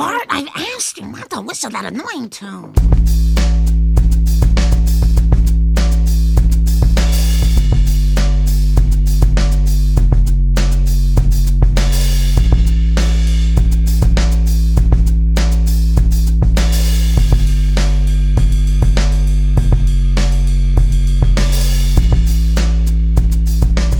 Bart, 0.00 0.26
I've 0.30 0.48
asked 0.56 0.98
him 0.98 1.12
not 1.12 1.28
to 1.28 1.42
whistle 1.42 1.68
that 1.72 1.84
annoying 1.84 2.30
tune. 2.30 2.72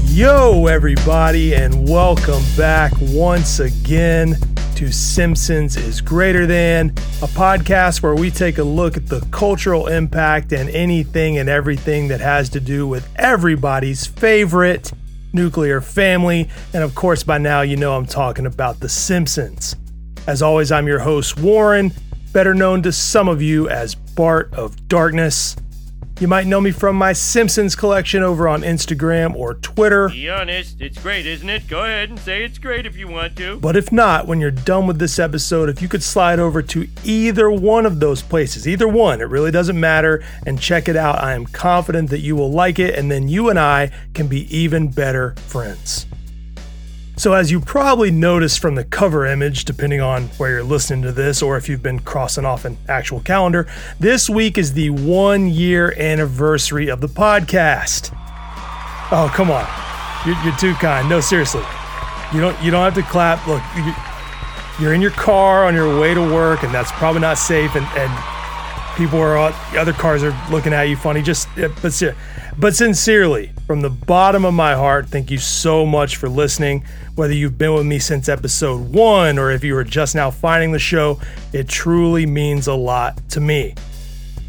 Yo, 0.07 0.67
everybody, 0.67 1.55
and 1.55 1.87
welcome 1.87 2.43
back 2.57 2.93
once 3.01 3.61
again 3.61 4.35
to 4.80 4.90
Simpsons 4.90 5.76
is 5.76 6.00
Greater 6.00 6.46
Than, 6.46 6.89
a 7.20 7.29
podcast 7.29 8.02
where 8.02 8.14
we 8.14 8.30
take 8.30 8.57
a 8.57 8.62
look 8.62 8.96
at 8.96 9.08
the 9.08 9.20
cultural 9.30 9.89
impact 9.89 10.54
and 10.54 10.70
anything 10.70 11.36
and 11.36 11.50
everything 11.50 12.08
that 12.08 12.20
has 12.20 12.48
to 12.48 12.61
do 12.61 12.89
with 12.89 13.06
everybody's 13.16 14.06
favorite 14.06 14.90
nuclear 15.34 15.82
family. 15.82 16.48
And 16.72 16.82
of 16.82 16.94
course, 16.94 17.22
by 17.22 17.36
now, 17.36 17.61
you 17.61 17.76
know 17.76 17.94
I'm 17.94 18.06
talking 18.06 18.46
about 18.46 18.80
The 18.80 18.89
Simpsons. 18.89 19.76
As 20.26 20.40
always, 20.40 20.72
I'm 20.72 20.86
your 20.86 21.00
host, 21.00 21.39
Warren, 21.39 21.92
better 22.32 22.54
known 22.54 22.81
to 22.84 22.90
some 22.90 23.28
of 23.28 23.42
you 23.42 23.68
as 23.68 23.94
Bart 23.94 24.50
of 24.54 24.89
Darkness. 24.89 25.56
You 26.21 26.29
might 26.29 26.47
know 26.47 26.61
me 26.61 26.71
from 26.71 26.97
my 26.97 27.15
Simpsons 27.15 27.75
collection 27.75 28.23
over 28.23 28.47
on 28.47 28.61
Instagram 28.61 29.35
or 29.35 29.55
Twitter. 29.55 30.11
Be 30.11 30.29
honest, 30.29 30.79
it's 30.79 31.03
great, 31.03 31.25
isn't 31.25 31.49
it? 31.49 31.67
Go 31.67 31.83
ahead 31.83 32.11
and 32.11 32.19
say 32.19 32.45
it's 32.45 32.59
great 32.59 32.84
if 32.84 32.95
you 32.95 33.09
want 33.09 33.37
to. 33.37 33.59
But 33.59 33.75
if 33.75 33.91
not, 33.91 34.27
when 34.27 34.39
you're 34.39 34.51
done 34.51 34.87
with 34.87 34.98
this 34.98 35.19
episode, 35.19 35.71
if 35.71 35.81
you 35.81 35.89
could 35.89 36.03
slide 36.03 36.39
over 36.39 36.61
to 36.61 36.87
either 37.05 37.51
one 37.51 37.87
of 37.87 38.01
those 38.01 38.21
places, 38.21 38.69
either 38.69 38.87
one, 38.87 39.23
it 39.23 39.31
really 39.31 39.51
doesn't 39.51 39.81
matter, 39.81 40.23
and 40.45 40.61
check 40.61 40.89
it 40.89 40.97
out, 40.97 41.25
I 41.25 41.33
am 41.33 41.47
confident 41.47 42.11
that 42.11 42.21
you 42.21 42.37
will 42.37 42.53
like 42.53 42.79
it, 42.79 42.97
and 42.97 43.11
then 43.11 43.27
you 43.27 43.49
and 43.49 43.59
I 43.59 43.91
can 44.12 44.27
be 44.27 44.55
even 44.55 44.91
better 44.91 45.34
friends. 45.47 46.05
So, 47.21 47.35
as 47.35 47.51
you 47.51 47.61
probably 47.61 48.11
noticed 48.11 48.61
from 48.61 48.77
the 48.77 48.85
cover 48.85 49.27
image, 49.27 49.67
depending 49.67 50.01
on 50.01 50.29
where 50.39 50.53
you're 50.53 50.63
listening 50.63 51.03
to 51.03 51.13
this 51.13 51.43
or 51.43 51.59
if 51.59 51.69
you've 51.69 51.83
been 51.83 51.99
crossing 51.99 52.47
off 52.47 52.65
an 52.65 52.79
actual 52.89 53.21
calendar, 53.21 53.69
this 53.99 54.31
week 54.31 54.57
is 54.57 54.73
the 54.73 54.89
one 54.89 55.47
year 55.47 55.93
anniversary 55.99 56.89
of 56.89 57.03
the 57.03 57.09
podcast. 57.09 58.09
Oh, 59.12 59.31
come 59.35 59.51
on. 59.51 59.69
You're, 60.25 60.43
you're 60.43 60.57
too 60.57 60.73
kind. 60.81 61.11
No, 61.11 61.21
seriously. 61.21 61.62
You 62.33 62.41
don't, 62.41 62.59
you 62.62 62.71
don't 62.71 62.85
have 62.85 62.95
to 62.95 63.03
clap. 63.03 63.47
Look, 63.47 63.61
you, 63.77 63.93
you're 64.83 64.95
in 64.95 65.03
your 65.03 65.11
car 65.11 65.67
on 65.67 65.75
your 65.75 66.01
way 66.01 66.15
to 66.15 66.23
work, 66.23 66.62
and 66.62 66.73
that's 66.73 66.91
probably 66.93 67.21
not 67.21 67.37
safe, 67.37 67.77
and, 67.77 67.84
and 67.99 68.97
people 68.97 69.21
are, 69.21 69.37
other 69.77 69.93
cars 69.93 70.23
are 70.23 70.34
looking 70.51 70.73
at 70.73 70.84
you 70.84 70.97
funny. 70.97 71.21
Just, 71.21 71.49
but, 71.83 72.03
but 72.61 72.77
sincerely, 72.77 73.53
from 73.66 73.80
the 73.80 73.89
bottom 73.89 74.44
of 74.44 74.53
my 74.53 74.75
heart, 74.75 75.08
thank 75.08 75.30
you 75.30 75.39
so 75.39 75.86
much 75.86 76.16
for 76.16 76.28
listening. 76.28 76.84
Whether 77.14 77.33
you've 77.33 77.56
been 77.56 77.72
with 77.72 77.86
me 77.86 77.98
since 77.98 78.28
episode 78.28 78.92
one 78.92 79.39
or 79.39 79.50
if 79.50 79.64
you 79.64 79.75
are 79.77 79.84
just 79.84 80.14
now 80.14 80.30
finding 80.30 80.70
the 80.72 80.78
show, 80.78 81.19
it 81.55 81.69
truly 81.69 82.27
means 82.27 82.66
a 82.66 82.75
lot 82.75 83.16
to 83.31 83.41
me. 83.41 83.75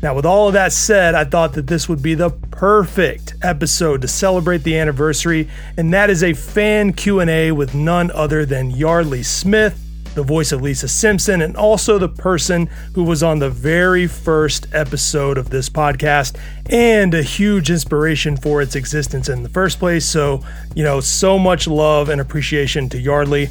Now, 0.01 0.13
with 0.13 0.25
all 0.25 0.47
of 0.47 0.53
that 0.53 0.73
said, 0.73 1.15
I 1.15 1.23
thought 1.23 1.53
that 1.53 1.67
this 1.67 1.87
would 1.87 2.01
be 2.01 2.15
the 2.15 2.31
perfect 2.31 3.35
episode 3.43 4.01
to 4.01 4.07
celebrate 4.07 4.63
the 4.63 4.77
anniversary, 4.77 5.47
and 5.77 5.93
that 5.93 6.09
is 6.09 6.23
a 6.23 6.33
fan 6.33 6.91
Q&A 6.91 7.51
with 7.51 7.73
none 7.73 8.11
other 8.11 8.45
than 8.45 8.71
Yardley 8.71 9.23
Smith, 9.23 9.79
the 10.15 10.23
voice 10.23 10.51
of 10.51 10.61
Lisa 10.61 10.87
Simpson, 10.87 11.41
and 11.41 11.55
also 11.55 11.97
the 11.97 12.09
person 12.09 12.67
who 12.93 13.03
was 13.03 13.23
on 13.23 13.39
the 13.39 13.49
very 13.49 14.07
first 14.07 14.67
episode 14.73 15.37
of 15.37 15.49
this 15.49 15.69
podcast 15.69 16.37
and 16.69 17.13
a 17.13 17.23
huge 17.23 17.69
inspiration 17.69 18.37
for 18.37 18.61
its 18.61 18.75
existence 18.75 19.29
in 19.29 19.43
the 19.43 19.49
first 19.49 19.79
place. 19.79 20.05
So, 20.05 20.43
you 20.75 20.83
know, 20.83 20.99
so 20.99 21.39
much 21.39 21.67
love 21.67 22.09
and 22.09 22.21
appreciation 22.21 22.89
to 22.89 22.99
Yardley. 22.99 23.49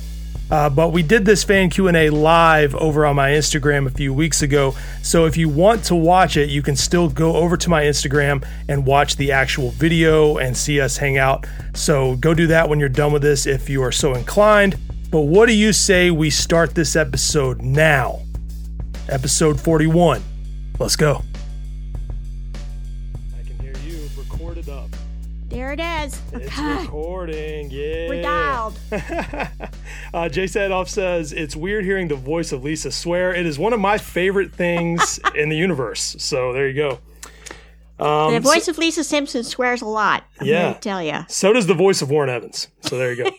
Uh, 0.51 0.69
but 0.69 0.89
we 0.89 1.01
did 1.01 1.25
this 1.25 1.45
fan 1.45 1.71
q&a 1.71 2.11
live 2.11 2.75
over 2.75 3.07
on 3.07 3.15
my 3.15 3.31
instagram 3.31 3.87
a 3.87 3.91
few 3.91 4.13
weeks 4.13 4.43
ago 4.43 4.75
so 5.01 5.25
if 5.25 5.37
you 5.37 5.49
want 5.49 5.85
to 5.85 5.95
watch 5.95 6.37
it 6.37 6.51
you 6.51 6.61
can 6.61 6.75
still 6.75 7.09
go 7.09 7.37
over 7.37 7.57
to 7.57 7.71
my 7.71 7.85
instagram 7.85 8.45
and 8.69 8.85
watch 8.85 9.15
the 9.15 9.31
actual 9.31 9.71
video 9.71 10.39
and 10.39 10.57
see 10.57 10.81
us 10.81 10.97
hang 10.97 11.19
out 11.19 11.47
so 11.73 12.17
go 12.17 12.35
do 12.35 12.49
that 12.49 12.69
when 12.69 12.81
you're 12.81 12.89
done 12.89 13.13
with 13.13 13.23
this 13.23 13.47
if 13.47 13.71
you 13.71 13.81
are 13.81 13.93
so 13.93 14.13
inclined 14.13 14.77
but 15.11 15.23
what 15.23 15.47
do 15.47 15.55
you 15.55 15.73
say 15.73 16.11
we 16.11 16.31
start 16.31 16.75
this 16.75 16.95
episode 16.95 17.63
now? 17.63 18.21
Episode 19.09 19.61
41. 19.61 20.23
Let's 20.79 20.95
go. 20.95 21.23
I 23.37 23.43
can 23.47 23.59
hear 23.59 23.77
you 23.85 24.09
recorded 24.17 24.69
up. 24.69 24.89
There 25.49 25.73
it 25.73 25.81
is. 25.81 26.21
It's 26.33 26.57
recording. 26.59 27.73
Yeah. 27.73 28.09
We're 28.09 28.23
dialed. 28.23 28.79
uh, 30.15 30.29
Jay 30.29 30.45
Sadoff 30.45 30.89
says 30.89 31.33
it's 31.33 31.57
weird 31.57 31.85
hearing 31.85 32.07
the 32.07 32.15
voice 32.15 32.53
of 32.53 32.63
Lisa 32.63 32.93
swear. 32.93 33.35
It 33.35 33.47
is 33.47 33.59
one 33.59 33.73
of 33.73 33.81
my 33.81 33.99
favorite 33.99 34.53
things 34.53 35.19
in 35.35 35.49
the 35.49 35.57
universe. 35.57 36.15
So 36.21 36.53
there 36.53 36.69
you 36.69 36.75
go. 36.75 37.01
Um, 38.01 38.33
the 38.33 38.41
voice 38.41 38.65
so, 38.65 38.71
of 38.71 38.79
Lisa 38.79 39.05
Simpson 39.05 39.45
swears 39.45 39.83
a 39.83 39.87
lot. 39.87 40.25
I'm 40.41 40.47
yeah, 40.47 40.73
tell 40.75 41.03
you. 41.03 41.25
So 41.29 41.53
does 41.53 41.67
the 41.67 41.75
voice 41.75 42.01
of 42.01 42.11
Warren 42.11 42.31
Evans. 42.31 42.69
So 42.81 42.97
there 42.97 43.13
you 43.13 43.25
go. 43.25 43.31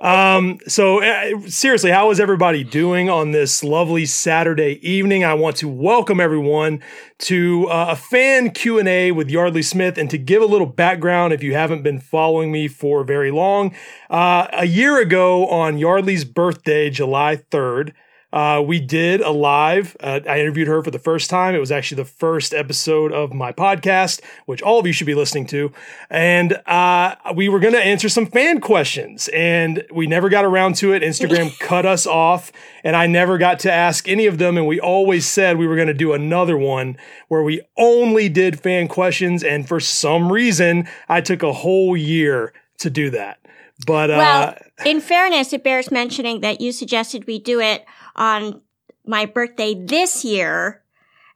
um, 0.06 0.58
so 0.68 1.02
uh, 1.02 1.48
seriously, 1.48 1.90
how 1.90 2.10
is 2.10 2.20
everybody 2.20 2.62
doing 2.62 3.08
on 3.08 3.30
this 3.30 3.64
lovely 3.64 4.04
Saturday 4.04 4.78
evening? 4.86 5.24
I 5.24 5.34
want 5.34 5.56
to 5.56 5.68
welcome 5.68 6.20
everyone 6.20 6.82
to 7.20 7.66
uh, 7.68 7.86
a 7.90 7.96
fan 7.96 8.50
Q 8.50 8.78
and 8.78 8.88
A 8.88 9.12
with 9.12 9.30
Yardley 9.30 9.62
Smith, 9.62 9.96
and 9.96 10.10
to 10.10 10.18
give 10.18 10.42
a 10.42 10.46
little 10.46 10.66
background, 10.66 11.32
if 11.32 11.42
you 11.42 11.54
haven't 11.54 11.82
been 11.82 11.98
following 11.98 12.52
me 12.52 12.68
for 12.68 13.04
very 13.04 13.30
long, 13.30 13.74
uh, 14.10 14.48
a 14.52 14.66
year 14.66 15.00
ago 15.00 15.48
on 15.48 15.78
Yardley's 15.78 16.24
birthday, 16.24 16.90
July 16.90 17.36
third. 17.36 17.94
Uh, 18.32 18.62
we 18.64 18.78
did 18.78 19.20
a 19.20 19.30
live. 19.30 19.96
Uh, 20.00 20.20
I 20.28 20.40
interviewed 20.40 20.68
her 20.68 20.82
for 20.82 20.90
the 20.90 20.98
first 20.98 21.28
time. 21.28 21.54
It 21.54 21.58
was 21.58 21.72
actually 21.72 22.02
the 22.02 22.08
first 22.08 22.54
episode 22.54 23.12
of 23.12 23.32
my 23.32 23.52
podcast, 23.52 24.20
which 24.46 24.62
all 24.62 24.78
of 24.78 24.86
you 24.86 24.92
should 24.92 25.06
be 25.06 25.14
listening 25.14 25.46
to. 25.46 25.72
And 26.08 26.60
uh, 26.66 27.16
we 27.34 27.48
were 27.48 27.58
going 27.58 27.74
to 27.74 27.82
answer 27.82 28.08
some 28.08 28.26
fan 28.26 28.60
questions, 28.60 29.28
and 29.28 29.84
we 29.92 30.06
never 30.06 30.28
got 30.28 30.44
around 30.44 30.76
to 30.76 30.92
it. 30.92 31.02
Instagram 31.02 31.58
cut 31.60 31.86
us 31.86 32.06
off, 32.06 32.52
and 32.84 32.94
I 32.94 33.06
never 33.06 33.36
got 33.36 33.58
to 33.60 33.72
ask 33.72 34.08
any 34.08 34.26
of 34.26 34.38
them. 34.38 34.56
And 34.56 34.66
we 34.66 34.78
always 34.78 35.26
said 35.26 35.58
we 35.58 35.66
were 35.66 35.76
going 35.76 35.88
to 35.88 35.94
do 35.94 36.12
another 36.12 36.56
one 36.56 36.96
where 37.28 37.42
we 37.42 37.62
only 37.76 38.28
did 38.28 38.60
fan 38.60 38.86
questions. 38.86 39.42
And 39.42 39.66
for 39.66 39.80
some 39.80 40.30
reason, 40.30 40.88
I 41.08 41.20
took 41.20 41.42
a 41.42 41.52
whole 41.52 41.96
year 41.96 42.52
to 42.78 42.90
do 42.90 43.10
that. 43.10 43.38
But 43.86 44.10
well, 44.10 44.48
uh, 44.50 44.54
in 44.84 45.00
fairness, 45.00 45.52
it 45.52 45.64
bears 45.64 45.90
mentioning 45.90 46.40
that 46.40 46.60
you 46.60 46.70
suggested 46.70 47.26
we 47.26 47.38
do 47.38 47.60
it 47.60 47.84
on 48.20 48.60
my 49.06 49.24
birthday 49.24 49.74
this 49.74 50.24
year 50.24 50.84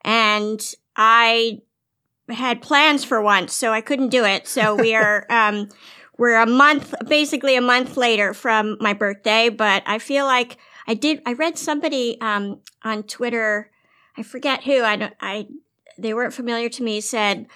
and 0.04 0.74
I 0.94 1.62
had 2.28 2.62
plans 2.62 3.04
for 3.04 3.20
once, 3.20 3.54
so 3.54 3.72
I 3.72 3.80
couldn't 3.80 4.10
do 4.10 4.24
it. 4.24 4.46
So 4.46 4.76
we 4.76 4.94
are, 4.94 5.26
um, 5.30 5.70
we're 6.18 6.36
a 6.36 6.46
month, 6.46 6.94
basically 7.08 7.56
a 7.56 7.60
month 7.60 7.96
later 7.96 8.34
from 8.34 8.76
my 8.80 8.92
birthday, 8.92 9.48
but 9.48 9.82
I 9.86 9.98
feel 9.98 10.26
like 10.26 10.58
I 10.86 10.94
did, 10.94 11.22
I 11.26 11.32
read 11.32 11.58
somebody, 11.58 12.20
um, 12.20 12.60
on 12.82 13.02
Twitter, 13.02 13.70
I 14.16 14.22
forget 14.22 14.64
who, 14.64 14.82
I 14.82 14.96
don't, 14.96 15.14
I, 15.20 15.48
they 15.98 16.12
weren't 16.12 16.34
familiar 16.34 16.68
to 16.68 16.82
me, 16.82 17.00
said, 17.00 17.46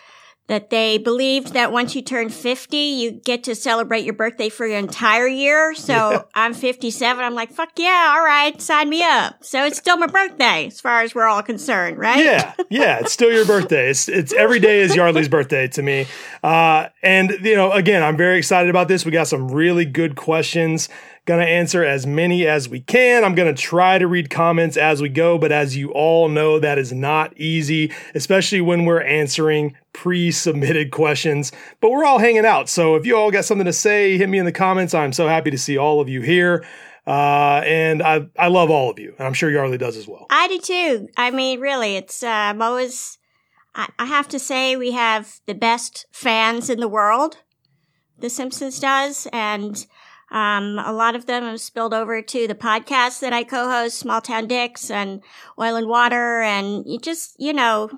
that 0.48 0.70
they 0.70 0.97
believed 0.97 1.53
that 1.53 1.70
once 1.70 1.94
you 1.94 2.03
turn 2.03 2.31
50, 2.31 2.76
you 2.76 3.12
get 3.12 3.44
to 3.44 3.54
celebrate 3.54 4.04
your 4.04 4.14
birthday 4.14 4.48
for 4.48 4.66
your 4.66 4.78
entire 4.78 5.28
year. 5.28 5.75
So 5.75 5.92
yeah. 5.92 6.22
I'm 6.34 6.54
57. 6.54 7.22
I'm 7.24 7.34
like, 7.34 7.53
fuck 7.53 7.71
yeah. 7.77 8.15
All 8.16 8.24
right. 8.24 8.60
Sign 8.60 8.89
me 8.89 9.04
up. 9.04 9.45
So 9.45 9.65
it's 9.65 9.78
still 9.78 9.98
my 9.98 10.06
birthday 10.06 10.66
as 10.66 10.80
far 10.80 11.03
as 11.03 11.15
we're 11.15 11.27
all 11.27 11.42
concerned, 11.42 11.98
right? 11.98 12.24
Yeah. 12.24 12.54
Yeah. 12.71 13.00
It's 13.00 13.12
still 13.12 13.30
your 13.30 13.45
birthday. 13.45 13.91
It's, 13.91 14.09
it's 14.09 14.33
every 14.33 14.59
day 14.59 14.80
is 14.80 14.97
Yardley's 14.97 15.28
birthday 15.28 15.68
to 15.68 15.83
me. 15.83 16.06
Uh, 16.42 16.89
and 17.03 17.30
you 17.42 17.54
know, 17.54 17.71
again, 17.72 18.03
I'm 18.03 18.16
very 18.16 18.39
excited 18.39 18.71
about 18.71 18.89
this. 18.89 19.04
We 19.04 19.12
got 19.12 19.28
some 19.28 19.48
really 19.48 19.84
good 19.84 20.16
questions. 20.16 20.89
Gonna 21.28 21.42
answer 21.42 21.84
as 21.84 22.07
many 22.07 22.47
as 22.47 22.71
we 22.71 22.80
can. 22.80 23.22
I'm 23.22 23.34
gonna 23.34 23.53
try 23.53 23.98
to 23.98 24.07
read 24.07 24.30
comments 24.30 24.78
as 24.78 25.03
we 25.03 25.10
go, 25.10 25.36
but 25.36 25.53
as 25.53 25.77
you 25.77 25.91
all 25.91 26.30
know, 26.30 26.59
that 26.59 26.78
is 26.78 26.91
not 26.91 27.36
easy, 27.36 27.92
especially 28.15 28.63
when 28.63 28.86
we're 28.86 29.03
answering 29.03 29.77
pre 29.92 30.30
submitted 30.30 30.91
questions. 30.91 31.53
But 31.83 31.91
we're 31.91 32.07
all 32.07 32.19
hanging 32.19 32.47
out. 32.47 32.71
So 32.71 32.95
if 32.95 33.04
you 33.04 33.15
all 33.15 33.30
got 33.30 33.45
something 33.45 33.66
to 33.66 33.75
say, 33.75 34.16
hit 34.16 34.30
me 34.30 34.39
in 34.39 34.47
the 34.47 34.53
comments. 34.53 34.95
I'm 34.95 35.13
so 35.13 35.28
happy 35.28 35.51
to 35.51 35.59
see 35.59 35.77
all 35.77 36.01
of 36.01 36.09
you 36.09 36.22
here. 36.22 36.65
Uh, 37.07 37.60
and 37.63 38.03
I, 38.03 38.27
I 38.39 38.48
love 38.48 38.71
all 38.71 38.91
of 38.91 38.98
you. 38.98 39.15
And 39.19 39.27
I'm 39.27 39.34
sure 39.34 39.51
Yardley 39.51 39.77
does 39.77 39.98
as 39.98 40.09
well. 40.09 40.28
I 40.30 40.48
do 40.48 40.59
too. 40.59 41.09
I 41.19 41.30
mean, 41.30 41.60
really, 41.60 41.97
it's, 41.97 42.22
uh, 42.22 42.28
I'm 42.28 42.63
always, 42.63 43.19
I, 43.75 43.91
I 43.98 44.07
have 44.07 44.28
to 44.28 44.39
say, 44.39 44.77
we 44.77 44.92
have 44.92 45.41
the 45.45 45.54
best 45.54 46.07
fans 46.10 46.71
in 46.71 46.80
the 46.80 46.89
world. 46.89 47.36
The 48.19 48.30
Simpsons 48.30 48.80
does. 48.80 49.28
And 49.30 49.86
Um, 50.30 50.78
a 50.78 50.92
lot 50.92 51.15
of 51.15 51.27
them 51.27 51.45
have 51.45 51.60
spilled 51.60 51.95
over 51.95 52.21
to 52.21 52.47
the 52.47 52.54
podcast 52.54 53.21
that 53.21 53.33
I 53.33 53.45
co-host, 53.45 53.98
Small 53.98 54.21
Town 54.21 54.47
Dicks 54.47 54.91
and 54.91 55.22
Oil 55.59 55.77
and 55.77 55.89
Water. 55.89 56.42
And 56.42 56.84
you 56.86 56.98
just, 56.98 57.34
you 57.39 57.53
know, 57.53 57.91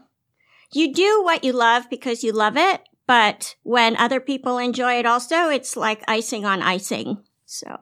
you 0.72 0.94
do 0.94 1.22
what 1.24 1.42
you 1.42 1.52
love 1.52 1.90
because 1.90 2.22
you 2.22 2.32
love 2.32 2.56
it. 2.56 2.82
But 3.06 3.56
when 3.64 3.96
other 3.96 4.20
people 4.20 4.58
enjoy 4.58 5.00
it 5.00 5.06
also, 5.06 5.48
it's 5.48 5.76
like 5.76 6.04
icing 6.06 6.44
on 6.44 6.62
icing. 6.62 7.24
So. 7.46 7.76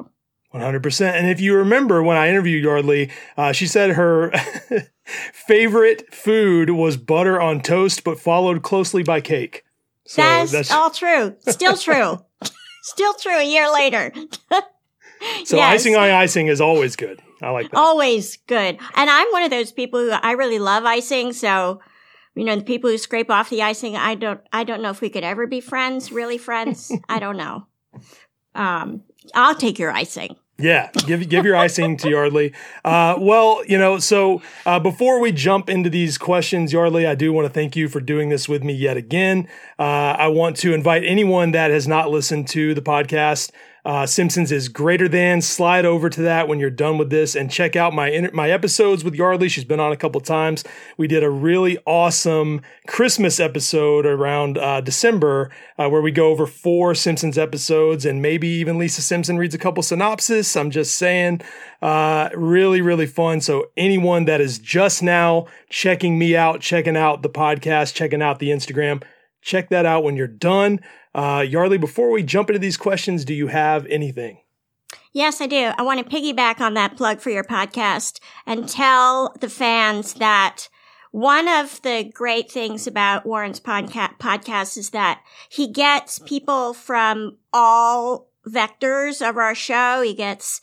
100%. 0.55 1.13
And 1.13 1.29
if 1.29 1.41
you 1.41 1.55
remember 1.55 2.03
when 2.03 2.17
I 2.17 2.31
interviewed 2.31 2.65
Yardley, 2.65 3.11
uh, 3.37 3.53
she 3.53 3.67
said 3.67 3.91
her 3.91 4.33
favorite 5.05 6.15
food 6.15 6.71
was 6.71 6.97
butter 6.97 7.39
on 7.39 7.61
toast, 7.61 8.03
but 8.03 8.19
followed 8.19 8.63
closely 8.63 9.03
by 9.03 9.21
cake. 9.21 9.65
So 10.07 10.23
that's, 10.23 10.53
that's 10.53 10.71
all 10.73 10.91
true. 10.91 11.37
Still 11.47 11.77
true. 11.77 12.25
Still 12.89 13.13
true 13.15 13.37
a 13.37 13.45
year 13.45 13.71
later. 13.71 14.13
so 15.45 15.57
yes. 15.57 15.75
icing 15.75 15.95
on 15.95 16.09
icing 16.11 16.47
is 16.47 16.61
always 16.61 16.97
good. 16.97 17.21
I 17.43 17.51
like 17.51 17.71
that. 17.71 17.77
Always 17.77 18.39
good. 18.47 18.79
And 18.95 19.11
I'm 19.11 19.29
one 19.31 19.43
of 19.43 19.51
those 19.51 19.73
people 19.73 20.01
who 20.01 20.11
I 20.11 20.33
really 20.33 20.59
love 20.59 20.85
icing. 20.85 21.33
So, 21.33 21.81
you 22.35 22.45
know, 22.45 22.57
the 22.57 22.65
people 22.65 22.89
who 22.89 22.97
scrape 22.97 23.31
off 23.31 23.51
the 23.51 23.63
icing, 23.63 23.95
I 23.97 24.15
don't, 24.15 24.41
I 24.53 24.65
don't 24.65 24.81
know 24.81 24.91
if 24.91 25.03
we 25.03 25.11
could 25.11 25.23
ever 25.23 25.47
be 25.47 25.61
friends, 25.61 26.11
really 26.11 26.39
friends. 26.39 26.91
I 27.09 27.19
don't 27.19 27.37
know. 27.37 27.67
Um, 28.55 29.03
I'll 29.35 29.55
take 29.55 29.79
your 29.79 29.93
icing. 29.93 30.37
Yeah, 30.61 30.91
give 31.07 31.29
give 31.29 31.45
your 31.45 31.55
icing 31.55 31.97
to 31.99 32.11
Yardley. 32.11 32.53
Uh, 32.85 33.15
well, 33.17 33.63
you 33.67 33.79
know, 33.79 34.01
so 34.01 34.43
uh, 34.67 34.81
before 34.81 35.21
we 35.21 35.31
jump 35.31 35.71
into 35.71 35.89
these 35.89 36.19
questions, 36.19 36.73
Yardley, 36.73 37.07
I 37.07 37.15
do 37.15 37.33
want 37.33 37.47
to 37.47 37.53
thank 37.53 37.77
you 37.77 37.89
for 37.89 38.01
doing 38.01 38.29
this 38.29 38.49
with 38.49 38.65
me 38.65 38.73
yet 38.73 38.97
again. 38.97 39.47
Uh, 39.79 39.83
I 40.19 40.27
want 40.27 40.57
to 40.57 40.75
invite 40.75 41.05
anyone 41.05 41.53
that 41.53 41.71
has 41.71 41.87
not 41.87 42.11
listened 42.11 42.49
to 42.49 42.75
the 42.75 42.83
podcast 42.83 43.53
uh, 43.89 44.05
Simpsons 44.05 44.53
is 44.53 44.69
greater 44.69 45.09
than. 45.09 45.41
Slide 45.41 45.87
over 45.87 46.11
to 46.11 46.21
that 46.21 46.47
when 46.47 46.61
you're 46.61 46.69
done 46.69 46.99
with 46.99 47.09
this 47.09 47.35
and 47.35 47.51
check 47.51 47.75
out 47.75 47.95
my 47.95 48.29
my 48.35 48.51
episodes 48.51 49.03
with 49.03 49.15
Yardley. 49.15 49.49
She's 49.49 49.65
been 49.65 49.81
on 49.81 49.93
a 49.93 49.97
couple 49.97 50.21
times. 50.21 50.63
We 50.99 51.09
did 51.09 51.25
a 51.25 51.31
really 51.31 51.79
awesome 51.87 52.61
Christmas 52.87 53.41
episode 53.41 54.05
around 54.05 54.59
uh, 54.59 54.83
December 54.83 55.51
uh, 55.79 55.89
where 55.89 56.03
we 56.03 56.11
go 56.11 56.29
over 56.29 56.47
four 56.47 56.95
Simpsons 56.95 57.39
episodes 57.39 58.05
and 58.05 58.21
maybe 58.21 58.47
even 58.47 58.77
Lisa 58.77 59.01
Simpson 59.01 59.39
reads 59.39 59.55
a 59.55 59.59
couple 59.59 59.83
synopsis. 59.83 60.55
I'm 60.55 60.71
just 60.71 60.97
saying, 60.97 61.41
uh, 61.81 62.29
really 62.35 62.83
really 62.83 63.07
fun. 63.07 63.41
So 63.41 63.71
anyone 63.75 64.27
that 64.27 64.43
is 64.43 64.59
just 64.59 65.03
now 65.03 65.47
checking 65.71 66.19
me 66.19 66.37
out, 66.37 66.61
checking 66.61 66.95
out 66.95 67.23
the 67.23 67.31
podcast, 67.31 67.95
checking 67.95 68.21
out 68.21 68.39
the 68.39 68.51
Instagram, 68.51 69.03
check 69.41 69.71
that 69.71 69.87
out 69.87 70.05
when 70.05 70.15
you're 70.15 70.27
done. 70.27 70.81
Uh, 71.19 71.41
Yardley, 71.41 71.79
before 71.79 72.13
we 72.13 72.23
jump 72.23 72.49
into 72.49 72.61
these 72.61 72.77
questions, 72.77 73.25
do 73.25 73.35
you 73.35 73.49
have 73.49 73.85
anything? 73.87 74.39
Yes, 75.13 75.41
I 75.41 75.49
do. 75.49 75.73
I 75.77 75.83
want 75.83 75.99
to 75.99 76.17
piggyback 76.17 76.61
on 76.61 76.75
that 76.75 76.97
plug 76.97 77.19
for 77.19 77.31
your 77.31 77.43
podcast 77.43 78.21
and 78.47 78.69
tell 78.69 79.35
the 79.41 79.49
fans 79.49 80.15
that 80.15 80.69
one 81.11 81.49
of 81.49 81.83
the 81.83 82.09
great 82.15 82.53
things 82.53 82.87
about 82.87 83.27
Warren's 83.27 83.59
podca- 83.59 84.17
podcast 84.21 84.79
is 84.79 84.91
that 84.91 85.23
he 85.49 85.67
gets 85.67 86.21
people 86.21 86.73
from 86.73 87.39
all 87.53 88.29
vectors 88.47 89.29
of 89.29 89.37
our 89.39 89.57
show. 89.57 90.03
He 90.03 90.15
gets 90.15 90.61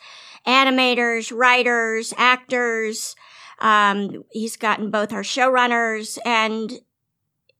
animators, 0.47 1.37
writers, 1.37 2.13
actors. 2.15 3.17
Um, 3.59 4.23
he's 4.31 4.55
gotten 4.55 4.89
both 4.89 5.11
our 5.11 5.21
showrunners 5.21 6.17
and 6.25 6.79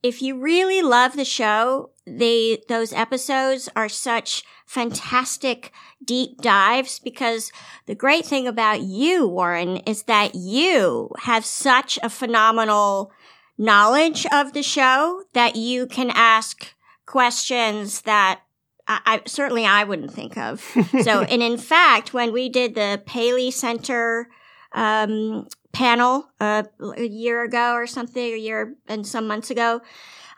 if 0.06 0.21
you 0.21 0.39
really 0.39 0.83
love 0.83 1.15
the 1.15 1.25
show, 1.25 1.89
they, 2.06 2.62
those 2.68 2.94
episodes 2.94 3.69
are 3.75 3.90
such 3.90 4.44
fantastic 4.66 5.72
deep 6.04 6.42
dives 6.42 7.00
because 7.00 7.52
the 7.86 7.96
great 7.96 8.25
thing 8.25 8.48
about 8.48 8.81
you, 8.81 9.28
Warren, 9.28 9.78
is 9.78 10.04
that 10.04 10.36
you 10.36 11.12
have 11.19 11.46
such 11.46 11.98
a 12.04 12.10
phenomenal 12.10 13.12
knowledge 13.57 14.25
of 14.31 14.54
the 14.54 14.63
show 14.63 15.24
that 15.34 15.56
you 15.56 15.88
can 15.88 16.12
ask 16.13 16.74
questions 17.06 18.02
that 18.02 18.42
I, 18.88 19.00
I 19.06 19.22
certainly 19.25 19.66
I 19.66 19.84
wouldn't 19.84 20.13
think 20.13 20.38
of. 20.38 20.62
so, 21.04 21.22
and 21.22 21.42
in 21.42 21.58
fact, 21.58 22.13
when 22.13 22.34
we 22.34 22.50
did 22.50 22.75
the 22.75 23.01
Paley 23.06 23.51
Center 23.51 24.30
um, 24.74 25.48
panel 25.72 26.30
uh, 26.40 26.63
a 26.98 27.06
year 27.06 27.44
ago 27.44 27.74
or 27.74 27.88
something, 27.88 28.34
a 28.34 28.38
year 28.38 28.75
and 28.88 29.06
some 29.06 29.28
months 29.28 29.50
ago. 29.50 29.81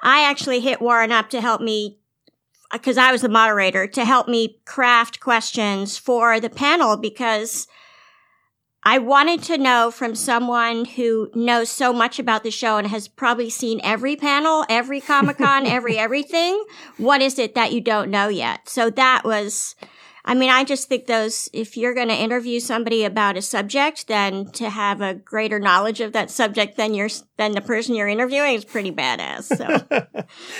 I 0.02 0.24
actually 0.24 0.60
hit 0.60 0.82
Warren 0.82 1.12
up 1.12 1.30
to 1.32 1.42
help 1.42 1.62
me 1.62 2.00
because 2.72 2.98
I 2.98 3.12
was 3.12 3.22
the 3.22 3.30
moderator 3.30 3.88
to 3.88 4.06
help 4.06 4.28
me 4.28 4.60
craft 4.66 5.20
questions 5.20 5.98
for 5.98 6.40
the 6.40 6.50
panel 6.50 6.98
because 6.98 7.68
I 8.84 9.00
wanted 9.00 9.44
to 9.44 9.58
know 9.58 9.92
from 9.92 10.16
someone 10.16 10.86
who 10.86 11.30
knows 11.36 11.70
so 11.70 11.92
much 11.92 12.20
about 12.20 12.44
the 12.44 12.52
show 12.52 12.78
and 12.78 12.88
has 12.88 13.08
probably 13.08 13.50
seen 13.50 13.82
every 13.84 14.16
panel, 14.16 14.66
every 14.70 15.02
Comic 15.02 15.40
Con, 15.40 15.66
every 15.68 15.98
everything. 15.98 16.64
What 16.98 17.22
is 17.22 17.38
it 17.38 17.56
that 17.56 17.74
you 17.74 17.82
don't 17.82 18.10
know 18.10 18.30
yet? 18.30 18.70
So 18.70 18.90
that 18.92 19.24
was 19.26 19.76
I 20.28 20.34
mean, 20.34 20.50
I 20.50 20.66
just 20.66 20.90
think 20.90 21.06
those, 21.06 21.50
if 21.54 21.78
you're 21.78 21.94
going 21.94 22.10
to 22.10 22.14
interview 22.14 22.60
somebody 22.60 23.06
about 23.06 23.38
a 23.38 23.42
subject, 23.42 24.08
then 24.08 24.52
to 24.52 24.70
have 24.70 25.00
a 25.00 25.14
greater 25.14 25.58
knowledge 25.58 26.02
of 26.02 26.12
that 26.12 26.30
subject 26.30 26.76
than 26.76 26.94
you're, 26.94 27.08
than 27.38 27.54
the 27.54 27.62
person 27.62 27.96
you're 27.96 28.10
interviewing 28.10 28.56
is 28.56 28.66
pretty 28.66 28.92
badass. 28.92 29.44
So. 29.56 30.04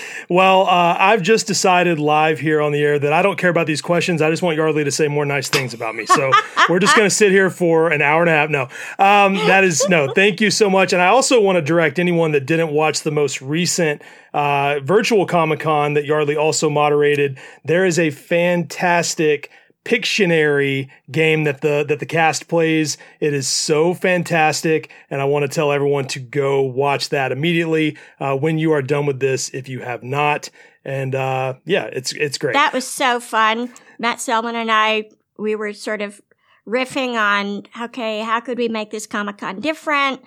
well, 0.30 0.62
uh, 0.62 0.96
I've 0.98 1.20
just 1.20 1.46
decided 1.46 1.98
live 1.98 2.38
here 2.38 2.62
on 2.62 2.72
the 2.72 2.82
air 2.82 2.98
that 2.98 3.12
I 3.12 3.20
don't 3.20 3.36
care 3.36 3.50
about 3.50 3.66
these 3.66 3.82
questions. 3.82 4.22
I 4.22 4.30
just 4.30 4.42
want 4.42 4.56
Yardley 4.56 4.84
to 4.84 4.90
say 4.90 5.06
more 5.06 5.26
nice 5.26 5.50
things 5.50 5.74
about 5.74 5.94
me. 5.94 6.06
So 6.06 6.32
we're 6.70 6.78
just 6.78 6.96
going 6.96 7.06
to 7.06 7.14
sit 7.14 7.30
here 7.30 7.50
for 7.50 7.90
an 7.92 8.00
hour 8.00 8.22
and 8.22 8.30
a 8.30 8.32
half. 8.32 8.48
No, 8.48 8.62
um, 8.98 9.34
that 9.34 9.64
is 9.64 9.86
no, 9.90 10.10
thank 10.14 10.40
you 10.40 10.50
so 10.50 10.70
much. 10.70 10.94
And 10.94 11.02
I 11.02 11.08
also 11.08 11.42
want 11.42 11.56
to 11.56 11.62
direct 11.62 11.98
anyone 11.98 12.32
that 12.32 12.46
didn't 12.46 12.72
watch 12.72 13.02
the 13.02 13.10
most 13.10 13.42
recent 13.42 14.00
uh, 14.38 14.78
virtual 14.84 15.26
Comic 15.26 15.58
Con 15.58 15.94
that 15.94 16.04
Yardley 16.04 16.36
also 16.36 16.70
moderated. 16.70 17.38
There 17.64 17.84
is 17.84 17.98
a 17.98 18.10
fantastic 18.10 19.50
Pictionary 19.84 20.90
game 21.10 21.44
that 21.44 21.62
the 21.62 21.82
that 21.88 21.98
the 21.98 22.04
cast 22.04 22.46
plays. 22.46 22.98
It 23.20 23.32
is 23.32 23.48
so 23.48 23.94
fantastic, 23.94 24.90
and 25.08 25.22
I 25.22 25.24
want 25.24 25.44
to 25.44 25.48
tell 25.48 25.72
everyone 25.72 26.06
to 26.08 26.20
go 26.20 26.60
watch 26.60 27.08
that 27.08 27.32
immediately 27.32 27.96
uh, 28.20 28.36
when 28.36 28.58
you 28.58 28.72
are 28.72 28.82
done 28.82 29.06
with 29.06 29.18
this. 29.18 29.48
If 29.54 29.66
you 29.66 29.80
have 29.80 30.02
not, 30.02 30.50
and 30.84 31.14
uh, 31.14 31.54
yeah, 31.64 31.84
it's 31.84 32.12
it's 32.12 32.36
great. 32.36 32.52
That 32.52 32.74
was 32.74 32.86
so 32.86 33.18
fun. 33.18 33.72
Matt 33.98 34.20
Selman 34.20 34.56
and 34.56 34.70
I 34.70 35.08
we 35.38 35.56
were 35.56 35.72
sort 35.72 36.02
of 36.02 36.20
riffing 36.66 37.14
on 37.14 37.62
okay, 37.80 38.20
how 38.20 38.40
could 38.40 38.58
we 38.58 38.68
make 38.68 38.90
this 38.90 39.06
Comic 39.06 39.38
Con 39.38 39.60
different? 39.60 40.20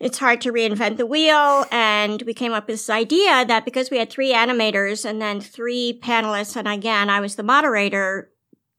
It's 0.00 0.18
hard 0.18 0.40
to 0.42 0.52
reinvent 0.52 0.96
the 0.96 1.06
wheel. 1.06 1.64
And 1.70 2.22
we 2.22 2.34
came 2.34 2.52
up 2.52 2.66
with 2.66 2.74
this 2.74 2.90
idea 2.90 3.44
that 3.44 3.64
because 3.64 3.90
we 3.90 3.98
had 3.98 4.10
three 4.10 4.32
animators 4.32 5.04
and 5.04 5.20
then 5.20 5.40
three 5.40 5.98
panelists, 6.02 6.56
and 6.56 6.68
again, 6.68 7.08
I 7.08 7.20
was 7.20 7.36
the 7.36 7.42
moderator, 7.42 8.30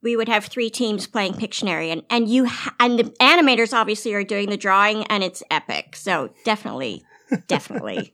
we 0.01 0.15
would 0.15 0.29
have 0.29 0.45
three 0.45 0.69
teams 0.69 1.07
playing 1.07 1.33
Pictionary. 1.33 1.91
And, 1.91 2.03
and 2.09 2.27
you, 2.29 2.45
ha- 2.45 2.75
and 2.79 2.99
the 2.99 3.05
animators 3.21 3.73
obviously 3.73 4.13
are 4.13 4.23
doing 4.23 4.49
the 4.49 4.57
drawing 4.57 5.03
and 5.05 5.23
it's 5.23 5.41
epic. 5.49 5.95
So 5.95 6.31
definitely, 6.43 7.03
definitely. 7.47 8.13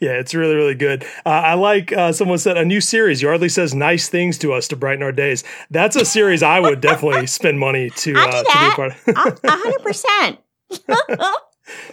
yeah, 0.00 0.12
it's 0.12 0.34
really, 0.34 0.54
really 0.54 0.76
good. 0.76 1.04
Uh, 1.24 1.30
I 1.30 1.54
like 1.54 1.92
uh, 1.92 2.12
someone 2.12 2.38
said 2.38 2.56
a 2.56 2.64
new 2.64 2.80
series. 2.80 3.20
Yardley 3.22 3.48
says 3.48 3.74
nice 3.74 4.08
things 4.08 4.38
to 4.38 4.52
us 4.52 4.68
to 4.68 4.76
brighten 4.76 5.02
our 5.02 5.10
days. 5.10 5.42
That's 5.70 5.96
a 5.96 6.04
series 6.04 6.42
I 6.44 6.60
would 6.60 6.80
definitely 6.80 7.26
spend 7.26 7.58
money 7.58 7.90
to, 7.90 8.14
uh, 8.14 8.42
to 8.44 8.58
be 8.60 8.66
a 8.66 8.70
part 8.70 8.92
of. 8.92 9.40
hundred 9.44 9.82
percent. 9.82 10.38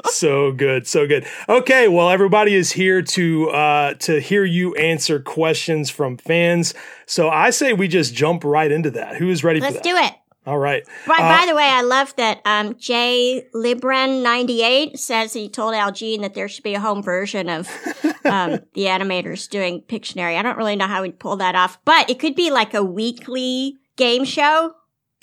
So 0.05 0.51
good, 0.51 0.87
so 0.87 1.07
good. 1.07 1.25
Okay, 1.49 1.87
well, 1.87 2.09
everybody 2.09 2.55
is 2.55 2.71
here 2.71 3.01
to 3.01 3.49
uh, 3.49 3.93
to 3.95 4.19
hear 4.19 4.45
you 4.45 4.75
answer 4.75 5.19
questions 5.19 5.89
from 5.89 6.17
fans. 6.17 6.73
So 7.05 7.29
I 7.29 7.49
say 7.49 7.73
we 7.73 7.87
just 7.87 8.13
jump 8.13 8.43
right 8.43 8.71
into 8.71 8.91
that. 8.91 9.17
Who 9.17 9.29
is 9.29 9.43
ready 9.43 9.59
Let's 9.59 9.77
for 9.77 9.83
that? 9.83 9.89
do 9.89 9.95
it. 9.95 10.13
All 10.45 10.59
right. 10.59 10.83
By, 11.07 11.15
uh, 11.15 11.39
by 11.39 11.45
the 11.45 11.55
way, 11.55 11.63
I 11.63 11.81
love 11.81 12.13
that 12.17 12.41
um, 12.43 12.75
Jay 12.75 13.47
Libren98 13.55 14.99
says 14.99 15.31
he 15.31 15.47
told 15.47 15.73
Al 15.73 15.93
Jean 15.93 16.21
that 16.21 16.33
there 16.33 16.49
should 16.49 16.65
be 16.65 16.73
a 16.73 16.81
home 16.81 17.01
version 17.01 17.49
of 17.49 17.67
um, 18.25 18.59
the 18.73 18.85
animators 18.85 19.49
doing 19.49 19.81
Pictionary. 19.81 20.37
I 20.37 20.41
don't 20.41 20.57
really 20.57 20.75
know 20.75 20.87
how 20.87 21.01
we'd 21.01 21.17
pull 21.17 21.37
that 21.37 21.55
off, 21.55 21.79
but 21.85 22.09
it 22.09 22.19
could 22.19 22.35
be 22.35 22.51
like 22.51 22.73
a 22.73 22.83
weekly 22.83 23.77
game 23.95 24.25
show 24.25 24.73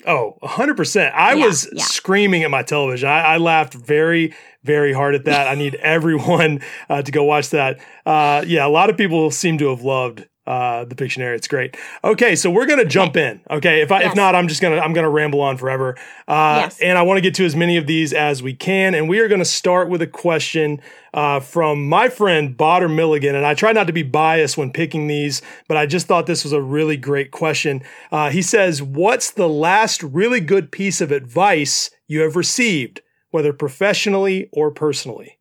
Oh, 0.05 0.37
100%. 0.43 1.11
I 1.13 1.33
yeah, 1.33 1.45
was 1.45 1.69
yeah. 1.71 1.83
screaming 1.83 2.43
at 2.43 2.51
my 2.51 2.63
television. 2.63 3.09
I, 3.09 3.21
I, 3.21 3.37
laughed 3.37 3.73
very, 3.73 4.33
very 4.63 4.93
hard 4.93 5.15
at 5.15 5.25
that. 5.25 5.47
I 5.47 5.55
need 5.55 5.75
everyone 5.81 6.61
uh, 6.89 7.01
to 7.01 7.11
go 7.11 7.23
watch 7.23 7.49
that. 7.49 7.79
Uh, 8.05 8.43
yeah, 8.47 8.65
a 8.65 8.69
lot 8.69 8.89
of 8.89 8.97
people 8.97 9.31
seem 9.31 9.57
to 9.59 9.69
have 9.69 9.81
loved 9.81 10.27
uh, 10.47 10.85
the 10.85 10.95
Pictionary. 10.95 11.35
It's 11.35 11.47
great. 11.47 11.77
Okay, 12.03 12.35
so 12.35 12.49
we're 12.49 12.65
gonna 12.65 12.85
jump 12.85 13.15
in. 13.15 13.41
Okay, 13.49 13.81
if 13.81 13.91
I, 13.91 14.03
if 14.03 14.15
not, 14.15 14.33
I'm 14.33 14.47
just 14.47 14.61
gonna 14.61 14.79
I'm 14.79 14.91
gonna 14.93 15.09
ramble 15.09 15.41
on 15.41 15.57
forever. 15.57 15.95
Uh, 16.27 16.61
Yes. 16.63 16.79
And 16.79 16.97
I 16.97 17.03
want 17.03 17.17
to 17.17 17.21
get 17.21 17.35
to 17.35 17.45
as 17.45 17.55
many 17.55 17.77
of 17.77 17.87
these 17.87 18.11
as 18.11 18.41
we 18.41 18.53
can. 18.53 18.95
And 18.95 19.07
we 19.07 19.19
are 19.19 19.27
gonna 19.27 19.45
start 19.45 19.87
with 19.89 20.01
a 20.01 20.07
question 20.07 20.81
uh, 21.13 21.39
from 21.39 21.87
my 21.87 22.09
friend 22.09 22.57
Botter 22.57 22.93
Milligan. 22.93 23.35
And 23.35 23.45
I 23.45 23.53
try 23.53 23.71
not 23.71 23.87
to 23.87 23.93
be 23.93 24.03
biased 24.03 24.57
when 24.57 24.71
picking 24.71 25.07
these, 25.07 25.41
but 25.67 25.77
I 25.77 25.85
just 25.85 26.07
thought 26.07 26.25
this 26.25 26.43
was 26.43 26.53
a 26.53 26.61
really 26.61 26.97
great 26.97 27.31
question. 27.31 27.83
Uh, 28.11 28.29
he 28.31 28.41
says, 28.41 28.81
"What's 28.81 29.31
the 29.31 29.47
last 29.49 30.01
really 30.03 30.39
good 30.39 30.71
piece 30.71 31.01
of 31.01 31.11
advice 31.11 31.91
you 32.07 32.21
have 32.21 32.35
received, 32.35 33.01
whether 33.29 33.53
professionally 33.53 34.49
or 34.51 34.71
personally?" 34.71 35.37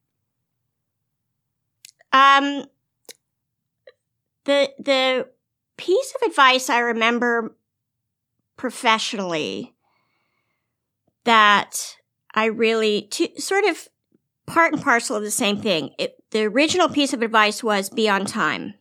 Um, 2.12 2.64
the 4.50 4.70
the 4.78 5.28
piece 5.76 6.12
of 6.16 6.28
advice 6.28 6.68
I 6.68 6.80
remember 6.80 7.56
professionally 8.56 9.74
that 11.24 11.96
I 12.34 12.46
really 12.46 13.02
to, 13.12 13.40
sort 13.40 13.64
of 13.64 13.88
part 14.46 14.72
and 14.72 14.82
parcel 14.82 15.16
of 15.16 15.22
the 15.22 15.30
same 15.30 15.60
thing. 15.60 15.90
It, 15.98 16.16
the 16.32 16.44
original 16.44 16.88
piece 16.88 17.12
of 17.12 17.22
advice 17.22 17.62
was 17.62 17.88
be 17.88 18.08
on 18.08 18.26
time. 18.26 18.74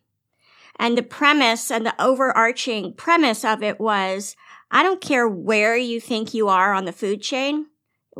And 0.76 0.96
the 0.96 1.02
premise 1.02 1.70
and 1.70 1.86
the 1.86 2.02
overarching 2.02 2.94
premise 2.94 3.44
of 3.44 3.62
it 3.62 3.78
was 3.78 4.36
I 4.70 4.82
don't 4.82 5.00
care 5.00 5.28
where 5.28 5.76
you 5.76 6.00
think 6.00 6.34
you 6.34 6.48
are 6.48 6.72
on 6.72 6.84
the 6.84 6.92
food 6.92 7.22
chain, 7.22 7.66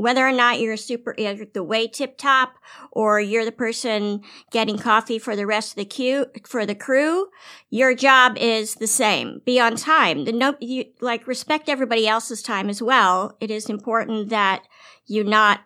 whether 0.01 0.27
or 0.27 0.33
not 0.33 0.61
you're 0.61 0.77
super, 0.77 1.15
the 1.17 1.63
way 1.63 1.87
tip 1.87 2.17
top 2.17 2.55
or 2.91 3.21
you're 3.21 3.45
the 3.45 3.53
person 3.53 4.23
getting 4.51 4.79
coffee 4.79 5.19
for 5.19 5.37
the 5.37 5.47
rest 5.47 5.73
of 5.73 5.77
the 5.77 5.85
queue, 5.85 6.27
for 6.47 6.65
the 6.65 6.75
crew, 6.75 7.29
your 7.69 7.95
job 7.95 8.37
is 8.39 8.77
the 8.77 8.87
same. 8.87 9.43
Be 9.45 9.61
on 9.61 9.77
time. 9.77 10.25
The 10.25 10.33
no, 10.33 10.57
you, 10.61 10.87
like 11.01 11.27
respect 11.27 11.69
everybody 11.69 12.09
else's 12.09 12.43
time 12.43 12.71
as 12.71 12.83
well. 12.83 13.37
It 13.41 13.51
is 13.51 13.69
important 13.69 14.31
that 14.31 14.63
you 15.07 15.23
not 15.23 15.61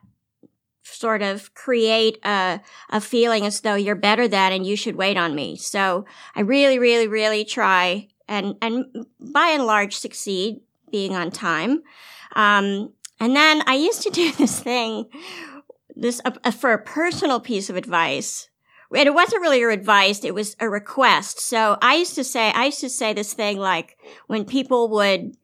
sort 0.82 1.22
of 1.22 1.54
create 1.54 2.18
a, 2.24 2.60
a 2.90 3.00
feeling 3.00 3.46
as 3.46 3.60
though 3.60 3.74
you're 3.74 3.94
better 3.94 4.26
than 4.26 4.52
and 4.52 4.66
you 4.66 4.76
should 4.76 4.96
wait 4.96 5.16
on 5.16 5.34
me. 5.34 5.56
So 5.56 6.04
I 6.34 6.40
really, 6.40 6.78
really, 6.78 7.08
really 7.08 7.44
try 7.44 8.08
and, 8.28 8.56
and 8.60 9.06
by 9.20 9.48
and 9.48 9.64
large 9.64 9.96
succeed 9.96 10.60
being 10.90 11.14
on 11.14 11.30
time. 11.30 11.82
Um, 12.36 12.92
and 13.20 13.34
then 13.34 13.62
I 13.66 13.74
used 13.74 14.02
to 14.02 14.10
do 14.12 14.32
this 14.32 14.60
thing, 14.60 15.06
this 15.94 16.20
uh, 16.24 16.32
uh, 16.44 16.50
for 16.50 16.72
a 16.72 16.82
personal 16.82 17.40
piece 17.40 17.70
of 17.70 17.76
advice. 17.76 18.48
And 18.94 19.08
it 19.08 19.14
wasn't 19.14 19.42
really 19.42 19.62
a 19.62 19.70
advice; 19.70 20.24
it 20.24 20.34
was 20.34 20.56
a 20.60 20.68
request. 20.68 21.40
So 21.40 21.78
I 21.82 21.96
used 21.96 22.14
to 22.14 22.24
say, 22.24 22.52
I 22.52 22.66
used 22.66 22.80
to 22.80 22.90
say 22.90 23.12
this 23.12 23.32
thing 23.32 23.58
like 23.58 23.96
when 24.28 24.44
people 24.44 24.88
would 24.90 25.36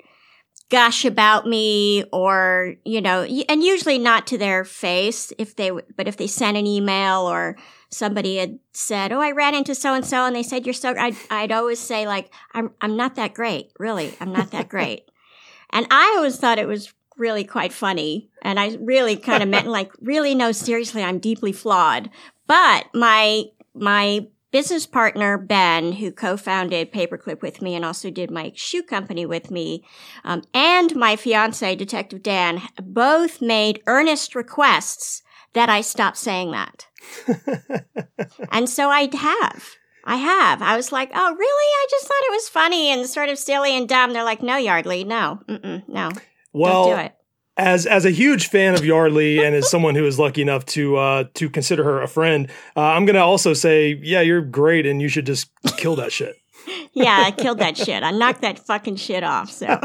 gush 0.71 1.05
about 1.05 1.47
me, 1.47 2.05
or 2.12 2.75
you 2.85 3.00
know, 3.00 3.23
and 3.49 3.65
usually 3.65 3.99
not 3.99 4.27
to 4.29 4.39
their 4.39 4.65
face, 4.65 5.33
if 5.37 5.57
they, 5.57 5.71
but 5.71 6.07
if 6.07 6.17
they 6.17 6.29
sent 6.29 6.57
an 6.57 6.67
email 6.67 7.23
or 7.23 7.57
somebody 7.91 8.37
had 8.37 8.61
said, 8.73 9.11
"Oh, 9.11 9.21
I 9.21 9.33
ran 9.33 9.55
into 9.55 9.75
so 9.75 9.95
and 9.95 10.07
so," 10.07 10.25
and 10.27 10.37
they 10.37 10.45
said, 10.45 10.65
"You're 10.65 10.73
so," 10.73 10.95
I'd, 10.97 11.17
I'd 11.29 11.53
always 11.53 11.81
say 11.81 12.07
like, 12.07 12.33
"I'm, 12.53 12.71
I'm 12.81 12.97
not 12.97 13.17
that 13.17 13.35
great, 13.35 13.73
really. 13.79 14.15
I'm 14.21 14.33
not 14.33 14.53
that 14.53 14.69
great." 14.69 15.05
And 15.73 15.87
I 15.89 16.15
always 16.17 16.37
thought 16.37 16.59
it 16.59 16.67
was 16.67 16.93
really 17.21 17.45
quite 17.45 17.73
funny. 17.73 18.31
And 18.43 18.59
I 18.59 18.77
really 18.81 19.17
kind 19.17 19.43
of 19.43 19.49
meant 19.49 19.67
like, 19.79 19.93
really, 20.00 20.35
no, 20.35 20.50
seriously, 20.50 21.03
I'm 21.05 21.19
deeply 21.19 21.53
flawed. 21.53 22.11
But 22.47 22.87
my, 22.93 23.45
my 23.75 24.27
business 24.50 24.87
partner, 24.87 25.39
Ben, 25.39 25.93
who 25.93 26.11
co-founded 26.11 26.93
Paperclip 26.93 27.43
with 27.43 27.62
me 27.62 27.77
and 27.77 27.85
also 27.85 28.11
did 28.11 28.31
my 28.31 28.53
shoe 28.57 28.83
company 28.83 29.25
with 29.27 29.50
me, 29.50 29.85
um, 30.25 30.43
and 30.53 30.97
my 30.97 31.15
fiance, 31.15 31.77
Detective 31.77 32.23
Dan, 32.23 32.61
both 32.83 33.41
made 33.41 33.83
earnest 33.87 34.35
requests 34.35 35.23
that 35.53 35.69
I 35.69 35.81
stop 35.81 36.17
saying 36.17 36.50
that. 36.53 36.87
and 38.53 38.69
so 38.69 38.89
I 38.89 39.09
have. 39.15 39.77
I 40.05 40.17
have. 40.17 40.62
I 40.62 40.77
was 40.77 40.93
like, 40.93 41.11
oh, 41.15 41.35
really? 41.35 41.45
I 41.45 41.87
just 41.91 42.07
thought 42.07 42.23
it 42.23 42.33
was 42.33 42.49
funny 42.49 42.91
and 42.91 43.07
sort 43.07 43.29
of 43.29 43.39
silly 43.39 43.77
and 43.77 43.89
dumb. 43.89 44.12
They're 44.12 44.25
like, 44.25 44.43
no, 44.43 44.57
Yardley, 44.57 45.05
no, 45.05 45.41
mm-mm, 45.49 45.89
no, 45.89 46.11
Well, 46.52 46.88
don't 46.88 46.97
do 46.99 47.04
it. 47.04 47.14
as 47.57 47.87
as 47.87 48.04
a 48.04 48.11
huge 48.11 48.49
fan 48.49 48.75
of 48.75 48.85
Yardley 48.85 49.45
and 49.45 49.54
as 49.54 49.71
someone 49.71 49.95
who 49.95 50.04
is 50.07 50.19
lucky 50.19 50.42
enough 50.42 50.64
to 50.66 50.97
uh, 50.97 51.25
to 51.35 51.49
consider 51.50 51.85
her 51.85 52.02
a 52.02 52.09
friend, 52.09 52.49
uh, 52.76 52.80
I'm 52.80 53.07
gonna 53.07 53.25
also 53.25 53.52
say, 53.54 53.99
yeah, 54.02 54.21
you're 54.21 54.42
great, 54.42 54.87
and 54.87 55.00
you 55.02 55.09
should 55.09 55.26
just 55.26 55.50
kill 55.76 55.97
that 55.97 56.12
shit. 56.12 56.37
Yeah, 56.92 57.23
I 57.25 57.30
killed 57.30 57.61
that 57.61 57.76
shit. 57.76 58.02
I 58.02 58.11
knocked 58.11 58.42
that 58.42 58.59
fucking 58.59 58.97
shit 58.97 59.23
off. 59.25 59.50
So 59.50 59.66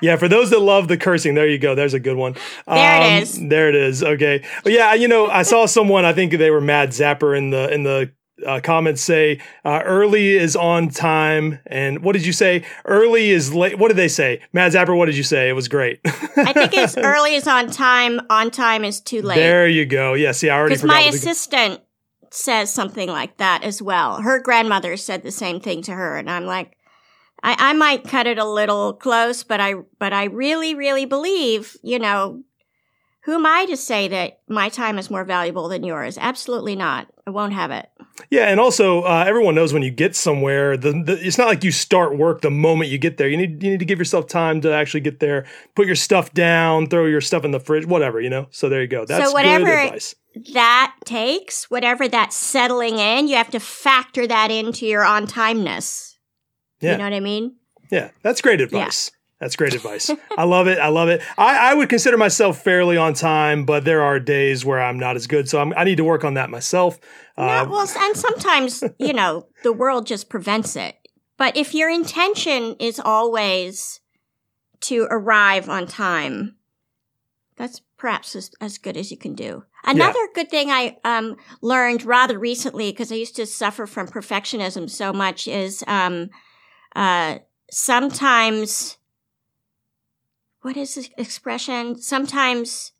Yeah, 0.00 0.16
for 0.16 0.28
those 0.28 0.50
that 0.50 0.60
love 0.60 0.88
the 0.88 0.96
cursing, 0.96 1.34
there 1.34 1.46
you 1.48 1.58
go. 1.58 1.74
There's 1.74 1.92
a 1.94 2.00
good 2.00 2.16
one. 2.16 2.34
There 2.66 3.02
it 3.02 3.16
Um, 3.16 3.22
is. 3.22 3.48
There 3.48 3.68
it 3.68 3.74
is. 3.74 4.02
Okay. 4.02 4.44
But 4.64 4.72
yeah, 4.72 4.94
you 4.94 5.08
know, 5.08 5.26
I 5.26 5.42
saw 5.42 5.66
someone. 5.66 6.04
I 6.04 6.12
think 6.12 6.32
they 6.32 6.50
were 6.50 6.60
Mad 6.60 6.90
Zapper 6.90 7.36
in 7.36 7.50
the 7.50 7.72
in 7.72 7.82
the 7.82 8.12
uh, 8.48 8.60
comments 8.60 9.00
say 9.02 9.40
uh, 9.64 9.82
early 9.84 10.36
is 10.36 10.56
on 10.56 10.88
time, 10.88 11.58
and 11.66 12.02
what 12.02 12.14
did 12.14 12.24
you 12.26 12.32
say? 12.32 12.64
Early 12.84 13.30
is 13.30 13.52
late. 13.54 13.78
What 13.78 13.88
did 13.88 13.96
they 13.96 14.08
say? 14.08 14.40
Mad 14.52 14.72
Zapper. 14.72 14.96
What 14.96 15.06
did 15.06 15.16
you 15.16 15.22
say? 15.22 15.48
It 15.48 15.52
was 15.52 15.68
great. 15.68 16.00
I 16.04 16.52
think 16.52 16.72
it's 16.74 16.96
early 16.96 17.34
is 17.34 17.46
on 17.46 17.70
time. 17.70 18.20
On 18.30 18.50
time 18.50 18.84
is 18.84 19.00
too 19.00 19.22
late. 19.22 19.36
there 19.36 19.68
you 19.68 19.84
go. 19.86 20.14
Yeah. 20.14 20.32
See, 20.32 20.50
I 20.50 20.56
already 20.58 20.74
Because 20.74 20.84
my 20.84 21.00
what 21.02 21.10
the- 21.12 21.16
assistant 21.18 21.80
says 22.30 22.72
something 22.72 23.08
like 23.08 23.36
that 23.38 23.62
as 23.62 23.80
well. 23.80 24.20
Her 24.20 24.38
grandmother 24.40 24.96
said 24.96 25.22
the 25.22 25.30
same 25.30 25.60
thing 25.60 25.82
to 25.82 25.92
her, 25.92 26.16
and 26.16 26.30
I'm 26.30 26.44
like, 26.44 26.76
I, 27.42 27.56
I 27.70 27.72
might 27.72 28.04
cut 28.04 28.26
it 28.26 28.38
a 28.38 28.44
little 28.44 28.92
close, 28.92 29.44
but 29.44 29.60
I 29.60 29.74
but 29.98 30.12
I 30.12 30.24
really, 30.24 30.74
really 30.74 31.04
believe, 31.04 31.76
you 31.82 31.98
know, 31.98 32.42
who 33.24 33.34
am 33.34 33.44
I 33.46 33.66
to 33.66 33.76
say 33.76 34.08
that 34.08 34.40
my 34.48 34.68
time 34.68 34.98
is 34.98 35.10
more 35.10 35.24
valuable 35.24 35.68
than 35.68 35.84
yours? 35.84 36.16
Absolutely 36.18 36.76
not. 36.76 37.08
I 37.26 37.30
won't 37.30 37.52
have 37.52 37.70
it. 37.70 37.88
Yeah, 38.30 38.46
and 38.48 38.58
also 38.58 39.02
uh, 39.02 39.24
everyone 39.26 39.54
knows 39.54 39.72
when 39.72 39.82
you 39.82 39.90
get 39.90 40.16
somewhere, 40.16 40.76
the, 40.76 40.92
the 40.92 41.18
it's 41.20 41.36
not 41.38 41.46
like 41.46 41.62
you 41.62 41.70
start 41.70 42.16
work 42.16 42.40
the 42.40 42.50
moment 42.50 42.90
you 42.90 42.98
get 42.98 43.16
there. 43.18 43.28
You 43.28 43.36
need 43.36 43.62
you 43.62 43.70
need 43.70 43.80
to 43.80 43.84
give 43.84 43.98
yourself 43.98 44.26
time 44.28 44.60
to 44.62 44.72
actually 44.72 45.00
get 45.00 45.20
there, 45.20 45.46
put 45.74 45.86
your 45.86 45.94
stuff 45.94 46.32
down, 46.32 46.88
throw 46.88 47.04
your 47.06 47.20
stuff 47.20 47.44
in 47.44 47.50
the 47.50 47.60
fridge, 47.60 47.86
whatever 47.86 48.20
you 48.20 48.30
know. 48.30 48.46
So 48.50 48.68
there 48.68 48.80
you 48.80 48.88
go. 48.88 49.04
That's 49.04 49.32
whatever- 49.32 49.64
good 49.64 49.84
advice. 49.84 50.14
That 50.54 50.94
takes 51.04 51.68
whatever 51.70 52.06
that's 52.08 52.36
settling 52.36 52.98
in. 52.98 53.26
You 53.28 53.36
have 53.36 53.50
to 53.50 53.60
factor 53.60 54.26
that 54.26 54.50
into 54.50 54.86
your 54.86 55.04
on 55.04 55.26
timeness. 55.26 56.14
Yeah, 56.80 56.92
You 56.92 56.98
know 56.98 57.04
what 57.04 57.12
I 57.14 57.20
mean? 57.20 57.56
yeah, 57.90 58.10
that's 58.22 58.40
great 58.40 58.60
advice. 58.60 59.10
That's 59.40 59.54
great 59.54 59.74
advice. 59.74 60.10
I 60.36 60.44
love 60.44 60.66
it. 60.66 60.78
I 60.78 60.88
love 60.88 61.08
it. 61.08 61.22
I, 61.36 61.70
I 61.70 61.74
would 61.74 61.88
consider 61.88 62.16
myself 62.16 62.60
fairly 62.62 62.96
on 62.96 63.14
time, 63.14 63.64
but 63.64 63.84
there 63.84 64.02
are 64.02 64.18
days 64.18 64.64
where 64.64 64.82
I'm 64.82 64.98
not 64.98 65.14
as 65.14 65.28
good. 65.28 65.48
So 65.48 65.60
I'm, 65.60 65.72
I 65.76 65.84
need 65.84 65.96
to 65.98 66.04
work 66.04 66.24
on 66.24 66.34
that 66.34 66.50
myself. 66.50 66.98
Uh, 67.36 67.46
No, 67.46 67.70
well, 67.70 67.88
and 67.96 68.16
sometimes, 68.16 68.82
you 68.98 69.12
know, 69.12 69.46
the 69.62 69.72
world 69.72 70.06
just 70.06 70.28
prevents 70.28 70.74
it. 70.74 70.96
But 71.36 71.56
if 71.56 71.72
your 71.72 71.88
intention 71.88 72.74
is 72.80 72.98
always 72.98 74.00
to 74.80 75.06
arrive 75.08 75.68
on 75.68 75.86
time, 75.86 76.56
that's 77.56 77.80
perhaps 77.96 78.34
as, 78.34 78.50
as 78.60 78.78
good 78.78 78.96
as 78.96 79.10
you 79.10 79.16
can 79.16 79.34
do. 79.34 79.64
Another 79.84 80.18
good 80.34 80.50
thing 80.50 80.70
I 80.70 80.96
um, 81.04 81.36
learned 81.62 82.04
rather 82.04 82.38
recently, 82.38 82.90
because 82.90 83.12
I 83.12 83.16
used 83.16 83.36
to 83.36 83.46
suffer 83.46 83.86
from 83.86 84.08
perfectionism 84.08 84.90
so 84.90 85.12
much, 85.12 85.46
is 85.46 85.84
um, 85.86 86.30
uh, 86.96 87.38
sometimes, 87.70 88.98
what 90.68 90.76
is 90.76 90.96
this 90.96 91.08
expression? 91.16 91.98
Sometimes 91.98 92.92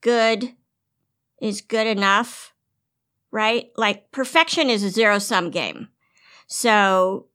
good 0.00 0.56
is 1.40 1.60
good 1.60 1.86
enough, 1.86 2.52
right? 3.30 3.66
Like 3.76 4.10
perfection 4.10 4.68
is 4.70 4.82
a 4.82 4.90
zero 4.90 5.20
sum 5.20 5.50
game. 5.50 5.86
So 6.48 7.26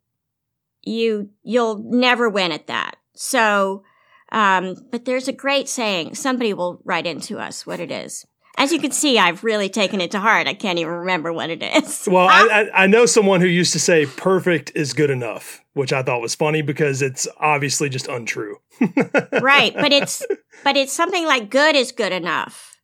you, 0.83 1.29
you'll 1.41 1.77
never 1.89 2.27
win 2.27 2.51
at 2.51 2.67
that. 2.67 2.97
So, 3.13 3.85
um, 4.33 4.75
but 4.91 5.05
there's 5.05 5.29
a 5.29 5.31
great 5.31 5.69
saying. 5.69 6.15
Somebody 6.15 6.53
will 6.53 6.81
write 6.83 7.07
into 7.07 7.39
us 7.39 7.65
what 7.65 7.79
it 7.79 7.91
is. 7.91 8.25
As 8.57 8.71
you 8.71 8.79
can 8.79 8.91
see, 8.91 9.19
I've 9.19 9.43
really 9.43 9.69
taken 9.69 9.99
it 9.99 10.11
to 10.11 10.19
heart. 10.19 10.47
I 10.47 10.53
can't 10.53 10.79
even 10.79 10.93
remember 10.93 11.33
what 11.33 11.49
it 11.49 11.61
is. 11.61 12.07
well, 12.11 12.27
I, 12.27 12.69
I, 12.73 12.83
I 12.83 12.87
know 12.87 13.05
someone 13.05 13.41
who 13.41 13.47
used 13.47 13.73
to 13.73 13.79
say 13.79 14.05
perfect 14.05 14.71
is 14.75 14.93
good 14.93 15.09
enough, 15.09 15.61
which 15.73 15.91
I 15.91 16.03
thought 16.03 16.21
was 16.21 16.35
funny 16.35 16.61
because 16.61 17.01
it's 17.01 17.27
obviously 17.39 17.89
just 17.89 18.07
untrue. 18.07 18.57
right. 19.41 19.73
But 19.73 19.91
it's, 19.91 20.25
but 20.63 20.77
it's 20.77 20.93
something 20.93 21.25
like 21.25 21.49
good 21.49 21.75
is 21.75 21.91
good 21.91 22.13
enough. 22.13 22.74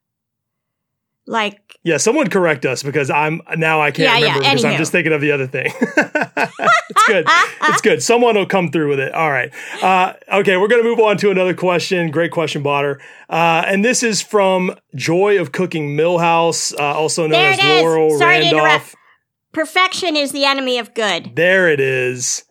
Like, 1.27 1.77
Yeah, 1.83 1.97
someone 1.97 2.29
correct 2.29 2.65
us 2.65 2.83
because 2.83 3.09
I'm 3.09 3.41
now 3.55 3.79
I 3.81 3.91
can't 3.91 4.09
Yeah, 4.09 4.17
yeah, 4.17 4.33
remember 4.35 4.49
because 4.49 4.65
I'm 4.65 4.77
just 4.77 4.91
thinking 4.91 5.13
of 5.13 5.21
the 5.21 5.31
other 5.31 5.47
thing. 5.47 5.71
it's 5.81 7.07
good. 7.07 7.25
it's 7.63 7.81
good. 7.81 8.03
Someone 8.03 8.35
will 8.35 8.45
come 8.45 8.71
through 8.71 8.89
with 8.89 8.99
it. 8.99 9.13
All 9.13 9.29
right. 9.29 9.51
Uh, 9.81 10.13
okay, 10.33 10.57
we're 10.57 10.67
gonna 10.67 10.83
move 10.83 10.99
on 10.99 11.17
to 11.17 11.29
another 11.29 11.53
question. 11.53 12.09
Great 12.11 12.31
question, 12.31 12.63
Botter. 12.63 12.99
Uh, 13.29 13.63
and 13.67 13.85
this 13.85 14.03
is 14.03 14.21
from 14.21 14.75
Joy 14.95 15.39
of 15.39 15.51
Cooking 15.51 15.95
Millhouse, 15.95 16.73
uh, 16.77 16.83
also 16.83 17.23
known 17.23 17.31
There 17.31 17.51
as 17.51 17.59
it 17.59 17.65
is. 17.65 17.83
Laurel 17.83 18.17
Sorry 18.17 18.49
to 18.49 18.55
Randolph. 18.55 18.95
Perfection 19.51 20.15
is 20.15 20.31
the 20.31 20.45
enemy 20.45 20.79
of 20.79 20.93
good. 20.93 21.35
There 21.35 21.69
it 21.69 21.79
is. 21.79 22.45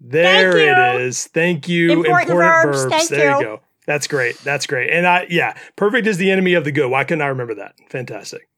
There 0.00 0.56
it 0.56 1.00
is. 1.00 1.26
Thank 1.26 1.68
you. 1.68 1.92
Important 2.04 2.30
verbs. 2.30 2.84
Thank 2.86 3.08
there 3.08 3.30
you 3.32 3.36
you. 3.38 3.42
go. 3.42 3.60
That's 3.86 4.06
great. 4.06 4.38
That's 4.38 4.66
great. 4.66 4.90
And 4.90 5.06
I, 5.06 5.26
yeah, 5.28 5.54
perfect 5.76 6.06
is 6.06 6.16
the 6.16 6.30
enemy 6.30 6.54
of 6.54 6.64
the 6.64 6.72
good. 6.72 6.90
Why 6.90 7.04
couldn't 7.04 7.22
I 7.22 7.26
remember 7.26 7.54
that? 7.56 7.74
Fantastic. 7.90 8.48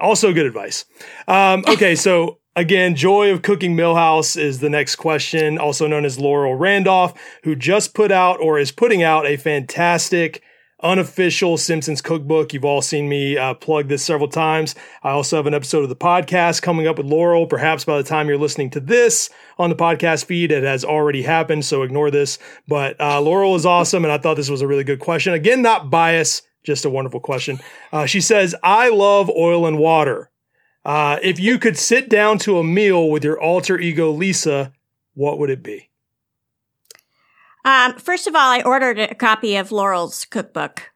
Also, 0.00 0.32
good 0.32 0.46
advice. 0.46 0.84
Um, 1.28 1.64
okay, 1.68 1.94
so 1.94 2.38
again, 2.56 2.96
Joy 2.96 3.30
of 3.30 3.42
Cooking 3.42 3.76
Millhouse 3.76 4.36
is 4.36 4.60
the 4.60 4.70
next 4.70 4.96
question, 4.96 5.58
also 5.58 5.86
known 5.86 6.04
as 6.04 6.18
Laurel 6.18 6.54
Randolph, 6.54 7.14
who 7.44 7.54
just 7.54 7.94
put 7.94 8.10
out 8.10 8.40
or 8.40 8.58
is 8.58 8.72
putting 8.72 9.02
out 9.02 9.26
a 9.26 9.36
fantastic 9.36 10.42
unofficial 10.82 11.56
Simpsons 11.56 12.02
cookbook. 12.02 12.52
You've 12.52 12.64
all 12.64 12.82
seen 12.82 13.08
me 13.08 13.36
uh, 13.38 13.54
plug 13.54 13.88
this 13.88 14.04
several 14.04 14.28
times. 14.28 14.74
I 15.02 15.10
also 15.10 15.36
have 15.36 15.46
an 15.46 15.54
episode 15.54 15.82
of 15.82 15.88
the 15.88 15.96
podcast 15.96 16.62
coming 16.62 16.86
up 16.86 16.98
with 16.98 17.06
Laurel. 17.06 17.46
Perhaps 17.46 17.84
by 17.84 17.98
the 17.98 18.08
time 18.08 18.28
you're 18.28 18.38
listening 18.38 18.70
to 18.70 18.80
this 18.80 19.30
on 19.58 19.70
the 19.70 19.76
podcast 19.76 20.24
feed, 20.24 20.50
it 20.50 20.64
has 20.64 20.84
already 20.84 21.22
happened. 21.22 21.64
So 21.64 21.82
ignore 21.82 22.10
this. 22.10 22.38
But 22.66 23.00
uh, 23.00 23.20
Laurel 23.20 23.54
is 23.54 23.66
awesome, 23.66 24.04
and 24.04 24.12
I 24.12 24.18
thought 24.18 24.36
this 24.36 24.50
was 24.50 24.62
a 24.62 24.66
really 24.66 24.84
good 24.84 25.00
question. 25.00 25.32
Again, 25.32 25.62
not 25.62 25.90
bias, 25.90 26.42
just 26.64 26.84
a 26.84 26.90
wonderful 26.90 27.20
question. 27.20 27.60
Uh, 27.92 28.06
she 28.06 28.20
says, 28.20 28.54
"I 28.62 28.88
love 28.88 29.30
oil 29.30 29.66
and 29.66 29.78
water. 29.78 30.30
Uh, 30.84 31.18
if 31.22 31.38
you 31.38 31.58
could 31.58 31.78
sit 31.78 32.08
down 32.08 32.38
to 32.38 32.58
a 32.58 32.64
meal 32.64 33.08
with 33.08 33.22
your 33.22 33.40
alter 33.40 33.78
ego 33.78 34.10
Lisa, 34.10 34.72
what 35.14 35.38
would 35.38 35.50
it 35.50 35.62
be?" 35.62 35.91
Um, 37.64 37.94
first 37.98 38.26
of 38.26 38.34
all, 38.34 38.50
I 38.50 38.62
ordered 38.62 38.98
a 38.98 39.14
copy 39.14 39.56
of 39.56 39.72
Laurel's 39.72 40.24
cookbook, 40.24 40.90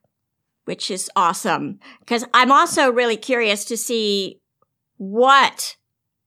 which 0.65 0.91
is 0.91 1.11
awesome 1.15 1.79
because 2.01 2.25
I'm 2.35 2.51
also 2.51 2.91
really 2.91 3.17
curious 3.17 3.65
to 3.67 3.77
see 3.77 4.41
what 4.97 5.77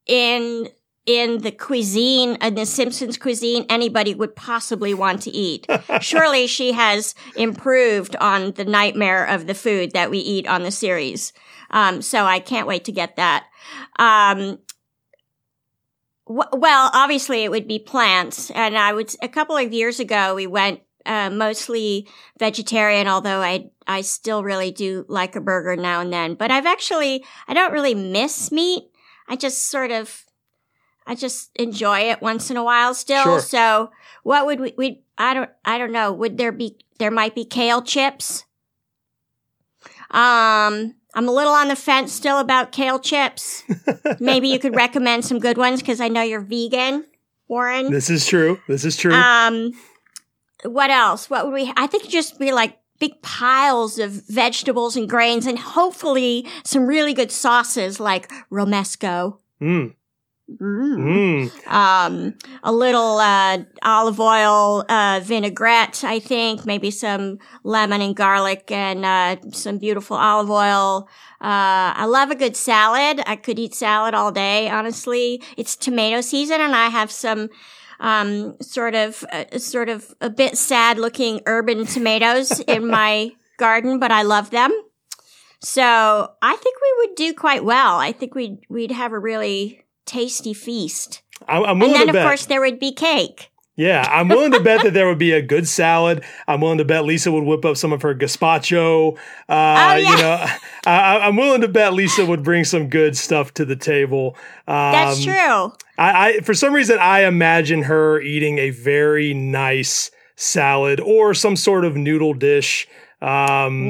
in 0.05 0.69
in 1.05 1.39
the 1.39 1.51
cuisine 1.51 2.35
in 2.35 2.53
the 2.53 2.65
Simpsons 2.65 3.17
cuisine 3.17 3.65
anybody 3.67 4.13
would 4.13 4.35
possibly 4.35 4.93
want 4.93 5.23
to 5.23 5.31
eat. 5.31 5.65
Surely 6.01 6.45
she 6.45 6.71
has 6.73 7.15
improved 7.35 8.15
on 8.17 8.51
the 8.51 8.65
nightmare 8.65 9.25
of 9.25 9.47
the 9.47 9.55
food 9.55 9.91
that 9.93 10.11
we 10.11 10.19
eat 10.19 10.47
on 10.47 10.61
the 10.61 10.71
series. 10.71 11.33
Um, 11.71 12.01
so 12.01 12.25
I 12.25 12.39
can't 12.39 12.67
wait 12.67 12.85
to 12.85 12.91
get 12.91 13.15
that. 13.15 13.45
Um, 13.97 14.59
well, 16.29 16.91
obviously 16.93 17.43
it 17.43 17.49
would 17.49 17.67
be 17.67 17.79
plants. 17.79 18.51
And 18.51 18.77
I 18.77 18.93
would, 18.93 19.13
a 19.21 19.27
couple 19.27 19.57
of 19.57 19.73
years 19.73 19.99
ago, 19.99 20.35
we 20.35 20.47
went, 20.47 20.81
uh, 21.05 21.29
mostly 21.31 22.07
vegetarian, 22.37 23.07
although 23.07 23.41
I, 23.41 23.71
I 23.87 24.01
still 24.01 24.43
really 24.43 24.69
do 24.69 25.05
like 25.07 25.35
a 25.35 25.41
burger 25.41 25.75
now 25.75 26.01
and 26.01 26.13
then. 26.13 26.35
But 26.35 26.51
I've 26.51 26.67
actually, 26.67 27.25
I 27.47 27.55
don't 27.55 27.73
really 27.73 27.95
miss 27.95 28.51
meat. 28.51 28.83
I 29.27 29.35
just 29.35 29.69
sort 29.69 29.91
of, 29.91 30.23
I 31.07 31.15
just 31.15 31.49
enjoy 31.55 32.11
it 32.11 32.21
once 32.21 32.51
in 32.51 32.57
a 32.57 32.63
while 32.63 32.93
still. 32.93 33.23
Sure. 33.23 33.39
So 33.39 33.91
what 34.21 34.45
would 34.45 34.59
we, 34.59 34.73
we, 34.77 35.03
I 35.17 35.33
don't, 35.33 35.49
I 35.65 35.79
don't 35.79 35.91
know. 35.91 36.13
Would 36.13 36.37
there 36.37 36.51
be, 36.51 36.77
there 36.99 37.11
might 37.11 37.33
be 37.33 37.45
kale 37.45 37.81
chips. 37.81 38.45
Um, 40.11 40.95
I'm 41.15 41.27
a 41.27 41.31
little 41.31 41.53
on 41.53 41.67
the 41.67 41.75
fence 41.75 42.13
still 42.13 42.39
about 42.39 42.71
kale 42.71 42.99
chips. 42.99 43.63
Maybe 44.19 44.49
you 44.49 44.59
could 44.59 44.75
recommend 44.75 45.25
some 45.25 45.39
good 45.39 45.57
ones 45.57 45.81
because 45.81 45.99
I 45.99 46.07
know 46.07 46.21
you're 46.21 46.41
vegan, 46.41 47.05
Warren. 47.47 47.91
This 47.91 48.09
is 48.09 48.27
true. 48.27 48.59
This 48.67 48.85
is 48.85 48.95
true. 48.95 49.13
Um, 49.13 49.73
what 50.63 50.89
else? 50.91 51.29
What 51.29 51.45
would 51.45 51.53
we? 51.53 51.73
I 51.75 51.87
think 51.87 52.07
just 52.09 52.39
be 52.39 52.51
like 52.51 52.77
big 52.99 53.21
piles 53.21 53.97
of 53.97 54.11
vegetables 54.27 54.95
and 54.95 55.09
grains, 55.09 55.47
and 55.47 55.57
hopefully 55.57 56.45
some 56.63 56.85
really 56.85 57.13
good 57.13 57.31
sauces 57.31 57.99
like 57.99 58.29
romesco. 58.51 59.39
Mm. 59.61 59.95
Mm. 60.57 61.51
Mm. 61.51 61.67
Um, 61.71 62.33
a 62.63 62.71
little 62.71 63.17
uh, 63.17 63.59
olive 63.83 64.19
oil 64.19 64.83
uh, 64.89 65.21
vinaigrette, 65.23 66.03
I 66.03 66.19
think. 66.19 66.65
Maybe 66.65 66.89
some 66.89 67.37
lemon 67.63 68.01
and 68.01 68.15
garlic, 68.15 68.71
and 68.71 69.05
uh, 69.05 69.37
some 69.51 69.77
beautiful 69.77 70.17
olive 70.17 70.49
oil. 70.49 71.07
Uh, 71.39 71.93
I 71.95 72.05
love 72.05 72.31
a 72.31 72.35
good 72.35 72.57
salad. 72.57 73.21
I 73.27 73.35
could 73.35 73.59
eat 73.59 73.75
salad 73.75 74.15
all 74.15 74.31
day. 74.31 74.69
Honestly, 74.69 75.43
it's 75.55 75.75
tomato 75.75 76.21
season, 76.21 76.61
and 76.61 76.75
I 76.75 76.89
have 76.89 77.11
some 77.11 77.49
um, 77.99 78.59
sort 78.61 78.95
of 78.95 79.23
uh, 79.31 79.59
sort 79.59 79.89
of 79.89 80.15
a 80.19 80.29
bit 80.29 80.57
sad 80.57 80.97
looking 80.97 81.41
urban 81.45 81.85
tomatoes 81.85 82.59
in 82.67 82.87
my 82.87 83.31
garden, 83.57 83.99
but 83.99 84.11
I 84.11 84.23
love 84.23 84.49
them. 84.49 84.71
So 85.61 86.31
I 86.41 86.55
think 86.55 86.77
we 86.81 86.93
would 86.97 87.15
do 87.15 87.33
quite 87.33 87.63
well. 87.63 87.97
I 87.97 88.13
think 88.13 88.33
we'd 88.33 88.65
we'd 88.69 88.91
have 88.91 89.11
a 89.11 89.19
really 89.19 89.83
tasty 90.09 90.53
feast. 90.53 91.21
I'm, 91.47 91.63
I'm 91.63 91.81
And 91.81 91.93
then 91.93 92.01
to 92.03 92.09
of 92.09 92.13
bet. 92.13 92.25
course 92.25 92.45
there 92.47 92.61
would 92.61 92.79
be 92.79 92.91
cake. 92.91 93.51
Yeah, 93.75 94.05
I'm 94.11 94.27
willing 94.27 94.51
to 94.51 94.59
bet 94.59 94.83
that 94.83 94.93
there 94.93 95.07
would 95.07 95.17
be 95.19 95.31
a 95.31 95.41
good 95.41 95.65
salad. 95.65 96.21
I'm 96.49 96.59
willing 96.59 96.79
to 96.79 96.83
bet 96.85 97.05
Lisa 97.05 97.31
would 97.31 97.45
whip 97.45 97.63
up 97.63 97.77
some 97.77 97.93
of 97.93 98.01
her 98.01 98.13
gazpacho. 98.13 99.15
Uh, 99.15 99.19
Oh, 99.47 99.95
yeah. 99.95 99.95
You 99.95 100.17
know, 100.17 100.45
I, 100.85 101.19
I'm 101.19 101.37
willing 101.37 101.61
to 101.61 101.69
bet 101.69 101.93
Lisa 101.93 102.25
would 102.25 102.43
bring 102.43 102.65
some 102.65 102.89
good 102.89 103.15
stuff 103.15 103.53
to 103.53 103.63
the 103.63 103.77
table. 103.77 104.35
Um, 104.67 104.91
That's 104.91 105.23
true. 105.23 105.33
I, 105.97 106.27
I, 106.27 106.39
for 106.41 106.53
some 106.53 106.73
reason, 106.73 106.97
I 106.99 107.23
imagine 107.23 107.83
her 107.83 108.19
eating 108.19 108.57
a 108.57 108.71
very 108.71 109.33
nice 109.33 110.11
salad 110.35 110.99
or 110.99 111.33
some 111.33 111.55
sort 111.55 111.85
of 111.85 111.95
noodle 111.95 112.33
dish. 112.33 112.85
Um, 113.21 113.89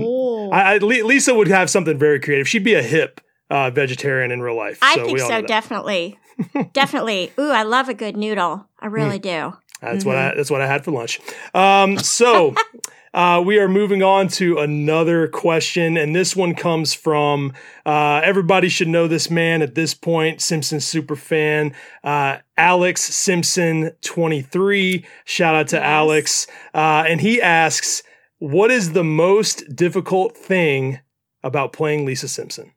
I, 0.54 0.76
I, 0.76 0.78
Lisa 0.78 1.34
would 1.34 1.48
have 1.48 1.68
something 1.68 1.98
very 1.98 2.20
creative. 2.20 2.48
She'd 2.48 2.64
be 2.64 2.76
a 2.76 2.84
hip 2.84 3.22
uh, 3.50 3.70
vegetarian 3.72 4.32
in 4.32 4.42
real 4.42 4.56
life. 4.56 4.80
I 4.82 4.96
so 4.96 5.06
think 5.06 5.16
we 5.16 5.22
all 5.22 5.30
so, 5.30 5.42
definitely. 5.42 6.20
definitely. 6.74 7.32
Ooh, 7.40 7.52
I 7.52 7.64
love 7.64 7.90
a 7.90 7.94
good 7.94 8.16
noodle. 8.16 8.68
I 8.80 8.88
really 8.88 9.20
do. 9.20 9.54
That's 9.82 10.04
what 10.04 10.16
I 10.18 10.36
that's 10.36 10.52
what 10.52 10.62
I 10.62 10.68
had 10.68 10.84
for 10.84 10.92
lunch. 10.92 11.20
Um, 11.54 11.98
so 11.98 12.54
uh, 13.14 13.42
we 13.46 13.60
are 13.60 13.70
moving 13.70 14.04
on 14.04 14.28
to 14.30 14.58
another 14.58 15.28
question, 15.30 15.96
and 15.96 16.14
this 16.14 16.36
one 16.36 16.54
comes 16.54 16.94
from 16.94 17.54
uh, 17.86 18.22
everybody 18.24 18.68
should 18.68 18.90
know 18.90 19.08
this 19.08 19.30
man 19.30 19.62
at 19.62 19.76
this 19.76 19.94
point, 19.94 20.42
Simpson 20.42 20.82
super 20.82 21.16
fan, 21.16 21.74
uh, 22.04 22.38
Alex 22.58 23.02
Simpson 23.02 23.92
twenty 24.02 24.42
three. 24.42 25.06
Shout 25.24 25.56
out 25.56 25.70
to 25.70 25.78
Yes. 25.78 25.86
Alex, 25.86 26.48
uh, 26.74 27.06
and 27.08 27.22
he 27.22 27.42
asks, 27.42 28.04
"What 28.40 28.72
is 28.72 28.92
the 28.92 29.04
most 29.06 29.76
difficult 29.76 30.36
thing 30.36 31.00
about 31.42 31.72
playing 31.72 32.06
Lisa 32.06 32.28
Simpson?" 32.28 32.74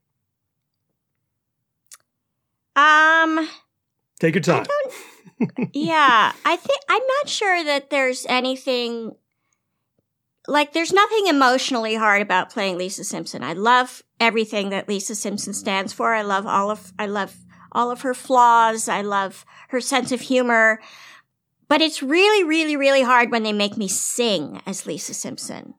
Um, 2.76 3.48
Take 4.20 4.34
your 4.34 4.42
time. 4.42 4.66
yeah, 5.72 6.32
I 6.44 6.56
think 6.56 6.80
I'm 6.88 7.02
not 7.20 7.28
sure 7.28 7.64
that 7.64 7.90
there's 7.90 8.24
anything 8.28 9.12
like 10.48 10.72
there's 10.72 10.92
nothing 10.92 11.26
emotionally 11.28 11.94
hard 11.94 12.22
about 12.22 12.50
playing 12.50 12.78
Lisa 12.78 13.04
Simpson. 13.04 13.42
I 13.42 13.52
love 13.52 14.02
everything 14.18 14.70
that 14.70 14.88
Lisa 14.88 15.14
Simpson 15.14 15.54
stands 15.54 15.92
for. 15.92 16.14
I 16.14 16.22
love 16.22 16.46
all 16.46 16.70
of 16.70 16.92
I 16.98 17.06
love 17.06 17.36
all 17.72 17.90
of 17.90 18.02
her 18.02 18.14
flaws. 18.14 18.88
I 18.88 19.02
love 19.02 19.44
her 19.68 19.80
sense 19.80 20.12
of 20.12 20.20
humor. 20.22 20.80
But 21.68 21.80
it's 21.80 22.02
really 22.02 22.44
really 22.44 22.76
really 22.76 23.02
hard 23.02 23.30
when 23.30 23.42
they 23.42 23.52
make 23.52 23.76
me 23.76 23.88
sing 23.88 24.60
as 24.66 24.86
Lisa 24.86 25.14
Simpson. 25.14 25.74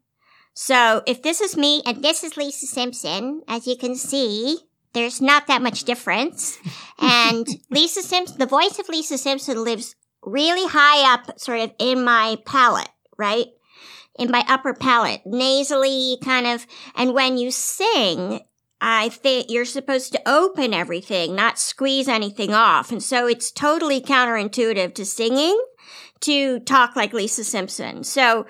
So, 0.55 1.01
if 1.07 1.23
this 1.23 1.41
is 1.41 1.57
me 1.57 1.81
and 1.85 2.03
this 2.03 2.23
is 2.23 2.37
Lisa 2.37 2.67
Simpson, 2.67 3.41
as 3.47 3.65
you 3.65 3.75
can 3.75 3.95
see, 3.95 4.59
there's 4.93 5.21
not 5.21 5.47
that 5.47 5.61
much 5.61 5.83
difference. 5.83 6.57
And 6.99 7.47
Lisa 7.69 8.01
Simpson, 8.01 8.37
the 8.37 8.45
voice 8.45 8.79
of 8.79 8.89
Lisa 8.89 9.17
Simpson 9.17 9.63
lives 9.63 9.95
really 10.21 10.67
high 10.67 11.13
up, 11.13 11.39
sort 11.39 11.59
of 11.59 11.71
in 11.79 12.03
my 12.03 12.37
palate, 12.45 12.89
right? 13.17 13.47
In 14.17 14.31
my 14.31 14.45
upper 14.47 14.73
palate, 14.73 15.21
nasally 15.25 16.17
kind 16.23 16.47
of. 16.47 16.65
And 16.95 17.13
when 17.13 17.37
you 17.37 17.51
sing, 17.51 18.41
I 18.79 19.09
think 19.09 19.47
you're 19.49 19.65
supposed 19.65 20.11
to 20.11 20.21
open 20.27 20.73
everything, 20.73 21.35
not 21.35 21.57
squeeze 21.57 22.07
anything 22.07 22.53
off. 22.53 22.91
And 22.91 23.01
so 23.01 23.27
it's 23.27 23.51
totally 23.51 24.01
counterintuitive 24.01 24.93
to 24.95 25.05
singing 25.05 25.59
to 26.21 26.59
talk 26.59 26.95
like 26.95 27.13
Lisa 27.13 27.43
Simpson. 27.43 28.03
So 28.03 28.45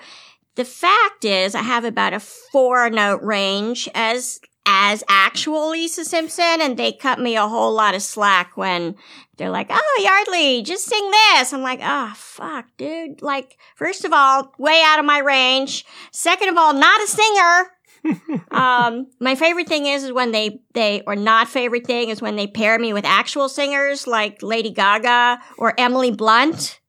the 0.56 0.64
fact 0.64 1.24
is 1.24 1.54
I 1.54 1.62
have 1.62 1.84
about 1.84 2.14
a 2.14 2.20
four 2.20 2.90
note 2.90 3.22
range 3.22 3.88
as 3.94 4.40
as 4.66 5.04
actual 5.08 5.70
Lisa 5.70 6.04
Simpson, 6.04 6.60
and 6.60 6.76
they 6.76 6.92
cut 6.92 7.18
me 7.20 7.36
a 7.36 7.46
whole 7.46 7.72
lot 7.72 7.94
of 7.94 8.02
slack 8.02 8.56
when 8.56 8.96
they're 9.36 9.50
like, 9.50 9.68
"Oh, 9.70 10.00
Yardley, 10.02 10.62
just 10.62 10.84
sing 10.84 11.10
this." 11.10 11.52
I'm 11.52 11.62
like, 11.62 11.80
"Oh, 11.82 12.12
fuck, 12.16 12.66
dude! 12.76 13.22
Like, 13.22 13.58
first 13.76 14.04
of 14.04 14.12
all, 14.12 14.52
way 14.58 14.82
out 14.84 14.98
of 14.98 15.04
my 15.04 15.18
range. 15.18 15.84
Second 16.12 16.48
of 16.48 16.56
all, 16.56 16.72
not 16.72 17.02
a 17.02 17.06
singer." 17.06 17.70
um, 18.50 19.06
my 19.18 19.34
favorite 19.34 19.68
thing 19.68 19.86
is, 19.86 20.04
is 20.04 20.12
when 20.12 20.32
they 20.32 20.60
they 20.74 21.02
or 21.06 21.16
not 21.16 21.48
favorite 21.48 21.86
thing 21.86 22.10
is 22.10 22.20
when 22.20 22.36
they 22.36 22.46
pair 22.46 22.78
me 22.78 22.92
with 22.92 23.04
actual 23.04 23.48
singers 23.48 24.06
like 24.06 24.42
Lady 24.42 24.70
Gaga 24.70 25.40
or 25.58 25.74
Emily 25.78 26.10
Blunt. 26.10 26.80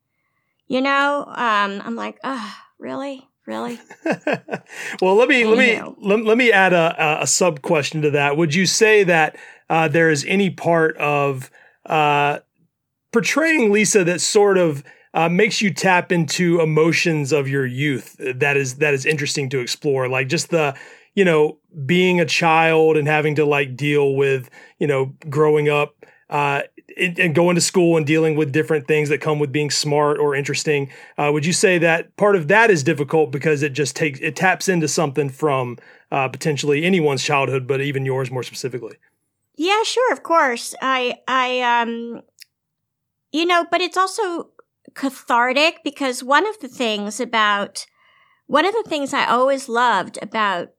You 0.67 0.81
know, 0.81 1.25
um, 1.27 1.81
I'm 1.85 1.95
like, 1.95 2.19
"Oh, 2.23 2.55
really, 2.79 3.29
really." 3.45 3.79
well, 5.01 5.15
let 5.15 5.29
me 5.29 5.45
let 5.45 5.57
me 5.57 5.93
let, 5.99 6.23
let 6.23 6.37
me 6.37 6.51
add 6.51 6.73
a, 6.73 6.95
a, 6.97 7.23
a 7.23 7.27
sub 7.27 7.61
question 7.61 8.01
to 8.01 8.11
that. 8.11 8.37
Would 8.37 8.53
you 8.53 8.65
say 8.65 9.03
that 9.03 9.35
uh, 9.69 9.87
there 9.87 10.09
is 10.09 10.25
any 10.27 10.49
part 10.49 10.95
of 10.97 11.49
uh, 11.85 12.39
portraying 13.11 13.71
Lisa 13.71 14.03
that 14.03 14.21
sort 14.21 14.57
of 14.57 14.83
uh, 15.13 15.29
makes 15.29 15.61
you 15.61 15.73
tap 15.73 16.11
into 16.11 16.59
emotions 16.59 17.31
of 17.31 17.47
your 17.47 17.65
youth. 17.65 18.17
That 18.19 18.57
is 18.57 18.75
that 18.75 18.93
is 18.93 19.05
interesting 19.05 19.49
to 19.51 19.59
explore. 19.59 20.09
Like 20.09 20.27
just 20.27 20.49
the 20.49 20.75
you 21.13 21.23
know 21.23 21.57
being 21.85 22.19
a 22.19 22.25
child 22.25 22.97
and 22.97 23.07
having 23.07 23.35
to 23.35 23.45
like 23.45 23.75
deal 23.75 24.15
with 24.15 24.49
you 24.77 24.87
know 24.87 25.13
growing 25.29 25.69
up. 25.69 25.94
Uh, 26.29 26.61
and 26.97 27.35
going 27.35 27.53
to 27.55 27.61
school 27.61 27.97
and 27.97 28.07
dealing 28.07 28.35
with 28.35 28.51
different 28.51 28.87
things 28.87 29.09
that 29.09 29.21
come 29.21 29.37
with 29.37 29.51
being 29.51 29.69
smart 29.69 30.17
or 30.17 30.33
interesting. 30.33 30.89
Uh, 31.17 31.29
would 31.31 31.45
you 31.45 31.53
say 31.53 31.77
that 31.77 32.15
part 32.15 32.35
of 32.35 32.47
that 32.47 32.71
is 32.71 32.83
difficult 32.83 33.31
because 33.31 33.61
it 33.61 33.73
just 33.73 33.95
takes 33.95 34.19
it 34.21 34.35
taps 34.35 34.67
into 34.67 34.87
something 34.87 35.29
from 35.29 35.77
uh, 36.11 36.27
potentially 36.27 36.83
anyone's 36.83 37.23
childhood, 37.23 37.67
but 37.67 37.81
even 37.81 38.05
yours 38.05 38.31
more 38.31 38.43
specifically? 38.43 38.95
Yeah, 39.55 39.83
sure, 39.83 40.11
of 40.11 40.23
course. 40.23 40.75
I, 40.81 41.19
I, 41.27 41.61
um, 41.61 42.21
you 43.31 43.45
know, 43.45 43.65
but 43.69 43.81
it's 43.81 43.97
also 43.97 44.49
cathartic 44.93 45.81
because 45.83 46.23
one 46.23 46.47
of 46.47 46.59
the 46.59 46.67
things 46.67 47.19
about, 47.19 47.85
one 48.47 48.65
of 48.65 48.73
the 48.73 48.83
things 48.87 49.13
I 49.13 49.25
always 49.25 49.69
loved 49.69 50.19
about 50.21 50.69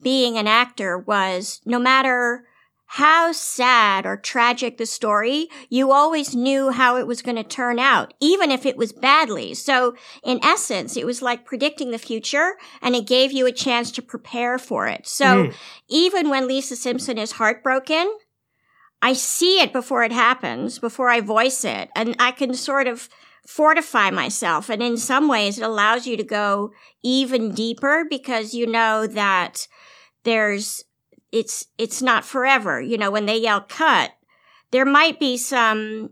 being 0.00 0.36
an 0.36 0.46
actor 0.46 0.98
was 0.98 1.60
no 1.64 1.78
matter 1.78 2.44
how 2.92 3.32
sad 3.32 4.06
or 4.06 4.16
tragic 4.16 4.78
the 4.78 4.86
story, 4.86 5.48
you 5.68 5.92
always 5.92 6.34
knew 6.34 6.70
how 6.70 6.96
it 6.96 7.06
was 7.06 7.20
going 7.20 7.36
to 7.36 7.44
turn 7.44 7.78
out, 7.78 8.14
even 8.18 8.50
if 8.50 8.64
it 8.64 8.78
was 8.78 8.92
badly. 8.92 9.52
So 9.52 9.94
in 10.24 10.42
essence, 10.42 10.96
it 10.96 11.04
was 11.04 11.20
like 11.20 11.44
predicting 11.44 11.90
the 11.90 11.98
future 11.98 12.54
and 12.80 12.96
it 12.96 13.06
gave 13.06 13.30
you 13.30 13.44
a 13.44 13.52
chance 13.52 13.90
to 13.92 14.02
prepare 14.02 14.58
for 14.58 14.86
it. 14.86 15.06
So 15.06 15.26
mm. 15.26 15.54
even 15.88 16.30
when 16.30 16.48
Lisa 16.48 16.76
Simpson 16.76 17.18
is 17.18 17.32
heartbroken, 17.32 18.10
I 19.02 19.12
see 19.12 19.60
it 19.60 19.70
before 19.70 20.02
it 20.02 20.12
happens, 20.12 20.78
before 20.78 21.10
I 21.10 21.20
voice 21.20 21.66
it, 21.66 21.90
and 21.94 22.16
I 22.18 22.32
can 22.32 22.54
sort 22.54 22.86
of 22.86 23.10
fortify 23.46 24.10
myself. 24.10 24.70
And 24.70 24.82
in 24.82 24.96
some 24.96 25.28
ways, 25.28 25.58
it 25.58 25.64
allows 25.64 26.06
you 26.06 26.16
to 26.16 26.24
go 26.24 26.72
even 27.02 27.54
deeper 27.54 28.06
because 28.08 28.54
you 28.54 28.66
know 28.66 29.06
that 29.06 29.68
there's 30.24 30.84
it's 31.32 31.66
it's 31.76 32.02
not 32.02 32.24
forever. 32.24 32.80
You 32.80 32.98
know, 32.98 33.10
when 33.10 33.26
they 33.26 33.38
yell 33.38 33.60
cut, 33.60 34.12
there 34.70 34.84
might 34.84 35.20
be 35.20 35.36
some 35.36 36.10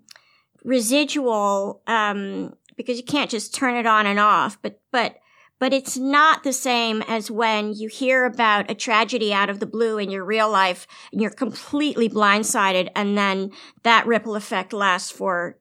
residual 0.64 1.82
um, 1.86 2.54
because 2.76 2.98
you 2.98 3.04
can't 3.04 3.30
just 3.30 3.54
turn 3.54 3.76
it 3.76 3.86
on 3.86 4.06
and 4.06 4.20
off. 4.20 4.60
But 4.62 4.80
but 4.92 5.16
but 5.58 5.72
it's 5.72 5.96
not 5.96 6.44
the 6.44 6.52
same 6.52 7.02
as 7.08 7.30
when 7.30 7.72
you 7.72 7.88
hear 7.88 8.26
about 8.26 8.70
a 8.70 8.74
tragedy 8.74 9.32
out 9.32 9.48
of 9.48 9.58
the 9.58 9.66
blue 9.66 9.98
in 9.98 10.10
your 10.10 10.24
real 10.24 10.50
life 10.50 10.86
and 11.12 11.20
you're 11.20 11.30
completely 11.30 12.08
blindsided, 12.08 12.90
and 12.94 13.16
then 13.16 13.52
that 13.82 14.06
ripple 14.06 14.36
effect 14.36 14.72
lasts 14.72 15.10
for 15.10 15.58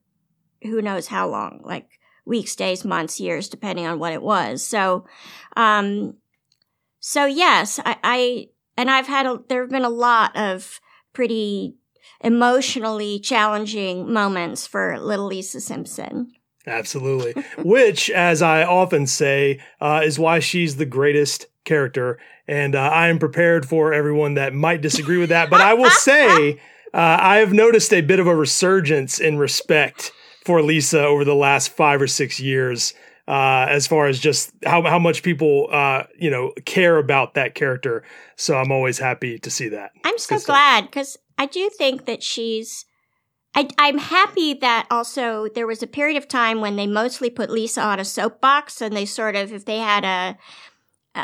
who 0.63 0.81
knows 0.81 1.07
how 1.07 1.29
long, 1.29 1.61
like 1.63 1.87
weeks, 2.25 2.55
days, 2.55 2.83
months, 2.83 3.19
years, 3.19 3.47
depending 3.47 3.85
on 3.85 3.99
what 3.99 4.11
it 4.11 4.21
was. 4.21 4.63
So, 4.63 5.05
um, 5.55 6.15
so 6.99 7.25
yes, 7.25 7.79
I, 7.85 7.97
I 8.03 8.47
and 8.77 8.89
I've 8.89 9.07
had 9.07 9.25
a, 9.25 9.39
there 9.47 9.61
have 9.61 9.69
been 9.69 9.85
a 9.85 9.89
lot 9.89 10.35
of 10.35 10.79
pretty 11.13 11.75
emotionally 12.21 13.19
challenging 13.19 14.11
moments 14.11 14.67
for 14.67 14.99
little 14.99 15.27
Lisa 15.27 15.61
Simpson. 15.61 16.31
Absolutely. 16.67 17.33
Which, 17.63 18.09
as 18.09 18.41
I 18.41 18.63
often 18.63 19.07
say, 19.07 19.59
uh, 19.79 20.01
is 20.03 20.19
why 20.19 20.39
she's 20.39 20.77
the 20.77 20.85
greatest 20.85 21.47
character. 21.63 22.19
And 22.47 22.75
uh, 22.75 22.79
I 22.79 23.07
am 23.07 23.19
prepared 23.19 23.67
for 23.67 23.93
everyone 23.93 24.35
that 24.35 24.53
might 24.53 24.81
disagree 24.81 25.17
with 25.17 25.29
that. 25.29 25.49
But 25.49 25.61
I 25.61 25.73
will 25.73 25.89
say, 25.89 26.53
uh, 26.93 27.17
I 27.19 27.37
have 27.37 27.53
noticed 27.53 27.93
a 27.93 28.01
bit 28.01 28.19
of 28.19 28.27
a 28.27 28.35
resurgence 28.35 29.19
in 29.19 29.37
respect 29.37 30.11
for 30.43 30.61
Lisa 30.61 31.03
over 31.03 31.25
the 31.25 31.35
last 31.35 31.69
five 31.69 32.01
or 32.01 32.07
six 32.07 32.39
years 32.39 32.93
uh, 33.27 33.65
as 33.69 33.87
far 33.87 34.07
as 34.07 34.19
just 34.19 34.51
how, 34.65 34.81
how 34.83 34.99
much 34.99 35.23
people, 35.23 35.67
uh, 35.71 36.03
you 36.19 36.29
know, 36.29 36.53
care 36.65 36.97
about 36.97 37.33
that 37.33 37.55
character. 37.55 38.03
So 38.35 38.55
I'm 38.57 38.71
always 38.71 38.99
happy 38.99 39.39
to 39.39 39.49
see 39.49 39.69
that. 39.69 39.91
I'm 40.03 40.17
so 40.17 40.39
glad 40.39 40.85
because 40.85 41.17
I 41.37 41.45
do 41.45 41.69
think 41.69 42.05
that 42.05 42.23
she's. 42.23 42.85
I, 43.57 43.69
I'm 43.77 43.99
happy 43.99 44.53
that 44.55 44.85
also 44.91 45.47
there 45.55 45.65
was 45.65 45.81
a 45.81 45.87
period 45.87 46.17
of 46.17 46.27
time 46.27 46.59
when 46.59 46.75
they 46.75 46.87
mostly 46.87 47.29
put 47.29 47.49
Lisa 47.49 47.81
on 47.81 48.01
a 48.01 48.05
soapbox 48.05 48.81
and 48.81 48.93
they 48.93 49.05
sort 49.05 49.37
of, 49.37 49.53
if 49.53 49.63
they 49.63 49.77
had 49.77 50.03
a, 50.03 50.37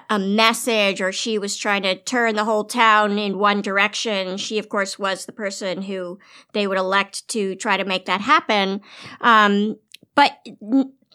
a 0.10 0.18
message 0.18 1.02
or 1.02 1.12
she 1.12 1.38
was 1.38 1.58
trying 1.58 1.84
to 1.84 1.96
turn 1.96 2.36
the 2.36 2.46
whole 2.46 2.64
town 2.64 3.20
in 3.20 3.38
one 3.38 3.62
direction. 3.62 4.38
She, 4.38 4.58
of 4.58 4.70
course, 4.70 4.98
was 4.98 5.26
the 5.26 5.34
person 5.34 5.82
who 5.82 6.20
they 6.54 6.68
would 6.68 6.78
elect 6.78 7.28
to 7.30 7.56
try 7.56 7.76
to 7.76 7.84
make 7.84 8.06
that 8.06 8.22
happen. 8.22 8.82
Um, 9.20 9.76
but 10.16 10.32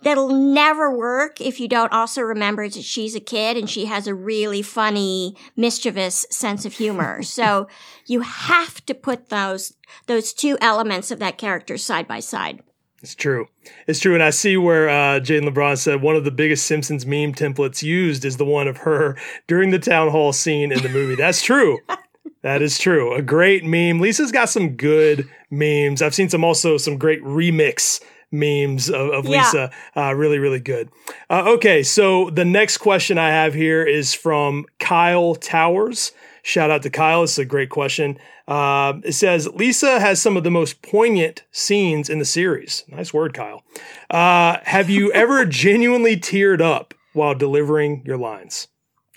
that'll 0.03 0.29
never 0.29 0.95
work 0.95 1.41
if 1.41 1.59
you 1.61 1.69
don't 1.69 1.93
also 1.93 2.23
remember 2.23 2.69
that 2.69 2.85
she's 2.85 3.15
a 3.15 3.21
kid 3.21 3.57
and 3.57 3.69
she 3.69 3.87
has 3.87 4.07
a 4.07 4.15
really 4.15 4.63
funny, 4.63 5.37
mischievous 5.57 6.27
sense 6.31 6.65
of 6.65 6.75
humor. 6.75 7.23
so 7.23 7.69
you 8.07 8.21
have 8.21 8.85
to 8.87 8.95
put 8.95 9.29
those, 9.29 9.75
those 10.07 10.33
two 10.33 10.59
elements 10.61 11.11
of 11.11 11.19
that 11.19 11.39
character 11.39 11.79
side 11.79 12.07
by 12.07 12.21
side. 12.21 12.63
It's 13.03 13.15
true. 13.15 13.47
It's 13.87 14.01
true. 14.01 14.15
And 14.15 14.23
I 14.23 14.31
see 14.31 14.57
where 14.57 14.89
uh, 14.89 15.21
Jaden 15.21 15.49
LeBron 15.49 15.79
said 15.79 16.03
one 16.03 16.17
of 16.17 16.25
the 16.25 16.31
biggest 16.31 16.67
Simpsons 16.67 17.05
meme 17.07 17.35
templates 17.35 17.83
used 17.83 18.25
is 18.25 18.37
the 18.37 18.45
one 18.45 18.69
of 18.69 18.79
her 18.79 19.17
during 19.47 19.71
the 19.71 19.79
town 19.79 20.11
hall 20.11 20.33
scene 20.33 20.73
in 20.73 20.83
the 20.83 20.89
movie. 20.89 21.15
That's 21.15 21.43
true. 21.43 21.79
that 22.43 22.63
is 22.63 22.79
true. 22.79 23.15
A 23.15 23.23
great 23.23 23.65
meme. 23.65 24.01
Lisa's 24.01 24.33
got 24.33 24.49
some 24.49 24.77
good 24.77 25.29
memes. 25.51 26.01
I've 26.01 26.15
seen 26.15 26.31
some 26.31 26.43
also 26.43 26.79
some 26.79 26.97
great 26.97 27.23
remix 27.23 28.01
memes 28.33 28.89
of, 28.89 29.11
of 29.11 29.27
yeah. 29.27 29.45
Lisa. 29.45 29.71
Uh, 29.97 30.15
really, 30.15 30.39
really 30.39 30.61
good. 30.61 30.91
Uh, 31.31 31.45
okay, 31.47 31.83
so 31.83 32.31
the 32.31 32.45
next 32.45 32.79
question 32.79 33.19
I 33.19 33.29
have 33.31 33.55
here 33.55 33.85
is 33.85 34.15
from 34.15 34.67
Kyle 34.79 35.35
Towers. 35.35 36.13
Shout 36.43 36.71
out 36.71 36.83
to 36.85 36.91
Kyle. 36.91 37.25
It's 37.25 37.39
a 37.39 37.45
great 37.45 37.71
question. 37.71 38.19
Uh, 38.47 38.95
it 39.03 39.13
says 39.13 39.49
Lisa 39.49 39.99
has 39.99 40.23
some 40.23 40.37
of 40.37 40.45
the 40.45 40.51
most 40.51 40.81
poignant 40.81 41.43
scenes 41.51 42.09
in 42.09 42.21
the 42.21 42.25
series. 42.25 42.85
Nice 42.89 43.13
word, 43.13 43.35
Kyle. 43.35 43.65
Uh, 44.11 44.59
have 44.63 44.89
you 44.89 45.11
ever 45.13 45.45
genuinely 45.45 46.17
teared 46.17 46.61
up 46.61 46.95
while 47.15 47.35
delivering 47.35 48.03
your 48.07 48.17
lines? 48.17 48.69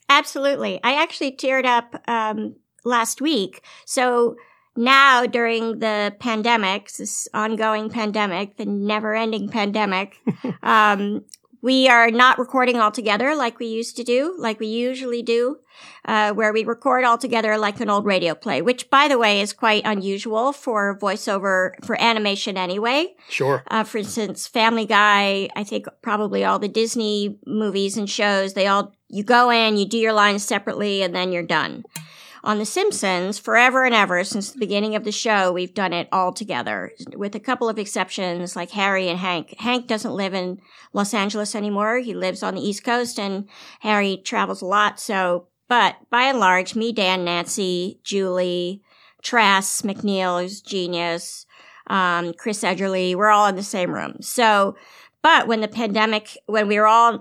Absolutely. 0.10 0.80
I 0.84 0.94
actually 0.94 1.34
teared 1.34 1.66
up 1.66 2.02
um, 2.08 2.56
last 2.84 3.22
week. 3.22 3.64
So 3.86 4.36
now 4.80 5.26
during 5.26 5.80
the 5.80 6.16
pandemic, 6.20 6.92
this 6.94 7.28
ongoing 7.34 7.90
pandemic, 7.90 8.56
the 8.56 8.66
never 8.66 9.14
ending 9.14 9.50
pandemic, 9.50 10.16
um, 10.64 11.26
we 11.62 11.90
are 11.90 12.10
not 12.10 12.40
recording 12.40 12.78
all 12.78 12.92
together 12.92 13.36
like 13.36 13.60
we 13.60 13.66
used 13.66 13.98
to 13.98 14.04
do, 14.06 14.36
like 14.40 14.62
we 14.62 14.68
usually 14.68 15.22
do, 15.22 15.58
uh, 16.06 16.32
where 16.32 16.54
we 16.54 16.64
record 16.64 17.04
all 17.04 17.18
together 17.18 17.58
like 17.58 17.82
an 17.82 17.90
old 17.90 18.06
radio 18.06 18.34
play, 18.34 18.62
which 18.62 18.90
by 18.90 19.10
the 19.10 19.18
way 19.18 19.42
is 19.42 19.52
quite 19.52 19.84
unusual 19.84 20.54
for 20.54 20.98
voiceover 20.98 21.72
for 21.84 22.02
animation 22.02 22.56
anyway. 22.56 23.14
Sure. 23.28 23.62
Uh, 23.68 23.84
for 23.84 23.98
instance, 23.98 24.48
Family 24.48 24.86
Guy, 24.86 25.50
I 25.54 25.66
think 25.66 25.88
probably 26.02 26.46
all 26.46 26.60
the 26.60 26.70
Disney 26.70 27.38
movies 27.46 27.98
and 27.98 28.10
shows, 28.10 28.54
they 28.54 28.68
all, 28.68 28.94
you 29.10 29.24
go 29.24 29.50
in, 29.50 29.76
you 29.76 29.86
do 29.86 29.98
your 29.98 30.14
lines 30.14 30.46
separately, 30.46 31.02
and 31.02 31.14
then 31.14 31.34
you're 31.34 31.44
done 31.44 31.84
on 32.44 32.58
The 32.58 32.66
Simpsons, 32.66 33.38
forever 33.38 33.86
and 33.86 33.94
ever, 33.94 34.24
since 34.24 34.52
the 34.52 34.60
beginning 34.60 34.96
of 34.96 35.04
the 35.04 35.12
show, 35.12 35.52
we've 35.52 35.74
done 35.74 35.94
it 35.94 36.08
all 36.12 36.32
together, 36.32 36.92
with 37.16 37.36
a 37.36 37.40
couple 37.40 37.70
of 37.70 37.78
exceptions 37.78 38.56
like 38.56 38.72
Harry 38.72 39.10
and 39.10 39.20
Hank. 39.20 39.56
Hank 39.60 39.88
doesn't 39.88 40.16
live 40.16 40.34
in 40.34 40.60
Los 40.94 41.14
Angeles 41.14 41.56
anymore. 41.56 42.00
He 42.00 42.14
lives 42.14 42.44
on 42.44 42.56
the 42.56 42.62
East 42.62 42.84
Coast 42.84 43.20
and 43.20 43.48
Harry 43.82 44.18
travels 44.18 44.62
a 44.62 44.66
lot. 44.66 45.00
So, 45.00 45.48
but 45.68 45.98
by 46.10 46.24
and 46.24 46.40
large, 46.40 46.76
me, 46.76 46.92
Dan, 46.92 47.26
Nancy, 47.26 48.00
Julie, 48.04 48.82
Tress, 49.22 49.82
MacNeille, 49.82 50.42
who's 50.42 50.62
genius, 50.62 51.46
um, 51.88 52.34
Chris 52.34 52.64
Edgerly, 52.64 53.16
we're 53.16 53.30
all 53.30 53.48
in 53.48 53.56
the 53.56 53.64
same 53.64 53.92
room. 53.92 54.18
So, 54.22 54.76
but 55.22 55.48
when 55.48 55.62
the 55.62 55.68
pandemic, 55.68 56.38
when 56.46 56.68
we 56.68 56.80
were 56.80 56.88
all 56.88 57.20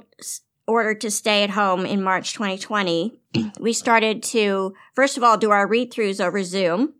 ordered 0.66 1.00
to 1.00 1.10
stay 1.10 1.42
at 1.42 1.50
home 1.50 1.84
in 1.84 2.02
March 2.02 2.34
2020, 2.34 3.17
we 3.60 3.72
started 3.72 4.22
to, 4.24 4.74
first 4.94 5.16
of 5.16 5.22
all, 5.22 5.36
do 5.36 5.50
our 5.50 5.66
read 5.66 5.92
throughs 5.92 6.24
over 6.24 6.42
Zoom. 6.42 6.94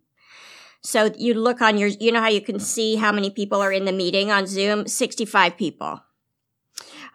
So 0.81 1.11
you 1.17 1.33
look 1.33 1.61
on 1.61 1.77
your, 1.77 1.89
you 1.89 2.11
know 2.11 2.21
how 2.21 2.29
you 2.29 2.41
can 2.41 2.59
see 2.59 2.95
how 2.95 3.11
many 3.11 3.29
people 3.29 3.61
are 3.61 3.71
in 3.71 3.85
the 3.85 3.91
meeting 3.91 4.31
on 4.31 4.47
Zoom? 4.47 4.87
65 4.87 5.57
people. 5.57 6.01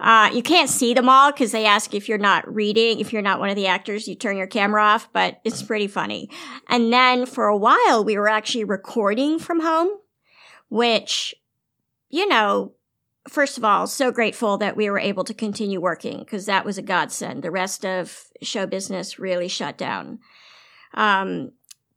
Uh, 0.00 0.28
you 0.32 0.42
can't 0.42 0.68
see 0.68 0.92
them 0.92 1.08
all 1.08 1.30
because 1.30 1.52
they 1.52 1.64
ask 1.64 1.94
if 1.94 2.08
you're 2.08 2.18
not 2.18 2.52
reading, 2.52 2.98
if 2.98 3.12
you're 3.12 3.22
not 3.22 3.38
one 3.38 3.48
of 3.48 3.56
the 3.56 3.68
actors, 3.68 4.08
you 4.08 4.14
turn 4.14 4.36
your 4.36 4.46
camera 4.46 4.82
off, 4.82 5.08
but 5.12 5.40
it's 5.44 5.62
pretty 5.62 5.86
funny. 5.86 6.28
And 6.68 6.92
then 6.92 7.26
for 7.26 7.46
a 7.46 7.56
while, 7.56 8.04
we 8.04 8.18
were 8.18 8.28
actually 8.28 8.64
recording 8.64 9.38
from 9.38 9.60
home, 9.60 9.88
which, 10.68 11.34
you 12.10 12.26
know, 12.26 12.72
first 13.28 13.58
of 13.58 13.64
all, 13.64 13.86
so 13.86 14.10
grateful 14.10 14.58
that 14.58 14.76
we 14.76 14.90
were 14.90 14.98
able 14.98 15.24
to 15.24 15.34
continue 15.34 15.80
working 15.80 16.20
because 16.20 16.46
that 16.46 16.64
was 16.64 16.78
a 16.78 16.82
godsend. 16.82 17.42
The 17.42 17.50
rest 17.50 17.84
of 17.84 18.24
show 18.42 18.66
business 18.66 19.18
really 19.18 19.48
shut 19.48 19.78
down. 19.78 20.18
Um, 20.94 21.52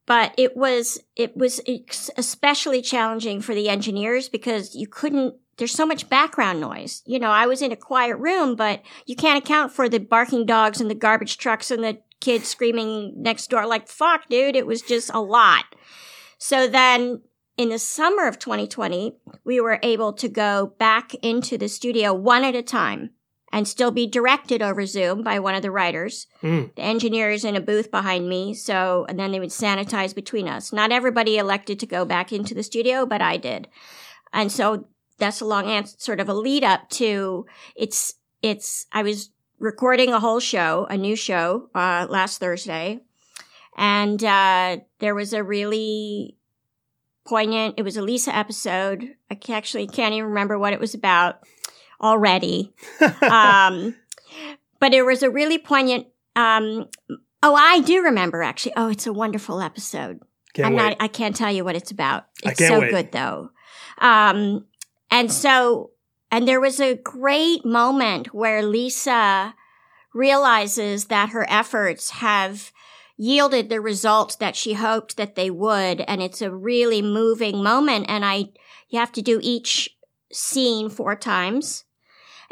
but 0.05 0.33
it 0.37 0.55
was 0.55 0.99
it 1.15 1.35
was 1.35 1.59
especially 2.15 2.81
challenging 2.81 3.41
for 3.41 3.53
the 3.53 3.69
engineers 3.69 4.29
because 4.29 4.73
you 4.73 4.87
couldn't 4.87 5.35
there's 5.57 5.73
so 5.73 5.85
much 5.85 6.09
background 6.09 6.61
noise. 6.61 7.01
You 7.05 7.19
know, 7.19 7.31
I 7.31 7.47
was 7.47 7.61
in 7.61 7.71
a 7.71 7.75
quiet 7.75 8.17
room, 8.17 8.55
but 8.55 8.81
you 9.05 9.15
can't 9.15 9.43
account 9.43 9.71
for 9.71 9.89
the 9.89 9.99
barking 9.99 10.45
dogs 10.45 10.79
and 10.79 10.89
the 10.89 10.95
garbage 10.95 11.37
trucks 11.37 11.71
and 11.71 11.83
the 11.83 11.99
kids 12.21 12.47
screaming 12.47 13.13
next 13.17 13.49
door. 13.49 13.65
Like, 13.65 13.87
fuck, 13.87 14.29
dude, 14.29 14.55
it 14.55 14.67
was 14.67 14.81
just 14.81 15.11
a 15.13 15.19
lot. 15.19 15.65
So 16.37 16.67
then 16.67 17.21
in 17.57 17.69
the 17.69 17.79
summer 17.79 18.27
of 18.27 18.37
2020, 18.37 19.17
we 19.43 19.59
were 19.59 19.79
able 19.81 20.13
to 20.13 20.29
go 20.29 20.73
back 20.77 21.13
into 21.15 21.57
the 21.57 21.67
studio 21.67 22.13
one 22.13 22.43
at 22.43 22.55
a 22.55 22.61
time 22.61 23.09
and 23.51 23.67
still 23.67 23.91
be 23.91 24.05
directed 24.05 24.61
over 24.61 24.85
Zoom 24.85 25.23
by 25.23 25.39
one 25.39 25.55
of 25.55 25.61
the 25.61 25.71
writers. 25.71 26.27
Mm. 26.43 26.75
The 26.75 26.81
engineers 26.81 27.43
in 27.43 27.55
a 27.55 27.61
booth 27.61 27.89
behind 27.89 28.29
me. 28.29 28.53
So, 28.53 29.05
and 29.09 29.17
then 29.17 29.31
they 29.31 29.39
would 29.39 29.49
sanitize 29.49 30.13
between 30.13 30.47
us. 30.47 30.71
Not 30.71 30.91
everybody 30.91 31.37
elected 31.37 31.79
to 31.79 31.85
go 31.87 32.05
back 32.05 32.31
into 32.31 32.53
the 32.53 32.63
studio, 32.63 33.05
but 33.05 33.21
I 33.21 33.37
did. 33.37 33.67
And 34.33 34.51
so 34.51 34.87
that's 35.17 35.41
a 35.41 35.45
long 35.45 35.67
answer, 35.67 35.95
sort 35.97 36.19
of 36.19 36.29
a 36.29 36.33
lead 36.33 36.63
up 36.63 36.89
to 36.91 37.45
it's, 37.75 38.15
it's, 38.43 38.85
I 38.91 39.01
was 39.01 39.31
recording 39.59 40.11
a 40.11 40.19
whole 40.19 40.39
show, 40.39 40.85
a 40.89 40.97
new 40.97 41.15
show, 41.15 41.69
uh, 41.73 42.05
last 42.09 42.39
Thursday. 42.39 42.99
And, 43.77 44.23
uh, 44.23 44.77
there 44.99 45.15
was 45.15 45.33
a 45.33 45.43
really 45.43 46.36
poignant, 47.27 47.75
it 47.77 47.83
was 47.83 47.97
a 47.97 48.01
Lisa 48.01 48.35
episode. 48.35 49.15
I 49.29 49.37
actually 49.49 49.87
can't 49.87 50.13
even 50.13 50.29
remember 50.29 50.57
what 50.57 50.73
it 50.73 50.79
was 50.79 50.93
about 50.93 51.39
already. 52.01 52.73
um, 53.21 53.95
but 54.79 54.93
it 54.93 55.03
was 55.03 55.23
a 55.23 55.29
really 55.29 55.57
poignant, 55.57 56.07
um, 56.35 56.87
oh, 57.43 57.55
I 57.55 57.81
do 57.81 58.03
remember 58.03 58.41
actually. 58.43 58.73
Oh, 58.75 58.89
it's 58.89 59.07
a 59.07 59.13
wonderful 59.13 59.61
episode. 59.61 60.21
Can't 60.53 60.67
I'm 60.67 60.75
wait. 60.75 60.83
not, 60.83 60.97
I 60.99 61.07
can't 61.07 61.35
tell 61.35 61.51
you 61.51 61.63
what 61.63 61.75
it's 61.75 61.91
about. 61.91 62.27
It's 62.43 62.65
so 62.65 62.79
wait. 62.79 62.91
good 62.91 63.11
though. 63.11 63.51
Um, 63.99 64.65
and 65.11 65.31
so, 65.31 65.91
and 66.31 66.47
there 66.47 66.61
was 66.61 66.79
a 66.79 66.95
great 66.95 67.65
moment 67.65 68.33
where 68.33 68.63
Lisa 68.63 69.55
realizes 70.13 71.05
that 71.05 71.29
her 71.29 71.45
efforts 71.49 72.09
have 72.11 72.71
yielded 73.17 73.69
the 73.69 73.81
results 73.81 74.35
that 74.35 74.55
she 74.55 74.73
hoped 74.73 75.17
that 75.17 75.35
they 75.35 75.49
would. 75.49 76.01
And 76.01 76.21
it's 76.21 76.41
a 76.41 76.51
really 76.51 77.01
moving 77.01 77.63
moment. 77.63 78.05
And 78.07 78.23
I, 78.23 78.49
you 78.89 78.99
have 78.99 79.11
to 79.13 79.21
do 79.21 79.39
each 79.41 79.89
scene 80.31 80.89
four 80.89 81.15
times. 81.15 81.83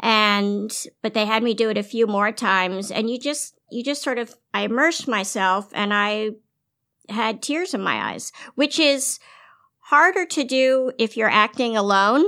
And, 0.00 0.76
but 1.02 1.14
they 1.14 1.24
had 1.24 1.42
me 1.42 1.54
do 1.54 1.70
it 1.70 1.78
a 1.78 1.82
few 1.82 2.06
more 2.06 2.32
times. 2.32 2.90
And 2.90 3.08
you 3.08 3.18
just, 3.18 3.54
you 3.70 3.82
just 3.82 4.02
sort 4.02 4.18
of, 4.18 4.34
I 4.52 4.62
immersed 4.62 5.08
myself 5.08 5.70
and 5.72 5.94
I 5.94 6.32
had 7.08 7.40
tears 7.40 7.72
in 7.72 7.80
my 7.80 8.12
eyes, 8.12 8.32
which 8.56 8.78
is 8.78 9.20
harder 9.78 10.26
to 10.26 10.44
do 10.44 10.92
if 10.98 11.16
you're 11.16 11.30
acting 11.30 11.76
alone. 11.76 12.24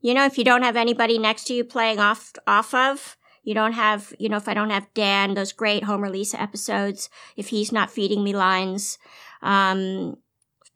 You 0.00 0.14
know, 0.14 0.24
if 0.24 0.38
you 0.38 0.44
don't 0.44 0.62
have 0.62 0.76
anybody 0.76 1.18
next 1.18 1.44
to 1.48 1.54
you 1.54 1.64
playing 1.64 1.98
off, 1.98 2.32
off 2.46 2.72
of, 2.72 3.16
you 3.48 3.54
don't 3.54 3.72
have, 3.72 4.12
you 4.18 4.28
know, 4.28 4.36
if 4.36 4.46
I 4.46 4.52
don't 4.52 4.68
have 4.68 4.92
Dan, 4.92 5.32
those 5.32 5.52
great 5.52 5.84
Homer 5.84 6.10
Lisa 6.10 6.38
episodes, 6.38 7.08
if 7.34 7.48
he's 7.48 7.72
not 7.72 7.90
feeding 7.90 8.22
me 8.22 8.34
lines, 8.36 8.98
um, 9.40 10.18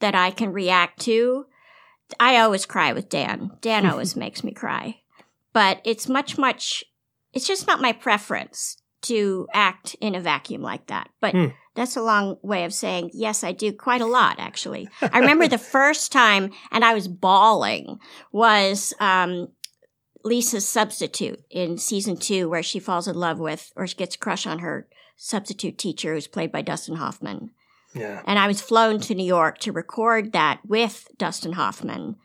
that 0.00 0.14
I 0.14 0.30
can 0.30 0.54
react 0.54 1.00
to. 1.00 1.44
I 2.18 2.38
always 2.38 2.64
cry 2.64 2.94
with 2.94 3.10
Dan. 3.10 3.50
Dan 3.60 3.84
always 3.84 4.16
makes 4.24 4.42
me 4.42 4.52
cry. 4.52 5.00
But 5.52 5.82
it's 5.84 6.08
much, 6.08 6.38
much, 6.38 6.82
it's 7.34 7.46
just 7.46 7.66
not 7.66 7.82
my 7.82 7.92
preference 7.92 8.78
to 9.02 9.46
act 9.52 9.94
in 10.00 10.14
a 10.14 10.20
vacuum 10.20 10.62
like 10.62 10.86
that. 10.86 11.10
But 11.20 11.34
Hmm. 11.34 11.48
that's 11.74 11.96
a 11.96 12.02
long 12.02 12.38
way 12.42 12.64
of 12.64 12.72
saying, 12.72 13.10
yes, 13.12 13.44
I 13.44 13.52
do 13.52 13.70
quite 13.74 14.00
a 14.00 14.06
lot, 14.06 14.36
actually. 14.38 14.88
I 15.02 15.18
remember 15.18 15.46
the 15.46 15.58
first 15.76 16.10
time, 16.10 16.52
and 16.70 16.86
I 16.86 16.94
was 16.94 17.06
bawling, 17.06 17.98
was, 18.32 18.94
um, 18.98 19.48
Lisa's 20.24 20.66
substitute 20.66 21.44
in 21.50 21.78
season 21.78 22.16
two, 22.16 22.48
where 22.48 22.62
she 22.62 22.78
falls 22.78 23.08
in 23.08 23.16
love 23.16 23.38
with, 23.38 23.72
or 23.76 23.86
she 23.86 23.96
gets 23.96 24.14
a 24.14 24.18
crush 24.18 24.46
on 24.46 24.60
her 24.60 24.86
substitute 25.16 25.78
teacher, 25.78 26.14
who's 26.14 26.26
played 26.26 26.52
by 26.52 26.62
Dustin 26.62 26.96
Hoffman. 26.96 27.50
Yeah. 27.94 28.22
And 28.26 28.38
I 28.38 28.46
was 28.46 28.60
flown 28.60 29.00
to 29.00 29.14
New 29.14 29.26
York 29.26 29.58
to 29.58 29.72
record 29.72 30.32
that 30.32 30.60
with 30.66 31.08
Dustin 31.18 31.52
Hoffman. 31.52 32.16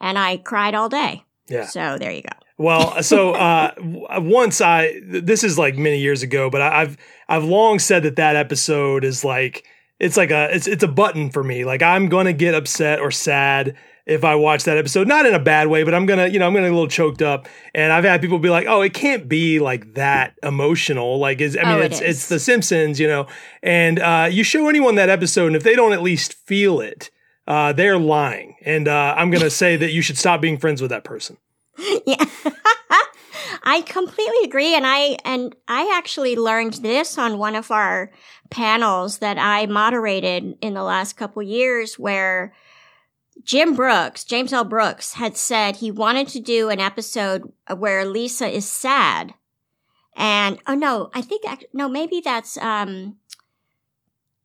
And 0.00 0.18
I 0.18 0.38
cried 0.38 0.74
all 0.74 0.88
day. 0.88 1.24
Yeah. 1.48 1.66
So 1.66 1.98
there 1.98 2.12
you 2.12 2.22
go. 2.22 2.36
Well, 2.58 3.02
so 3.02 3.32
uh, 3.32 3.72
once 3.80 4.60
I 4.60 5.00
this 5.06 5.44
is 5.44 5.58
like 5.58 5.76
many 5.76 5.98
years 5.98 6.22
ago, 6.22 6.50
but 6.50 6.62
I, 6.62 6.82
I've 6.82 6.96
I've 7.28 7.44
long 7.44 7.78
said 7.78 8.02
that 8.04 8.16
that 8.16 8.36
episode 8.36 9.04
is 9.04 9.24
like 9.24 9.64
it's 9.98 10.16
like 10.16 10.30
a 10.30 10.54
it's 10.54 10.66
it's 10.66 10.82
a 10.82 10.88
button 10.88 11.30
for 11.30 11.44
me. 11.44 11.64
Like 11.64 11.82
I'm 11.82 12.08
gonna 12.08 12.32
get 12.32 12.54
upset 12.54 13.00
or 13.00 13.10
sad 13.10 13.76
if 14.06 14.24
I 14.24 14.34
watch 14.34 14.64
that 14.64 14.76
episode, 14.78 15.06
not 15.06 15.26
in 15.26 15.34
a 15.34 15.38
bad 15.38 15.68
way, 15.68 15.82
but 15.84 15.94
I'm 15.94 16.06
gonna 16.06 16.26
you 16.28 16.38
know 16.38 16.46
I'm 16.46 16.52
gonna 16.54 16.66
get 16.66 16.72
a 16.72 16.74
little 16.74 16.88
choked 16.88 17.22
up. 17.22 17.46
And 17.74 17.92
I've 17.92 18.04
had 18.04 18.20
people 18.20 18.38
be 18.38 18.50
like, 18.50 18.66
oh, 18.66 18.80
it 18.82 18.94
can't 18.94 19.28
be 19.28 19.58
like 19.60 19.94
that 19.94 20.34
emotional. 20.42 21.18
Like 21.18 21.40
is 21.40 21.56
I 21.56 21.62
mean 21.64 21.72
Oh, 21.72 21.78
it 21.80 21.92
it's 21.92 22.00
is. 22.00 22.08
it's 22.16 22.28
The 22.28 22.38
Simpsons, 22.40 22.98
you 22.98 23.06
know. 23.06 23.26
And 23.62 23.98
uh, 24.00 24.28
you 24.30 24.42
show 24.44 24.68
anyone 24.68 24.96
that 24.96 25.08
episode, 25.08 25.46
and 25.48 25.56
if 25.56 25.62
they 25.62 25.76
don't 25.76 25.92
at 25.92 26.02
least 26.02 26.34
feel 26.34 26.80
it, 26.80 27.10
uh, 27.46 27.72
they're 27.72 27.98
lying. 27.98 28.56
And 28.64 28.88
uh, 28.88 29.14
I'm 29.16 29.30
gonna 29.30 29.50
say 29.50 29.76
that 29.76 29.92
you 29.92 30.02
should 30.02 30.18
stop 30.18 30.40
being 30.40 30.58
friends 30.58 30.80
with 30.80 30.90
that 30.90 31.04
person. 31.04 31.36
Yeah. 32.06 32.24
I 33.64 33.82
completely 33.82 34.38
agree 34.44 34.74
and 34.74 34.84
I 34.86 35.16
and 35.24 35.54
I 35.68 35.92
actually 35.96 36.34
learned 36.36 36.74
this 36.74 37.16
on 37.16 37.38
one 37.38 37.54
of 37.54 37.70
our 37.70 38.10
panels 38.50 39.18
that 39.18 39.38
I 39.38 39.66
moderated 39.66 40.56
in 40.60 40.74
the 40.74 40.82
last 40.82 41.16
couple 41.16 41.42
years 41.42 41.98
where 41.98 42.52
Jim 43.44 43.74
Brooks, 43.74 44.24
James 44.24 44.52
L. 44.52 44.64
Brooks 44.64 45.14
had 45.14 45.36
said 45.36 45.76
he 45.76 45.90
wanted 45.90 46.28
to 46.28 46.40
do 46.40 46.68
an 46.68 46.80
episode 46.80 47.52
where 47.76 48.04
Lisa 48.04 48.46
is 48.48 48.68
sad. 48.68 49.34
And 50.14 50.58
oh 50.66 50.74
no, 50.74 51.10
I 51.14 51.22
think 51.22 51.44
no, 51.72 51.88
maybe 51.88 52.20
that's 52.20 52.56
um 52.58 53.16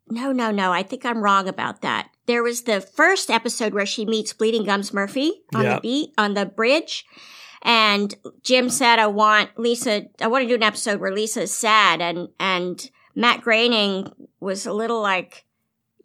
no, 0.10 0.32
no, 0.32 0.52
no. 0.52 0.72
I 0.72 0.84
think 0.84 1.06
I'm 1.06 1.22
wrong 1.22 1.48
about 1.50 1.82
that. 1.82 2.10
There 2.28 2.42
was 2.44 2.62
the 2.64 2.80
first 2.80 3.30
episode 3.30 3.74
where 3.74 3.86
she 3.86 4.06
meets 4.06 4.32
Bleeding 4.34 4.64
Gums 4.64 4.94
Murphy 4.94 5.44
on 5.54 5.64
Yeah. 5.64 5.76
the 5.76 5.82
beat 5.82 6.14
on 6.18 6.34
the 6.34 6.46
bridge. 6.46 7.06
And 7.62 8.16
Jim 8.44 8.70
said, 8.70 9.00
I 9.00 9.08
want 9.08 9.58
Lisa, 9.60 10.04
I 10.22 10.28
want 10.28 10.44
to 10.44 10.48
do 10.48 10.56
an 10.56 10.64
episode 10.64 11.02
where 11.02 11.14
Lisa 11.14 11.42
is 11.42 11.54
sad. 11.54 12.02
And, 12.02 12.30
and 12.40 12.90
Matt 13.16 13.42
Groening 13.42 14.10
was 14.40 14.66
a 14.66 14.72
little 14.72 15.02
like, 15.02 15.44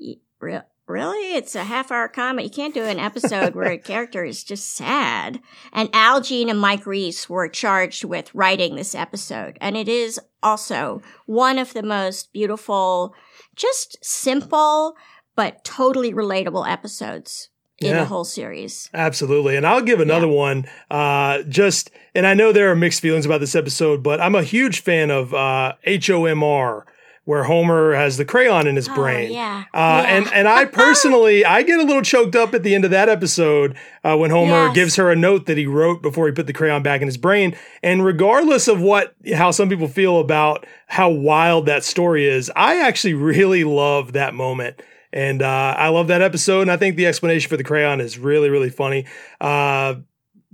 "Y- 0.00 0.16
re- 0.40 0.62
really? 0.88 1.34
It's 1.34 1.54
a 1.54 1.64
half 1.64 1.90
hour 1.90 2.08
comedy. 2.08 2.44
You 2.48 2.50
can't 2.54 2.74
do 2.74 2.84
an 2.84 2.98
episode 2.98 3.54
where 3.54 3.70
a 3.70 3.78
character 3.92 4.24
is 4.24 4.44
just 4.44 4.74
sad. 4.74 5.40
And 5.72 5.88
Al 5.92 6.20
Jean 6.20 6.48
and 6.48 6.60
Mike 6.60 6.86
Reiss 6.86 7.28
were 7.28 7.48
charged 7.48 8.04
with 8.04 8.34
writing 8.34 8.76
this 8.76 8.94
episode. 8.94 9.58
And 9.60 9.76
it 9.76 9.88
is 9.88 10.20
also 10.42 11.00
one 11.26 11.58
of 11.58 11.72
the 11.72 11.82
most 11.82 12.32
beautiful, 12.32 13.14
just 13.56 13.96
simple, 14.04 14.96
but 15.36 15.64
totally 15.64 16.12
relatable 16.12 16.68
episodes 16.70 17.48
in 17.78 17.88
Yeah. 17.88 18.00
the 18.00 18.04
whole 18.04 18.24
series. 18.24 18.90
Absolutely. 18.92 19.56
And 19.56 19.66
I'll 19.66 19.80
give 19.82 19.98
another 20.00 20.28
one. 20.28 20.66
Uh, 20.90 21.42
just, 21.48 21.90
and 22.14 22.26
I 22.26 22.34
know 22.34 22.52
there 22.52 22.70
are 22.70 22.76
mixed 22.76 23.00
feelings 23.00 23.26
about 23.26 23.40
this 23.40 23.54
episode, 23.56 24.02
but 24.02 24.20
I'm 24.20 24.34
a 24.34 24.42
huge 24.42 24.80
fan 24.82 25.10
of 25.10 25.32
uh, 25.34 25.74
HOMR, 25.86 26.82
where 27.24 27.44
Homer 27.44 27.94
has 27.94 28.16
the 28.16 28.24
crayon 28.24 28.66
in 28.66 28.74
his 28.76 28.88
Oh, 28.88 28.94
brain. 28.94 29.30
yeah. 29.32 29.64
Uh, 29.72 29.78
Yeah. 30.04 30.16
And 30.16 30.32
and 30.32 30.48
I 30.48 30.64
personally, 30.82 31.44
I 31.44 31.62
get 31.62 31.78
a 31.78 31.84
little 31.84 32.02
choked 32.02 32.34
up 32.34 32.52
at 32.54 32.62
the 32.64 32.74
end 32.74 32.84
of 32.84 32.90
that 32.90 33.08
episode 33.08 33.76
uh, 34.02 34.16
when 34.16 34.30
Homer 34.30 34.66
Yes. 34.66 34.74
gives 34.74 34.96
her 34.96 35.10
a 35.10 35.16
note 35.16 35.46
that 35.46 35.56
he 35.56 35.66
wrote 35.66 36.02
before 36.02 36.26
he 36.26 36.32
put 36.32 36.46
the 36.48 36.52
crayon 36.52 36.82
back 36.82 37.00
in 37.00 37.06
his 37.06 37.16
brain. 37.16 37.56
And 37.82 38.04
regardless 38.04 38.66
of 38.66 38.80
what 38.80 39.14
how 39.34 39.50
some 39.52 39.68
people 39.68 39.88
feel 39.88 40.18
about 40.18 40.66
how 40.88 41.10
wild 41.10 41.66
that 41.66 41.84
story 41.84 42.26
is, 42.28 42.50
I 42.56 42.80
actually 42.80 43.14
really 43.14 43.62
love 43.64 44.12
that 44.14 44.34
moment. 44.34 44.80
And 45.14 45.42
uh, 45.42 45.74
I 45.76 45.88
love 45.88 46.08
that 46.08 46.22
episode, 46.22 46.62
and 46.62 46.70
I 46.72 46.78
think 46.78 46.96
the 46.96 47.06
explanation 47.06 47.48
for 47.50 47.58
the 47.58 47.64
crayon 47.64 48.00
is 48.00 48.18
really, 48.18 48.48
really 48.48 48.70
funny. 48.70 49.04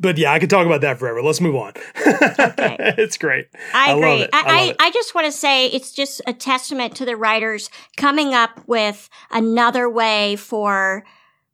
But 0.00 0.16
yeah, 0.18 0.32
I 0.32 0.38
could 0.38 0.50
talk 0.50 0.64
about 0.66 0.80
that 0.82 0.98
forever. 0.98 1.22
Let's 1.22 1.40
move 1.40 1.56
on. 1.56 1.72
it's 1.96 3.18
great. 3.18 3.48
I 3.74 3.90
I 3.90 3.92
love 3.94 3.98
agree. 3.98 4.22
it. 4.22 4.30
I 4.32 4.74
I, 4.80 4.86
I, 4.86 4.90
just 4.92 5.14
want 5.14 5.26
to 5.26 5.32
say 5.32 5.66
it's 5.66 5.92
just 5.92 6.20
a 6.26 6.32
testament 6.32 6.94
to 6.96 7.04
the 7.04 7.16
writers 7.16 7.68
coming 7.96 8.32
up 8.34 8.60
with 8.66 9.08
another 9.30 9.88
way 9.90 10.36
for 10.36 11.04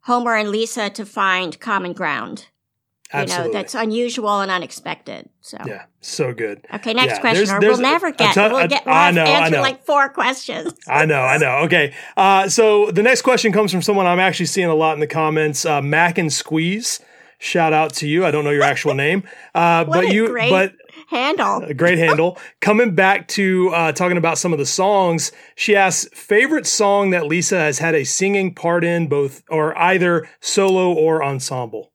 Homer 0.02 0.34
and 0.36 0.50
Lisa 0.50 0.90
to 0.90 1.06
find 1.06 1.58
common 1.58 1.94
ground. 1.94 2.48
You 3.12 3.20
Absolutely. 3.20 3.48
know, 3.52 3.58
that's 3.60 3.74
unusual 3.74 4.40
and 4.40 4.50
unexpected. 4.50 5.28
So, 5.40 5.56
yeah, 5.66 5.84
so 6.00 6.34
good. 6.34 6.66
okay, 6.74 6.92
next 6.94 7.14
Yeah, 7.14 7.20
question, 7.20 7.44
there's- 7.46 7.60
there's 7.60 7.78
we'll 7.78 7.82
never 7.92 8.10
get. 8.10 8.34
ton- 8.34 8.52
we'll 8.52 8.66
get. 8.66 8.84
We'll 8.84 8.94
I 8.94 9.10
know, 9.12 9.22
I 9.22 9.28
answer 9.28 9.56
know. 9.56 9.62
like 9.62 9.84
four 9.86 10.08
questions. 10.08 10.74
I 10.88 11.04
know, 11.06 11.20
I 11.20 11.36
know. 11.38 11.58
Okay. 11.64 11.94
Uh, 12.16 12.48
so 12.48 12.90
the 12.90 13.02
next 13.04 13.22
question 13.22 13.52
comes 13.52 13.70
from 13.70 13.82
someone 13.82 14.06
I'm 14.06 14.18
actually 14.18 14.46
seeing 14.46 14.68
a 14.68 14.74
lot 14.74 14.94
in 14.94 15.00
the 15.00 15.06
comments. 15.06 15.64
Uh, 15.64 15.80
Mac 15.80 16.18
and 16.18 16.32
Squeeze. 16.32 17.00
Shout 17.44 17.74
out 17.74 17.92
to 17.96 18.08
you. 18.08 18.24
I 18.24 18.30
don't 18.30 18.42
know 18.42 18.50
your 18.50 18.62
actual 18.62 18.94
name. 18.94 19.22
Uh, 19.54 19.84
but 19.84 20.08
you, 20.08 20.28
great- 20.28 20.48
but 20.48 20.72
handle. 21.08 21.62
A 21.62 21.74
great 21.74 21.98
handle. 21.98 22.38
Coming 22.60 22.94
back 22.94 23.28
to 23.28 23.68
uh, 23.68 23.92
talking 23.92 24.16
about 24.16 24.38
some 24.38 24.54
of 24.54 24.58
the 24.58 24.64
songs, 24.64 25.30
she 25.54 25.76
asks 25.76 26.08
favorite 26.18 26.66
song 26.66 27.10
that 27.10 27.26
Lisa 27.26 27.58
has 27.58 27.80
had 27.80 27.94
a 27.94 28.04
singing 28.04 28.54
part 28.54 28.82
in, 28.82 29.08
both 29.08 29.42
or 29.50 29.76
either 29.76 30.26
solo 30.40 30.94
or 30.94 31.22
ensemble. 31.22 31.92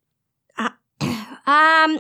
Um, 1.02 2.00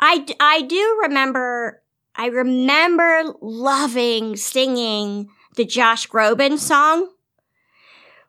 I, 0.00 0.26
I 0.40 0.62
do 0.62 0.98
remember, 1.02 1.84
I 2.16 2.26
remember 2.26 3.32
loving 3.40 4.34
singing 4.36 5.28
the 5.54 5.64
Josh 5.64 6.08
Groban 6.08 6.58
song. 6.58 7.08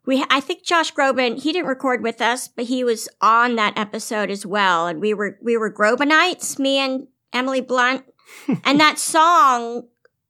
We, 0.08 0.24
I 0.30 0.40
think 0.40 0.64
Josh 0.64 0.94
Groban, 0.94 1.42
he 1.42 1.52
didn't 1.52 1.68
record 1.68 2.02
with 2.02 2.22
us, 2.22 2.48
but 2.48 2.66
he 2.66 2.84
was 2.84 3.10
on 3.22 3.58
that 3.58 3.78
episode 3.78 4.32
as 4.32 4.46
well. 4.46 4.88
And 4.88 5.02
we 5.02 5.14
were, 5.14 5.38
we 5.44 5.58
were 5.58 5.72
Grobanites, 5.72 6.58
me 6.58 6.78
and 6.78 7.08
Emily 7.34 7.62
Blunt. 7.62 8.06
and 8.64 8.80
that 8.80 9.00
song, 9.00 9.84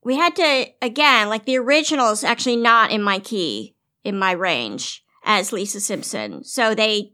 we 0.04 0.16
had 0.16 0.36
to, 0.38 0.66
again, 0.82 1.30
like 1.30 1.46
the 1.46 1.60
original 1.60 2.10
is 2.10 2.24
actually 2.24 2.56
not 2.56 2.92
in 2.92 3.04
my 3.04 3.20
key, 3.20 3.76
in 4.04 4.18
my 4.18 4.32
range 4.32 5.06
as 5.24 5.54
Lisa 5.54 5.80
Simpson. 5.80 6.44
So 6.44 6.74
they 6.74 7.14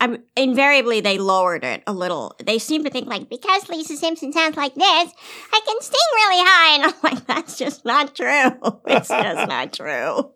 I'm, 0.00 0.22
invariably 0.36 1.00
they 1.00 1.18
lowered 1.18 1.64
it 1.64 1.82
a 1.86 1.92
little. 1.92 2.36
They 2.44 2.58
seem 2.58 2.84
to 2.84 2.90
think 2.90 3.08
like 3.08 3.28
because 3.28 3.68
Lisa 3.68 3.96
Simpson 3.96 4.32
sounds 4.32 4.56
like 4.56 4.74
this, 4.74 4.84
I 4.84 5.60
can 5.66 5.80
sing 5.80 5.94
really 6.14 6.44
high, 6.44 6.74
and 6.74 6.84
I'm 6.84 6.94
like, 7.02 7.26
that's 7.26 7.58
just 7.58 7.84
not 7.84 8.14
true. 8.14 8.50
It's 8.86 9.08
just 9.08 9.48
not 9.48 9.72
true. 9.72 10.32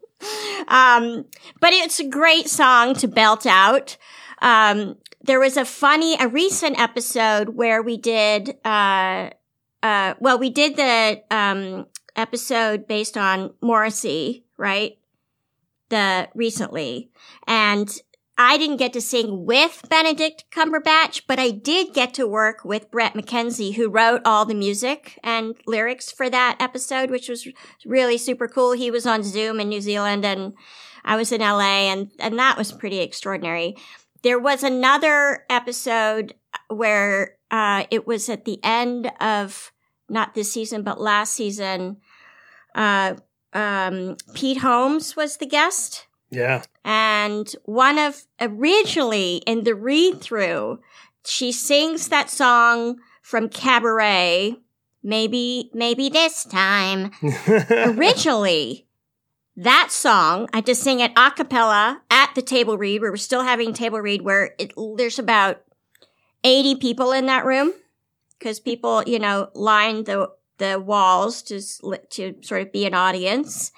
Um, 0.68 1.24
but 1.60 1.72
it's 1.72 2.00
a 2.00 2.08
great 2.08 2.48
song 2.48 2.94
to 2.96 3.08
belt 3.08 3.46
out. 3.46 3.96
Um, 4.40 4.96
there 5.22 5.40
was 5.40 5.56
a 5.56 5.64
funny, 5.64 6.16
a 6.18 6.28
recent 6.28 6.78
episode 6.78 7.50
where 7.50 7.82
we 7.82 7.96
did, 7.96 8.56
uh, 8.64 9.30
uh, 9.82 10.14
well, 10.20 10.38
we 10.38 10.50
did 10.50 10.76
the 10.76 11.22
um, 11.30 11.86
episode 12.16 12.86
based 12.86 13.16
on 13.16 13.52
Morrissey, 13.60 14.44
right? 14.56 14.98
The 15.88 16.28
recently, 16.34 17.10
and 17.46 17.90
I 18.42 18.56
didn't 18.56 18.78
get 18.78 18.94
to 18.94 19.02
sing 19.02 19.44
with 19.44 19.82
Benedict 19.90 20.46
Cumberbatch, 20.50 21.24
but 21.26 21.38
I 21.38 21.50
did 21.50 21.92
get 21.92 22.14
to 22.14 22.26
work 22.26 22.64
with 22.64 22.90
Bret 22.90 23.12
McKenzie, 23.12 23.74
who 23.74 23.90
wrote 23.90 24.22
all 24.24 24.46
the 24.46 24.54
music 24.54 25.18
and 25.22 25.56
lyrics 25.66 26.10
for 26.10 26.30
that 26.30 26.56
episode, 26.58 27.10
which 27.10 27.28
was 27.28 27.46
really 27.84 28.16
super 28.16 28.48
cool. 28.48 28.72
He 28.72 28.90
was 28.90 29.04
on 29.04 29.22
Zoom 29.24 29.60
in 29.60 29.68
New 29.68 29.82
Zealand 29.82 30.24
and 30.24 30.54
I 31.04 31.16
was 31.16 31.32
in 31.32 31.42
LA 31.42 31.90
and, 31.90 32.12
and 32.18 32.38
that 32.38 32.56
was 32.56 32.72
pretty 32.72 33.00
extraordinary. 33.00 33.76
There 34.22 34.38
was 34.38 34.62
another 34.62 35.44
episode 35.50 36.32
where, 36.68 37.36
uh, 37.50 37.84
it 37.90 38.06
was 38.06 38.30
at 38.30 38.46
the 38.46 38.58
end 38.64 39.12
of 39.20 39.70
not 40.08 40.32
this 40.34 40.50
season, 40.50 40.82
but 40.82 40.98
last 40.98 41.34
season. 41.34 41.98
Uh, 42.74 43.16
um, 43.52 44.16
Pete 44.32 44.58
Holmes 44.58 45.14
was 45.14 45.36
the 45.36 45.46
guest 45.46 46.06
Yeah. 46.30 46.62
and 46.84 47.52
one 47.64 47.98
of 47.98 48.22
originally 48.40 49.42
in 49.46 49.64
the 49.64 49.74
read 49.74 50.20
through, 50.20 50.80
she 51.24 51.52
sings 51.52 52.08
that 52.08 52.30
song 52.30 53.00
from 53.22 53.48
Cabaret. 53.48 54.56
Maybe, 55.02 55.70
maybe 55.72 56.10
this 56.10 56.44
time. 56.44 57.10
Originally, 57.70 58.86
that 59.56 59.88
song, 59.90 60.46
I 60.52 60.58
had 60.58 60.66
to 60.66 60.74
sing 60.74 61.00
it 61.00 61.12
a 61.16 61.30
cappella 61.30 62.02
at 62.10 62.34
the 62.34 62.42
table 62.42 62.76
read. 62.76 63.00
We 63.00 63.08
were 63.08 63.16
still 63.16 63.42
having 63.42 63.72
table 63.72 64.00
read 64.00 64.22
where 64.22 64.54
it, 64.58 64.72
there's 64.96 65.18
about 65.18 65.62
80 66.44 66.76
people 66.76 67.12
in 67.12 67.26
that 67.26 67.46
room 67.46 67.72
because 68.38 68.60
people, 68.60 69.02
you 69.06 69.18
know, 69.18 69.48
lined 69.54 70.06
the, 70.06 70.30
the 70.58 70.78
walls 70.78 71.42
to, 71.44 71.60
to 72.10 72.34
sort 72.42 72.62
of 72.62 72.72
be 72.72 72.84
an 72.84 72.94
audience 72.94 73.72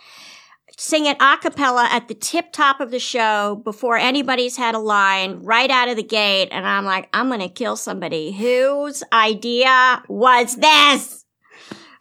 sing 0.77 1.07
it 1.07 1.17
a 1.21 1.37
cappella 1.39 1.89
at 1.91 2.09
the 2.09 2.15
tip 2.15 2.53
top 2.53 2.81
of 2.81 2.91
the 2.91 2.99
show 2.99 3.61
before 3.65 3.97
anybody's 3.97 4.57
had 4.57 4.75
a 4.75 4.79
line 4.79 5.41
right 5.43 5.71
out 5.71 5.89
of 5.89 5.97
the 5.97 6.03
gate. 6.03 6.49
And 6.51 6.67
I'm 6.67 6.85
like, 6.85 7.09
I'm 7.13 7.29
going 7.29 7.41
to 7.41 7.49
kill 7.49 7.77
somebody. 7.77 8.33
Whose 8.33 9.03
idea 9.13 10.03
was 10.09 10.57
this? 10.57 11.25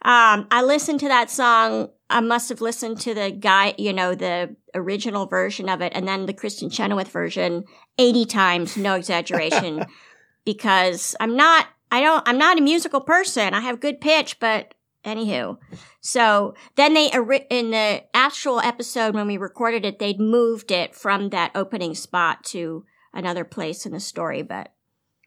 Um, 0.03 0.47
I 0.49 0.63
listened 0.63 0.99
to 1.01 1.07
that 1.09 1.29
song. 1.29 1.89
I 2.09 2.21
must 2.21 2.49
have 2.49 2.59
listened 2.59 2.99
to 3.01 3.13
the 3.13 3.31
guy, 3.31 3.75
you 3.77 3.93
know, 3.93 4.15
the 4.15 4.55
original 4.73 5.27
version 5.27 5.69
of 5.69 5.81
it 5.81 5.91
and 5.95 6.07
then 6.07 6.25
the 6.25 6.33
Kristin 6.33 6.71
Chenoweth 6.71 7.09
version 7.09 7.65
80 7.97 8.25
times. 8.25 8.77
No 8.77 8.95
exaggeration 8.95 9.85
because 10.45 11.15
I'm 11.19 11.35
not, 11.35 11.67
I 11.91 12.01
don't, 12.01 12.27
I'm 12.27 12.37
not 12.37 12.57
a 12.57 12.61
musical 12.61 13.01
person. 13.01 13.53
I 13.53 13.61
have 13.61 13.79
good 13.79 14.01
pitch, 14.01 14.39
but 14.39 14.73
anywho. 15.03 15.57
So 15.99 16.53
then 16.75 16.93
they, 16.93 17.07
in 17.49 17.71
the 17.71 18.03
actual 18.13 18.59
episode 18.59 19.15
when 19.15 19.27
we 19.27 19.37
recorded 19.37 19.85
it, 19.85 19.99
they'd 19.99 20.19
moved 20.19 20.71
it 20.71 20.95
from 20.95 21.29
that 21.29 21.51
opening 21.55 21.95
spot 21.95 22.43
to 22.45 22.85
another 23.13 23.43
place 23.43 23.85
in 23.85 23.91
the 23.91 23.99
story. 23.99 24.41
But, 24.41 24.71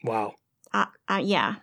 wow. 0.02 0.34
uh, 0.72 0.86
uh, 1.08 1.20
yeah. 1.22 1.56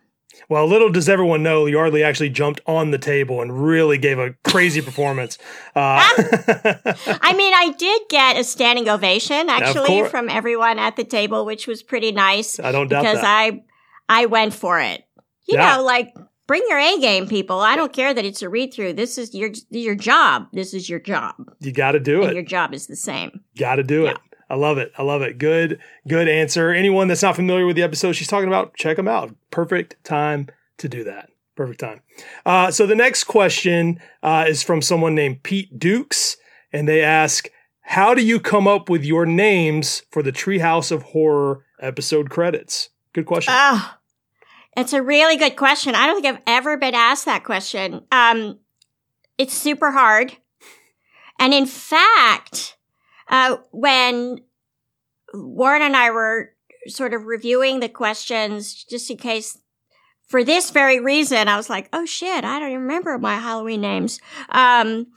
Well, 0.47 0.65
little 0.65 0.89
does 0.89 1.10
everyone 1.10 1.43
know, 1.43 1.65
Yardley 1.65 2.04
actually 2.04 2.30
jumped 2.30 2.62
on 2.65 2.91
the 2.91 2.97
table 2.97 3.41
and 3.41 3.65
really 3.65 3.97
gave 3.97 4.17
a 4.17 4.32
crazy 4.45 4.82
performance. 4.82 5.38
Uh, 5.76 6.00
I 6.08 7.34
mean, 7.36 7.54
I 7.54 7.74
did 7.78 8.04
get 8.10 8.38
a 8.38 8.43
standing 8.45 8.88
ovation 8.88 9.50
actually 9.50 10.08
from 10.10 10.30
everyone 10.30 10.80
at 10.80 10.95
the 10.95 11.04
table, 11.04 11.45
which 11.45 11.67
was 11.67 11.84
pretty 11.84 12.13
nice 12.13 12.62
I 12.62 12.71
don't 12.71 12.88
doubt 12.88 13.04
because 13.04 13.21
that. 13.21 13.26
I, 13.28 13.63
I 14.08 14.26
went 14.28 14.54
for 14.54 14.80
it. 14.80 15.04
You 15.47 15.58
Yeah. 15.58 15.76
know, 15.78 15.84
like 15.84 16.13
bring 16.52 16.64
your 16.68 16.80
A 16.80 17.00
game, 17.00 17.28
people. 17.30 17.62
I 17.62 17.78
don't 17.78 17.94
care 17.94 18.14
that 18.14 18.26
it's 18.26 18.42
a 18.42 18.50
read 18.50 18.74
through. 18.74 18.92
This 18.94 19.18
is 19.18 19.34
your, 19.34 19.52
your 19.70 19.96
job. 19.96 20.48
This 20.52 20.74
is 20.74 20.90
your 20.90 21.00
job. 21.00 21.36
you 21.62 21.72
got 21.72 21.94
to 21.94 22.00
do 22.02 22.24
And 22.24 22.32
it. 22.32 22.36
your 22.36 22.44
job 22.44 22.74
is 22.74 22.88
the 22.88 22.96
same. 22.98 23.40
Got 23.58 23.76
to 23.76 23.84
do 23.84 24.04
Yeah. 24.04 24.12
it. 24.12 24.18
I 24.50 24.56
love 24.56 24.78
it. 24.78 24.92
I 24.98 25.04
love 25.04 25.22
it. 25.22 25.38
Good, 25.38 25.80
good 26.10 26.28
answer. 26.28 26.72
Anyone 26.72 27.08
that's 27.08 27.22
not 27.24 27.38
familiar 27.38 27.66
with 27.66 27.78
the 27.78 27.84
episode 27.84 28.12
she's 28.18 28.28
talking 28.28 28.50
about, 28.50 28.76
check 28.76 28.98
them 28.98 29.08
out. 29.08 29.34
Perfect 29.50 29.96
time 30.04 30.50
to 30.80 30.90
do 30.90 31.06
that. 31.06 31.30
Perfect 31.56 31.80
time. 31.80 32.02
Uh, 32.46 32.70
so 32.70 32.86
the 32.86 32.96
next 32.96 33.24
question 33.24 34.02
uh, 34.22 34.44
is 34.50 34.62
from 34.62 34.82
someone 34.82 35.16
named 35.16 35.44
Pete 35.44 35.80
Dukes, 35.80 36.36
and 36.74 36.86
they 36.86 37.02
ask, 37.02 37.50
"How 37.82 38.14
do 38.14 38.22
you 38.26 38.42
come 38.42 38.68
up 38.68 38.90
with 38.90 39.06
your 39.06 39.26
names 39.26 40.04
for 40.12 40.22
the 40.22 40.34
Treehouse 40.34 40.92
of 40.92 41.04
Horror 41.04 41.64
episode 41.80 42.30
credits?" 42.30 42.90
Good 43.14 43.26
question. 43.28 43.54
Oh, 43.56 43.94
it's 44.78 44.94
a 44.94 45.02
really 45.02 45.38
good 45.38 45.56
question. 45.56 45.96
I 45.96 46.06
don't 46.06 46.22
think 46.22 46.34
I've 46.34 46.44
ever 46.48 46.78
been 46.78 46.96
asked 46.96 47.26
that 47.26 47.44
question. 47.44 48.06
Um, 48.12 48.60
it's 49.38 49.54
super 49.54 49.92
hard. 49.92 50.36
And 51.40 51.54
in 51.54 51.66
fact, 51.66 52.78
uh, 53.30 53.58
when 53.72 54.42
Warren 55.34 55.82
and 55.82 55.96
I 55.96 56.12
were 56.12 56.54
sort 56.88 57.14
of 57.14 57.26
reviewing 57.26 57.80
the 57.80 57.90
questions, 57.90 58.84
just 58.84 59.10
in 59.10 59.18
case, 59.18 59.58
for 60.28 60.44
this 60.44 60.70
very 60.70 61.00
reason, 61.00 61.48
I 61.48 61.58
was 61.58 61.70
like, 61.70 61.90
oh 61.92 62.06
shit, 62.06 62.46
I 62.46 62.60
don't 62.60 62.70
even 62.70 62.82
remember 62.84 63.18
my 63.18 63.36
Halloween 63.36 63.82
names. 63.82 64.20
Um, 64.50 65.08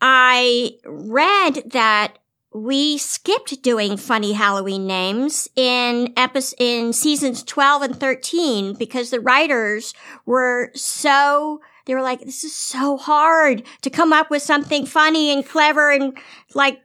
I 0.00 0.72
read 0.84 1.70
that 1.72 2.17
we 2.52 2.98
skipped 2.98 3.62
doing 3.62 3.96
funny 3.96 4.32
Halloween 4.32 4.86
names 4.86 5.48
in 5.54 6.12
epi- 6.16 6.56
in 6.58 6.92
seasons 6.92 7.42
12 7.42 7.82
and 7.82 8.00
13 8.00 8.74
because 8.74 9.10
the 9.10 9.20
writers 9.20 9.92
were 10.24 10.70
so 10.74 11.60
they 11.84 11.94
were 11.94 12.02
like 12.02 12.20
this 12.20 12.44
is 12.44 12.54
so 12.54 12.96
hard 12.96 13.64
to 13.82 13.90
come 13.90 14.12
up 14.12 14.30
with 14.30 14.42
something 14.42 14.86
funny 14.86 15.30
and 15.32 15.46
clever 15.46 15.90
and 15.90 16.16
like 16.54 16.80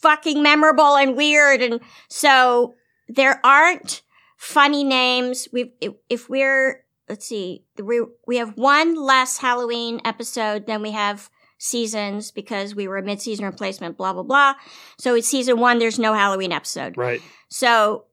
fucking 0.00 0.42
memorable 0.42 0.96
and 0.96 1.16
weird. 1.16 1.62
And 1.62 1.80
so 2.08 2.74
there 3.08 3.44
aren't 3.44 4.02
funny 4.36 4.84
names. 4.84 5.48
We 5.52 5.72
if, 5.80 5.94
if 6.08 6.28
we're 6.28 6.84
let's 7.08 7.26
see 7.26 7.64
we 7.82 8.04
we 8.26 8.36
have 8.36 8.56
one 8.56 8.94
less 8.94 9.38
Halloween 9.38 10.00
episode 10.04 10.66
than 10.66 10.82
we 10.82 10.92
have 10.92 11.30
seasons 11.58 12.30
because 12.30 12.74
we 12.74 12.86
were 12.88 12.96
a 12.98 13.02
mid-season 13.02 13.44
replacement 13.44 13.96
blah 13.96 14.12
blah 14.12 14.22
blah 14.22 14.54
so 14.98 15.14
it's 15.14 15.26
season 15.28 15.58
one 15.58 15.78
there's 15.78 15.98
no 15.98 16.14
halloween 16.14 16.52
episode 16.52 16.96
right. 16.96 17.20
so 17.48 18.04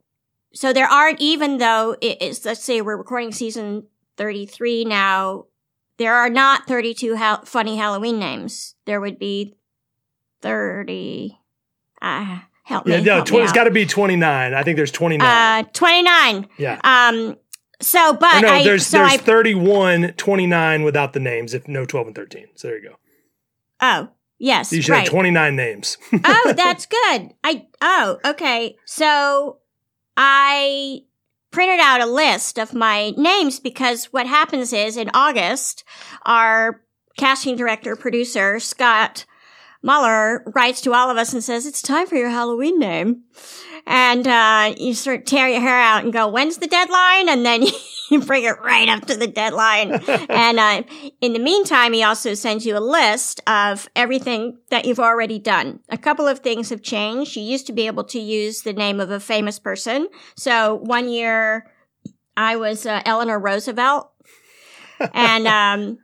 so 0.53 0.73
there 0.73 0.87
aren't 0.87 1.21
even 1.21 1.57
though 1.59 1.95
it 2.01 2.21
is 2.21 2.43
let's 2.43 2.63
say 2.63 2.81
we're 2.81 2.97
recording 2.97 3.31
season 3.31 3.83
33 4.17 4.85
now 4.85 5.45
there 5.97 6.15
are 6.15 6.29
not 6.29 6.65
32 6.67 7.15
ha- 7.17 7.41
funny 7.45 7.77
halloween 7.77 8.17
names 8.19 8.73
there 8.85 8.99
would 8.99 9.19
be 9.19 9.55
30 10.41 11.37
uh 12.01 12.39
help 12.63 12.87
Yeah, 12.87 12.97
me, 12.97 13.03
no, 13.03 13.13
help 13.15 13.27
tw- 13.27 13.31
me 13.33 13.41
it's 13.41 13.51
got 13.51 13.65
to 13.65 13.71
be 13.71 13.85
29. 13.85 14.53
I 14.53 14.63
think 14.63 14.77
there's 14.77 14.91
29. 14.91 15.27
uh 15.27 15.67
29 15.73 16.47
yeah. 16.57 16.79
um 16.83 17.37
so 17.81 18.13
but 18.13 18.37
Or 18.37 18.41
no, 18.41 18.53
I, 18.53 18.63
there's 18.63 18.87
so 18.87 18.99
there's 18.99 19.13
I 19.13 19.17
31, 19.17 20.13
29 20.13 20.83
without 20.83 21.13
the 21.13 21.19
names, 21.19 21.53
if 21.53 21.67
no 21.67 21.85
12 21.85 22.07
and 22.07 22.15
13. 22.15 22.47
So 22.55 22.69
there 22.69 22.77
you 22.81 22.89
go. 22.89 22.95
Oh 23.81 24.09
yes 24.37 24.71
You 24.71 24.81
should 24.81 24.91
right 24.91 24.99
have 25.01 25.09
29 25.09 25.55
names. 25.55 25.97
oh, 26.23 26.53
that's 26.55 26.85
good. 26.85 27.33
I 27.43 27.67
oh, 27.81 28.19
okay. 28.25 28.77
So 28.85 29.59
I 30.17 31.01
printed 31.51 31.79
out 31.79 32.01
a 32.01 32.05
list 32.05 32.59
of 32.59 32.73
my 32.73 33.11
names 33.11 33.59
because 33.59 34.05
what 34.05 34.27
happens 34.27 34.73
is 34.73 34.97
in 34.97 35.09
August, 35.13 35.83
our 36.25 36.81
casting 37.17 37.55
director, 37.55 37.95
producer, 37.95 38.59
Scott 38.59 39.25
Muller 39.85 40.43
writes 40.55 40.81
to 40.81 40.93
all 40.93 41.11
of 41.11 41.17
us 41.17 41.31
and 41.31 41.43
says, 41.43 41.67
it's 41.67 41.81
time 41.81 42.07
for 42.07 42.15
your 42.15 42.31
Halloween 42.31 42.79
name. 42.79 43.21
And, 43.85 44.27
uh, 44.27 44.73
you 44.75 44.95
sort 44.95 45.19
of 45.19 45.25
tear 45.25 45.47
your 45.47 45.61
hair 45.61 45.79
out 45.79 46.03
and 46.03 46.11
go, 46.11 46.27
when's 46.27 46.57
the 46.57 46.65
deadline? 46.65 47.29
And 47.29 47.45
then 47.45 47.63
you 48.09 48.19
bring 48.21 48.45
it 48.45 48.59
right 48.63 48.89
up 48.89 49.05
to 49.05 49.15
the 49.15 49.27
deadline. 49.27 49.91
and, 50.29 50.59
uh, 50.59 50.81
in 51.21 51.33
the 51.33 51.39
meantime, 51.39 51.93
he 51.93 52.01
also 52.01 52.33
sends 52.33 52.65
you 52.65 52.75
a 52.75 52.79
list 52.79 53.41
of 53.45 53.87
everything 53.95 54.57
that 54.71 54.85
you've 54.85 54.99
already 54.99 55.37
done. 55.37 55.81
A 55.89 55.99
couple 55.99 56.27
of 56.27 56.39
things 56.39 56.71
have 56.71 56.81
changed. 56.81 57.35
You 57.35 57.43
used 57.43 57.67
to 57.67 57.73
be 57.73 57.85
able 57.85 58.05
to 58.05 58.19
use 58.19 58.63
the 58.63 58.73
name 58.73 58.99
of 58.99 59.11
a 59.11 59.19
famous 59.19 59.59
person. 59.59 60.07
So 60.35 60.73
one 60.73 61.09
year 61.09 61.71
I 62.35 62.55
was, 62.55 62.87
uh, 62.87 63.03
Eleanor 63.05 63.39
Roosevelt. 63.39 64.11
and, 65.13 65.45
um, 65.45 65.99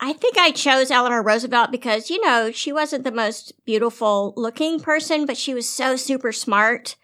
I 0.00 0.12
think 0.12 0.38
I 0.38 0.52
chose 0.52 0.90
Eleanor 0.90 1.22
Roosevelt 1.22 1.72
because, 1.72 2.08
you 2.08 2.24
know, 2.24 2.52
she 2.52 2.72
wasn't 2.72 3.04
the 3.04 3.10
most 3.10 3.52
beautiful 3.64 4.32
looking 4.36 4.78
person, 4.78 5.26
but 5.26 5.36
she 5.36 5.54
was 5.54 5.68
so 5.68 5.96
super 5.96 6.30
smart. 6.30 6.96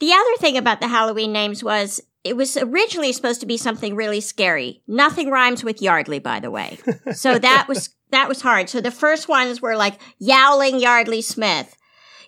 The 0.00 0.12
other 0.12 0.36
thing 0.38 0.56
about 0.56 0.80
the 0.80 0.88
Halloween 0.88 1.32
names 1.32 1.62
was 1.62 2.00
it 2.24 2.36
was 2.36 2.56
originally 2.56 3.12
supposed 3.12 3.40
to 3.40 3.46
be 3.46 3.56
something 3.56 3.94
really 3.94 4.20
scary. 4.20 4.82
Nothing 4.88 5.30
rhymes 5.30 5.62
with 5.62 5.80
Yardley, 5.80 6.18
by 6.18 6.40
the 6.40 6.50
way. 6.50 6.78
So 7.14 7.38
that 7.38 7.66
was, 7.68 7.90
that 8.10 8.28
was 8.28 8.42
hard. 8.42 8.68
So 8.68 8.80
the 8.80 8.90
first 8.90 9.28
ones 9.28 9.62
were 9.62 9.76
like 9.76 10.00
Yowling 10.18 10.80
Yardley 10.80 11.22
Smith, 11.22 11.76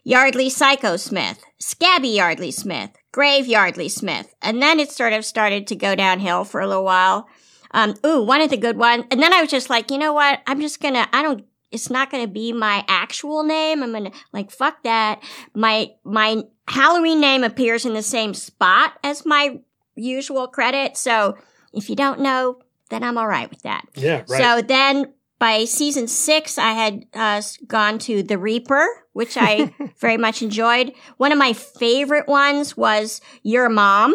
Yardley 0.04 0.50
Psycho 0.50 0.96
Smith, 0.96 1.42
Scabby 1.58 2.08
Yardley 2.08 2.50
Smith, 2.50 2.90
Grave 3.12 3.46
Yardley 3.46 3.88
Smith. 3.88 4.34
And 4.40 4.62
then 4.62 4.78
it 4.78 4.90
sort 4.90 5.12
of 5.12 5.24
started 5.24 5.66
to 5.66 5.76
go 5.76 5.94
downhill 5.94 6.44
for 6.44 6.60
a 6.60 6.66
little 6.68 6.84
while. 6.84 7.28
Um, 7.72 7.94
ooh, 8.04 8.22
one 8.22 8.40
of 8.40 8.50
the 8.50 8.56
good 8.56 8.76
ones. 8.76 9.04
And 9.10 9.22
then 9.22 9.32
I 9.32 9.40
was 9.40 9.50
just 9.50 9.70
like, 9.70 9.90
you 9.90 9.98
know 9.98 10.12
what? 10.12 10.40
I'm 10.46 10.60
just 10.60 10.80
gonna, 10.80 11.08
I 11.12 11.22
don't, 11.22 11.44
it's 11.70 11.90
not 11.90 12.10
gonna 12.10 12.26
be 12.26 12.52
my 12.52 12.84
actual 12.88 13.44
name. 13.44 13.82
I'm 13.82 13.92
gonna, 13.92 14.10
like, 14.32 14.50
fuck 14.50 14.82
that. 14.82 15.22
My, 15.54 15.92
my 16.04 16.42
Halloween 16.68 17.20
name 17.20 17.44
appears 17.44 17.86
in 17.86 17.94
the 17.94 18.02
same 18.02 18.34
spot 18.34 18.94
as 19.04 19.24
my 19.24 19.60
usual 19.94 20.48
credit. 20.48 20.96
So 20.96 21.36
if 21.72 21.88
you 21.88 21.96
don't 21.96 22.20
know, 22.20 22.58
then 22.90 23.04
I'm 23.04 23.16
all 23.16 23.28
right 23.28 23.48
with 23.48 23.62
that. 23.62 23.86
Yeah, 23.94 24.24
right. 24.28 24.42
So 24.42 24.62
then 24.62 25.12
by 25.38 25.64
season 25.64 26.06
six, 26.06 26.58
I 26.58 26.72
had 26.72 27.06
uh, 27.14 27.42
gone 27.66 27.98
to 28.00 28.22
The 28.22 28.36
Reaper, 28.36 28.86
which 29.12 29.36
I 29.36 29.72
very 29.98 30.16
much 30.16 30.42
enjoyed. 30.42 30.92
One 31.16 31.32
of 31.32 31.38
my 31.38 31.54
favorite 31.54 32.28
ones 32.28 32.76
was 32.76 33.20
Your 33.42 33.68
Mom. 33.68 34.14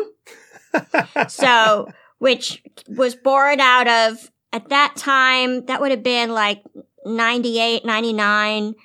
so, 1.27 1.87
which 2.19 2.63
was 2.87 3.15
born 3.15 3.59
out 3.59 3.87
of, 3.87 4.31
at 4.53 4.69
that 4.69 4.95
time, 4.95 5.65
that 5.65 5.81
would 5.81 5.91
have 5.91 6.03
been 6.03 6.31
like 6.31 6.63
98, 7.05 7.85
99. 7.85 8.75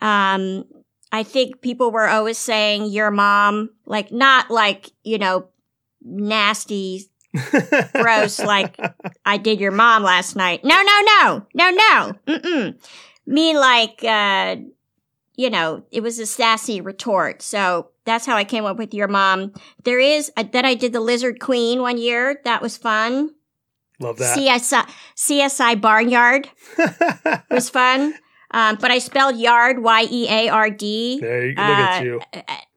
Um, 0.00 0.64
I 1.12 1.22
think 1.22 1.60
people 1.60 1.90
were 1.90 2.08
always 2.08 2.38
saying 2.38 2.86
your 2.86 3.10
mom, 3.10 3.70
like 3.86 4.10
not 4.10 4.50
like, 4.50 4.90
you 5.04 5.18
know, 5.18 5.48
nasty, 6.02 7.08
gross, 7.94 8.38
like 8.40 8.76
I 9.24 9.36
did 9.36 9.60
your 9.60 9.72
mom 9.72 10.02
last 10.02 10.36
night. 10.36 10.64
No, 10.64 10.82
no, 10.82 11.00
no, 11.04 11.46
no, 11.54 11.70
no. 11.70 12.12
Mm-mm. 12.26 12.90
Me 13.26 13.56
like, 13.56 14.02
uh, 14.02 14.56
you 15.36 15.50
know, 15.50 15.84
it 15.90 16.02
was 16.02 16.18
a 16.18 16.26
sassy 16.26 16.80
retort. 16.80 17.42
So 17.42 17.88
that's 18.04 18.26
how 18.26 18.36
I 18.36 18.44
came 18.44 18.64
up 18.64 18.76
with 18.76 18.92
your 18.94 19.08
mom. 19.08 19.52
There 19.84 20.00
is, 20.00 20.30
uh, 20.36 20.44
then 20.50 20.64
I 20.64 20.74
did 20.74 20.92
the 20.92 21.00
Lizard 21.00 21.40
Queen 21.40 21.80
one 21.80 21.98
year. 21.98 22.40
That 22.44 22.60
was 22.62 22.76
fun. 22.76 23.30
Love 24.00 24.18
that. 24.18 24.36
CSI, 24.36 24.88
CSI 25.16 25.80
Barnyard 25.80 26.48
was 27.50 27.70
fun. 27.70 28.14
Um, 28.50 28.76
but 28.80 28.90
I 28.90 28.98
spelled 28.98 29.36
yard, 29.36 29.82
Y-E-A-R-D. 29.82 31.20
there 31.20 31.44
you 31.44 31.50
look 31.50 31.58
at 31.58 32.00
Uh, 32.00 32.04
you. 32.04 32.20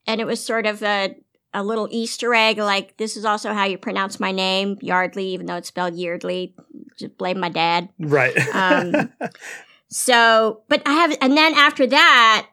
And 0.08 0.22
it 0.22 0.26
was 0.28 0.44
sort 0.44 0.66
of 0.66 0.82
a, 0.84 1.16
a 1.54 1.64
little 1.64 1.88
Easter 1.92 2.34
egg, 2.34 2.58
like, 2.60 2.96
this 2.98 3.18
is 3.18 3.26
also 3.26 3.54
how 3.54 3.66
you 3.66 3.78
pronounce 3.78 4.20
my 4.20 4.32
name, 4.32 4.78
Yardley, 4.82 5.26
even 5.30 5.48
though 5.48 5.56
it's 5.56 5.68
spelled 5.70 5.96
Yeardley. 5.96 6.54
Just 6.98 7.18
blame 7.18 7.40
my 7.40 7.50
dad. 7.50 7.90
Right. 8.00 8.38
Um, 8.54 9.12
so, 9.96 10.64
but 10.68 10.82
I 10.86 10.92
have, 10.92 11.18
and 11.22 11.38
then 11.38 11.54
after 11.54 11.88
that, 11.88 12.48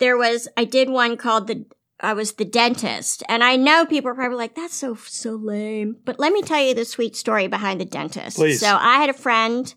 there 0.00 0.16
was, 0.16 0.48
I 0.56 0.64
did 0.64 0.90
one 0.90 1.16
called 1.16 1.46
the, 1.46 1.64
I 2.00 2.12
was 2.12 2.32
the 2.32 2.44
dentist. 2.44 3.22
And 3.28 3.44
I 3.44 3.54
know 3.54 3.86
people 3.86 4.10
are 4.10 4.16
probably 4.16 4.36
like, 4.36 4.56
that's 4.56 4.74
so, 4.74 4.96
so 4.96 5.36
lame. 5.36 5.96
But 6.04 6.18
let 6.18 6.32
me 6.32 6.42
tell 6.42 6.60
you 6.60 6.74
the 6.74 6.84
sweet 6.84 7.14
story 7.14 7.46
behind 7.46 7.80
the 7.80 7.84
dentist. 7.84 8.36
Please. 8.36 8.58
So 8.58 8.76
I 8.76 8.96
had 8.96 9.10
a 9.10 9.12
friend 9.12 9.72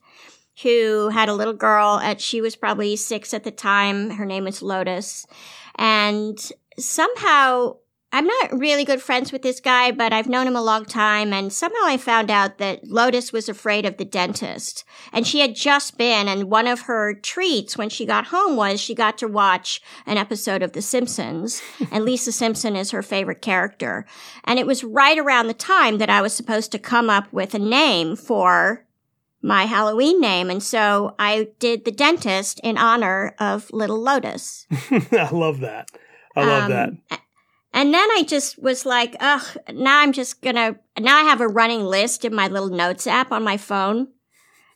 who 0.63 1.09
had 1.09 1.29
a 1.29 1.35
little 1.35 1.53
girl 1.53 1.99
at, 1.99 2.21
she 2.21 2.41
was 2.41 2.55
probably 2.55 2.95
six 2.95 3.35
at 3.35 3.43
the 3.43 3.51
time. 3.51 4.09
Her 4.09 4.25
name 4.25 4.45
was 4.45 4.63
Lotus. 4.63 5.27
And 5.75 6.39
somehow 6.79 7.77
I'm 8.13 8.27
not 8.27 8.59
really 8.59 8.83
good 8.83 9.01
friends 9.01 9.31
with 9.31 9.41
this 9.41 9.61
guy, 9.61 9.91
but 9.91 10.11
I've 10.11 10.27
known 10.27 10.45
him 10.45 10.55
a 10.55 10.61
long 10.61 10.83
time. 10.83 11.31
And 11.31 11.51
somehow 11.53 11.79
I 11.85 11.95
found 11.95 12.29
out 12.29 12.57
that 12.57 12.85
Lotus 12.87 13.31
was 13.31 13.47
afraid 13.47 13.85
of 13.85 13.95
the 13.97 14.03
dentist. 14.05 14.83
And 15.13 15.25
she 15.25 15.39
had 15.39 15.55
just 15.55 15.97
been, 15.97 16.27
and 16.27 16.49
one 16.51 16.67
of 16.67 16.81
her 16.81 17.13
treats 17.13 17.77
when 17.77 17.87
she 17.89 18.05
got 18.05 18.27
home 18.27 18.57
was 18.57 18.81
she 18.81 18.93
got 18.93 19.17
to 19.19 19.27
watch 19.29 19.81
an 20.05 20.17
episode 20.17 20.61
of 20.61 20.73
The 20.73 20.81
Simpsons. 20.81 21.61
and 21.91 22.03
Lisa 22.03 22.31
Simpson 22.33 22.75
is 22.75 22.91
her 22.91 23.01
favorite 23.01 23.41
character. 23.41 24.05
And 24.43 24.59
it 24.59 24.67
was 24.67 24.83
right 24.83 25.17
around 25.17 25.47
the 25.47 25.53
time 25.53 25.97
that 25.99 26.09
I 26.09 26.21
was 26.21 26.33
supposed 26.33 26.71
to 26.73 26.79
come 26.79 27.09
up 27.09 27.31
with 27.31 27.53
a 27.53 27.59
name 27.59 28.17
for 28.17 28.85
my 29.41 29.63
Halloween 29.65 30.19
name. 30.19 30.49
And 30.49 30.61
so 30.61 31.15
I 31.17 31.47
did 31.59 31.85
the 31.85 31.91
dentist 31.91 32.59
in 32.63 32.77
honor 32.77 33.35
of 33.39 33.71
Little 33.71 33.99
Lotus. 33.99 34.67
I 34.91 35.29
love 35.31 35.61
that. 35.61 35.87
I 36.35 36.45
love 36.45 36.63
Um, 36.65 36.69
that. 37.09 37.21
And 37.73 37.93
then 37.93 38.09
I 38.11 38.23
just 38.27 38.61
was 38.61 38.85
like, 38.85 39.15
ugh, 39.19 39.45
now 39.73 39.99
I'm 39.99 40.11
just 40.11 40.41
gonna, 40.41 40.75
now 40.99 41.17
I 41.17 41.23
have 41.23 41.41
a 41.41 41.47
running 41.47 41.83
list 41.83 42.25
in 42.25 42.35
my 42.35 42.47
little 42.47 42.69
notes 42.69 43.07
app 43.07 43.31
on 43.31 43.43
my 43.43 43.57
phone. 43.57 44.09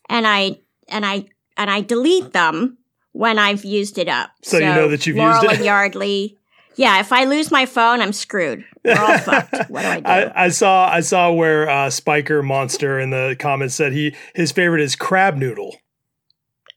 And 0.07 0.25
I, 0.25 0.59
and 0.87 1.05
I, 1.05 1.25
and 1.57 1.69
I 1.69 1.81
delete 1.81 2.31
them 2.31 2.77
when 3.11 3.39
I've 3.39 3.65
used 3.65 3.97
it 3.97 4.07
up. 4.07 4.31
So 4.43 4.57
you 4.57 4.65
know 4.65 4.87
that 4.89 5.05
you've 5.05 5.17
Laurel 5.17 5.41
used 5.41 5.45
it? 5.45 5.55
and 5.57 5.65
Yardley. 5.65 6.37
Yeah, 6.75 6.99
if 6.99 7.13
I 7.13 7.23
lose 7.23 7.51
my 7.51 7.65
phone, 7.65 8.01
I'm 8.01 8.11
screwed. 8.11 8.65
We're 8.83 8.99
all 8.99 9.17
fucked. 9.17 9.55
What 9.69 9.81
do 9.83 9.87
I 9.87 9.99
do? 10.01 10.05
I, 10.05 10.45
I 10.45 10.49
saw 10.49 10.89
I 10.89 10.99
saw 10.99 11.31
where 11.31 11.69
uh, 11.69 11.89
Spiker 11.89 12.43
Monster 12.43 12.99
in 12.99 13.11
the 13.11 13.35
comments 13.39 13.75
said 13.75 13.93
he 13.93 14.13
his 14.33 14.51
favorite 14.51 14.81
is 14.81 14.95
crab 14.95 15.37
noodle. 15.37 15.77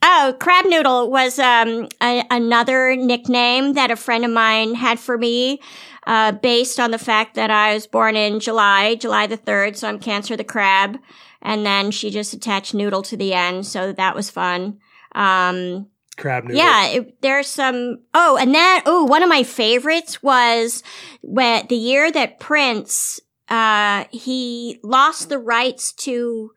Oh, 0.01 0.37
crab 0.39 0.65
noodle 0.67 1.11
was 1.11 1.41
um, 1.41 1.89
a, 2.01 2.25
another 2.31 2.95
nickname 2.95 3.73
that 3.73 3.91
a 3.91 3.97
friend 3.97 4.25
of 4.25 4.31
mine 4.31 4.77
had 4.77 5.01
for 5.01 5.19
me, 5.19 5.61
uh, 6.09 6.33
based 6.33 6.81
on 6.81 6.91
the 6.91 6.99
fact 6.99 7.35
that 7.37 7.51
I 7.51 7.75
was 7.75 7.87
born 7.87 8.17
in 8.17 8.41
July, 8.41 8.95
July 8.97 9.27
the 9.29 9.37
third. 9.37 9.77
So 9.77 9.87
I'm 9.89 10.01
Cancer 10.01 10.37
the 10.37 10.43
crab, 10.43 10.99
and 11.43 11.65
then 11.65 11.91
she 11.93 12.11
just 12.11 12.33
attached 12.33 12.73
noodle 12.75 13.03
to 13.03 13.17
the 13.17 13.35
end, 13.35 13.67
so 13.67 13.93
that 13.93 14.15
was 14.17 14.31
fun. 14.31 14.79
Um, 15.15 15.87
Crab 16.17 16.45
noodle. 16.45 16.57
yeah, 16.57 16.87
it, 16.87 17.21
there's 17.23 17.47
some. 17.47 17.99
Oh, 18.15 18.37
and 18.41 18.55
that. 18.55 18.83
Oh, 18.87 19.05
one 19.05 19.23
of 19.23 19.29
my 19.29 19.43
favorites 19.43 20.23
was 20.23 20.83
when 21.23 21.67
the 21.69 21.77
year 21.77 22.11
that 22.11 22.41
Prince, 22.41 23.21
uh, 23.49 24.05
he 24.11 24.81
lost 24.83 25.29
the 25.29 25.39
rights 25.39 25.93
to 25.93 26.53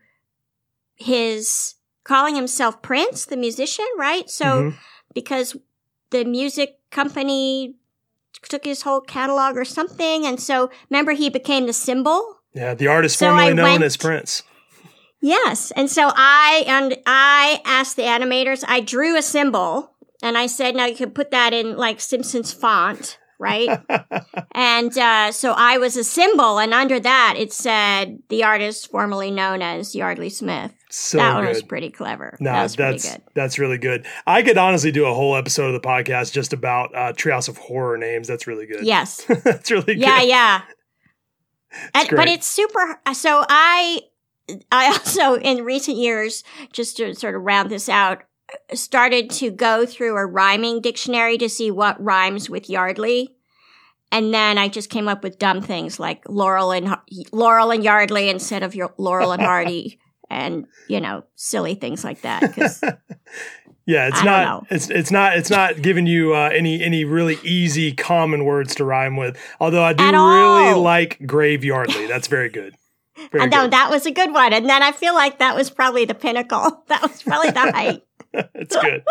his 0.95 1.75
calling 2.03 2.35
himself 2.35 2.81
Prince, 2.81 3.25
the 3.25 3.37
musician, 3.37 3.85
right? 3.97 4.29
So 4.29 4.45
Mhm. 4.45 4.75
because 5.13 5.55
the 6.09 6.25
music 6.25 6.79
company 6.89 7.75
took 8.47 8.65
his 8.65 8.81
whole 8.83 9.01
catalog 9.01 9.55
or 9.57 9.65
something, 9.65 10.25
and 10.25 10.39
so 10.39 10.69
remember 10.89 11.11
he 11.13 11.29
became 11.29 11.65
the 11.67 11.73
symbol. 11.73 12.37
Yeah, 12.53 12.73
the 12.73 12.87
artist 12.87 13.17
So 13.17 13.27
formerly 13.27 13.49
I 13.49 13.53
known 13.53 13.65
went- 13.71 13.83
as 13.83 13.97
Prince. 13.97 14.43
Yes. 15.21 15.71
And 15.75 15.89
so 15.89 16.11
I, 16.15 16.63
and 16.67 16.97
I 17.05 17.61
asked 17.63 17.95
the 17.95 18.01
animators, 18.03 18.63
I 18.67 18.79
drew 18.79 19.15
a 19.15 19.21
symbol 19.21 19.91
and 20.23 20.35
I 20.37 20.47
said, 20.47 20.75
now 20.75 20.85
you 20.87 20.95
can 20.95 21.11
put 21.11 21.29
that 21.31 21.53
in 21.53 21.77
like 21.77 22.01
Simpsons 22.01 22.51
font, 22.51 23.19
right? 23.39 23.81
and, 24.55 24.97
uh, 24.97 25.31
so 25.31 25.53
I 25.55 25.77
was 25.77 25.95
a 25.95 26.03
symbol 26.03 26.57
and 26.59 26.73
under 26.73 26.99
that 26.99 27.35
it 27.37 27.53
said 27.53 28.23
the 28.29 28.43
artist 28.43 28.89
formerly 28.89 29.29
known 29.29 29.61
as 29.61 29.93
Yardley 29.95 30.29
Smith. 30.29 30.73
So 30.91 31.17
that 31.17 31.35
one 31.35 31.43
good. 31.45 31.49
was 31.49 31.63
pretty 31.63 31.89
clever. 31.89 32.37
No, 32.41 32.51
that 32.51 32.75
that's 32.75 33.11
good. 33.13 33.21
that's 33.33 33.57
really 33.57 33.77
good. 33.77 34.05
I 34.27 34.43
could 34.43 34.57
honestly 34.57 34.91
do 34.91 35.05
a 35.05 35.13
whole 35.13 35.35
episode 35.37 35.73
of 35.73 35.81
the 35.81 35.87
podcast 35.87 36.33
just 36.33 36.51
about 36.53 36.93
uh, 36.93 37.13
Treehouse 37.13 37.47
of 37.47 37.57
Horror 37.57 37.97
names. 37.97 38.27
That's 38.27 38.45
really 38.45 38.65
good. 38.65 38.85
Yes. 38.85 39.23
that's 39.43 39.71
really 39.71 39.95
Yeah, 39.97 40.19
good. 40.19 40.27
yeah. 40.29 40.61
And, 41.93 42.09
but 42.09 42.27
it's 42.27 42.45
super. 42.45 42.99
So 43.13 43.45
I, 43.47 44.01
I 44.71 44.87
also 44.87 45.35
in 45.35 45.63
recent 45.63 45.97
years, 45.97 46.43
just 46.73 46.97
to 46.97 47.15
sort 47.15 47.35
of 47.35 47.43
round 47.43 47.69
this 47.69 47.87
out, 47.87 48.23
started 48.73 49.29
to 49.29 49.49
go 49.49 49.85
through 49.85 50.17
a 50.17 50.25
rhyming 50.25 50.81
dictionary 50.81 51.37
to 51.37 51.47
see 51.47 51.71
what 51.71 52.03
rhymes 52.03 52.49
with 52.49 52.69
Yardley. 52.69 53.33
and 54.11 54.33
then 54.33 54.57
I 54.57 54.67
just 54.67 54.89
came 54.89 55.07
up 55.07 55.23
with 55.23 55.39
dumb 55.39 55.61
things 55.61 55.97
like 56.01 56.21
Laurel 56.27 56.73
and 56.73 56.93
Laurel 57.31 57.71
and 57.71 57.81
Yardley 57.81 58.27
instead 58.27 58.61
of 58.61 58.75
your 58.75 58.93
Laurel 58.97 59.31
and 59.31 59.41
Hardy, 59.51 60.00
and 60.31 60.65
you 60.87 61.01
know, 61.01 61.23
silly 61.35 61.75
things 61.75 62.03
like 62.03 62.21
that. 62.21 62.41
Because 62.41 62.81
yeah, 63.85 64.07
it's 64.07 64.21
I 64.21 64.43
don't 64.45 64.67
it's 64.71 64.89
it's 64.89 65.11
not 65.11 65.37
it's 65.37 65.49
not 65.49 65.81
giving 65.81 66.07
you 66.07 66.33
uh, 66.33 66.49
any 66.53 66.81
any 66.81 67.03
really 67.03 67.37
easy 67.43 67.91
common 67.91 68.45
words 68.45 68.73
to 68.75 68.85
rhyme 68.85 69.17
with. 69.17 69.37
Although 69.59 69.83
I 69.83 69.93
do 69.93 70.03
At 70.03 70.11
really 70.13 70.71
all. 70.71 70.81
like 70.81 71.19
Graveyardly. 71.19 72.07
That's 72.07 72.27
very 72.27 72.49
good. 72.49 72.75
Very 73.31 73.43
I 73.43 73.45
know 73.47 73.63
good. 73.63 73.71
that 73.71 73.89
was 73.89 74.05
a 74.05 74.11
good 74.11 74.33
one, 74.33 74.53
and 74.53 74.67
then 74.67 74.83
I 74.83 74.91
feel 74.91 75.13
like 75.13 75.39
that 75.39 75.55
was 75.55 75.69
probably 75.69 76.05
the 76.05 76.15
pinnacle. 76.15 76.83
That 76.87 77.01
was 77.03 77.23
probably 77.23 77.51
the 77.51 77.59
height. 77.59 78.03
it's 78.55 78.75
good. 78.75 79.03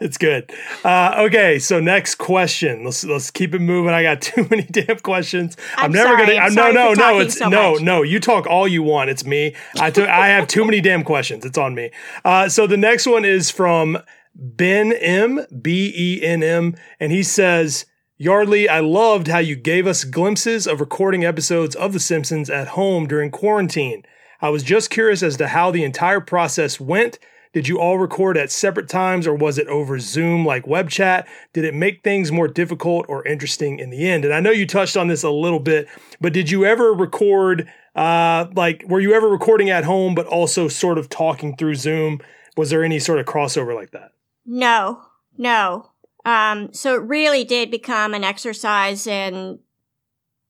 It's 0.00 0.18
good. 0.18 0.50
Uh, 0.84 1.24
okay, 1.26 1.58
so 1.58 1.80
next 1.80 2.16
question. 2.16 2.84
Let's 2.84 3.04
let's 3.04 3.30
keep 3.30 3.54
it 3.54 3.60
moving. 3.60 3.92
I 3.92 4.02
got 4.02 4.20
too 4.22 4.46
many 4.50 4.62
damn 4.62 4.98
questions. 4.98 5.56
I'm 5.76 5.92
never 5.92 6.08
sorry. 6.10 6.26
gonna. 6.26 6.38
I'm 6.38 6.54
no, 6.54 6.62
sorry 6.62 6.74
no, 6.74 6.94
for 6.94 7.00
no. 7.00 7.18
It's 7.20 7.38
so 7.38 7.48
no, 7.48 7.72
much. 7.72 7.82
no. 7.82 8.02
You 8.02 8.20
talk 8.20 8.46
all 8.46 8.68
you 8.68 8.82
want. 8.82 9.10
It's 9.10 9.24
me. 9.24 9.54
I 9.78 9.90
took. 9.90 10.08
I 10.08 10.28
have 10.28 10.46
too 10.46 10.64
many 10.64 10.80
damn 10.80 11.04
questions. 11.04 11.44
It's 11.44 11.58
on 11.58 11.74
me. 11.74 11.90
Uh, 12.24 12.48
so 12.48 12.66
the 12.66 12.76
next 12.76 13.06
one 13.06 13.24
is 13.24 13.50
from 13.50 13.98
Ben 14.34 14.92
M 14.92 15.40
B 15.60 15.92
E 15.96 16.22
N 16.22 16.42
M, 16.42 16.74
and 17.00 17.12
he 17.12 17.22
says. 17.22 17.86
Yardley, 18.18 18.66
I 18.66 18.80
loved 18.80 19.28
how 19.28 19.40
you 19.40 19.56
gave 19.56 19.86
us 19.86 20.04
glimpses 20.04 20.66
of 20.66 20.80
recording 20.80 21.22
episodes 21.22 21.76
of 21.76 21.92
The 21.92 22.00
Simpsons 22.00 22.48
at 22.48 22.68
home 22.68 23.06
during 23.06 23.30
quarantine. 23.30 24.06
I 24.40 24.48
was 24.48 24.62
just 24.62 24.88
curious 24.88 25.22
as 25.22 25.36
to 25.36 25.48
how 25.48 25.70
the 25.70 25.84
entire 25.84 26.20
process 26.20 26.80
went. 26.80 27.18
Did 27.52 27.68
you 27.68 27.78
all 27.78 27.98
record 27.98 28.38
at 28.38 28.50
separate 28.50 28.88
times 28.88 29.26
or 29.26 29.34
was 29.34 29.58
it 29.58 29.66
over 29.66 29.98
Zoom 29.98 30.46
like 30.46 30.66
web 30.66 30.88
chat? 30.88 31.28
Did 31.52 31.66
it 31.66 31.74
make 31.74 32.02
things 32.02 32.32
more 32.32 32.48
difficult 32.48 33.04
or 33.06 33.26
interesting 33.26 33.78
in 33.78 33.90
the 33.90 34.08
end? 34.08 34.24
And 34.24 34.32
I 34.32 34.40
know 34.40 34.50
you 34.50 34.66
touched 34.66 34.96
on 34.96 35.08
this 35.08 35.22
a 35.22 35.30
little 35.30 35.60
bit, 35.60 35.86
but 36.18 36.32
did 36.32 36.50
you 36.50 36.64
ever 36.64 36.94
record, 36.94 37.70
uh, 37.94 38.46
like, 38.54 38.82
were 38.88 39.00
you 39.00 39.12
ever 39.12 39.28
recording 39.28 39.68
at 39.68 39.84
home 39.84 40.14
but 40.14 40.26
also 40.26 40.68
sort 40.68 40.96
of 40.96 41.10
talking 41.10 41.54
through 41.54 41.74
Zoom? 41.74 42.22
Was 42.56 42.70
there 42.70 42.82
any 42.82 42.98
sort 42.98 43.18
of 43.18 43.26
crossover 43.26 43.74
like 43.74 43.90
that? 43.90 44.12
No, 44.46 45.02
no. 45.36 45.90
Um, 46.26 46.72
so 46.74 46.96
it 46.96 47.02
really 47.02 47.44
did 47.44 47.70
become 47.70 48.12
an 48.12 48.24
exercise 48.24 49.06
in 49.06 49.60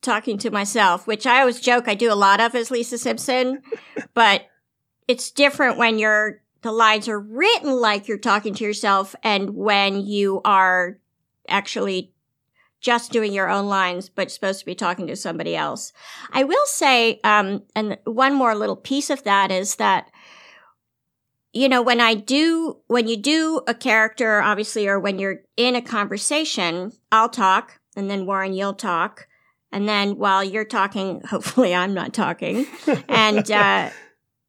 talking 0.01 0.39
to 0.39 0.51
myself, 0.51 1.07
which 1.07 1.27
I 1.27 1.41
always 1.41 1.61
joke 1.61 1.87
I 1.87 1.95
do 1.95 2.11
a 2.11 2.15
lot 2.15 2.41
of 2.41 2.55
as 2.55 2.71
Lisa 2.71 2.97
Simpson, 2.97 3.63
but 4.15 4.47
it's 5.07 5.31
different 5.31 5.77
when 5.77 5.99
you're 5.99 6.41
the 6.63 6.73
lines 6.73 7.09
are 7.09 7.21
written 7.21 7.71
like 7.71 8.09
you're 8.09 8.19
talking 8.19 8.55
to 8.55 8.65
yourself 8.65 9.15
and 9.23 9.51
when 9.51 10.05
you 10.05 10.41
are 10.45 10.99
actually 11.47 12.13
just 12.81 13.13
doing 13.13 13.33
your 13.33 13.51
own 13.51 13.67
lines, 13.67 14.09
but 14.09 14.31
supposed 14.31 14.61
to 14.61 14.67
be 14.67 14.75
talking 14.75 15.07
to 15.07 15.17
somebody 15.17 15.55
else. 15.55 15.93
I 16.33 16.45
will 16.45 16.67
say, 16.67 17.21
um, 17.23 17.63
and 17.75 17.99
one 18.05 18.35
more 18.35 18.55
little 18.55 18.77
piece 18.77 19.11
of 19.11 19.25
that 19.25 19.51
is 19.51 19.77
that 19.77 20.11
you 21.57 21.69
know, 21.69 21.83
when 21.83 22.01
I 22.01 22.15
do, 22.15 22.79
when 22.87 23.09
you 23.09 23.17
do 23.17 23.63
a 23.67 23.75
character, 23.75 24.41
obviously, 24.41 24.87
or 24.87 24.99
when 25.01 25.19
you're 25.19 25.41
in 25.57 25.75
a 25.75 25.83
conversation, 25.83 26.93
I'll 27.11 27.29
talk 27.29 27.81
and 27.97 28.11
then 28.11 28.27
Warren, 28.27 28.53
you'll 28.53 28.75
talk. 28.75 29.27
And 29.73 29.89
then 29.89 30.19
while 30.19 30.45
you're 30.45 30.65
talking, 30.65 31.23
hopefully 31.29 31.75
I'm 31.75 31.95
not 31.95 32.13
talking. 32.13 32.67
and, 33.09 33.51
uh, 33.51 33.91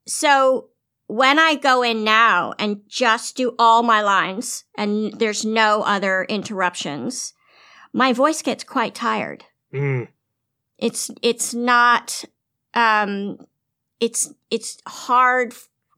so 0.05 0.69
when 1.07 1.39
I 1.39 1.55
go 1.55 1.83
in 1.83 2.03
now 2.03 2.53
and 2.59 2.81
just 2.87 3.35
do 3.35 3.55
all 3.57 3.83
my 3.83 4.01
lines 4.01 4.65
and 4.77 5.13
there's 5.13 5.45
no 5.45 5.83
other 5.83 6.25
interruptions, 6.29 7.33
my 7.93 8.13
voice 8.13 8.41
gets 8.41 8.63
quite 8.63 8.93
tired 8.95 9.45
Mm, 9.73 10.07
it's 10.77 11.11
it's 11.21 11.53
not 11.53 12.23
um 12.73 13.37
it's 13.99 14.33
it's 14.49 14.77
hard 14.87 15.53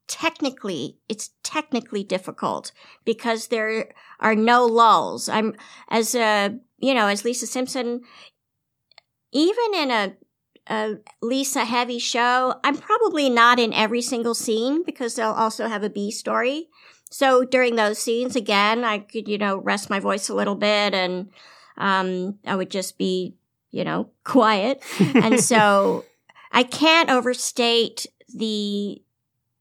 technically 0.10 0.98
it's 1.08 1.30
technically 1.44 2.04
difficult 2.04 2.74
because 3.06 3.48
there 3.48 3.94
are 4.20 4.36
no 4.36 4.66
lulls. 4.66 5.30
I'm 5.30 5.56
as 5.88 6.16
a 6.16 6.58
you 6.80 6.94
know 6.94 7.08
as 7.08 7.24
lisa 7.24 7.48
simpson 7.48 8.02
even 9.32 9.74
in 9.76 9.92
a 9.92 10.14
a 10.68 10.96
lisa 11.22 11.66
heavy 11.66 12.00
show 12.00 12.54
i'm 12.64 12.78
probably 12.78 13.30
not 13.30 13.60
in 13.60 13.74
every 13.74 14.02
single 14.02 14.36
scene 14.36 14.84
because 14.84 15.16
they'll 15.16 15.32
also 15.32 15.68
have 15.68 15.84
a 15.84 15.90
b 15.90 16.12
story. 16.12 16.68
So 17.12 17.44
during 17.44 17.76
those 17.76 18.00
scenes 18.00 18.36
again 18.36 18.84
i 18.84 19.00
could 19.00 19.28
you 19.28 19.38
know 19.38 19.58
rest 19.58 19.90
my 19.90 20.00
voice 20.00 20.28
a 20.28 20.36
little 20.36 20.56
bit 20.56 20.94
and 20.94 21.30
um 21.78 22.40
i 22.46 22.56
would 22.56 22.72
just 22.72 22.98
be 22.98 23.36
you 23.70 23.84
know 23.84 24.10
quiet. 24.24 24.84
And 25.00 25.40
so 25.40 26.06
I 26.52 26.64
can't 26.64 27.12
overstate 27.12 28.08
the 28.34 29.02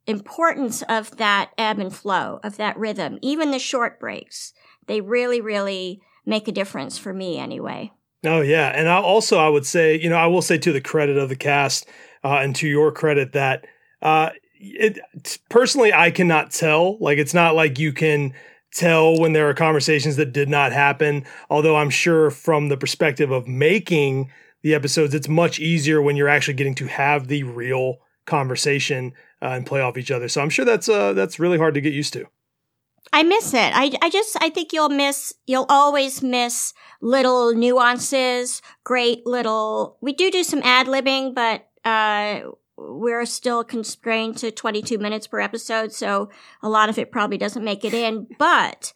importance 0.09 0.83
of 0.89 1.17
that 1.19 1.51
ebb 1.57 1.79
and 1.79 1.95
flow, 1.95 2.41
of 2.43 2.57
that 2.57 2.77
rhythm. 2.77 3.19
Even 3.23 3.51
the 3.51 3.59
short 3.59 4.01
breaks, 4.01 4.53
they 4.87 5.01
really, 5.01 5.41
really 5.41 6.01
make 6.27 6.49
a 6.49 6.53
difference 6.53 6.99
for 6.99 7.13
me 7.13 7.39
anyway. 7.39 7.93
Oh 8.25 8.41
yeah, 8.41 8.73
and 8.75 8.89
I 8.89 8.97
also 8.97 9.39
I 9.39 9.49
would 9.49 9.67
say 9.67 9.99
you 10.01 10.11
know 10.11 10.17
I 10.17 10.27
will 10.27 10.43
say 10.43 10.59
to 10.59 10.73
the 10.73 10.81
credit 10.81 11.17
of 11.17 11.29
the 11.29 11.37
cast 11.37 11.87
uh, 12.25 12.39
and 12.39 12.57
to 12.57 12.67
your 12.67 12.91
credit 12.91 13.33
that 13.33 13.67
uh, 14.03 14.31
it 14.59 14.99
personally 15.49 15.93
I 15.93 16.11
cannot 16.11 16.51
tell 16.51 16.99
like 16.99 17.19
it's 17.19 17.35
not 17.35 17.55
like 17.55 17.79
you 17.79 17.93
can 17.93 18.35
tell 18.73 19.19
when 19.19 19.33
there 19.33 19.49
are 19.49 19.55
conversations 19.55 20.17
that 20.17 20.33
did 20.33 20.49
not 20.49 20.73
happen. 20.73 21.25
Although 21.49 21.77
I'm 21.77 21.91
sure 21.91 22.31
from 22.31 22.69
the 22.69 22.77
perspective 22.77 23.31
of 23.31 23.47
making 23.47 24.31
the 24.63 24.75
episodes, 24.75 25.15
it's 25.15 25.29
much 25.29 25.61
easier 25.61 26.03
when 26.03 26.17
you're 26.17 26.29
actually 26.29 26.55
getting 26.55 26.75
to 26.77 26.87
have 26.87 27.29
the 27.29 27.45
real 27.45 27.99
conversation 28.27 29.13
uh, 29.43 29.47
and 29.47 29.67
play 29.67 29.81
off 29.81 29.97
each 29.97 30.11
other. 30.11 30.29
So 30.29 30.41
I'm 30.41 30.51
sure 30.51 30.65
that's 30.65 30.89
uh, 30.89 31.13
that's 31.13 31.39
really 31.39 31.59
hard 31.59 31.75
to 31.75 31.81
get 31.81 31.93
used 31.93 32.13
to. 32.15 32.27
I 33.13 33.23
miss 33.23 33.55
it. 33.55 33.73
I, 33.75 33.93
I 34.03 34.11
just, 34.11 34.37
I 34.41 34.51
think 34.51 34.73
you'll 34.73 34.89
miss, 34.89 35.35
you'll 35.47 35.67
always 35.69 36.23
miss 36.23 36.75
little 37.01 37.55
nuances, 37.55 38.61
great 38.85 39.27
little, 39.27 39.97
we 40.01 40.13
do 40.13 40.31
do 40.31 40.43
some 40.43 40.63
ad 40.63 40.87
libbing, 40.87 41.35
but, 41.35 41.69
uh, 41.85 42.51
we're 42.77 43.27
still 43.27 43.65
constrained 43.65 44.37
to 44.39 44.51
22 44.51 44.99
minutes 44.99 45.27
per 45.27 45.41
episode. 45.41 45.93
So 45.93 46.31
a 46.63 46.69
lot 46.69 46.89
of 46.89 46.99
it 46.99 47.11
probably 47.11 47.39
doesn't 47.39 47.65
make 47.65 47.85
it 47.85 47.93
in, 47.93 48.29
but 48.39 48.93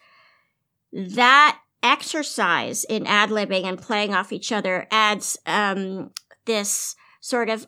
that 0.93 1.59
exercise 1.83 2.85
in 2.85 3.07
ad 3.07 3.31
libbing 3.31 3.65
and 3.65 3.81
playing 3.81 4.15
off 4.15 4.33
each 4.33 4.53
other 4.53 4.87
adds, 4.91 5.37
um, 5.47 6.11
this 6.45 6.95
sort 7.21 7.51
of 7.51 7.67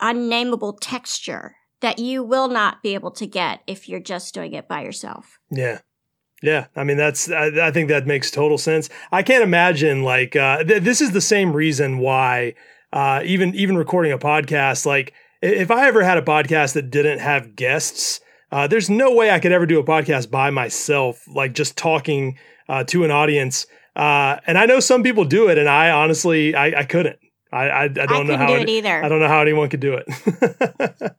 unnameable 0.00 0.74
texture 0.74 1.56
that 1.80 1.98
you 1.98 2.22
will 2.22 2.48
not 2.48 2.82
be 2.82 2.94
able 2.94 3.10
to 3.12 3.26
get 3.26 3.60
if 3.66 3.88
you're 3.88 4.00
just 4.00 4.34
doing 4.34 4.52
it 4.52 4.68
by 4.68 4.82
yourself. 4.82 5.38
Yeah. 5.50 5.80
Yeah, 6.40 6.66
I 6.76 6.84
mean 6.84 6.96
that's 6.96 7.28
I, 7.28 7.66
I 7.66 7.70
think 7.72 7.88
that 7.88 8.06
makes 8.06 8.30
total 8.30 8.58
sense. 8.58 8.88
I 9.10 9.24
can't 9.24 9.42
imagine 9.42 10.04
like 10.04 10.36
uh, 10.36 10.62
th- 10.62 10.84
this 10.84 11.00
is 11.00 11.10
the 11.10 11.20
same 11.20 11.52
reason 11.52 11.98
why 11.98 12.54
uh, 12.92 13.22
even 13.24 13.56
even 13.56 13.76
recording 13.76 14.12
a 14.12 14.18
podcast 14.18 14.86
like 14.86 15.14
if 15.42 15.70
I 15.72 15.88
ever 15.88 16.04
had 16.04 16.16
a 16.16 16.22
podcast 16.22 16.74
that 16.74 16.90
didn't 16.90 17.18
have 17.18 17.56
guests, 17.56 18.20
uh, 18.52 18.66
there's 18.68 18.88
no 18.88 19.12
way 19.14 19.30
I 19.32 19.40
could 19.40 19.52
ever 19.52 19.66
do 19.66 19.78
a 19.80 19.84
podcast 19.84 20.30
by 20.30 20.50
myself, 20.50 21.22
like 21.32 21.54
just 21.54 21.76
talking 21.76 22.38
uh, 22.68 22.84
to 22.84 23.04
an 23.04 23.10
audience. 23.10 23.66
Uh, 23.96 24.36
and 24.46 24.56
I 24.58 24.66
know 24.66 24.78
some 24.80 25.02
people 25.02 25.24
do 25.24 25.48
it, 25.48 25.58
and 25.58 25.68
I 25.68 25.90
honestly 25.90 26.54
I, 26.54 26.80
I 26.80 26.84
couldn't. 26.84 27.18
I 27.52 27.68
I, 27.68 27.82
I 27.84 27.88
don't 27.88 28.26
know 28.28 28.36
how 28.36 28.46
do 28.46 28.52
any- 28.54 28.62
it 28.62 28.68
either. 28.68 29.04
I 29.04 29.08
don't 29.08 29.18
know 29.18 29.28
how 29.28 29.40
anyone 29.40 29.68
could 29.70 29.80
do 29.80 29.94
it. 29.94 31.12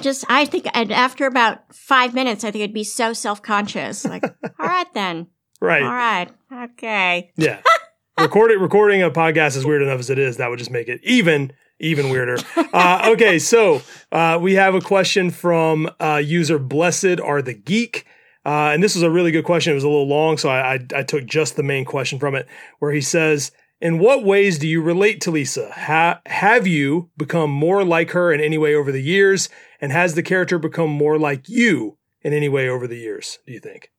Just, 0.00 0.24
I 0.28 0.44
think, 0.44 0.66
and 0.74 0.92
after 0.92 1.26
about 1.26 1.74
five 1.74 2.14
minutes, 2.14 2.44
I 2.44 2.50
think 2.50 2.62
it'd 2.62 2.74
be 2.74 2.84
so 2.84 3.12
self 3.12 3.42
conscious. 3.42 4.04
Like, 4.04 4.24
all 4.58 4.66
right 4.66 4.92
then, 4.94 5.28
right. 5.60 5.82
all 5.82 5.88
right, 5.88 6.30
okay. 6.64 7.32
Yeah. 7.36 7.60
recording 8.18 8.60
recording 8.60 9.02
a 9.02 9.10
podcast 9.10 9.56
is 9.56 9.64
weird 9.64 9.82
enough 9.82 9.98
as 9.98 10.10
it 10.10 10.18
is. 10.18 10.36
That 10.36 10.50
would 10.50 10.58
just 10.58 10.70
make 10.70 10.88
it 10.88 11.00
even 11.02 11.52
even 11.80 12.10
weirder. 12.10 12.36
Uh, 12.72 13.10
okay, 13.12 13.38
so 13.38 13.82
uh, 14.12 14.38
we 14.40 14.54
have 14.54 14.74
a 14.74 14.80
question 14.80 15.30
from 15.30 15.90
uh, 15.98 16.20
user 16.22 16.58
Blessed 16.58 17.20
Are 17.20 17.42
the 17.42 17.54
Geek. 17.54 18.06
Uh, 18.44 18.70
and 18.72 18.82
this 18.82 18.94
was 18.94 19.02
a 19.02 19.10
really 19.10 19.30
good 19.30 19.44
question. 19.44 19.72
It 19.72 19.74
was 19.74 19.84
a 19.84 19.88
little 19.88 20.08
long, 20.08 20.38
so 20.38 20.48
I, 20.48 20.74
I, 20.74 20.86
I 20.96 21.02
took 21.02 21.26
just 21.26 21.56
the 21.56 21.62
main 21.62 21.84
question 21.84 22.18
from 22.18 22.34
it, 22.34 22.46
where 22.78 22.92
he 22.92 23.00
says, 23.00 23.52
"In 23.80 23.98
what 23.98 24.24
ways 24.24 24.58
do 24.58 24.68
you 24.68 24.82
relate 24.82 25.20
to 25.22 25.30
Lisa? 25.30 25.70
Ha- 25.72 26.20
have 26.26 26.66
you 26.66 27.10
become 27.16 27.50
more 27.50 27.84
like 27.84 28.10
her 28.10 28.32
in 28.32 28.40
any 28.40 28.58
way 28.58 28.74
over 28.74 28.92
the 28.92 29.02
years? 29.02 29.48
And 29.80 29.92
has 29.92 30.14
the 30.14 30.22
character 30.22 30.58
become 30.58 30.90
more 30.90 31.18
like 31.18 31.48
you 31.48 31.96
in 32.22 32.32
any 32.32 32.48
way 32.48 32.68
over 32.68 32.86
the 32.86 32.98
years? 32.98 33.38
Do 33.46 33.52
you 33.52 33.60
think?" 33.60 33.90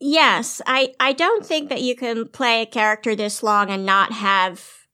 Yes, 0.00 0.62
I, 0.64 0.94
I 1.00 1.12
don't 1.12 1.44
think 1.44 1.68
that 1.70 1.82
you 1.82 1.96
can 1.96 2.28
play 2.28 2.62
a 2.62 2.66
character 2.66 3.16
this 3.16 3.42
long 3.42 3.68
and 3.68 3.84
not 3.84 4.12
have 4.12 4.86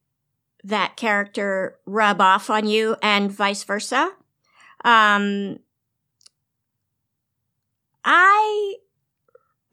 that 0.64 0.96
character 0.96 1.78
rub 1.84 2.20
off 2.22 2.48
on 2.48 2.66
you 2.66 2.96
and 3.02 3.30
vice 3.30 3.62
versa. 3.64 4.12
Um, 4.82 5.58
I 8.02 8.76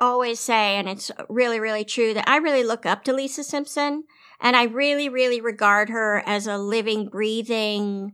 always 0.02 0.40
say, 0.40 0.76
and 0.76 0.90
it's 0.90 1.12
really, 1.30 1.60
really 1.60 1.86
true, 1.86 2.14
that 2.14 2.28
I 2.28 2.38
really 2.38 2.64
look 2.64 2.86
up 2.86 3.04
to 3.06 3.14
Lisa 3.14 3.44
Simpson. 3.44 4.04
And 4.42 4.56
I 4.56 4.64
really, 4.64 5.08
really 5.08 5.40
regard 5.40 5.90
her 5.90 6.24
as 6.26 6.48
a 6.48 6.58
living, 6.58 7.08
breathing, 7.08 8.14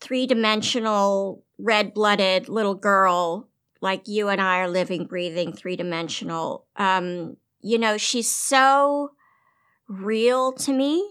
three 0.00 0.26
dimensional, 0.26 1.44
red 1.58 1.94
blooded 1.94 2.48
little 2.48 2.74
girl 2.74 3.48
like 3.80 4.08
you 4.08 4.28
and 4.28 4.40
I 4.40 4.58
are 4.58 4.68
living, 4.68 5.06
breathing, 5.06 5.52
three 5.52 5.76
dimensional. 5.76 6.66
Um, 6.76 7.36
you 7.60 7.78
know, 7.78 7.96
she's 7.96 8.30
so 8.30 9.12
real 9.86 10.52
to 10.52 10.72
me. 10.72 11.08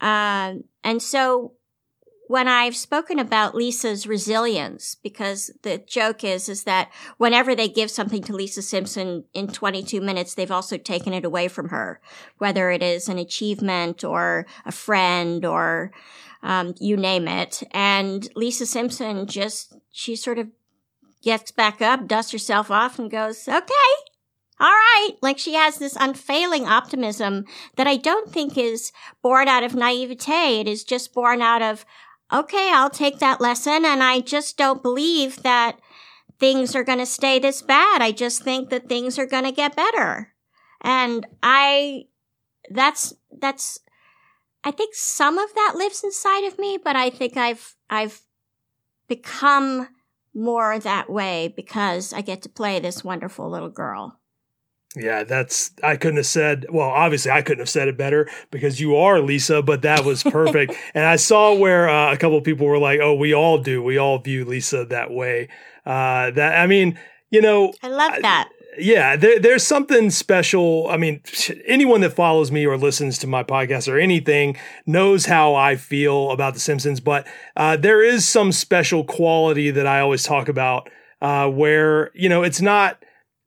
Um, 0.00 0.64
and 0.82 1.02
so 1.02 1.52
when 2.28 2.48
I've 2.48 2.76
spoken 2.76 3.18
about 3.18 3.54
Lisa's 3.54 4.06
resilience, 4.06 4.96
because 4.96 5.50
the 5.62 5.78
joke 5.78 6.24
is, 6.24 6.48
is 6.48 6.64
that 6.64 6.90
whenever 7.18 7.54
they 7.54 7.68
give 7.68 7.90
something 7.90 8.22
to 8.24 8.34
Lisa 8.34 8.62
Simpson 8.62 9.24
in 9.32 9.48
22 9.48 10.00
minutes, 10.00 10.34
they've 10.34 10.50
also 10.50 10.76
taken 10.76 11.12
it 11.12 11.24
away 11.24 11.48
from 11.48 11.68
her, 11.68 12.00
whether 12.38 12.70
it 12.70 12.82
is 12.82 13.08
an 13.08 13.18
achievement 13.18 14.02
or 14.02 14.46
a 14.64 14.72
friend 14.72 15.44
or, 15.44 15.92
um, 16.42 16.74
you 16.80 16.96
name 16.96 17.28
it. 17.28 17.62
And 17.70 18.28
Lisa 18.34 18.66
Simpson 18.66 19.26
just, 19.26 19.76
she 19.92 20.16
sort 20.16 20.38
of 20.38 20.48
gets 21.22 21.50
back 21.52 21.80
up, 21.80 22.08
dusts 22.08 22.32
herself 22.32 22.70
off 22.70 22.98
and 22.98 23.10
goes, 23.10 23.48
okay, 23.48 23.72
all 24.58 24.68
right. 24.68 25.10
Like 25.20 25.38
she 25.38 25.54
has 25.54 25.78
this 25.78 25.96
unfailing 25.98 26.66
optimism 26.66 27.44
that 27.76 27.86
I 27.86 27.96
don't 27.96 28.30
think 28.30 28.56
is 28.56 28.90
born 29.22 29.48
out 29.48 29.62
of 29.62 29.74
naivete. 29.74 30.60
It 30.60 30.68
is 30.68 30.82
just 30.82 31.12
born 31.12 31.42
out 31.42 31.62
of, 31.62 31.84
okay, 32.32 32.70
I'll 32.72 32.90
take 32.90 33.18
that 33.18 33.40
lesson. 33.40 33.84
And 33.84 34.02
I 34.02 34.20
just 34.20 34.56
don't 34.56 34.82
believe 34.82 35.42
that 35.42 35.78
things 36.38 36.74
are 36.74 36.84
going 36.84 36.98
to 36.98 37.06
stay 37.06 37.38
this 37.38 37.62
bad. 37.62 38.02
I 38.02 38.12
just 38.12 38.42
think 38.42 38.70
that 38.70 38.88
things 38.88 39.18
are 39.18 39.26
going 39.26 39.44
to 39.44 39.52
get 39.52 39.76
better. 39.76 40.32
And 40.82 41.26
I, 41.42 42.04
that's, 42.70 43.14
that's, 43.40 43.78
I 44.64 44.70
think 44.70 44.94
some 44.94 45.38
of 45.38 45.54
that 45.54 45.74
lives 45.76 46.04
inside 46.04 46.44
of 46.44 46.58
me, 46.58 46.78
but 46.82 46.96
I 46.96 47.10
think 47.10 47.36
I've, 47.36 47.76
I've 47.88 48.20
become 49.08 49.88
more 50.34 50.78
that 50.78 51.08
way 51.08 51.52
because 51.56 52.12
I 52.12 52.20
get 52.20 52.42
to 52.42 52.48
play 52.48 52.78
this 52.78 53.02
wonderful 53.02 53.50
little 53.50 53.70
girl. 53.70 54.20
Yeah, 54.98 55.24
that's 55.24 55.72
I 55.82 55.96
couldn't 55.96 56.16
have 56.16 56.26
said 56.26 56.64
well, 56.70 56.88
obviously 56.88 57.30
I 57.30 57.42
couldn't 57.42 57.60
have 57.60 57.68
said 57.68 57.86
it 57.86 57.98
better 57.98 58.30
because 58.50 58.80
you 58.80 58.96
are 58.96 59.20
Lisa, 59.20 59.60
but 59.60 59.82
that 59.82 60.04
was 60.04 60.22
perfect. 60.40 60.74
and 60.94 61.04
I 61.04 61.16
saw 61.16 61.54
where 61.54 61.88
uh, 61.88 62.12
a 62.12 62.16
couple 62.16 62.38
of 62.38 62.44
people 62.44 62.66
were 62.66 62.78
like, 62.78 63.00
"Oh, 63.00 63.14
we 63.14 63.34
all 63.34 63.58
do. 63.58 63.82
We 63.82 63.98
all 63.98 64.18
view 64.18 64.44
Lisa 64.46 64.86
that 64.86 65.10
way." 65.10 65.48
Uh, 65.84 66.30
that 66.32 66.58
I 66.58 66.66
mean, 66.66 66.98
you 67.30 67.42
know, 67.42 67.74
I 67.82 67.88
love 67.88 68.12
that. 68.22 68.48
yeah, 68.78 69.16
there, 69.16 69.38
there's 69.38 69.62
something 69.66 70.08
special. 70.10 70.88
I 70.88 70.96
mean, 70.96 71.20
anyone 71.66 72.00
that 72.00 72.14
follows 72.14 72.50
me 72.50 72.66
or 72.66 72.78
listens 72.78 73.18
to 73.18 73.26
my 73.26 73.42
podcast 73.44 73.92
or 73.92 73.98
anything 73.98 74.56
knows 74.86 75.26
how 75.26 75.54
I 75.54 75.76
feel 75.76 76.30
about 76.30 76.54
The 76.54 76.60
Simpsons, 76.60 77.00
but 77.00 77.26
uh, 77.54 77.76
there 77.76 78.02
is 78.02 78.26
some 78.26 78.50
special 78.50 79.04
quality 79.04 79.70
that 79.70 79.86
I 79.86 80.00
always 80.00 80.22
talk 80.24 80.48
about 80.48 80.88
uh, 81.20 81.48
where, 81.50 82.10
you 82.14 82.28
know, 82.30 82.42
it's 82.42 82.60
not 82.62 82.98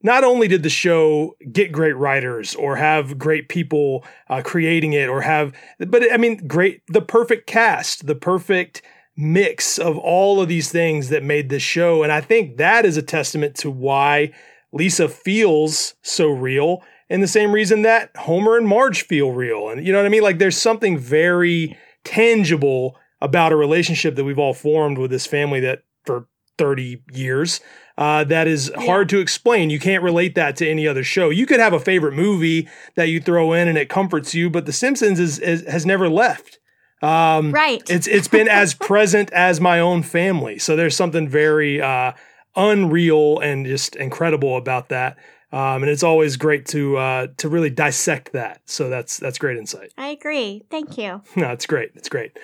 not 0.02 0.24
only 0.24 0.48
did 0.48 0.64
the 0.64 0.70
show 0.70 1.36
get 1.52 1.72
great 1.72 1.96
writers 1.96 2.56
or 2.56 2.76
have 2.76 3.18
great 3.18 3.50
people 3.50 4.06
uh, 4.30 4.42
creating 4.44 4.94
it 4.94 5.10
or 5.10 5.22
have, 5.22 5.54
but 5.80 6.12
I 6.12 6.18
mean, 6.18 6.48
great, 6.48 6.82
the 6.88 7.02
perfect 7.02 7.48
cast, 7.48 8.08
the 8.08 8.16
perfect 8.16 8.82
mix 9.18 9.78
of 9.78 9.98
all 9.98 10.42
of 10.42 10.48
these 10.48 10.72
things 10.72 11.10
that 11.10 11.24
made 11.24 11.50
this 11.50 11.64
show. 11.64 12.04
And 12.04 12.12
I 12.12 12.22
think 12.22 12.58
that 12.58 12.86
is 12.86 12.96
a 12.96 13.02
testament 13.02 13.56
to 13.58 13.70
why 13.70 14.32
Lisa 14.72 15.10
feels 15.10 15.96
so 16.02 16.30
real 16.30 16.82
and 17.10 17.22
the 17.22 17.28
same 17.28 17.52
reason 17.52 17.82
that 17.82 18.16
Homer 18.16 18.56
and 18.56 18.68
Marge 18.68 19.04
feel 19.04 19.32
real. 19.32 19.70
And 19.70 19.86
you 19.86 19.92
know 19.92 20.00
what 20.00 20.06
I 20.06 20.10
mean? 20.10 20.22
Like 20.22 20.40
there's 20.40 20.58
something 20.58 20.98
very 20.98 21.78
tangible 22.06 22.98
about 23.20 23.52
a 23.52 23.58
relationship 23.58 24.16
that 24.16 24.24
we've 24.24 24.40
all 24.40 24.54
formed 24.54 24.98
with 24.98 25.12
this 25.12 25.26
family 25.26 25.60
that 25.62 25.84
for 26.06 26.28
30 26.58 27.02
years 27.12 27.60
uh, 28.00 28.24
that 28.24 28.48
is 28.48 28.72
yeah. 28.74 28.86
hard 28.86 29.10
to 29.10 29.20
explain. 29.20 29.70
You 29.70 29.78
can't 29.78 30.02
relate 30.02 30.34
that 30.36 30.56
to 30.56 30.68
any 30.68 30.88
other 30.88 31.04
show. 31.04 31.30
You 31.30 31.46
could 31.46 31.60
have 31.60 31.74
a 31.74 31.82
favorite 31.82 32.14
movie 32.14 32.70
that 32.96 33.10
you 33.10 33.20
throw 33.20 33.52
in 33.52 33.68
and 33.68 33.78
it 33.78 33.90
comforts 33.90 34.34
you, 34.34 34.50
but 34.50 34.66
The 34.66 34.72
Simpsons 34.72 35.20
is, 35.20 35.38
is 35.38 35.68
has 35.68 35.86
never 35.86 36.08
left. 36.08 36.60
Um, 37.02 37.52
right. 37.52 37.84
It's 37.90 38.08
it's 38.08 38.30
been 38.30 38.48
as 38.48 38.74
present 38.80 39.32
as 39.34 39.60
my 39.60 39.82
own 39.82 40.04
family. 40.04 40.60
So 40.60 40.78
there's 40.78 40.96
something 40.96 41.28
very 41.28 41.82
uh, 41.82 42.14
unreal 42.56 43.40
and 43.40 43.66
just 43.66 43.98
incredible 43.98 44.56
about 44.56 44.88
that. 44.90 45.18
Um, 45.52 45.84
and 45.84 45.90
it's 45.90 46.04
always 46.04 46.38
great 46.38 46.68
to 46.68 46.96
uh, 46.96 47.28
to 47.36 47.50
really 47.50 47.70
dissect 47.70 48.32
that. 48.32 48.62
So 48.66 48.90
that's 48.90 49.18
that's 49.18 49.38
great 49.38 49.58
insight. 49.58 49.92
I 49.98 50.08
agree. 50.08 50.64
Thank 50.72 50.98
you. 50.98 51.22
no, 51.36 51.52
it's 51.52 51.66
great. 51.66 51.92
It's 51.96 52.08
great. 52.08 52.40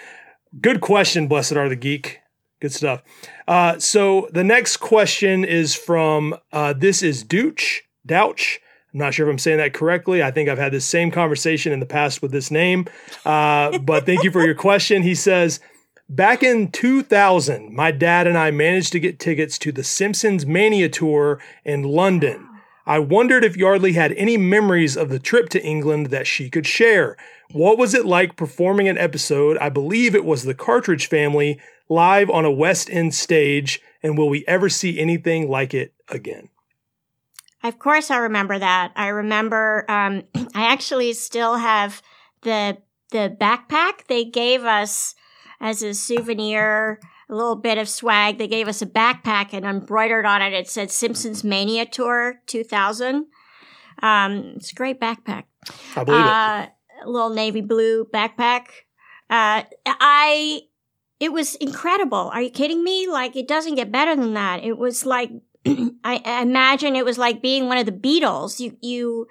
Good 0.60 0.82
question, 0.82 1.28
Blessed 1.28 1.53
are 1.53 1.70
the 1.70 1.78
geek. 1.78 2.20
Good 2.66 2.74
stuff. 2.74 3.03
Uh, 3.47 3.78
so 3.78 4.28
the 4.32 4.43
next 4.43 4.78
question 4.78 5.45
is 5.45 5.76
from 5.76 6.36
uh, 6.51 6.74
this 6.74 7.03
is 7.03 7.24
Dooch 7.24 7.82
Douch. 8.07 8.59
I'm 8.91 8.99
not 9.01 9.13
sure 9.13 9.28
if 9.28 9.32
I'm 9.32 9.38
saying 9.38 9.59
that 9.59 9.76
correctly. 9.76 10.24
I 10.24 10.32
think 10.32 10.49
I've 10.49 10.57
had 10.57 10.72
this 10.72 10.84
same 10.84 11.11
conversation 11.11 11.72
in 11.72 11.80
the 11.80 11.86
past 11.86 12.24
with 12.24 12.32
this 12.32 12.49
name. 12.49 12.88
Uh, 13.24 13.78
but 13.78 14.07
thank 14.07 14.24
you 14.24 14.32
for 14.32 14.43
your 14.43 14.55
question. 14.55 15.03
He 15.03 15.13
says, 15.13 15.59
Back 16.09 16.41
in 16.41 16.72
2000, 16.72 17.72
my 17.72 17.91
dad 17.91 18.26
and 18.26 18.36
I 18.36 18.49
managed 18.49 18.93
to 18.93 18.99
get 18.99 19.20
tickets 19.20 19.59
to 19.59 19.72
the 19.72 19.84
Simpsons 19.84 20.43
Mania 20.47 20.89
Tour 20.89 21.39
in 21.63 21.84
London. 21.84 22.49
I 22.88 22.97
wondered 22.97 23.43
if 23.43 23.55
Yardley 23.55 23.93
had 23.93 24.11
any 24.13 24.38
memories 24.38 24.97
of 24.97 25.09
the 25.09 25.20
trip 25.20 25.49
to 25.49 25.63
England 25.63 26.07
that 26.07 26.26
she 26.26 26.49
could 26.49 26.66
share. 26.66 27.16
What 27.51 27.78
was 27.78 27.93
it 27.93 28.07
like 28.07 28.36
performing 28.36 28.88
an 28.88 28.97
episode? 28.97 29.55
I 29.59 29.70
believe 29.70 30.16
it 30.16 30.26
was 30.26 30.43
the 30.43 30.55
Cartridge 30.55 31.07
Family 31.07 31.59
live 31.90 32.30
on 32.30 32.46
a 32.46 32.52
West 32.52 32.90
End 32.90 33.14
stage, 33.14 33.82
and 34.02 34.18
will 34.18 34.30
we 34.30 34.44
ever 34.48 34.70
see 34.70 35.00
anything 35.00 35.50
like 35.50 35.74
it 35.74 35.94
again? 36.10 36.50
Of 37.64 37.80
course, 37.80 38.12
I 38.12 38.18
remember 38.18 38.60
that. 38.60 38.92
I 38.96 39.08
remember. 39.08 39.86
Um, 39.90 40.24
I 40.56 40.72
actually 40.72 41.14
still 41.14 41.58
have 41.58 42.02
the 42.42 42.78
the 43.12 43.36
backpack 43.40 44.08
they 44.08 44.26
gave 44.26 44.64
us 44.64 45.16
as 45.60 45.82
a 45.82 45.94
souvenir. 45.94 47.00
A 47.28 47.34
little 47.34 47.56
bit 47.56 47.80
of 47.80 47.90
swag. 47.90 48.38
They 48.38 48.48
gave 48.48 48.68
us 48.68 48.84
a 48.84 48.86
backpack 48.86 49.50
and 49.52 49.66
embroidered 49.66 50.28
on 50.28 50.44
it. 50.44 50.54
It 50.54 50.70
said 50.70 50.92
Simpsons 50.92 51.44
Mania 51.44 51.88
Tour 51.88 52.36
2000. 52.46 53.26
Um, 54.04 54.54
it's 54.58 54.72
a 54.72 54.76
great 54.76 55.00
backpack. 55.00 55.46
I 55.96 56.04
believe 56.04 56.22
uh, 56.22 56.68
it. 56.68 57.04
A 57.04 57.10
little 57.10 57.32
navy 57.32 57.62
blue 57.62 58.06
backpack. 58.06 58.68
Uh, 59.28 59.64
I 59.88 60.62
it 61.20 61.32
was 61.32 61.55
incredible. 61.55 62.30
Are 62.34 62.41
you 62.41 62.49
kidding 62.49 62.84
me? 62.84 63.07
Like, 63.07 63.36
it 63.36 63.47
doesn't 63.47 63.76
get 63.76 63.91
better 63.91 64.16
than 64.16 64.34
that. 64.34 64.63
It 64.63 64.78
was 64.78 65.05
like, 65.05 65.32
I, 65.66 66.22
I 66.26 66.41
imagine 66.41 66.95
it 66.95 67.05
was 67.05 67.18
like 67.18 67.41
being 67.41 67.68
one 67.68 67.78
of 67.78 67.86
the 67.86 67.91
Beatles. 67.91 68.59
You, 68.59 68.78
you, 68.82 69.28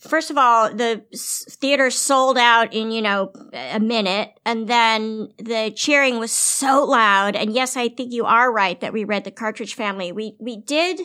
first 0.00 0.30
of 0.30 0.38
all, 0.38 0.72
the 0.72 1.02
theater 1.50 1.90
sold 1.90 2.38
out 2.38 2.72
in, 2.72 2.92
you 2.92 3.02
know, 3.02 3.32
a 3.52 3.80
minute. 3.80 4.38
And 4.46 4.68
then 4.68 5.30
the 5.38 5.72
cheering 5.74 6.18
was 6.18 6.30
so 6.30 6.84
loud. 6.84 7.34
And 7.34 7.52
yes, 7.52 7.76
I 7.76 7.88
think 7.88 8.12
you 8.12 8.24
are 8.24 8.52
right 8.52 8.80
that 8.80 8.92
we 8.92 9.04
read 9.04 9.24
the 9.24 9.32
Cartridge 9.32 9.74
Family. 9.74 10.12
We, 10.12 10.36
we 10.38 10.58
did, 10.58 11.00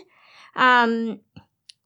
um, 0.55 1.21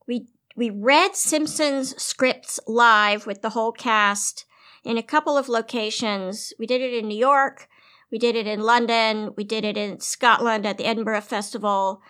we, 0.07 0.27
we 0.57 0.69
read 0.69 1.15
Simpsons 1.15 1.99
scripts 2.01 2.59
live 2.67 3.25
with 3.25 3.41
the 3.41 3.51
whole 3.51 3.71
cast 3.71 4.45
in 4.83 4.97
a 4.97 5.03
couple 5.03 5.37
of 5.37 5.47
locations. 5.47 6.51
We 6.59 6.67
did 6.67 6.81
it 6.81 6.93
in 6.93 7.07
New 7.07 7.17
York. 7.17 7.69
We 8.14 8.20
did 8.20 8.36
it 8.36 8.45
in 8.45 8.61
London. 8.61 9.34
We 9.36 9.43
did 9.43 9.66
it 9.66 9.76
in 9.76 9.99
Scotland 9.99 10.68
at 10.68 10.78
the 10.78 10.86
Edinburgh 10.86 11.22
Festival. 11.22 12.03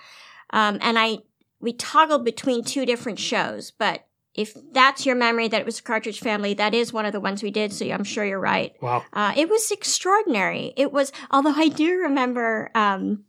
Um, 0.49 0.77
and 0.81 0.99
I, 0.99 1.19
we 1.61 1.71
toggled 1.71 2.25
between 2.25 2.65
two 2.65 2.85
different 2.85 3.19
shows, 3.19 3.71
but 3.71 4.05
if 4.35 4.53
that's 4.73 5.05
your 5.05 5.15
memory 5.15 5.47
that 5.47 5.61
it 5.61 5.65
was 5.65 5.79
Cartridge 5.79 6.19
Family, 6.19 6.55
that 6.55 6.73
is 6.73 6.91
one 6.91 7.05
of 7.05 7.13
the 7.13 7.21
ones 7.21 7.41
we 7.41 7.51
did. 7.51 7.71
So 7.71 7.89
I'm 7.89 8.03
sure 8.03 8.25
you're 8.25 8.37
right. 8.37 8.73
Wow. 8.81 9.05
Uh, 9.13 9.31
it 9.37 9.47
was 9.47 9.71
extraordinary. 9.71 10.73
It 10.75 10.91
was, 10.91 11.13
although 11.31 11.53
I 11.55 11.69
do 11.69 11.99
remember, 11.99 12.69
um, 12.75 13.23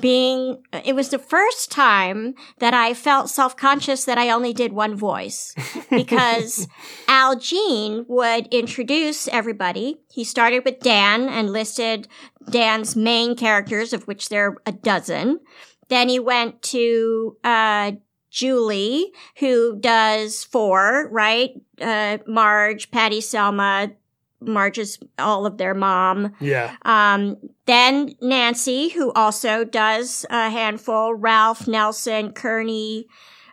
being 0.00 0.62
it 0.84 0.94
was 0.94 1.10
the 1.10 1.18
first 1.18 1.70
time 1.70 2.34
that 2.58 2.74
I 2.74 2.94
felt 2.94 3.30
self-conscious 3.30 4.04
that 4.04 4.18
I 4.18 4.30
only 4.30 4.52
did 4.52 4.72
one 4.72 4.96
voice 4.96 5.54
because 5.90 6.68
Al 7.08 7.36
Jean 7.38 8.04
would 8.08 8.46
introduce 8.48 9.28
everybody. 9.28 9.98
He 10.10 10.24
started 10.24 10.64
with 10.64 10.80
Dan 10.80 11.28
and 11.28 11.52
listed 11.52 12.08
Dan's 12.50 12.96
main 12.96 13.36
characters 13.36 13.92
of 13.92 14.06
which 14.06 14.28
there 14.28 14.48
are 14.48 14.56
a 14.66 14.72
dozen. 14.72 15.40
Then 15.88 16.08
he 16.08 16.18
went 16.18 16.62
to 16.62 17.36
uh, 17.44 17.92
Julie, 18.30 19.12
who 19.38 19.78
does 19.78 20.44
four, 20.44 21.08
right? 21.10 21.50
Uh, 21.80 22.18
Marge, 22.26 22.90
Patty, 22.90 23.20
Selma, 23.20 23.92
Marge's 24.40 24.98
all 25.18 25.46
of 25.46 25.58
their 25.58 25.74
mom. 25.74 26.32
Yeah. 26.40 26.76
Um, 26.82 27.36
then 27.66 28.14
Nancy, 28.20 28.88
who 28.90 29.12
also 29.12 29.64
does 29.64 30.26
a 30.30 30.50
handful, 30.50 31.14
Ralph, 31.14 31.66
Nelson, 31.66 32.32
Kearney, 32.32 33.06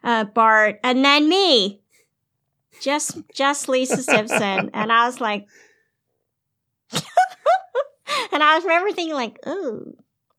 uh, 0.03 0.25
Bart, 0.25 0.79
and 0.84 1.03
then 1.03 1.29
me. 1.29 1.81
Just, 2.81 3.17
just 3.34 3.69
Lisa 3.69 4.03
Simpson. 4.03 4.69
And 4.73 4.91
I 4.91 5.05
was 5.05 5.21
like, 5.21 5.47
and 6.91 8.43
I 8.43 8.55
was 8.55 8.63
remember 8.63 8.91
thinking 8.91 9.15
like, 9.15 9.39
ooh, 9.47 9.95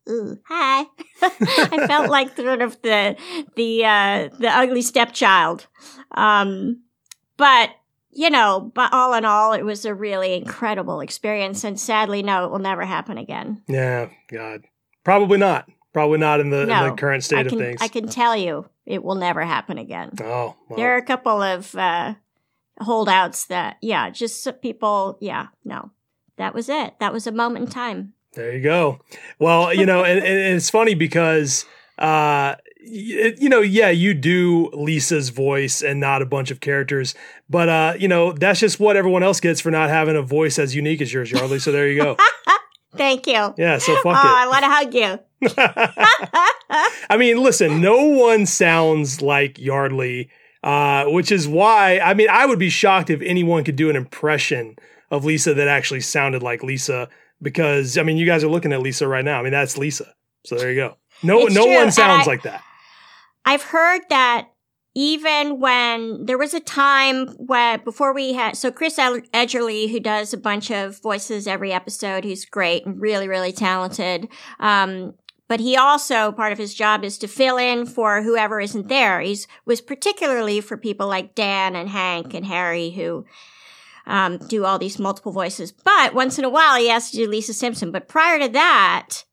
ooh, 0.08 0.38
hi. 0.46 0.84
I 1.22 1.86
felt 1.86 2.10
like 2.10 2.36
sort 2.36 2.60
of 2.60 2.80
the, 2.82 3.16
the, 3.56 3.84
uh, 3.84 4.28
the 4.38 4.48
ugly 4.48 4.82
stepchild. 4.82 5.66
Um, 6.10 6.82
but, 7.36 7.70
you 8.14 8.30
know, 8.30 8.72
but 8.74 8.92
all 8.92 9.14
in 9.14 9.24
all, 9.24 9.52
it 9.52 9.62
was 9.62 9.84
a 9.84 9.94
really 9.94 10.34
incredible 10.34 11.00
experience. 11.00 11.64
And 11.64 11.78
sadly, 11.78 12.22
no, 12.22 12.44
it 12.44 12.50
will 12.50 12.58
never 12.58 12.84
happen 12.84 13.18
again. 13.18 13.62
Yeah, 13.68 14.08
God. 14.28 14.64
Probably 15.04 15.38
not. 15.38 15.68
Probably 15.92 16.18
not 16.18 16.40
in 16.40 16.50
the, 16.50 16.62
in 16.62 16.68
the 16.68 16.94
current 16.96 17.22
state 17.22 17.38
I 17.38 17.40
of 17.42 17.50
things. 17.50 17.80
I 17.80 17.88
can 17.88 18.08
tell 18.08 18.36
you 18.36 18.66
it 18.84 19.04
will 19.04 19.14
never 19.14 19.44
happen 19.44 19.78
again. 19.78 20.10
oh, 20.20 20.56
well, 20.68 20.76
There 20.76 20.92
are 20.94 20.98
a 20.98 21.04
couple 21.04 21.40
of 21.40 21.74
uh, 21.76 22.14
holdouts 22.80 23.46
that, 23.46 23.76
yeah, 23.80 24.10
just 24.10 24.46
people, 24.60 25.18
yeah, 25.20 25.48
no. 25.64 25.90
That 26.36 26.52
was 26.52 26.68
it. 26.68 26.94
That 26.98 27.12
was 27.12 27.28
a 27.28 27.32
moment 27.32 27.66
in 27.66 27.70
time. 27.70 28.14
There 28.32 28.52
you 28.52 28.60
go. 28.60 28.98
Well, 29.38 29.72
you 29.72 29.86
know, 29.86 30.02
and, 30.02 30.18
and 30.18 30.56
it's 30.56 30.68
funny 30.68 30.94
because, 30.94 31.64
uh, 31.98 32.56
you 32.86 33.48
know, 33.48 33.60
yeah, 33.60 33.90
you 33.90 34.14
do 34.14 34.70
Lisa's 34.72 35.30
voice 35.30 35.82
and 35.82 36.00
not 36.00 36.22
a 36.22 36.26
bunch 36.26 36.50
of 36.50 36.60
characters, 36.60 37.14
but 37.48 37.68
uh, 37.68 37.94
you 37.98 38.08
know, 38.08 38.32
that's 38.32 38.60
just 38.60 38.78
what 38.80 38.96
everyone 38.96 39.22
else 39.22 39.40
gets 39.40 39.60
for 39.60 39.70
not 39.70 39.88
having 39.90 40.16
a 40.16 40.22
voice 40.22 40.58
as 40.58 40.74
unique 40.74 41.00
as 41.00 41.12
yours, 41.12 41.30
Yardley. 41.30 41.58
So 41.58 41.72
there 41.72 41.88
you 41.88 42.00
go. 42.02 42.16
Thank 42.96 43.26
you. 43.26 43.54
Yeah, 43.58 43.78
so 43.78 43.92
oh, 43.92 44.00
fuck 44.02 44.16
I 44.24 44.46
want 44.46 44.62
to 44.64 44.70
hug 44.70 44.94
you. 44.94 45.18
I 47.10 47.16
mean, 47.16 47.42
listen, 47.42 47.80
no 47.80 48.04
one 48.04 48.46
sounds 48.46 49.20
like 49.20 49.58
Yardley, 49.58 50.30
uh, 50.62 51.06
which 51.06 51.32
is 51.32 51.46
why 51.48 51.98
I 51.98 52.14
mean, 52.14 52.28
I 52.30 52.46
would 52.46 52.58
be 52.58 52.70
shocked 52.70 53.10
if 53.10 53.20
anyone 53.22 53.64
could 53.64 53.76
do 53.76 53.90
an 53.90 53.96
impression 53.96 54.76
of 55.10 55.24
Lisa 55.24 55.54
that 55.54 55.68
actually 55.68 56.00
sounded 56.00 56.42
like 56.42 56.62
Lisa. 56.62 57.08
Because 57.42 57.98
I 57.98 58.02
mean, 58.04 58.16
you 58.16 58.26
guys 58.26 58.44
are 58.44 58.48
looking 58.48 58.72
at 58.72 58.80
Lisa 58.80 59.06
right 59.08 59.24
now. 59.24 59.40
I 59.40 59.42
mean, 59.42 59.52
that's 59.52 59.76
Lisa. 59.76 60.14
So 60.46 60.56
there 60.56 60.70
you 60.70 60.76
go. 60.76 60.96
No, 61.22 61.46
It's 61.46 61.54
no 61.54 61.64
true, 61.64 61.74
one 61.74 61.90
sounds 61.92 62.26
I- 62.26 62.30
like 62.30 62.42
that. 62.42 62.62
I've 63.44 63.62
heard 63.62 64.02
that 64.08 64.48
even 64.94 65.58
when 65.58 66.24
there 66.26 66.38
was 66.38 66.54
a 66.54 66.60
time 66.60 67.28
when 67.36 67.82
before 67.82 68.14
we 68.14 68.32
had 68.32 68.56
so 68.56 68.70
Chris 68.70 68.96
Edgerly 68.96 69.90
who 69.90 69.98
does 69.98 70.32
a 70.32 70.38
bunch 70.38 70.70
of 70.70 71.00
voices 71.02 71.46
every 71.46 71.72
episode 71.72 72.24
who's 72.24 72.44
great 72.44 72.86
and 72.86 73.00
really 73.00 73.28
really 73.28 73.52
talented. 73.52 74.28
Um 74.60 75.14
but 75.46 75.60
he 75.60 75.76
also 75.76 76.32
part 76.32 76.52
of 76.52 76.58
his 76.58 76.74
job 76.74 77.04
is 77.04 77.18
to 77.18 77.28
fill 77.28 77.58
in 77.58 77.86
for 77.86 78.22
whoever 78.22 78.60
isn't 78.60 78.88
there. 78.88 79.20
He's 79.20 79.46
was 79.66 79.80
particularly 79.80 80.60
for 80.60 80.76
people 80.76 81.08
like 81.08 81.34
Dan 81.34 81.76
and 81.76 81.88
Hank 81.88 82.32
and 82.32 82.46
Harry 82.46 82.90
who 82.90 83.26
um, 84.06 84.38
do 84.38 84.64
all 84.64 84.78
these 84.78 84.98
multiple 84.98 85.32
voices. 85.32 85.72
But 85.72 86.14
once 86.14 86.38
in 86.38 86.44
a 86.44 86.50
while 86.50 86.76
he 86.76 86.88
has 86.88 87.10
to 87.10 87.16
do 87.16 87.28
Lisa 87.28 87.52
Simpson. 87.52 87.90
But 87.90 88.08
prior 88.08 88.38
to 88.38 88.48
that 88.50 89.24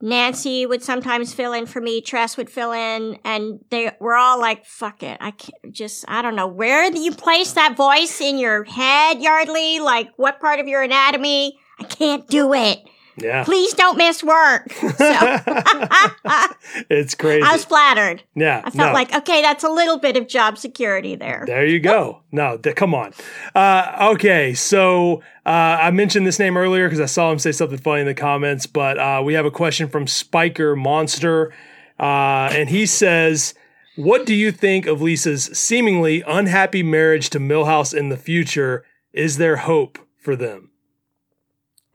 Nancy 0.00 0.64
would 0.64 0.82
sometimes 0.82 1.34
fill 1.34 1.52
in 1.52 1.66
for 1.66 1.80
me. 1.80 2.00
Tress 2.00 2.36
would 2.36 2.48
fill 2.48 2.72
in, 2.72 3.18
and 3.24 3.60
they 3.70 3.92
were 4.00 4.16
all 4.16 4.40
like, 4.40 4.64
"Fuck 4.64 5.02
it, 5.02 5.18
I 5.20 5.32
can't 5.32 5.72
just 5.72 6.04
I 6.08 6.22
don't 6.22 6.36
know 6.36 6.46
where 6.46 6.90
you 6.90 7.12
place 7.12 7.52
that 7.52 7.76
voice 7.76 8.20
in 8.20 8.38
your 8.38 8.64
head, 8.64 9.20
Yardley? 9.20 9.80
Like 9.80 10.08
what 10.16 10.40
part 10.40 10.58
of 10.58 10.68
your 10.68 10.82
anatomy? 10.82 11.58
I 11.78 11.84
can't 11.84 12.26
do 12.28 12.54
it. 12.54 12.78
Yeah. 13.20 13.44
Please 13.44 13.72
don't 13.74 13.96
miss 13.96 14.22
work." 14.22 14.72
So 14.72 14.88
it's 16.90 17.14
crazy. 17.14 17.42
I 17.42 17.52
was 17.52 17.64
flattered. 17.64 18.22
yeah. 18.34 18.62
I 18.64 18.70
felt 18.70 18.88
no. 18.88 18.92
like 18.92 19.14
okay, 19.14 19.42
that's 19.42 19.64
a 19.64 19.68
little 19.68 19.98
bit 19.98 20.16
of 20.16 20.28
job 20.28 20.58
security 20.58 21.16
there. 21.16 21.44
There 21.46 21.66
you 21.66 21.80
go. 21.80 22.22
No, 22.32 22.56
th- 22.56 22.76
come 22.76 22.94
on. 22.94 23.12
Uh, 23.54 24.10
okay, 24.14 24.54
so 24.54 25.22
uh, 25.46 25.78
I 25.80 25.90
mentioned 25.90 26.26
this 26.26 26.38
name 26.38 26.56
earlier 26.56 26.86
because 26.86 27.00
I 27.00 27.06
saw 27.06 27.32
him 27.32 27.38
say 27.38 27.52
something 27.52 27.78
funny 27.78 28.02
in 28.02 28.06
the 28.06 28.14
comments, 28.14 28.66
but 28.66 28.98
uh, 28.98 29.22
we 29.24 29.34
have 29.34 29.46
a 29.46 29.50
question 29.50 29.88
from 29.88 30.06
Spiker 30.06 30.76
Monster, 30.76 31.52
uh, 31.98 32.50
and 32.52 32.68
he 32.68 32.86
says, 32.86 33.54
"What 33.96 34.26
do 34.26 34.34
you 34.34 34.52
think 34.52 34.86
of 34.86 35.02
Lisa's 35.02 35.44
seemingly 35.52 36.22
unhappy 36.26 36.82
marriage 36.82 37.30
to 37.30 37.38
Milhouse 37.40 37.92
in 37.96 38.08
the 38.08 38.16
future? 38.16 38.84
Is 39.12 39.38
there 39.38 39.56
hope 39.56 39.98
for 40.16 40.36
them?" 40.36 40.69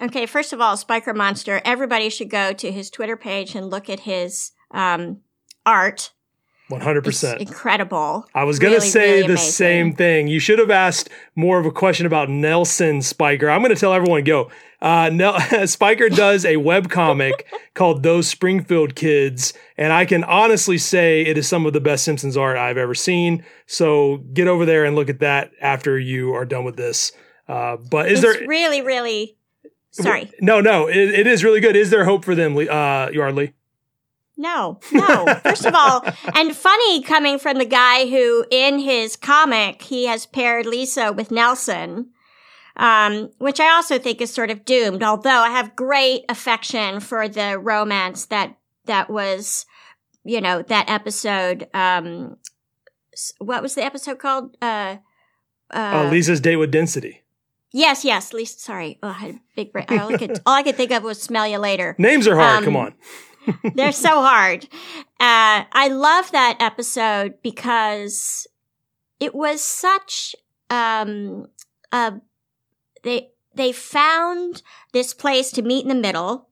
Okay, 0.02 0.26
first 0.26 0.52
of 0.52 0.60
all, 0.60 0.76
Spiker 0.76 1.14
Monster, 1.14 1.62
everybody 1.64 2.10
should 2.10 2.30
go 2.30 2.52
to 2.54 2.72
his 2.72 2.90
Twitter 2.90 3.16
page 3.16 3.56
and 3.56 3.70
look 3.70 3.90
at 3.90 4.02
his 4.02 4.52
um, 4.72 5.22
art. 5.66 6.12
One 6.68 6.82
hundred 6.82 7.06
It's 7.08 7.22
percent. 7.22 7.42
incredible. 7.42 8.26
I 8.34 8.44
was 8.44 8.58
going 8.58 8.72
to 8.74 8.78
Really, 8.80 8.90
say 8.90 9.10
really 9.12 9.22
the 9.22 9.34
amazing. 9.34 9.52
same 9.52 9.94
thing. 9.96 10.28
You 10.28 10.40
should 10.40 10.58
have 10.58 10.72
asked 10.72 11.10
more 11.36 11.60
of 11.60 11.66
a 11.68 11.72
question 11.72 12.08
about 12.08 12.28
Nelson 12.28 13.04
Spiker. 13.04 13.50
I'm 13.50 13.62
going 13.62 13.74
to 13.74 13.80
tell 13.80 13.94
everyone 13.94 14.24
go. 14.24 14.50
Uh, 14.82 15.10
Nel- 15.14 15.40
Spiker 15.68 16.10
does 16.10 16.44
a 16.44 16.58
web 16.58 16.90
comic 16.90 17.46
called 17.76 18.02
Those 18.02 18.28
Springfield 18.28 18.96
Kids, 18.96 19.54
and 19.78 19.94
I 19.94 20.06
can 20.06 20.24
honestly 20.24 20.80
say 20.80 21.22
it 21.22 21.38
is 21.38 21.48
some 21.48 21.68
of 21.68 21.74
the 21.74 21.80
best 21.82 22.04
Simpsons 22.04 22.36
art 22.36 22.58
I've 22.58 22.78
ever 22.78 22.96
seen. 22.96 23.46
So 23.68 24.18
get 24.34 24.48
over 24.48 24.66
there 24.66 24.86
and 24.86 24.96
look 24.96 25.10
at 25.10 25.20
that 25.20 25.52
after 25.62 26.00
you 26.00 26.34
are 26.34 26.46
done 26.46 26.66
with 26.66 26.78
this. 26.78 27.12
Uh, 27.48 27.78
but 27.92 28.12
is 28.12 28.24
it's 28.24 28.40
there? 28.40 28.48
really, 28.48 28.82
really. 28.82 29.38
Sorry. 30.04 30.30
No, 30.42 30.60
no, 30.62 30.88
it, 30.88 30.98
it 30.98 31.28
is 31.28 31.44
really 31.44 31.60
good. 31.62 31.76
Is 31.76 31.90
there 31.90 32.04
hope 32.06 32.26
for 32.26 32.36
them, 32.36 32.58
uh, 32.58 33.10
Yardley? 33.12 33.54
No, 34.38 34.80
no. 34.92 35.26
First 35.44 35.66
of 35.66 35.74
all, 35.74 36.04
and 36.34 36.54
funny 36.56 37.02
coming 37.02 37.40
from 37.40 37.58
the 37.58 37.66
guy 37.66 38.06
who, 38.10 38.46
in 38.52 38.80
his 38.80 39.16
comic, 39.16 39.82
he 39.84 40.06
has 40.08 40.26
paired 40.26 40.66
Lisa 40.66 41.14
with 41.14 41.32
Nelson, 41.32 42.10
um, 42.76 43.30
which 43.38 43.62
I 43.62 43.70
also 43.70 43.98
think 43.98 44.20
is 44.20 44.34
sort 44.34 44.50
of 44.52 44.66
doomed. 44.66 45.02
Although 45.04 45.30
I 45.30 45.52
have 45.52 45.78
great 45.78 46.26
affection 46.28 47.00
for 47.00 47.30
the 47.30 47.58
romance 47.58 48.26
that 48.26 48.58
that 48.84 49.10
was, 49.10 49.66
you 50.26 50.42
know, 50.42 50.62
that 50.64 50.90
episode. 50.90 51.70
Um, 51.74 52.36
what 53.40 53.62
was 53.62 53.76
the 53.76 53.86
episode 53.86 54.20
called? 54.20 54.58
Uh, 54.62 54.98
Uh, 55.74 56.10
Lisa's 56.12 56.42
date 56.42 56.58
with 56.58 56.72
Density. 56.72 57.22
Yes, 57.76 58.06
yes. 58.06 58.34
Lisa, 58.34 58.60
sorry. 58.60 58.98
Oh, 59.04 59.10
I 59.10 59.14
had 59.14 59.36
a 59.36 59.40
big 59.56 59.72
brain. 59.72 59.86
All 59.90 60.14
I 60.14 60.18
could, 60.18 60.40
all 60.46 60.56
I 60.56 60.64
could 60.64 60.76
think 60.76 60.92
of 60.92 61.04
was 61.04 61.22
smell 61.22 61.48
you 61.48 61.60
later. 61.60 61.96
Names 62.00 62.28
are 62.28 62.36
hard. 62.36 62.58
Um, 62.58 62.64
Come 62.64 62.78
on. 62.78 62.94
They're 63.76 63.92
so 63.92 64.22
hard. 64.22 64.64
Uh, 65.20 65.66
I 65.72 65.90
love 65.90 66.32
that 66.32 66.58
episode 66.60 67.36
because 67.44 68.48
it 69.20 69.36
was 69.36 69.62
such 69.62 70.36
um, 70.70 71.48
a 71.92 72.14
they 73.04 73.30
they 73.54 73.72
found 73.72 74.64
this 74.94 75.14
place 75.14 75.52
to 75.52 75.62
meet 75.62 75.84
in 75.84 75.90
the 75.90 75.96
middle. 75.96 76.50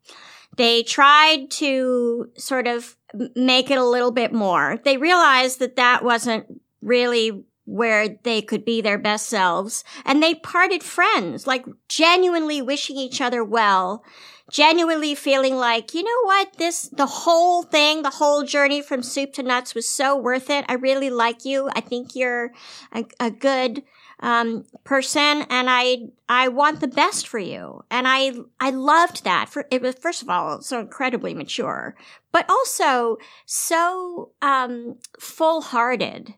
They 0.55 0.83
tried 0.83 1.49
to 1.51 2.29
sort 2.37 2.67
of 2.67 2.95
make 3.35 3.71
it 3.71 3.77
a 3.77 3.83
little 3.83 4.11
bit 4.11 4.31
more. 4.31 4.79
They 4.83 4.97
realized 4.97 5.59
that 5.59 5.77
that 5.77 6.03
wasn't 6.03 6.61
really 6.81 7.43
where 7.65 8.09
they 8.23 8.41
could 8.41 8.65
be 8.65 8.81
their 8.81 8.97
best 8.97 9.27
selves 9.27 9.83
and 10.05 10.21
they 10.21 10.35
parted 10.35 10.83
friends, 10.83 11.47
like 11.47 11.65
genuinely 11.87 12.61
wishing 12.61 12.97
each 12.97 13.21
other 13.21 13.43
well 13.43 14.03
genuinely 14.51 15.15
feeling 15.15 15.55
like, 15.55 15.93
you 15.93 16.03
know 16.03 16.25
what, 16.25 16.57
this, 16.57 16.89
the 16.89 17.05
whole 17.05 17.63
thing, 17.63 18.01
the 18.01 18.09
whole 18.09 18.43
journey 18.43 18.81
from 18.81 19.01
soup 19.01 19.33
to 19.33 19.43
nuts 19.43 19.73
was 19.73 19.87
so 19.87 20.15
worth 20.15 20.49
it. 20.49 20.65
I 20.67 20.73
really 20.73 21.09
like 21.09 21.45
you. 21.45 21.69
I 21.75 21.81
think 21.81 22.15
you're 22.15 22.51
a, 22.91 23.05
a 23.19 23.31
good, 23.31 23.83
um, 24.19 24.65
person 24.83 25.43
and 25.49 25.69
I, 25.69 26.09
I 26.29 26.47
want 26.49 26.79
the 26.79 26.87
best 26.87 27.27
for 27.27 27.39
you. 27.39 27.83
And 27.89 28.07
I, 28.07 28.33
I 28.59 28.69
loved 28.69 29.23
that 29.23 29.49
for, 29.49 29.65
it 29.71 29.81
was, 29.81 29.95
first 29.95 30.21
of 30.21 30.29
all, 30.29 30.61
so 30.61 30.79
incredibly 30.79 31.33
mature, 31.33 31.95
but 32.31 32.49
also 32.49 33.17
so, 33.45 34.31
um, 34.41 34.97
full 35.19 35.61
hearted. 35.61 36.35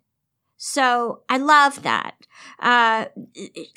So 0.67 1.21
I 1.29 1.37
love 1.37 1.83
that. 1.83 2.15
Uh, 2.59 3.05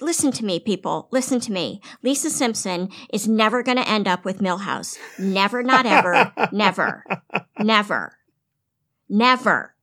listen 0.01 0.33
to 0.33 0.43
me, 0.43 0.59
people. 0.59 1.07
Listen 1.11 1.39
to 1.41 1.53
me. 1.53 1.83
Lisa 2.03 2.31
Simpson 2.31 2.89
is 3.13 3.29
never 3.29 3.63
going 3.63 3.77
to 3.77 3.87
end 3.87 4.09
up 4.09 4.25
with 4.25 4.39
Milhouse. 4.39 4.97
Never, 5.19 5.63
not 5.63 5.85
ever, 5.85 6.33
never, 6.51 7.05
never, 7.59 8.17
never. 9.07 9.75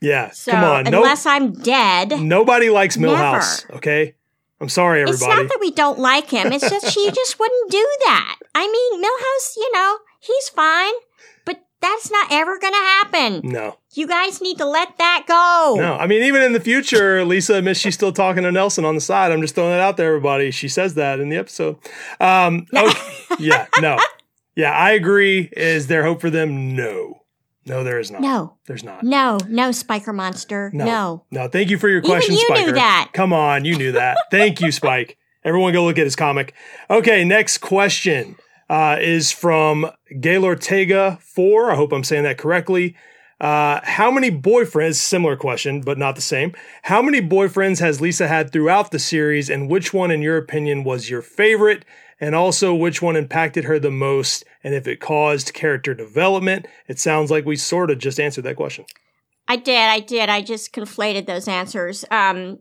Yeah. 0.00 0.30
So 0.30 0.52
Come 0.52 0.62
on. 0.62 0.84
No, 0.84 0.98
unless 0.98 1.26
I'm 1.26 1.54
dead, 1.54 2.20
Nobody 2.20 2.70
likes 2.70 2.96
Never. 2.96 3.16
Milhouse, 3.16 3.68
okay? 3.74 4.14
I'm 4.60 4.68
sorry, 4.68 5.00
everybody. 5.02 5.24
it's 5.24 5.26
not 5.26 5.48
that 5.48 5.58
we 5.60 5.72
don't 5.72 5.98
like 5.98 6.30
him. 6.30 6.52
It's 6.52 6.70
just 6.70 6.92
she 6.94 7.10
just 7.10 7.40
wouldn't 7.40 7.68
do 7.68 7.88
that. 8.06 8.38
I 8.54 8.68
mean, 8.68 9.02
Milhouse, 9.02 9.56
you 9.56 9.72
know, 9.72 9.98
he's 10.20 10.50
fine, 10.50 10.92
but 11.44 11.64
that's 11.80 12.12
not 12.12 12.28
ever 12.30 12.60
going 12.60 12.74
to 12.74 12.78
happen. 12.78 13.40
no, 13.42 13.79
You 13.92 14.06
guys 14.06 14.40
need 14.40 14.58
to 14.58 14.66
let 14.66 14.96
that 14.98 15.24
go. 15.26 15.74
no. 15.76 15.94
I 15.96 16.06
mean, 16.06 16.22
even 16.22 16.42
in 16.42 16.52
the 16.52 16.60
future, 16.60 17.24
Lisa 17.24 17.54
admits 17.54 17.80
she's 17.80 17.94
still 17.94 18.12
talking 18.12 18.44
to 18.44 18.52
Nelson 18.52 18.84
on 18.84 18.94
the 18.94 19.00
side. 19.00 19.32
I'm 19.32 19.40
just 19.40 19.56
throwing 19.56 19.72
that 19.72 19.80
out 19.80 19.96
there, 19.96 20.08
everybody. 20.08 20.52
She 20.52 20.68
says 20.68 20.94
that 20.94 21.18
in 21.18 21.28
the 21.28 21.36
episode. 21.36 21.76
Um, 22.20 22.66
okay. 22.74 22.98
yeah, 23.40 23.66
no. 23.80 23.98
Yeah, 24.54 24.70
I 24.72 24.92
agree. 24.92 25.48
Is 25.56 25.88
there 25.88 26.04
hope 26.04 26.20
for 26.20 26.30
them? 26.30 26.76
No. 26.76 27.22
No, 27.66 27.82
there 27.84 27.98
is 27.98 28.10
not. 28.10 28.20
No. 28.20 28.56
There's 28.66 28.84
not. 28.84 29.02
No, 29.02 29.38
no, 29.48 29.72
Spiker 29.72 30.12
Monster. 30.12 30.70
No. 30.72 30.84
No. 30.84 31.24
No, 31.30 31.48
thank 31.48 31.70
you 31.70 31.78
for 31.78 31.88
your 31.88 32.00
question, 32.00 32.34
you 32.36 32.46
knew 32.54 32.72
that. 32.72 33.10
Come 33.12 33.32
on, 33.32 33.64
you 33.64 33.76
knew 33.76 33.92
that. 33.92 34.16
thank 34.30 34.60
you, 34.60 34.72
Spike. 34.72 35.18
Everyone 35.44 35.72
go 35.72 35.84
look 35.84 35.98
at 35.98 36.04
his 36.04 36.16
comic. 36.16 36.54
Okay, 36.88 37.24
next 37.24 37.58
question 37.58 38.36
uh, 38.68 38.98
is 39.00 39.32
from 39.32 39.90
Gail 40.20 40.44
Ortega 40.44 41.18
4. 41.22 41.72
I 41.72 41.74
hope 41.76 41.92
I'm 41.92 42.04
saying 42.04 42.24
that 42.24 42.38
correctly. 42.38 42.96
Uh, 43.40 43.80
how 43.84 44.10
many 44.10 44.30
boyfriends, 44.30 44.96
similar 44.96 45.34
question, 45.34 45.80
but 45.80 45.96
not 45.96 46.14
the 46.14 46.20
same. 46.20 46.54
How 46.82 47.00
many 47.00 47.22
boyfriends 47.22 47.80
has 47.80 48.00
Lisa 48.00 48.28
had 48.28 48.52
throughout 48.52 48.90
the 48.90 48.98
series, 48.98 49.48
and 49.48 49.70
which 49.70 49.94
one, 49.94 50.10
in 50.10 50.20
your 50.20 50.36
opinion, 50.36 50.84
was 50.84 51.08
your 51.08 51.22
favorite? 51.22 51.84
And 52.20 52.34
also, 52.34 52.74
which 52.74 53.00
one 53.00 53.16
impacted 53.16 53.64
her 53.64 53.78
the 53.78 53.90
most, 53.90 54.44
and 54.62 54.74
if 54.74 54.86
it 54.86 55.00
caused 55.00 55.54
character 55.54 55.94
development? 55.94 56.66
It 56.86 56.98
sounds 56.98 57.30
like 57.30 57.46
we 57.46 57.56
sort 57.56 57.90
of 57.90 57.98
just 57.98 58.20
answered 58.20 58.44
that 58.44 58.56
question. 58.56 58.84
I 59.48 59.56
did. 59.56 59.78
I 59.78 60.00
did. 60.00 60.28
I 60.28 60.42
just 60.42 60.72
conflated 60.72 61.26
those 61.26 61.48
answers. 61.48 62.04
Um, 62.10 62.58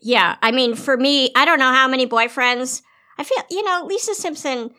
yeah. 0.00 0.36
I 0.42 0.50
mean, 0.50 0.74
for 0.74 0.96
me, 0.96 1.30
I 1.36 1.44
don't 1.44 1.60
know 1.60 1.72
how 1.72 1.86
many 1.86 2.08
boyfriends. 2.08 2.82
I 3.18 3.24
feel, 3.24 3.42
you 3.50 3.62
know, 3.62 3.86
Lisa 3.86 4.14
Simpson, 4.14 4.72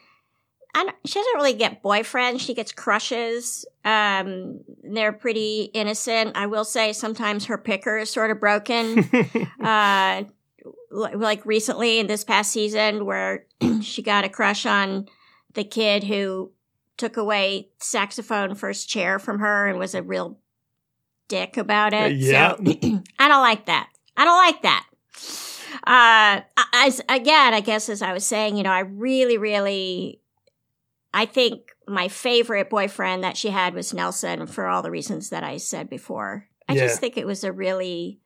I 0.75 0.83
don't, 0.83 0.95
she 1.05 1.19
doesn't 1.19 1.35
really 1.35 1.53
get 1.53 1.83
boyfriends. 1.83 2.39
She 2.39 2.53
gets 2.53 2.71
crushes. 2.71 3.65
Um, 3.85 4.61
they're 4.83 5.13
pretty 5.13 5.69
innocent. 5.73 6.35
I 6.35 6.47
will 6.47 6.65
say 6.65 6.93
sometimes 6.93 7.45
her 7.45 7.57
picker 7.57 7.97
is 7.97 8.09
sort 8.09 8.31
of 8.31 8.39
broken. 8.39 9.09
uh, 9.63 10.23
like 10.91 11.45
recently 11.45 11.99
in 11.99 12.07
this 12.07 12.23
past 12.23 12.51
season 12.51 13.05
where 13.05 13.45
she 13.81 14.01
got 14.01 14.25
a 14.25 14.29
crush 14.29 14.65
on 14.65 15.07
the 15.53 15.63
kid 15.63 16.03
who 16.03 16.51
took 16.97 17.17
away 17.17 17.69
saxophone 17.79 18.55
first 18.55 18.87
chair 18.87 19.19
from 19.19 19.39
her 19.39 19.67
and 19.67 19.79
was 19.79 19.95
a 19.95 20.03
real 20.03 20.37
dick 21.27 21.57
about 21.57 21.93
it. 21.93 22.13
Yeah. 22.13 22.55
So 22.55 22.63
I 23.19 23.27
don't 23.27 23.41
like 23.41 23.65
that. 23.65 23.89
I 24.15 24.25
don't 24.25 24.37
like 24.37 24.61
that. 24.61 24.85
Uh, 25.85 26.41
as 26.73 27.01
again, 27.09 27.53
I 27.53 27.61
guess 27.61 27.89
as 27.89 28.01
I 28.01 28.13
was 28.13 28.25
saying, 28.25 28.55
you 28.55 28.63
know, 28.63 28.71
I 28.71 28.79
really, 28.79 29.37
really, 29.37 30.21
I 31.13 31.25
think 31.25 31.61
my 31.87 32.07
favorite 32.07 32.69
boyfriend 32.69 33.23
that 33.23 33.37
she 33.37 33.49
had 33.49 33.73
was 33.73 33.93
Nelson 33.93 34.47
for 34.47 34.67
all 34.67 34.81
the 34.81 34.91
reasons 34.91 35.29
that 35.29 35.43
I 35.43 35.57
said 35.57 35.89
before. 35.89 36.47
I 36.67 36.73
Yeah. 36.73 36.87
just 36.87 36.99
think 36.99 37.17
it 37.17 37.27
was 37.27 37.43
a 37.43 37.51
really 37.51 38.19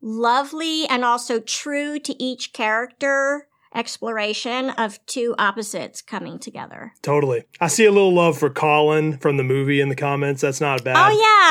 lovely 0.00 0.86
and 0.86 1.04
also 1.04 1.40
true 1.40 1.98
to 1.98 2.22
each 2.22 2.52
character 2.52 3.48
exploration 3.74 4.70
of 4.70 5.04
two 5.06 5.34
opposites 5.38 6.00
coming 6.00 6.38
together. 6.38 6.92
Totally. 7.02 7.44
I 7.60 7.66
see 7.68 7.84
a 7.84 7.92
little 7.92 8.14
love 8.14 8.38
for 8.38 8.48
Colin 8.50 9.18
from 9.18 9.36
the 9.36 9.42
movie 9.42 9.80
in 9.80 9.88
the 9.88 9.96
comments. 9.96 10.40
That's 10.42 10.60
not 10.60 10.84
bad. 10.84 10.96
oh 10.96 11.10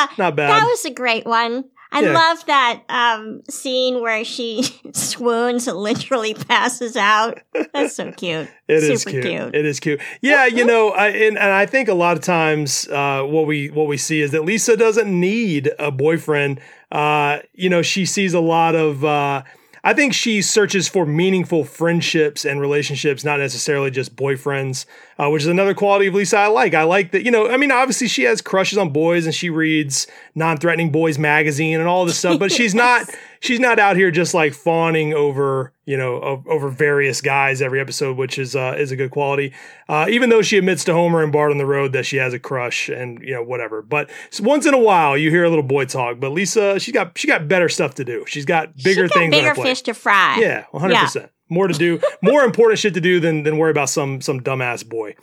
yeah, 0.10 0.16
Not 0.18 0.36
bad. 0.36 0.50
that 0.50 0.66
was 0.66 0.86
a 0.86 0.90
great 0.92 1.26
one. 1.26 1.66
I 1.92 2.02
Yeah. 2.02 2.12
love 2.14 2.46
that 2.48 2.82
um, 2.90 3.42
scene 3.50 4.02
where 4.02 4.24
she 4.26 4.64
swoons 4.94 5.68
and 5.68 5.78
literally 5.78 6.34
passes 6.34 6.96
out. 6.98 7.40
That's 7.74 7.96
so 7.96 8.12
cute. 8.12 8.50
It 8.68 8.84
is 8.84 9.02
Super 9.04 9.22
cute. 9.22 9.56
It 9.56 9.66
is 9.66 9.80
cute. 9.80 10.02
Yeah, 10.22 10.46
you 10.46 10.66
know, 10.66 10.90
I, 10.90 11.08
and, 11.08 11.38
and 11.38 11.52
I 11.52 11.66
think 11.66 11.88
a 11.88 11.94
lot 11.94 12.18
of 12.18 12.24
times 12.24 12.86
uh, 12.90 13.24
what 13.24 13.48
we 13.48 13.70
what 13.70 13.88
we 13.88 13.96
see 13.96 14.20
is 14.20 14.32
that 14.32 14.44
Lisa 14.44 14.76
doesn't 14.76 15.08
need 15.08 15.72
a 15.80 15.90
boyfriend. 15.90 16.60
Uh, 16.92 17.40
you 17.54 17.70
know, 17.70 17.82
she 17.82 18.06
sees 18.06 18.34
a 18.34 18.42
lot 18.42 18.76
of. 18.76 19.06
Uh, 19.06 19.44
I 19.86 19.94
think 19.94 20.14
she 20.14 20.42
searches 20.42 20.90
for 20.90 21.06
meaningful 21.06 21.64
friendships 21.64 22.44
and 22.44 22.60
relationships, 22.60 23.24
not 23.24 23.40
necessarily 23.40 23.90
just 23.90 24.18
boyfriends, 24.18 24.86
uh, 25.20 25.30
which 25.30 25.44
is 25.44 25.48
another 25.48 25.74
quality 25.74 26.08
of 26.08 26.14
Lisa 26.14 26.38
I 26.38 26.48
like. 26.48 26.74
I 26.74 26.84
like 26.84 27.12
that, 27.12 27.24
you 27.24 27.32
know, 27.32 27.50
I 27.50 27.58
mean, 27.58 27.72
obviously 27.72 28.08
she 28.08 28.24
has 28.24 28.42
crushes 28.42 28.78
on 28.78 28.92
boys 28.92 29.26
and 29.26 29.34
she 29.34 29.50
reads 29.50 30.08
non-threatening 30.36 30.92
boys 30.92 31.18
magazine 31.18 31.80
and 31.80 31.88
all 31.88 32.06
this 32.06 32.18
stuff, 32.18 32.40
but 32.40 32.52
she's 32.52 32.76
not, 32.86 33.10
she's 33.40 33.60
not 33.60 33.80
out 33.80 33.96
here 33.96 34.12
just 34.12 34.34
like 34.34 34.54
fawning 34.54 35.14
over, 35.14 35.74
you 35.86 35.98
know, 35.98 36.16
o- 36.16 36.44
over 36.48 36.70
various 36.70 37.22
guys 37.22 37.62
every 37.62 37.80
episode, 37.80 38.18
which 38.18 38.38
is, 38.38 38.56
uh, 38.56 38.76
is 38.78 38.92
a 38.92 38.96
good 38.96 39.12
quality. 39.12 39.54
Uh, 39.90 40.06
even 40.10 40.30
though 40.30 40.42
she 40.42 40.58
admits 40.58 40.84
to 40.84 40.94
Homer 40.94 41.24
and 41.24 41.32
Bart 41.32 41.52
on 41.52 41.58
the 41.58 41.66
road 41.66 41.94
that 41.94 42.06
she 42.06 42.18
has 42.18 42.34
a 42.34 42.40
crush 42.40 42.90
and, 42.90 43.22
you 43.22 43.34
know, 43.34 43.44
whatever. 43.44 43.82
But 43.82 44.10
once 44.40 44.66
in 44.66 44.74
a 44.74 44.80
while 44.80 45.18
you 45.18 45.30
hear 45.32 45.44
a 45.46 45.50
little 45.50 45.64
boy 45.64 45.86
talk, 45.86 46.20
but 46.20 46.32
Lisa, 46.32 46.80
she's 46.80 46.94
got, 46.94 47.18
she 47.18 47.28
got 47.28 47.48
better 47.48 47.70
stuff 47.70 47.96
to 47.96 48.06
do. 48.06 48.24
She's 48.28 48.46
got 48.46 48.76
bigger 48.76 49.08
she 49.08 49.14
got 49.14 49.14
things 49.20 49.32
bigger 49.32 49.56
fish 49.56 49.82
to 49.84 49.94
fry. 49.94 50.38
Yeah, 50.40 50.66
one 50.72 50.82
hundred 50.82 51.00
percent. 51.00 51.32
More 51.50 51.68
to 51.68 51.74
do, 51.74 52.00
more 52.22 52.44
important 52.44 52.80
shit 52.80 52.94
to 52.96 53.02
do 53.02 53.20
than 53.20 53.44
than 53.44 53.58
worry 53.58 53.72
about 53.72 53.90
some 53.90 54.22
some 54.22 54.42
dumbass 54.42 54.88
boy. 54.88 55.16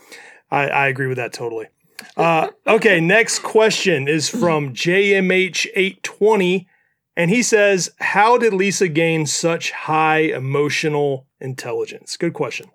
I, 0.50 0.68
I 0.68 0.88
agree 0.88 1.06
with 1.06 1.16
that 1.16 1.32
totally. 1.32 1.66
Uh, 2.16 2.48
okay, 2.66 3.00
next 3.00 3.40
question 3.40 4.08
is 4.08 4.28
from 4.28 4.74
JMH 4.74 5.66
eight 5.74 6.02
twenty, 6.02 6.68
and 7.16 7.30
he 7.30 7.42
says, 7.42 7.90
"How 8.00 8.38
did 8.38 8.52
Lisa 8.52 8.88
gain 8.88 9.26
such 9.26 9.70
high 9.70 10.20
emotional 10.20 11.26
intelligence?" 11.40 12.16
Good 12.16 12.34
question. 12.34 12.70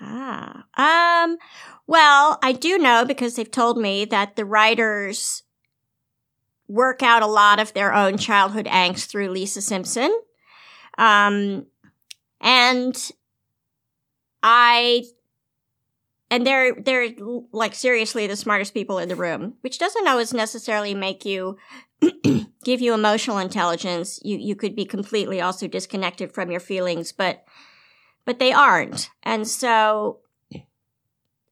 Ah. 0.00 0.64
Um, 0.76 1.38
well, 1.86 2.38
I 2.42 2.52
do 2.52 2.78
know 2.78 3.04
because 3.04 3.34
they've 3.34 3.50
told 3.50 3.78
me 3.78 4.04
that 4.06 4.36
the 4.36 4.44
writers 4.44 5.42
work 6.68 7.02
out 7.02 7.22
a 7.22 7.26
lot 7.26 7.58
of 7.58 7.72
their 7.72 7.94
own 7.94 8.18
childhood 8.18 8.66
angst 8.66 9.06
through 9.06 9.30
Lisa 9.30 9.62
Simpson. 9.62 10.14
Um, 10.98 11.66
and 12.40 12.96
I, 14.42 15.04
and 16.30 16.46
they're, 16.46 16.74
they're 16.74 17.10
like 17.52 17.74
seriously 17.74 18.26
the 18.26 18.36
smartest 18.36 18.74
people 18.74 18.98
in 18.98 19.08
the 19.08 19.16
room, 19.16 19.54
which 19.62 19.78
doesn't 19.78 20.08
always 20.08 20.32
necessarily 20.32 20.94
make 20.94 21.24
you 21.24 21.56
give 22.64 22.80
you 22.80 22.94
emotional 22.94 23.38
intelligence. 23.38 24.20
You, 24.22 24.38
you 24.38 24.54
could 24.54 24.76
be 24.76 24.84
completely 24.84 25.40
also 25.40 25.66
disconnected 25.66 26.32
from 26.32 26.50
your 26.50 26.60
feelings, 26.60 27.12
but 27.12 27.44
but 28.24 28.38
they 28.38 28.52
aren't. 28.52 29.08
And 29.22 29.48
so 29.48 30.18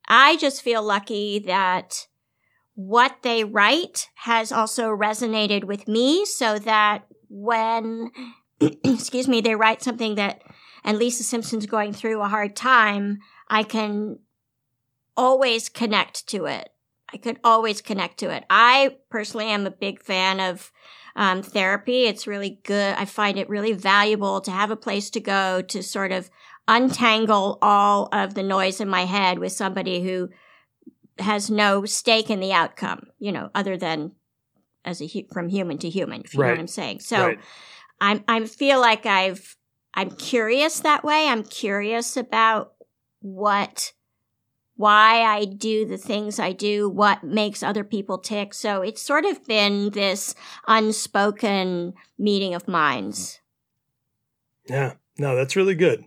I 0.07 0.37
just 0.37 0.61
feel 0.61 0.82
lucky 0.82 1.39
that 1.41 2.07
what 2.74 3.16
they 3.22 3.45
write 3.45 4.11
has 4.16 4.53
also 4.53 4.89
resonated 4.91 5.64
with 5.64 5.89
me 5.89 6.26
so 6.26 6.59
that 6.59 7.07
when, 7.28 8.11
excuse 8.61 9.26
me, 9.26 9.41
they 9.41 9.55
write 9.55 9.82
something 9.82 10.16
that, 10.16 10.43
and 10.87 10.99
Lisa 10.99 11.24
Simpson's 11.24 11.66
going 11.66 11.93
through 11.93 12.22
a 12.22 12.28
hard 12.28 12.55
time, 12.55 13.18
I 13.49 13.64
can 13.64 14.20
always 15.16 15.68
connect 15.68 16.28
to 16.28 16.47
it. 16.47 16.70
I 17.12 17.16
could 17.16 17.39
always 17.43 17.82
connect 17.82 18.18
to 18.18 18.30
it. 18.30 18.45
I 18.49 18.97
personally 19.11 19.47
am 19.47 19.66
a 19.66 19.70
big 19.70 20.01
fan 20.01 20.39
of 20.39 20.72
um, 21.16 21.43
therapy. 21.43 22.05
It's 22.05 22.26
really 22.26 22.61
good. 22.62 22.95
I 22.97 23.05
find 23.05 23.37
it 23.37 23.49
really 23.49 23.72
valuable 23.72 24.41
to 24.43 24.51
have 24.51 24.70
a 24.70 24.76
place 24.76 25.11
to 25.11 25.20
go 25.20 25.61
to 25.62 25.82
sort 25.82 26.12
of 26.12 26.30
untangle 26.68 27.59
all 27.62 28.09
of 28.12 28.34
the 28.34 28.43
noise 28.43 28.80
in 28.80 28.89
my 28.89 29.07
head 29.07 29.39
with 29.39 29.53
somebody 29.53 30.03
who 30.03 30.28
has 31.18 31.51
no 31.51 31.84
stake 31.84 32.30
in 32.30 32.41
the 32.41 32.53
outcome, 32.53 33.09
you 33.18 33.32
know, 33.32 33.51
other 33.55 33.76
than 33.76 34.12
as 34.84 35.01
a 35.01 35.07
hu- 35.07 35.26
from 35.32 35.49
human 35.49 35.78
to 35.78 35.89
human, 35.89 36.22
if 36.22 36.34
you 36.34 36.41
know 36.41 36.51
what 36.51 36.59
I'm 36.59 36.66
saying. 36.68 37.01
So 37.01 37.28
right. 37.28 37.39
I'm 38.01 38.24
I 38.28 38.45
feel 38.45 38.80
like 38.80 39.07
I've 39.07 39.56
I'm 39.97 40.11
curious 40.11 40.81
that 40.81 41.03
way. 41.03 41.27
I'm 41.27 41.43
curious 41.43 42.17
about 42.17 42.75
what 43.21 43.93
why 44.77 45.23
I 45.23 45.47
do 45.47 45.87
the 45.87 45.97
things 45.97 46.39
I 46.39 46.53
do, 46.53 46.87
what 46.87 47.25
makes 47.25 47.63
other 47.63 47.83
people 47.83 48.19
tick. 48.19 48.53
So 48.53 48.83
it's 48.83 49.01
sort 49.01 49.25
of 49.25 49.43
been 49.47 49.89
this 49.91 50.35
unspoken 50.69 51.95
meeting 52.19 52.53
of 52.55 52.69
minds. 52.69 53.41
Yeah, 54.69 54.95
no, 55.19 55.35
that's 55.35 55.57
really 55.57 55.75
good. 55.75 56.05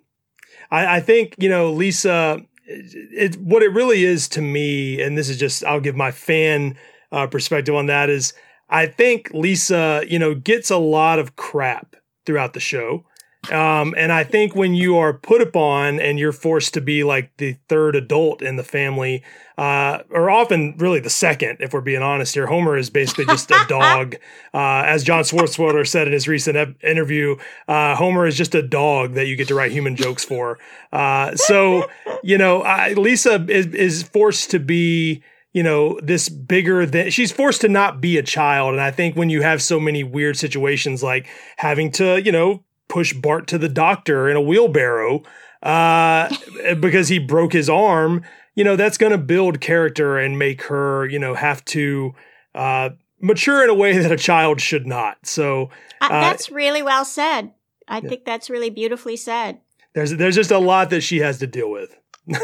I, 0.70 0.98
I 0.98 1.00
think 1.00 1.36
you 1.38 1.50
know 1.50 1.72
Lisa. 1.72 2.42
It, 2.72 3.36
what 3.38 3.64
it 3.64 3.74
really 3.74 4.06
is 4.06 4.28
to 4.30 4.42
me, 4.44 5.02
and 5.02 5.18
this 5.18 5.28
is 5.28 5.38
just 5.38 5.64
I'll 5.64 5.80
give 5.80 5.96
my 5.96 6.12
fan 6.12 6.78
uh, 7.12 7.26
perspective 7.26 7.74
on 7.74 7.88
that. 7.88 8.12
Is 8.12 8.34
I 8.70 8.86
think 8.86 9.32
Lisa, 9.34 10.04
you 10.08 10.20
know, 10.20 10.36
gets 10.36 10.70
a 10.70 10.78
lot 10.78 11.18
of 11.18 11.36
crap 11.36 11.96
throughout 12.28 12.54
the 12.54 12.60
show. 12.60 13.06
Um, 13.52 13.96
and 13.98 14.12
I 14.12 14.26
think 14.26 14.54
when 14.54 14.76
you 14.76 14.98
are 14.98 15.14
put 15.14 15.42
upon 15.42 16.00
and 16.00 16.20
you're 16.20 16.34
forced 16.34 16.74
to 16.74 16.82
be 16.82 17.04
like 17.04 17.36
the 17.38 17.58
third 17.70 17.96
adult 17.96 18.42
in 18.42 18.58
the 18.58 18.64
family, 18.64 19.24
uh, 19.58 20.00
or 20.12 20.30
often 20.30 20.76
really 20.78 21.00
the 21.00 21.10
second, 21.10 21.58
if 21.62 21.74
we're 21.74 21.82
being 21.82 22.02
honest 22.02 22.34
here, 22.36 22.48
Homer 22.48 22.78
is 22.78 22.90
basically 22.90 23.26
just 23.26 23.50
a 23.50 23.66
dog. 23.70 24.16
Uh, 24.54 24.84
as 24.86 25.04
John 25.04 25.24
Swartzwelder 25.24 25.88
said 25.88 26.08
in 26.08 26.14
his 26.14 26.28
recent 26.28 26.58
ep- 26.58 26.84
interview, 26.84 27.38
uh, 27.68 27.96
Homer 27.96 28.28
is 28.28 28.38
just 28.38 28.54
a 28.56 28.62
dog 28.62 29.14
that 29.14 29.28
you 29.28 29.38
get 29.38 29.48
to 29.48 29.56
write 29.56 29.72
human 29.72 29.96
jokes 29.96 30.24
for. 30.24 30.60
Uh, 30.92 31.36
so, 31.36 31.90
you 32.22 32.38
know, 32.38 32.62
I, 32.62 32.94
Lisa 32.94 33.46
is, 33.50 33.68
is 33.68 34.04
forced 34.04 34.52
to 34.52 34.60
be, 34.60 35.24
you 35.54 35.64
know, 35.64 35.98
this 36.04 36.28
bigger 36.30 36.86
than 36.86 37.10
she's 37.10 37.32
forced 37.32 37.62
to 37.62 37.70
not 37.70 38.02
be 38.02 38.18
a 38.18 38.24
child. 38.24 38.74
And 38.74 38.82
I 38.82 38.92
think 38.92 39.16
when 39.16 39.30
you 39.30 39.42
have 39.42 39.62
so 39.62 39.80
many 39.80 40.04
weird 40.04 40.38
situations 40.38 41.02
like 41.02 41.26
having 41.58 41.92
to, 41.94 42.22
you 42.22 42.34
know, 42.34 42.64
push 42.90 43.14
Bart 43.14 43.48
to 43.48 43.58
the 43.58 43.70
doctor 43.70 44.30
in 44.30 44.36
a 44.36 44.42
wheelbarrow 44.42 45.24
uh, 45.64 46.30
because 46.80 47.08
he 47.08 47.20
broke 47.20 47.54
his 47.54 47.70
arm, 47.70 48.24
you 48.56 48.64
know, 48.66 48.76
that's 48.76 48.98
going 48.98 49.12
to 49.14 49.18
build 49.18 49.62
character 49.62 50.18
and 50.18 50.38
make 50.38 50.64
her, 50.64 51.08
you 51.08 51.20
know, 51.20 51.34
have 51.36 51.64
to 51.66 52.14
uh, 52.56 52.90
mature 53.22 53.64
in 53.64 53.70
a 53.70 53.74
way 53.74 53.98
that 53.98 54.12
a 54.12 54.18
child 54.18 54.60
should 54.60 54.86
not. 54.86 55.18
So 55.24 55.70
Uh, 56.02 56.06
uh, 56.12 56.22
that's 56.22 56.50
really 56.52 56.82
well 56.82 57.06
said. 57.06 57.54
I 57.88 58.02
think 58.02 58.26
that's 58.26 58.50
really 58.50 58.70
beautifully 58.70 59.16
said. 59.16 59.60
there's 59.96 60.12
there's 60.16 60.36
just 60.36 60.52
a 60.52 60.60
lot 60.60 60.92
that 60.92 61.02
she 61.02 61.20
has 61.20 61.40
to 61.40 61.48
deal 61.48 61.72
with. 61.72 61.96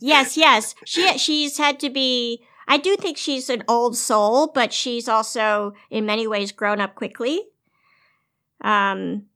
Yes, 0.00 0.36
yes. 0.36 0.74
She 0.84 1.16
she's 1.18 1.56
had 1.56 1.80
to 1.80 1.88
be. 1.88 2.42
I 2.66 2.76
do 2.78 2.96
think 2.96 3.16
she's 3.16 3.48
an 3.48 3.62
old 3.68 3.96
soul, 3.96 4.48
but 4.52 4.72
she's 4.72 5.08
also 5.08 5.72
in 5.90 6.04
many 6.04 6.26
ways 6.26 6.52
grown 6.52 6.80
up 6.80 6.94
quickly. 6.94 7.40
Um, 8.64 9.26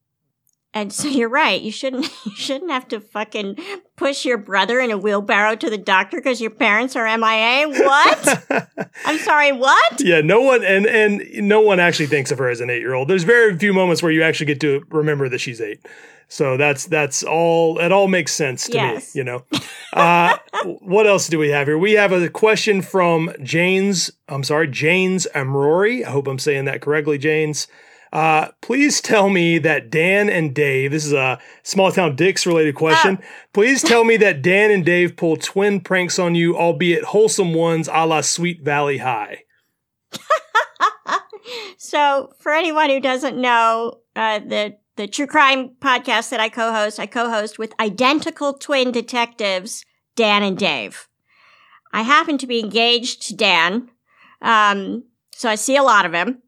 and 0.74 0.93
so 0.93 1.07
you're 1.18 1.29
right. 1.29 1.61
You 1.61 1.70
shouldn't 1.70 2.05
you 2.26 2.35
shouldn't 2.35 2.70
have 2.70 2.89
to 2.89 3.01
fucking 3.01 3.59
push 3.97 4.24
your 4.24 4.39
brother 4.39 4.81
in 4.81 4.91
a 4.91 4.99
wheelbarrow 4.99 5.55
to 5.57 5.70
the 5.70 5.79
doctor 5.79 6.16
because 6.18 6.41
your 6.41 6.51
parents 6.51 6.97
are 6.97 7.05
MIA. 7.18 7.68
What? 7.68 8.79
I'm 9.05 9.18
sorry. 9.18 9.53
What? 9.53 10.01
yeah, 10.01 10.20
no 10.20 10.41
one 10.41 10.64
and 10.64 10.87
and 10.87 11.22
no 11.49 11.61
one 11.61 11.79
actually 11.79 12.07
thinks 12.07 12.31
of 12.31 12.39
her 12.39 12.49
as 12.49 12.61
an 12.61 12.70
eight 12.70 12.81
year 12.81 12.95
old. 12.95 13.09
There's 13.09 13.24
very 13.24 13.57
few 13.57 13.72
moments 13.72 14.03
where 14.03 14.12
you 14.12 14.22
actually 14.22 14.47
get 14.47 14.61
to 14.62 14.83
remember 14.91 15.29
that 15.29 15.39
she's 15.41 15.61
eight. 15.61 15.87
So 16.31 16.59
that's 16.59 16.85
that's 16.87 17.22
all. 17.22 17.79
It 17.79 17.91
all 17.91 18.07
makes 18.07 18.33
sense 18.33 18.66
to 18.66 18.74
Yes. 18.74 19.14
me. 19.14 19.20
You 19.20 19.24
know. 19.24 19.45
Uh, 19.95 20.37
what 20.81 21.07
else 21.07 21.29
do 21.29 21.39
we 21.39 21.49
have 21.49 21.66
here? 21.66 21.79
We 21.79 21.93
have 21.93 22.12
a 22.12 22.29
question 22.29 22.83
from 22.83 23.33
Janes. 23.43 24.11
I'm 24.29 24.45
sorry, 24.45 24.68
Janes 24.68 25.26
Amrory. 25.35 26.05
I 26.05 26.11
hope 26.11 26.26
I'm 26.29 26.39
saying 26.39 26.66
that 26.66 26.83
correctly, 26.83 27.16
Janes. 27.16 27.66
Uh, 28.13 28.49
please 28.63 29.01
tell 29.01 29.29
me 29.29 29.59
that 29.59 29.91
Dan 29.91 30.29
and 30.29 30.55
Dave. 30.55 30.91
This 30.91 31.05
is 31.05 31.13
a 31.13 31.39
small 31.63 31.93
town 31.93 32.17
dicks 32.17 32.47
related 32.47 32.75
question. 32.75 33.19
Please 33.53 33.83
tell 33.83 34.05
me 34.05 34.17
that 34.19 34.41
Dan 34.41 34.71
and 34.71 34.85
Dave 34.85 35.17
pull 35.17 35.37
twin 35.37 35.81
pranks 35.81 36.19
on 36.19 36.35
you, 36.35 36.57
albeit 36.57 37.05
wholesome 37.05 37.53
ones, 37.53 37.89
a 37.93 38.07
la 38.07 38.23
Sweet 38.23 38.63
Valley 38.63 38.99
High. 38.99 39.43
So, 41.79 42.33
for 42.39 42.53
anyone 42.53 42.91
who 42.91 43.01
doesn't 43.01 43.41
know, 43.41 44.01
uh, 44.17 44.41
the 44.41 44.77
the 44.97 45.07
true 45.07 45.29
crime 45.29 45.71
podcast 45.81 46.31
that 46.31 46.41
I 46.41 46.49
co-host, 46.49 46.99
I 46.99 47.07
co-host 47.07 47.57
with 47.59 47.73
identical 47.79 48.53
twin 48.53 48.91
detectives, 48.91 49.85
Dan 50.17 50.43
and 50.43 50.59
Dave. 50.59 51.09
I 51.93 52.03
happen 52.03 52.37
to 52.39 52.49
be 52.49 52.59
engaged 52.59 53.23
to 53.29 53.37
Dan, 53.37 53.91
um, 54.43 55.05
so 55.33 55.49
I 55.49 55.55
see 55.55 55.77
a 55.77 55.85
lot 55.85 56.05
of 56.05 56.13
him. 56.13 56.43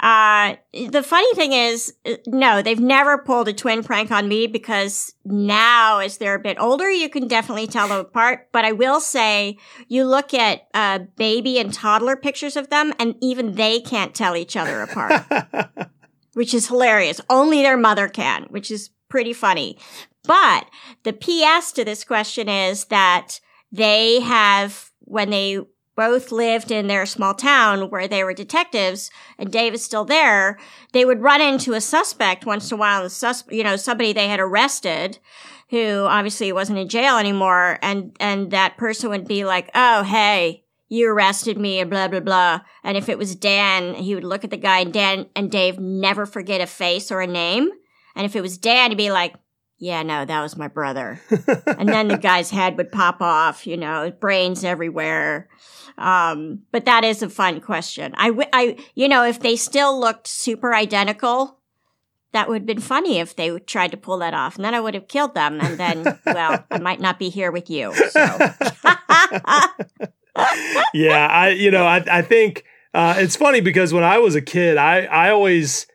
Uh, 0.00 0.56
the 0.72 1.02
funny 1.02 1.32
thing 1.34 1.52
is, 1.52 1.92
uh, 2.06 2.14
no, 2.26 2.62
they've 2.62 2.80
never 2.80 3.18
pulled 3.18 3.48
a 3.48 3.52
twin 3.52 3.84
prank 3.84 4.10
on 4.10 4.28
me 4.28 4.46
because 4.46 5.14
now, 5.26 5.98
as 5.98 6.16
they're 6.16 6.36
a 6.36 6.40
bit 6.40 6.56
older, 6.58 6.90
you 6.90 7.10
can 7.10 7.28
definitely 7.28 7.66
tell 7.66 7.86
them 7.86 8.00
apart. 8.00 8.48
But 8.50 8.64
I 8.64 8.72
will 8.72 9.00
say, 9.00 9.58
you 9.88 10.04
look 10.04 10.32
at 10.32 10.68
uh, 10.72 11.00
baby 11.16 11.58
and 11.58 11.72
toddler 11.72 12.16
pictures 12.16 12.56
of 12.56 12.70
them, 12.70 12.94
and 12.98 13.14
even 13.20 13.56
they 13.56 13.78
can't 13.80 14.14
tell 14.14 14.36
each 14.36 14.56
other 14.56 14.80
apart, 14.80 15.22
which 16.32 16.54
is 16.54 16.68
hilarious. 16.68 17.20
Only 17.28 17.62
their 17.62 17.76
mother 17.76 18.08
can, 18.08 18.44
which 18.44 18.70
is 18.70 18.88
pretty 19.10 19.34
funny. 19.34 19.76
But 20.24 20.66
the 21.02 21.12
PS 21.12 21.72
to 21.72 21.84
this 21.84 22.04
question 22.04 22.48
is 22.48 22.86
that 22.86 23.40
they 23.70 24.20
have, 24.20 24.92
when 25.00 25.28
they 25.28 25.58
both 26.00 26.32
lived 26.32 26.70
in 26.70 26.86
their 26.86 27.04
small 27.04 27.34
town 27.34 27.90
where 27.90 28.08
they 28.08 28.24
were 28.24 28.32
detectives 28.32 29.10
and 29.36 29.52
Dave 29.52 29.74
is 29.74 29.84
still 29.84 30.06
there, 30.06 30.58
they 30.94 31.04
would 31.04 31.20
run 31.20 31.42
into 31.42 31.74
a 31.74 31.80
suspect 31.82 32.46
once 32.46 32.70
in 32.70 32.78
a 32.78 32.80
while, 32.80 33.02
the 33.02 33.10
sus- 33.10 33.44
you 33.50 33.62
know, 33.62 33.76
somebody 33.76 34.14
they 34.14 34.26
had 34.26 34.40
arrested 34.40 35.18
who 35.68 36.06
obviously 36.08 36.52
wasn't 36.52 36.78
in 36.78 36.88
jail 36.88 37.18
anymore. 37.18 37.78
And, 37.82 38.16
and 38.18 38.50
that 38.50 38.78
person 38.78 39.10
would 39.10 39.28
be 39.28 39.44
like, 39.44 39.68
Oh, 39.74 40.02
hey, 40.02 40.64
you 40.88 41.06
arrested 41.06 41.58
me 41.58 41.80
and 41.80 41.90
blah, 41.90 42.08
blah, 42.08 42.20
blah. 42.20 42.60
And 42.82 42.96
if 42.96 43.10
it 43.10 43.18
was 43.18 43.36
Dan, 43.36 43.92
he 43.92 44.14
would 44.14 44.24
look 44.24 44.42
at 44.42 44.48
the 44.48 44.56
guy 44.56 44.78
and 44.78 44.94
Dan 44.94 45.26
and 45.36 45.50
Dave 45.50 45.78
never 45.78 46.24
forget 46.24 46.62
a 46.62 46.66
face 46.66 47.12
or 47.12 47.20
a 47.20 47.26
name. 47.26 47.68
And 48.16 48.24
if 48.24 48.34
it 48.34 48.40
was 48.40 48.56
Dan, 48.56 48.90
he'd 48.90 48.96
be 48.96 49.12
like, 49.12 49.34
yeah, 49.80 50.02
no, 50.02 50.26
that 50.26 50.42
was 50.42 50.58
my 50.58 50.68
brother. 50.68 51.18
and 51.66 51.88
then 51.88 52.08
the 52.08 52.18
guy's 52.18 52.50
head 52.50 52.76
would 52.76 52.92
pop 52.92 53.22
off, 53.22 53.66
you 53.66 53.78
know, 53.78 54.12
brains 54.20 54.62
everywhere. 54.62 55.48
Um, 55.96 56.60
but 56.70 56.84
that 56.84 57.02
is 57.02 57.22
a 57.22 57.30
fun 57.30 57.62
question. 57.62 58.12
I, 58.16 58.28
w- 58.28 58.48
I, 58.52 58.76
you 58.94 59.08
know, 59.08 59.24
if 59.24 59.40
they 59.40 59.56
still 59.56 59.98
looked 59.98 60.26
super 60.26 60.74
identical, 60.74 61.60
that 62.32 62.48
would 62.48 62.62
have 62.62 62.66
been 62.66 62.80
funny 62.80 63.18
if 63.18 63.34
they 63.34 63.58
tried 63.60 63.90
to 63.92 63.96
pull 63.96 64.18
that 64.18 64.34
off. 64.34 64.56
And 64.56 64.64
then 64.64 64.74
I 64.74 64.80
would 64.80 64.94
have 64.94 65.08
killed 65.08 65.34
them. 65.34 65.60
And 65.60 65.78
then, 65.78 66.18
well, 66.26 66.64
I 66.70 66.78
might 66.78 67.00
not 67.00 67.18
be 67.18 67.30
here 67.30 67.50
with 67.50 67.70
you. 67.70 67.94
So. 67.94 68.20
yeah, 70.94 71.26
I 71.26 71.54
you 71.56 71.70
know 71.70 71.84
I 71.84 72.04
I 72.10 72.22
think 72.22 72.64
uh, 72.94 73.16
it's 73.18 73.36
funny 73.36 73.60
because 73.60 73.92
when 73.92 74.04
I 74.04 74.18
was 74.18 74.34
a 74.34 74.40
kid, 74.40 74.76
I 74.76 75.04
I 75.04 75.30
always 75.30 75.86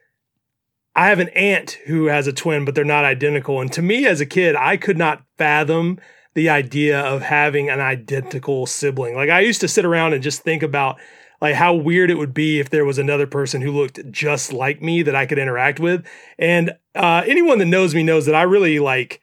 I 0.95 1.07
have 1.09 1.19
an 1.19 1.29
aunt 1.29 1.71
who 1.85 2.05
has 2.05 2.25
a 2.25 2.33
twin, 2.33 2.63
but 2.63 2.73
they're 2.73 2.85
not 2.85 3.03
identical. 3.03 3.59
And 3.59 3.71
to 3.73 3.81
me, 3.81 4.05
as 4.05 4.21
a 4.21 4.25
kid, 4.25 4.55
I 4.55 4.77
could 4.77 4.97
not 4.97 5.23
fathom 5.37 5.99
the 6.35 6.49
idea 6.49 6.99
of 6.99 7.21
having 7.21 7.69
an 7.69 7.79
identical 7.79 8.65
sibling. 8.65 9.15
Like 9.15 9.29
I 9.29 9.41
used 9.41 9.61
to 9.61 9.67
sit 9.67 9.85
around 9.85 10.13
and 10.13 10.23
just 10.23 10.43
think 10.43 10.63
about 10.63 10.97
like 11.41 11.55
how 11.55 11.73
weird 11.73 12.09
it 12.09 12.17
would 12.17 12.33
be 12.33 12.59
if 12.59 12.69
there 12.69 12.85
was 12.85 12.97
another 12.97 13.27
person 13.27 13.61
who 13.61 13.71
looked 13.71 13.99
just 14.11 14.53
like 14.53 14.81
me 14.81 15.01
that 15.03 15.15
I 15.15 15.25
could 15.25 15.37
interact 15.37 15.79
with. 15.79 16.05
And 16.37 16.71
uh, 16.93 17.23
anyone 17.25 17.59
that 17.59 17.65
knows 17.65 17.93
me 17.93 18.03
knows 18.03 18.25
that 18.25 18.35
I 18.35 18.43
really 18.43 18.79
like. 18.79 19.21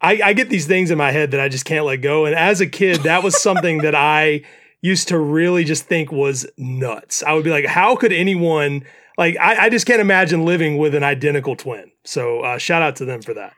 I, 0.00 0.20
I 0.24 0.32
get 0.32 0.48
these 0.48 0.66
things 0.66 0.92
in 0.92 0.98
my 0.98 1.10
head 1.10 1.32
that 1.32 1.40
I 1.40 1.48
just 1.48 1.64
can't 1.64 1.84
let 1.84 1.96
go. 1.96 2.24
And 2.24 2.34
as 2.34 2.60
a 2.60 2.68
kid, 2.68 3.02
that 3.02 3.24
was 3.24 3.40
something 3.42 3.78
that 3.78 3.96
I 3.96 4.42
used 4.80 5.08
to 5.08 5.18
really 5.18 5.64
just 5.64 5.86
think 5.86 6.12
was 6.12 6.46
nuts. 6.56 7.24
I 7.24 7.32
would 7.32 7.42
be 7.42 7.50
like, 7.50 7.66
how 7.66 7.96
could 7.96 8.12
anyone 8.12 8.84
like 9.18 9.36
I, 9.36 9.66
I 9.66 9.68
just 9.68 9.84
can't 9.84 10.00
imagine 10.00 10.44
living 10.44 10.78
with 10.78 10.94
an 10.94 11.02
identical 11.02 11.56
twin. 11.56 11.90
So 12.04 12.40
uh, 12.40 12.56
shout 12.56 12.80
out 12.80 12.96
to 12.96 13.04
them 13.04 13.20
for 13.20 13.34
that. 13.34 13.52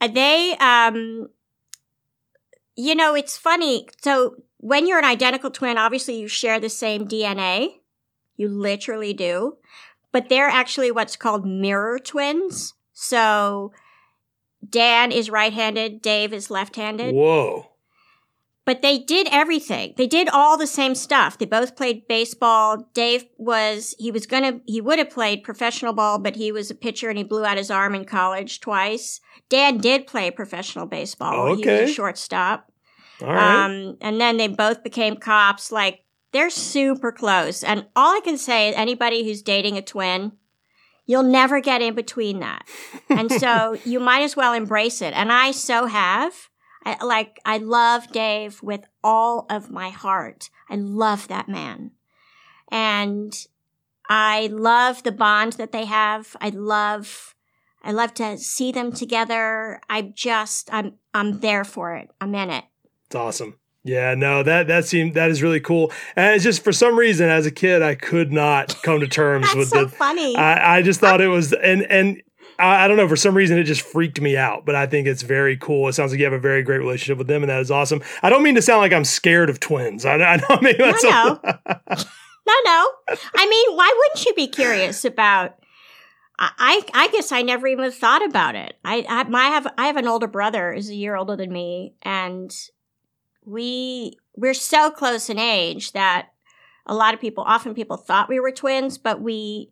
And 0.00 0.16
they, 0.16 0.56
um, 0.60 1.28
you 2.76 2.94
know, 2.94 3.14
it's 3.14 3.36
funny. 3.36 3.88
So 4.00 4.36
when 4.58 4.86
you're 4.86 4.98
an 4.98 5.04
identical 5.04 5.50
twin, 5.50 5.76
obviously 5.76 6.18
you 6.18 6.28
share 6.28 6.60
the 6.60 6.70
same 6.70 7.06
DNA. 7.06 7.80
You 8.36 8.48
literally 8.48 9.12
do. 9.12 9.58
But 10.12 10.28
they're 10.28 10.48
actually 10.48 10.90
what's 10.90 11.16
called 11.16 11.44
mirror 11.44 11.98
twins. 11.98 12.74
So 12.92 13.72
Dan 14.68 15.12
is 15.12 15.30
right 15.30 15.52
handed, 15.52 16.00
Dave 16.00 16.32
is 16.32 16.50
left 16.50 16.76
handed. 16.76 17.14
Whoa. 17.14 17.69
But 18.70 18.82
they 18.82 18.98
did 18.98 19.26
everything. 19.32 19.94
They 19.96 20.06
did 20.06 20.28
all 20.28 20.56
the 20.56 20.64
same 20.64 20.94
stuff. 20.94 21.36
They 21.36 21.44
both 21.44 21.74
played 21.74 22.06
baseball. 22.06 22.88
Dave 22.94 23.24
was, 23.36 23.96
he 23.98 24.12
was 24.12 24.28
gonna, 24.28 24.60
he 24.64 24.80
would 24.80 25.00
have 25.00 25.10
played 25.10 25.42
professional 25.42 25.92
ball, 25.92 26.20
but 26.20 26.36
he 26.36 26.52
was 26.52 26.70
a 26.70 26.76
pitcher 26.76 27.08
and 27.08 27.18
he 27.18 27.24
blew 27.24 27.44
out 27.44 27.56
his 27.56 27.68
arm 27.68 27.96
in 27.96 28.04
college 28.04 28.60
twice. 28.60 29.20
Dan 29.48 29.78
did 29.78 30.06
play 30.06 30.30
professional 30.30 30.86
baseball. 30.86 31.48
Okay. 31.48 31.62
He 31.62 31.80
was 31.82 31.90
a 31.90 31.92
shortstop. 31.92 32.70
All 33.20 33.26
right. 33.26 33.64
Um, 33.64 33.96
and 34.00 34.20
then 34.20 34.36
they 34.36 34.46
both 34.46 34.84
became 34.84 35.16
cops. 35.16 35.72
Like, 35.72 36.04
they're 36.30 36.48
super 36.48 37.10
close. 37.10 37.64
And 37.64 37.86
all 37.96 38.16
I 38.16 38.20
can 38.20 38.38
say 38.38 38.68
is 38.68 38.76
anybody 38.76 39.24
who's 39.24 39.42
dating 39.42 39.78
a 39.78 39.82
twin, 39.82 40.30
you'll 41.06 41.24
never 41.24 41.58
get 41.58 41.82
in 41.82 41.94
between 41.94 42.38
that. 42.38 42.68
And 43.08 43.32
so 43.32 43.76
you 43.84 43.98
might 43.98 44.22
as 44.22 44.36
well 44.36 44.52
embrace 44.52 45.02
it. 45.02 45.12
And 45.12 45.32
I 45.32 45.50
so 45.50 45.86
have. 45.86 46.49
I, 46.84 47.02
like, 47.04 47.40
I 47.44 47.58
love 47.58 48.10
Dave 48.12 48.62
with 48.62 48.86
all 49.04 49.46
of 49.50 49.70
my 49.70 49.90
heart. 49.90 50.50
I 50.68 50.76
love 50.76 51.28
that 51.28 51.48
man. 51.48 51.92
And 52.70 53.34
I 54.08 54.46
love 54.46 55.02
the 55.02 55.12
bond 55.12 55.54
that 55.54 55.72
they 55.72 55.84
have. 55.84 56.36
I 56.40 56.50
love, 56.50 57.34
I 57.82 57.92
love 57.92 58.14
to 58.14 58.38
see 58.38 58.72
them 58.72 58.92
together. 58.92 59.80
I 59.88 60.02
just, 60.02 60.72
I'm, 60.72 60.94
I'm 61.12 61.40
there 61.40 61.64
for 61.64 61.94
it. 61.96 62.10
I'm 62.20 62.34
in 62.34 62.50
it. 62.50 62.64
It's 63.06 63.16
awesome. 63.16 63.56
Yeah, 63.82 64.14
no, 64.14 64.42
that 64.42 64.66
that 64.66 64.84
seemed 64.84 65.14
that 65.14 65.30
is 65.30 65.42
really 65.42 65.60
cool. 65.60 65.90
And 66.14 66.34
it's 66.34 66.44
just 66.44 66.62
for 66.62 66.70
some 66.70 66.98
reason 66.98 67.30
as 67.30 67.46
a 67.46 67.50
kid 67.50 67.80
I 67.80 67.94
could 67.94 68.30
not 68.30 68.76
come 68.82 69.00
to 69.00 69.08
terms 69.08 69.46
That's 69.46 69.56
with 69.56 69.68
so 69.68 69.84
the 69.84 69.88
funny. 69.88 70.36
I, 70.36 70.76
I 70.76 70.82
just 70.82 71.00
thought 71.00 71.22
it 71.22 71.28
was 71.28 71.54
and 71.54 71.82
and 71.90 72.22
I, 72.60 72.84
I 72.84 72.88
don't 72.88 72.96
know 72.96 73.08
for 73.08 73.16
some 73.16 73.36
reason 73.36 73.58
it 73.58 73.64
just 73.64 73.82
freaked 73.82 74.20
me 74.20 74.36
out, 74.36 74.64
but 74.64 74.74
I 74.74 74.86
think 74.86 75.06
it's 75.06 75.22
very 75.22 75.56
cool. 75.56 75.88
It 75.88 75.94
sounds 75.94 76.12
like 76.12 76.18
you 76.18 76.24
have 76.24 76.32
a 76.32 76.38
very 76.38 76.62
great 76.62 76.78
relationship 76.78 77.18
with 77.18 77.26
them, 77.26 77.42
and 77.42 77.50
that 77.50 77.60
is 77.60 77.70
awesome. 77.70 78.02
I 78.22 78.30
don't 78.30 78.42
mean 78.42 78.54
to 78.54 78.62
sound 78.62 78.80
like 78.80 78.92
I'm 78.92 79.04
scared 79.04 79.50
of 79.50 79.60
twins. 79.60 80.04
I, 80.04 80.14
I 80.14 80.36
don't 80.36 80.62
mean 80.62 80.76
that's 80.78 81.02
no. 81.02 81.40
no, 81.44 82.54
no. 82.64 82.88
I 83.34 83.46
mean, 83.48 83.76
why 83.76 83.92
wouldn't 83.96 84.26
you 84.26 84.34
be 84.34 84.48
curious 84.48 85.04
about? 85.04 85.56
I, 86.38 86.50
I 86.58 86.82
I 86.94 87.08
guess 87.08 87.32
I 87.32 87.42
never 87.42 87.66
even 87.66 87.90
thought 87.90 88.24
about 88.24 88.54
it. 88.54 88.74
I, 88.84 89.04
I 89.08 89.24
my 89.24 89.44
have 89.44 89.66
I 89.76 89.86
have 89.86 89.96
an 89.96 90.06
older 90.06 90.28
brother 90.28 90.74
who's 90.74 90.88
a 90.88 90.94
year 90.94 91.16
older 91.16 91.36
than 91.36 91.52
me, 91.52 91.94
and 92.02 92.54
we 93.44 94.16
we're 94.36 94.54
so 94.54 94.90
close 94.90 95.28
in 95.28 95.38
age 95.38 95.92
that 95.92 96.30
a 96.86 96.94
lot 96.94 97.14
of 97.14 97.20
people, 97.20 97.44
often 97.46 97.74
people 97.74 97.96
thought 97.96 98.28
we 98.28 98.40
were 98.40 98.50
twins, 98.50 98.98
but 98.98 99.20
we 99.20 99.70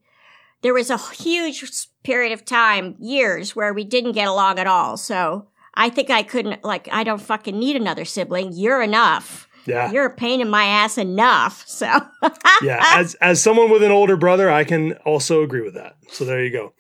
there 0.62 0.74
was 0.74 0.90
a 0.90 0.98
huge 0.98 1.64
period 2.02 2.32
of 2.32 2.44
time, 2.44 2.96
years, 2.98 3.54
where 3.54 3.72
we 3.72 3.84
didn't 3.84 4.12
get 4.12 4.28
along 4.28 4.59
at 4.59 4.66
all. 4.66 4.96
So 4.96 5.48
I 5.74 5.90
think 5.90 6.11
I 6.11 6.22
couldn't 6.22 6.64
like 6.64 6.88
I 6.90 7.04
don't 7.04 7.20
fucking 7.20 7.59
need 7.59 7.76
another 7.76 8.04
sibling. 8.04 8.52
You're 8.52 8.82
enough. 8.82 9.46
Yeah. 9.66 9.92
You're 9.92 10.06
a 10.06 10.14
pain 10.14 10.40
in 10.40 10.48
my 10.48 10.64
ass 10.64 10.96
enough. 10.96 11.62
So 11.66 11.86
yeah, 12.62 12.82
as 12.94 13.14
as 13.16 13.42
someone 13.42 13.70
with 13.70 13.82
an 13.82 13.92
older 13.92 14.16
brother, 14.16 14.50
I 14.50 14.64
can 14.64 14.94
also 15.04 15.42
agree 15.42 15.61
with 15.61 15.74
that. 15.74 15.96
So 16.11 16.24
there 16.24 16.42
you 16.42 16.50
go. 16.50 16.72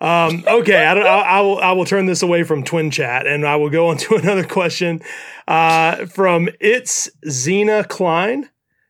Um, 0.00 0.44
okay, 0.46 0.84
I, 0.84 0.94
don't, 0.94 1.06
I, 1.06 1.20
I, 1.20 1.40
will 1.40 1.58
I 1.58 1.72
will 1.72 1.86
turn 1.86 2.06
this 2.06 2.22
away 2.22 2.44
from 2.44 2.62
twin 2.62 2.90
chat, 2.90 3.26
and 3.26 3.46
I 3.46 3.56
will 3.56 3.70
go 3.70 3.88
on 3.88 3.96
to 3.98 4.14
another 4.22 4.44
question 4.44 5.02
uh, 5.48 6.06
from 6.06 6.48
it's 6.60 7.10
Zena 7.28 7.82
Klein, 7.82 8.48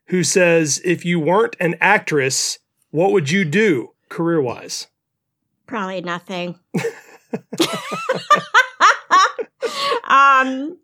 who 0.08 0.22
says, 0.22 0.80
"If 0.84 1.04
you 1.04 1.18
weren't 1.18 1.56
an 1.58 1.76
actress, 1.80 2.58
what 2.90 3.12
would 3.12 3.30
you 3.30 3.44
do 3.44 3.92
career 4.08 4.40
wise?" 4.40 4.88
probably 5.66 6.00
nothing. 6.00 6.58
um, 10.04 10.78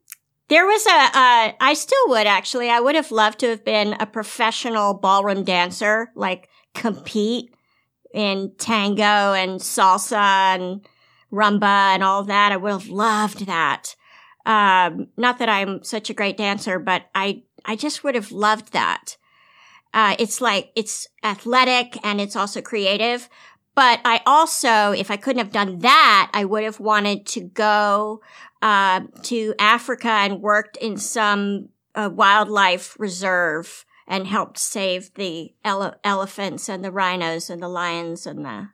there 0.49 0.67
was 0.67 0.87
a. 0.87 0.91
Uh, 0.91 1.53
I 1.61 1.75
still 1.75 2.09
would 2.09 2.27
actually. 2.27 2.69
I 2.69 2.81
would 2.81 2.95
have 2.95 3.11
loved 3.11 3.39
to 3.41 3.49
have 3.49 3.65
been 3.65 3.95
a 3.95 4.07
professional 4.07 4.95
ballroom 4.95 5.45
dancer, 5.45 6.11
like 6.15 6.49
compete 6.75 7.55
in 8.13 8.53
tango 8.59 9.33
and 9.33 9.61
salsa 9.61 10.17
and 10.57 10.87
rumba 11.33 11.95
and 11.95 12.03
all 12.05 12.25
that. 12.25 12.53
I 12.53 12.57
would 12.57 12.73
have 12.73 12.89
loved 12.89 13.47
that. 13.47 13.95
Um, 14.45 15.07
not 15.17 15.39
that 15.39 15.49
I'm 15.49 15.85
such 15.85 16.11
a 16.11 16.15
great 16.15 16.37
dancer, 16.37 16.79
but 16.79 17.05
I, 17.15 17.45
I 17.65 17.77
just 17.77 18.03
would 18.03 18.17
have 18.17 18.33
loved 18.33 18.73
that. 18.73 19.17
Uh, 19.95 20.17
it's 20.19 20.41
like, 20.41 20.71
it's 20.75 21.09
athletic 21.23 21.99
and 22.05 22.21
it's 22.21 22.37
also 22.37 22.61
creative. 22.61 23.29
But 23.75 24.01
I 24.05 24.21
also, 24.27 24.93
if 24.93 25.11
I 25.11 25.17
couldn't 25.17 25.39
have 25.45 25.53
done 25.53 25.79
that, 25.81 26.31
I 26.35 26.45
would 26.45 26.65
have 26.65 26.81
wanted 26.81 27.27
to 27.27 27.41
go, 27.41 28.21
uh, 28.61 29.01
to 29.23 29.55
Africa 29.59 30.09
and 30.09 30.43
worked 30.43 30.77
in 30.77 30.97
some 30.97 31.71
uh, 31.95 32.11
wildlife 32.13 32.97
reserve 32.99 33.85
and 34.07 34.27
helped 34.27 34.59
save 34.59 35.15
the 35.15 35.55
ele- 35.65 35.95
elephants 36.05 36.69
and 36.69 36.85
the 36.85 36.93
rhinos 36.93 37.49
and 37.49 37.63
the 37.63 37.69
lions 37.69 38.27
and 38.27 38.45
the, 38.45 38.69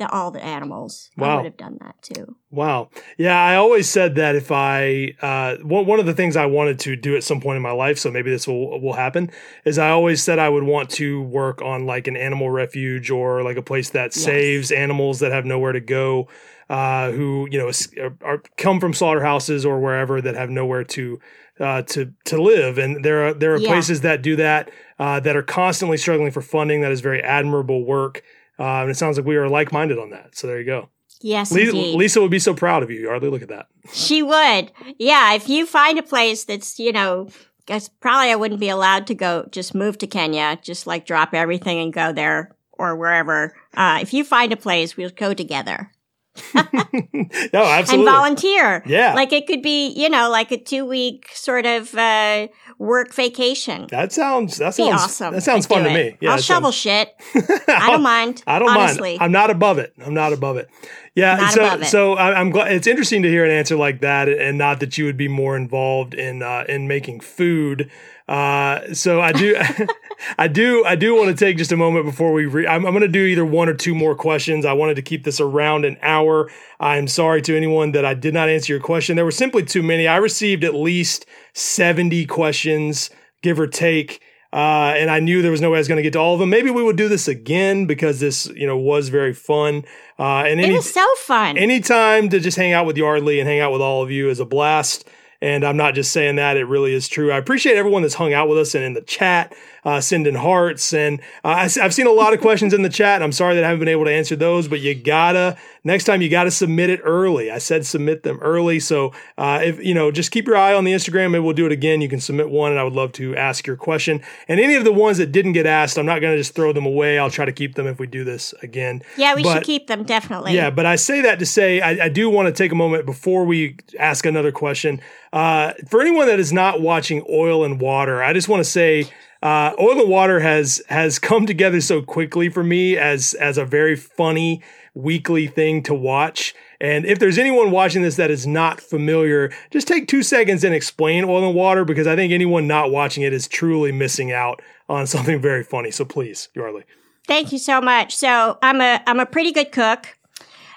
the 0.00 0.08
all 0.10 0.32
the 0.32 0.42
animals. 0.42 1.10
I 1.16 1.20
Wow. 1.22 1.36
would 1.36 1.44
have 1.44 1.56
done 1.56 1.78
that 1.80 1.94
too. 2.02 2.36
Wow. 2.52 2.90
Yeah, 3.16 3.40
I 3.40 3.54
always 3.54 3.88
said 3.88 4.16
that 4.16 4.34
if 4.34 4.50
I 4.50 5.14
uh, 5.22 5.56
one 5.62 5.86
one 5.86 6.00
of 6.00 6.06
the 6.06 6.14
things 6.14 6.34
I 6.36 6.46
wanted 6.46 6.80
to 6.80 6.96
do 6.96 7.14
at 7.14 7.22
some 7.22 7.40
point 7.40 7.56
in 7.56 7.62
my 7.62 7.70
life, 7.70 7.96
so 7.96 8.10
maybe 8.10 8.28
this 8.30 8.48
will 8.48 8.80
will 8.80 8.94
happen, 8.94 9.30
is 9.64 9.78
I 9.78 9.90
always 9.90 10.20
said 10.20 10.40
I 10.40 10.48
would 10.48 10.64
want 10.64 10.90
to 10.90 11.22
work 11.22 11.62
on 11.62 11.86
like 11.86 12.08
an 12.08 12.16
animal 12.16 12.50
refuge 12.50 13.08
or 13.08 13.44
like 13.44 13.56
a 13.56 13.62
place 13.62 13.90
that 13.90 14.16
Yes. 14.16 14.24
saves 14.24 14.72
animals 14.72 15.20
that 15.20 15.30
have 15.30 15.44
nowhere 15.44 15.70
to 15.72 15.80
go, 15.80 16.26
uh, 16.68 17.12
who 17.12 17.46
you 17.52 17.58
know 17.58 17.70
are, 18.02 18.16
are 18.24 18.42
come 18.56 18.80
from 18.80 18.94
slaughterhouses 18.94 19.64
or 19.64 19.78
wherever 19.78 20.20
that 20.20 20.34
have 20.34 20.50
nowhere 20.50 20.82
to. 20.84 21.20
Uh, 21.60 21.82
to 21.82 22.10
to 22.24 22.40
live, 22.40 22.78
and 22.78 23.04
there 23.04 23.26
are 23.26 23.34
there 23.34 23.52
are 23.54 23.60
Yeah. 23.60 23.68
places 23.68 24.00
that 24.00 24.22
do 24.22 24.34
that 24.36 24.70
uh, 24.98 25.20
that 25.20 25.36
are 25.36 25.42
constantly 25.42 25.98
struggling 25.98 26.30
for 26.30 26.40
funding. 26.40 26.80
That 26.80 26.90
is 26.90 27.02
very 27.02 27.22
admirable 27.22 27.84
work, 27.84 28.22
uh, 28.60 28.82
and 28.82 28.90
it 28.90 28.96
sounds 28.96 29.16
like 29.16 29.26
we 29.26 29.36
are 29.36 29.48
like 29.48 29.72
minded 29.72 29.98
on 29.98 30.10
that. 30.10 30.36
So 30.36 30.46
there 30.46 30.58
you 30.58 30.66
go. 30.66 30.88
Yes, 31.22 31.50
Lisa. 31.50 31.72
Lisa 31.72 32.20
would 32.20 32.30
be 32.30 32.38
so 32.38 32.54
proud 32.54 32.82
of 32.82 32.90
you, 32.90 33.00
Yeardley. 33.00 33.30
Look 33.30 33.42
at 33.42 33.48
that. 33.48 33.66
She 33.92 34.22
would. 34.22 34.72
Yeah, 34.98 35.34
if 35.34 35.48
you 35.48 35.66
find 35.66 35.98
a 35.98 36.02
place 36.02 36.44
that's, 36.44 36.78
you 36.78 36.92
know, 36.92 37.28
guess 37.66 37.88
probably 37.88 38.30
I 38.30 38.36
wouldn't 38.36 38.60
be 38.60 38.68
allowed 38.68 39.06
to 39.08 39.14
go 39.14 39.46
just 39.50 39.74
move 39.74 39.98
to 39.98 40.06
Kenya, 40.06 40.58
just 40.62 40.86
like 40.86 41.06
drop 41.06 41.34
everything 41.34 41.78
and 41.78 41.92
go 41.92 42.12
there 42.12 42.54
or 42.72 42.96
wherever. 42.96 43.54
Uh, 43.74 43.98
if 44.00 44.14
you 44.14 44.24
find 44.24 44.52
a 44.52 44.56
place, 44.56 44.96
we'll 44.96 45.10
go 45.10 45.34
together 45.34 45.92
no, 46.54 47.64
absolutely. 47.64 48.06
and 48.06 48.14
volunteer. 48.16 48.82
Yeah. 48.86 49.14
Like 49.14 49.32
it 49.32 49.46
could 49.46 49.62
be, 49.62 49.88
you 49.88 50.08
know, 50.08 50.30
like 50.30 50.50
a 50.52 50.58
two 50.58 50.84
week 50.86 51.28
sort 51.34 51.66
of, 51.66 51.94
uh, 51.94 52.48
work 52.78 53.12
vacation. 53.12 53.86
that 53.90 54.10
sounds 54.12 54.56
that 54.58 54.74
Be 54.76 54.84
sounds 54.84 55.02
awesome. 55.02 55.34
that 55.34 55.42
sounds 55.42 55.66
fun 55.66 55.84
to 55.84 55.90
me. 55.92 56.16
Yeah, 56.20 56.32
I'll 56.32 56.38
shovel 56.38 56.72
sounds- 56.72 56.76
shit. 56.76 57.14
I 57.68 57.90
don't 57.90 58.02
mind. 58.02 58.42
I 58.46 58.58
don't 58.58 58.70
honestly. 58.70 59.10
mind. 59.12 59.22
I'm 59.22 59.32
not 59.32 59.50
above 59.50 59.78
it. 59.78 59.92
I'm 60.04 60.14
not 60.14 60.32
above 60.32 60.56
it. 60.56 60.68
Yeah. 61.14 61.36
Not 61.36 61.52
so 61.52 61.82
so 61.82 62.14
I, 62.14 62.38
I'm 62.38 62.50
glad 62.50 62.72
it's 62.72 62.86
interesting 62.86 63.22
to 63.22 63.28
hear 63.28 63.44
an 63.44 63.50
answer 63.50 63.76
like 63.76 64.00
that, 64.00 64.28
and 64.28 64.58
not 64.58 64.80
that 64.80 64.96
you 64.96 65.04
would 65.04 65.16
be 65.16 65.28
more 65.28 65.56
involved 65.56 66.14
in 66.14 66.42
uh, 66.42 66.64
in 66.68 66.88
making 66.88 67.20
food. 67.20 67.90
Uh, 68.30 68.94
so 68.94 69.20
I 69.20 69.32
do, 69.32 69.56
I 70.38 70.46
do, 70.46 70.84
I 70.84 70.94
do 70.94 71.16
want 71.16 71.36
to 71.36 71.44
take 71.44 71.56
just 71.56 71.72
a 71.72 71.76
moment 71.76 72.06
before 72.06 72.32
we. 72.32 72.46
Re- 72.46 72.66
I'm, 72.66 72.86
I'm 72.86 72.92
going 72.92 73.02
to 73.02 73.08
do 73.08 73.24
either 73.24 73.44
one 73.44 73.68
or 73.68 73.74
two 73.74 73.92
more 73.92 74.14
questions. 74.14 74.64
I 74.64 74.72
wanted 74.72 74.94
to 74.94 75.02
keep 75.02 75.24
this 75.24 75.40
around 75.40 75.84
an 75.84 75.96
hour. 76.00 76.48
I'm 76.78 77.08
sorry 77.08 77.42
to 77.42 77.56
anyone 77.56 77.90
that 77.90 78.04
I 78.04 78.14
did 78.14 78.32
not 78.32 78.48
answer 78.48 78.72
your 78.72 78.80
question. 78.80 79.16
There 79.16 79.24
were 79.24 79.32
simply 79.32 79.64
too 79.64 79.82
many. 79.82 80.06
I 80.06 80.16
received 80.16 80.62
at 80.62 80.76
least 80.76 81.26
70 81.54 82.24
questions, 82.26 83.10
give 83.42 83.58
or 83.58 83.66
take. 83.66 84.22
Uh, 84.52 84.94
and 84.96 85.10
I 85.10 85.20
knew 85.20 85.42
there 85.42 85.52
was 85.52 85.60
no 85.60 85.70
way 85.70 85.76
I 85.76 85.80
was 85.80 85.88
going 85.88 85.96
to 85.96 86.02
get 86.02 86.14
to 86.14 86.18
all 86.18 86.34
of 86.34 86.40
them. 86.40 86.50
Maybe 86.50 86.70
we 86.70 86.82
would 86.82 86.96
do 86.96 87.08
this 87.08 87.28
again 87.28 87.86
because 87.86 88.18
this, 88.18 88.46
you 88.46 88.66
know, 88.66 88.76
was 88.76 89.08
very 89.08 89.32
fun. 89.32 89.84
Uh, 90.18 90.42
and 90.44 90.60
it 90.60 90.72
was 90.72 90.92
so 90.92 91.06
fun. 91.18 91.56
anytime 91.56 92.28
to 92.30 92.40
just 92.40 92.56
hang 92.56 92.72
out 92.72 92.84
with 92.84 92.96
Yeardley 92.96 93.38
and 93.38 93.48
hang 93.48 93.60
out 93.60 93.72
with 93.72 93.80
all 93.80 94.02
of 94.02 94.10
you 94.10 94.28
is 94.28 94.40
a 94.40 94.44
blast. 94.44 95.08
And 95.42 95.64
I'm 95.64 95.76
not 95.78 95.94
just 95.94 96.10
saying 96.10 96.36
that; 96.36 96.58
it 96.58 96.64
really 96.64 96.92
is 96.92 97.08
true. 97.08 97.32
I 97.32 97.38
appreciate 97.38 97.76
everyone 97.76 98.02
that's 98.02 98.14
hung 98.14 98.34
out 98.34 98.46
with 98.46 98.58
us 98.58 98.74
and 98.74 98.84
in 98.84 98.92
the 98.92 99.00
chat, 99.00 99.54
uh, 99.86 100.02
sending 100.02 100.34
hearts. 100.34 100.92
And 100.92 101.20
uh, 101.42 101.48
I, 101.48 101.68
have 101.80 101.94
seen 101.94 102.06
a 102.06 102.12
lot 102.12 102.34
of 102.34 102.42
questions 102.42 102.74
in 102.74 102.82
the 102.82 102.90
chat. 102.90 103.14
And 103.16 103.24
I'm 103.24 103.32
sorry 103.32 103.54
that 103.54 103.64
I 103.64 103.68
haven't 103.68 103.80
been 103.80 103.88
able 103.88 104.04
to 104.04 104.12
answer 104.12 104.36
those, 104.36 104.68
but 104.68 104.80
you 104.80 104.94
gotta 104.94 105.56
next 105.84 106.04
time 106.04 106.22
you 106.22 106.28
gotta 106.28 106.50
submit 106.50 106.90
it 106.90 107.00
early. 107.04 107.50
I 107.50 107.58
said 107.58 107.86
submit 107.86 108.22
them 108.22 108.38
early, 108.40 108.80
so 108.80 109.12
uh, 109.38 109.60
if 109.62 109.82
you 109.82 109.94
know, 109.94 110.10
just 110.10 110.30
keep 110.30 110.46
your 110.46 110.56
eye 110.56 110.74
on 110.74 110.84
the 110.84 110.92
Instagram. 110.92 111.30
Maybe 111.32 111.42
we'll 111.44 111.54
do 111.54 111.66
it 111.66 111.72
again. 111.72 112.00
You 112.00 112.08
can 112.08 112.20
submit 112.20 112.50
one, 112.50 112.72
and 112.72 112.80
I 112.80 112.84
would 112.84 112.92
love 112.92 113.12
to 113.12 113.36
ask 113.36 113.66
your 113.66 113.76
question. 113.76 114.22
And 114.48 114.60
any 114.60 114.74
of 114.74 114.84
the 114.84 114.92
ones 114.92 115.18
that 115.18 115.32
didn't 115.32 115.52
get 115.52 115.66
asked, 115.66 115.98
I'm 115.98 116.06
not 116.06 116.20
gonna 116.20 116.36
just 116.36 116.54
throw 116.54 116.72
them 116.72 116.86
away. 116.86 117.18
I'll 117.18 117.30
try 117.30 117.44
to 117.44 117.52
keep 117.52 117.74
them 117.74 117.86
if 117.86 117.98
we 117.98 118.06
do 118.06 118.24
this 118.24 118.54
again. 118.62 119.02
yeah, 119.16 119.34
we 119.34 119.42
but- 119.42 119.54
should 119.54 119.64
keep 119.64 119.86
them 119.86 120.04
definitely. 120.04 120.54
Yeah, 120.54 120.70
but 120.70 120.86
I 120.86 120.96
say 120.96 121.20
that 121.22 121.38
to 121.38 121.46
say 121.46 121.80
I, 121.80 122.06
I 122.06 122.08
do 122.08 122.28
want 122.30 122.46
to 122.46 122.52
take 122.52 122.72
a 122.72 122.76
moment 122.76 123.06
before 123.06 123.44
we 123.44 123.76
ask 123.98 124.26
another 124.26 124.52
question. 124.52 125.00
Uh, 125.32 125.72
for 125.88 126.00
anyone 126.00 126.26
that 126.26 126.40
is 126.40 126.52
not 126.52 126.80
watching 126.80 127.24
Oil 127.30 127.64
and 127.64 127.80
Water, 127.80 128.22
I 128.22 128.32
just 128.32 128.48
want 128.48 128.60
to 128.64 128.68
say 128.68 129.06
uh, 129.42 129.72
Oil 129.80 130.00
and 130.00 130.10
Water 130.10 130.40
has 130.40 130.82
has 130.88 131.18
come 131.18 131.46
together 131.46 131.80
so 131.80 132.02
quickly 132.02 132.48
for 132.48 132.64
me 132.64 132.96
as 132.96 133.34
as 133.34 133.56
a 133.56 133.64
very 133.64 133.96
funny 133.96 134.62
weekly 134.94 135.46
thing 135.46 135.82
to 135.84 135.94
watch. 135.94 136.54
And 136.80 137.04
if 137.04 137.18
there's 137.18 137.38
anyone 137.38 137.70
watching 137.70 138.02
this 138.02 138.16
that 138.16 138.30
is 138.30 138.46
not 138.46 138.80
familiar, 138.80 139.52
just 139.70 139.86
take 139.86 140.08
two 140.08 140.22
seconds 140.22 140.64
and 140.64 140.74
explain 140.74 141.24
Oil 141.24 141.46
and 141.46 141.54
Water 141.54 141.84
because 141.84 142.06
I 142.06 142.16
think 142.16 142.32
anyone 142.32 142.66
not 142.66 142.90
watching 142.90 143.22
it 143.22 143.32
is 143.32 143.46
truly 143.46 143.92
missing 143.92 144.32
out 144.32 144.62
on 144.88 145.06
something 145.06 145.40
very 145.40 145.62
funny. 145.62 145.90
So 145.90 146.04
please, 146.04 146.48
Yeardley. 146.54 146.84
Thank 147.26 147.52
you 147.52 147.58
so 147.58 147.80
much. 147.80 148.16
So 148.16 148.58
I'm 148.62 148.80
a 148.80 149.02
I'm 149.06 149.20
a 149.20 149.26
pretty 149.26 149.52
good 149.52 149.70
cook, 149.72 150.16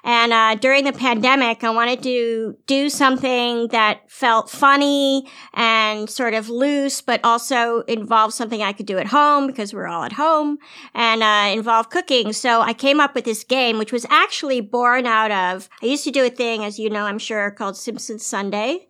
and 0.04 0.34
uh, 0.34 0.56
during 0.56 0.84
the 0.84 0.92
pandemic, 0.92 1.64
I 1.64 1.70
wanted 1.70 2.04
to 2.04 2.58
do 2.68 2.90
something 2.90 3.70
that 3.70 4.12
felt 4.12 4.50
funny 4.50 5.30
and 5.54 6.10
sort 6.10 6.34
of 6.34 6.50
loose, 6.50 7.02
but 7.02 7.22
also 7.24 7.82
involved 7.82 8.34
something 8.34 8.62
I 8.62 8.74
could 8.74 8.86
do 8.86 8.98
at 8.98 9.08
home 9.08 9.48
because 9.48 9.74
we're 9.74 9.88
all 9.88 10.04
at 10.04 10.14
home, 10.14 10.58
and 10.94 11.24
uh, 11.24 11.54
involve 11.58 11.90
cooking. 11.90 12.34
So 12.34 12.60
I 12.60 12.74
came 12.74 13.00
up 13.00 13.16
with 13.16 13.24
this 13.24 13.46
game, 13.46 13.78
which 13.78 13.94
was 13.94 14.06
actually 14.10 14.60
born 14.60 15.06
out 15.06 15.32
of 15.32 15.70
I 15.82 15.86
used 15.86 16.04
to 16.04 16.12
do 16.12 16.26
a 16.26 16.30
thing, 16.30 16.66
as 16.66 16.78
you 16.78 16.90
know, 16.90 17.06
I'm 17.06 17.20
sure, 17.20 17.50
called 17.52 17.78
Simpsons 17.78 18.26
Sunday, 18.26 18.88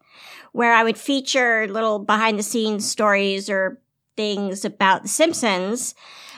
where 0.51 0.74
I 0.74 0.84
would 0.84 0.97
feature 0.97 1.68
little 1.68 1.99
behind 1.99 2.39
the 2.39 2.43
scenes 2.43 2.89
stories 2.89 3.51
or 3.51 3.80
things 4.18 4.66
about 4.66 5.03
the 5.03 5.09
Simpsons. 5.09 5.93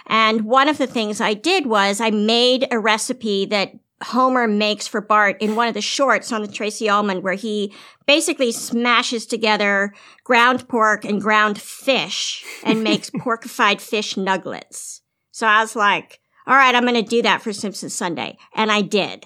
And 0.08 0.42
one 0.42 0.68
of 0.68 0.78
the 0.78 0.86
things 0.86 1.20
I 1.20 1.34
did 1.34 1.66
was 1.66 2.00
I 2.00 2.12
made 2.12 2.68
a 2.72 2.78
recipe 2.78 3.46
that 3.46 3.74
Homer 4.04 4.48
makes 4.48 4.88
for 4.88 5.00
Bart 5.02 5.38
in 5.42 5.56
one 5.56 5.68
of 5.68 5.74
the 5.74 5.82
shorts 5.82 6.32
on 6.32 6.42
the 6.42 6.48
Tracey 6.48 6.90
Ullman 6.90 7.22
where 7.22 7.34
he 7.34 7.74
basically 8.06 8.52
smashes 8.52 9.26
together 9.26 9.94
ground 10.24 10.68
pork 10.68 11.06
and 11.06 11.22
ground 11.22 11.60
fish 11.62 12.44
and 12.64 12.84
makes 12.84 13.10
porkified 13.22 13.80
fish 13.82 14.18
nuggets. 14.18 15.02
So 15.32 15.48
I 15.48 15.62
was 15.62 15.76
like, 15.76 16.20
all 16.46 16.56
right, 16.56 16.76
I'm 16.76 16.84
going 16.84 16.96
to 16.96 17.02
do 17.02 17.22
that 17.22 17.42
for 17.42 17.54
Simpsons 17.54 17.94
Sunday. 17.94 18.38
And 18.54 18.72
I 18.72 18.82
did. 18.82 19.26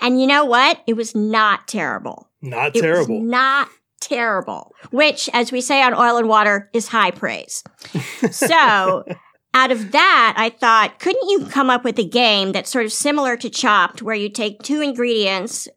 And 0.00 0.20
you 0.20 0.26
know 0.26 0.44
what? 0.44 0.82
It 0.86 0.94
was 0.94 1.14
not 1.14 1.66
terrible. 1.68 2.28
Not 2.42 2.76
It 2.76 2.82
terrible. 2.82 3.20
was 3.20 3.24
not 3.30 3.68
terrible, 4.00 4.74
which, 4.90 5.28
as 5.32 5.50
we 5.50 5.60
say 5.60 5.82
on 5.82 5.94
Oil 5.94 6.16
and 6.18 6.28
Water, 6.28 6.70
is 6.72 6.88
high 6.88 7.10
praise. 7.10 7.64
so, 8.30 9.04
out 9.54 9.72
of 9.72 9.92
that, 9.92 10.34
I 10.36 10.50
thought, 10.50 10.98
couldn't 10.98 11.28
you 11.28 11.46
come 11.46 11.70
up 11.70 11.84
with 11.84 11.98
a 11.98 12.04
game 12.04 12.52
that's 12.52 12.70
sort 12.70 12.84
of 12.84 12.92
similar 12.92 13.36
to 13.38 13.50
Chopped, 13.50 14.02
where 14.02 14.14
you 14.14 14.28
take 14.28 14.62
two 14.62 14.80
ingredients, 14.80 15.68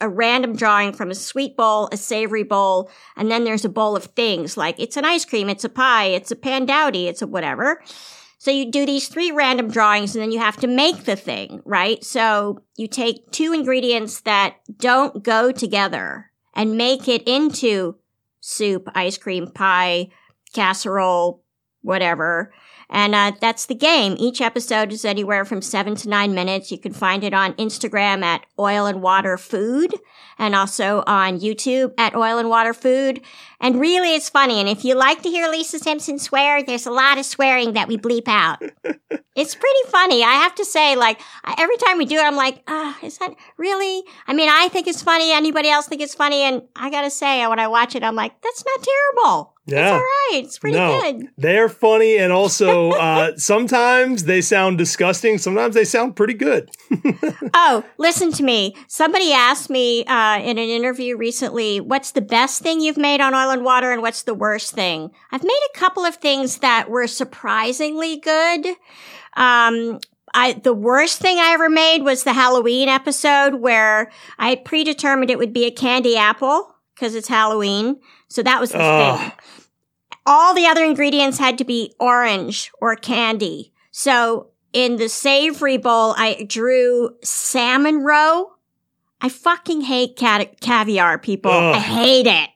a 0.00 0.08
random 0.08 0.56
drawing 0.56 0.92
from 0.92 1.10
a 1.10 1.14
sweet 1.14 1.56
bowl, 1.56 1.88
a 1.92 1.96
savory 1.96 2.42
bowl, 2.42 2.90
and 3.16 3.30
then 3.30 3.44
there's 3.44 3.64
a 3.64 3.68
bowl 3.68 3.96
of 3.96 4.04
things 4.04 4.56
like 4.56 4.78
it's 4.78 4.96
an 4.96 5.04
ice 5.04 5.24
cream, 5.24 5.48
it's 5.48 5.64
a 5.64 5.68
pie, 5.68 6.06
it's 6.06 6.30
a 6.30 6.36
pandowdy, 6.36 7.06
it's 7.06 7.22
a 7.22 7.26
whatever. 7.26 7.82
So 8.38 8.50
you 8.50 8.70
do 8.70 8.86
these 8.86 9.06
three 9.06 9.30
random 9.30 9.70
drawings 9.70 10.16
and 10.16 10.22
then 10.22 10.32
you 10.32 10.38
have 10.38 10.56
to 10.58 10.66
make 10.66 11.04
the 11.04 11.14
thing, 11.14 11.60
right? 11.64 12.02
So 12.02 12.62
you 12.76 12.88
take 12.88 13.30
two 13.30 13.52
ingredients 13.52 14.22
that 14.22 14.56
don't 14.78 15.22
go 15.22 15.52
together 15.52 16.30
and 16.54 16.78
make 16.78 17.06
it 17.06 17.28
into 17.28 17.96
soup, 18.40 18.88
ice 18.94 19.18
cream, 19.18 19.46
pie, 19.46 20.08
casserole, 20.54 21.44
whatever. 21.82 22.52
And 22.90 23.14
uh, 23.14 23.32
that's 23.40 23.66
the 23.66 23.74
game. 23.74 24.16
Each 24.18 24.40
episode 24.40 24.92
is 24.92 25.04
anywhere 25.04 25.44
from 25.44 25.62
seven 25.62 25.94
to 25.96 26.08
nine 26.08 26.34
minutes. 26.34 26.72
You 26.72 26.78
can 26.78 26.92
find 26.92 27.22
it 27.22 27.32
on 27.32 27.54
Instagram 27.54 28.24
at 28.24 28.44
Oil 28.58 28.86
and 28.86 29.00
Water 29.00 29.38
Food 29.38 29.94
and 30.38 30.56
also 30.56 31.04
on 31.06 31.38
YouTube 31.38 31.92
at 31.98 32.16
Oil 32.16 32.38
and 32.38 32.48
Water 32.48 32.74
Food. 32.74 33.20
And 33.60 33.78
really, 33.78 34.16
it's 34.16 34.28
funny. 34.28 34.58
And 34.58 34.68
if 34.68 34.84
you 34.84 34.96
like 34.96 35.22
to 35.22 35.28
hear 35.28 35.48
Lisa 35.48 35.78
Simpson 35.78 36.18
swear, 36.18 36.64
there's 36.64 36.86
a 36.86 36.90
lot 36.90 37.16
of 37.16 37.24
swearing 37.26 37.74
that 37.74 37.86
we 37.86 37.96
bleep 37.96 38.26
out. 38.26 38.60
it's 39.36 39.54
pretty 39.54 39.88
funny. 39.88 40.24
I 40.24 40.32
have 40.32 40.54
to 40.56 40.64
say, 40.64 40.96
like, 40.96 41.20
every 41.58 41.76
time 41.76 41.96
we 41.96 42.06
do 42.06 42.16
it, 42.16 42.24
I'm 42.24 42.36
like, 42.36 42.62
ah, 42.66 42.98
is 43.02 43.18
that 43.18 43.34
really? 43.56 44.02
I 44.26 44.32
mean, 44.32 44.48
I 44.48 44.68
think 44.68 44.88
it's 44.88 45.02
funny. 45.02 45.30
Anybody 45.30 45.68
else 45.68 45.86
think 45.86 46.00
it's 46.02 46.14
funny? 46.14 46.42
And 46.42 46.62
I 46.74 46.90
gotta 46.90 47.10
say, 47.10 47.46
when 47.46 47.60
I 47.60 47.68
watch 47.68 47.94
it, 47.94 48.02
I'm 48.02 48.16
like, 48.16 48.40
that's 48.40 48.64
not 48.64 48.84
terrible. 48.84 49.54
Yeah. 49.66 49.82
It's 49.82 49.92
all 49.92 49.98
right. 49.98 50.42
It's 50.44 50.58
pretty 50.58 50.76
no, 50.76 51.00
good. 51.00 51.28
they're 51.36 51.68
funny, 51.68 52.16
and 52.16 52.32
also 52.32 52.90
uh, 52.92 53.32
sometimes 53.36 54.24
they 54.24 54.40
sound 54.40 54.78
disgusting. 54.78 55.38
Sometimes 55.38 55.74
they 55.74 55.84
sound 55.84 56.16
pretty 56.16 56.34
good. 56.34 56.70
oh, 57.54 57.84
listen 57.98 58.32
to 58.32 58.42
me. 58.42 58.74
Somebody 58.88 59.32
asked 59.32 59.70
me 59.70 60.04
uh, 60.06 60.38
in 60.40 60.58
an 60.58 60.68
interview 60.68 61.16
recently, 61.16 61.80
"What's 61.80 62.12
the 62.12 62.22
best 62.22 62.62
thing 62.62 62.80
you've 62.80 62.96
made 62.96 63.20
on 63.20 63.34
oil 63.34 63.50
and 63.50 63.64
water, 63.64 63.92
and 63.92 64.02
what's 64.02 64.22
the 64.22 64.34
worst 64.34 64.72
thing?" 64.72 65.10
I've 65.30 65.44
made 65.44 65.60
a 65.74 65.78
couple 65.78 66.04
of 66.04 66.16
things 66.16 66.58
that 66.58 66.88
were 66.88 67.06
surprisingly 67.06 68.16
good. 68.18 68.66
Um, 69.36 70.00
I, 70.32 70.54
the 70.54 70.74
worst 70.74 71.20
thing 71.20 71.38
I 71.38 71.52
ever 71.52 71.68
made 71.68 72.02
was 72.02 72.22
the 72.22 72.32
Halloween 72.32 72.88
episode 72.88 73.56
where 73.56 74.10
I 74.38 74.50
had 74.50 74.64
predetermined 74.64 75.30
it 75.30 75.38
would 75.38 75.52
be 75.52 75.66
a 75.66 75.70
candy 75.70 76.16
apple 76.16 76.69
because 77.00 77.14
it's 77.14 77.28
Halloween. 77.28 77.98
So 78.28 78.42
that 78.42 78.60
was 78.60 78.72
the 78.72 78.78
thing. 78.78 79.32
All 80.26 80.54
the 80.54 80.66
other 80.66 80.84
ingredients 80.84 81.38
had 81.38 81.56
to 81.58 81.64
be 81.64 81.94
orange 81.98 82.70
or 82.78 82.94
candy. 82.94 83.72
So 83.90 84.48
in 84.74 84.96
the 84.96 85.08
savory 85.08 85.78
bowl, 85.78 86.14
I 86.18 86.44
drew 86.46 87.16
salmon 87.24 88.04
roe. 88.04 88.52
I 89.22 89.30
fucking 89.30 89.80
hate 89.80 90.16
cat- 90.16 90.60
caviar, 90.60 91.18
people. 91.18 91.50
I 91.50 91.78
hate 91.78 92.26
it. 92.26 92.49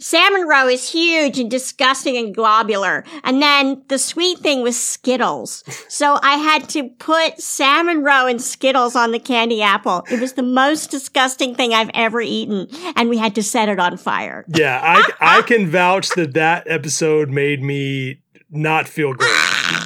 Salmon 0.00 0.46
roe 0.46 0.68
is 0.68 0.90
huge 0.90 1.38
and 1.40 1.50
disgusting 1.50 2.16
and 2.16 2.32
globular. 2.32 3.04
And 3.24 3.42
then 3.42 3.82
the 3.88 3.98
sweet 3.98 4.38
thing 4.38 4.62
was 4.62 4.80
Skittles. 4.80 5.64
So 5.88 6.20
I 6.22 6.36
had 6.36 6.68
to 6.70 6.88
put 6.88 7.40
salmon 7.40 8.04
roe 8.04 8.26
and 8.28 8.40
Skittles 8.40 8.94
on 8.94 9.10
the 9.10 9.18
candy 9.18 9.60
apple. 9.60 10.04
It 10.08 10.20
was 10.20 10.34
the 10.34 10.44
most 10.44 10.92
disgusting 10.92 11.54
thing 11.56 11.74
I've 11.74 11.90
ever 11.94 12.20
eaten. 12.20 12.68
And 12.94 13.08
we 13.08 13.18
had 13.18 13.34
to 13.34 13.42
set 13.42 13.68
it 13.68 13.80
on 13.80 13.96
fire. 13.96 14.44
Yeah, 14.48 14.80
I 14.82 15.38
I 15.38 15.42
can 15.42 15.66
vouch 15.66 16.10
that 16.10 16.34
that 16.34 16.68
episode 16.70 17.28
made 17.30 17.60
me 17.60 18.20
not 18.50 18.86
feel 18.88 19.14
great. 19.14 19.30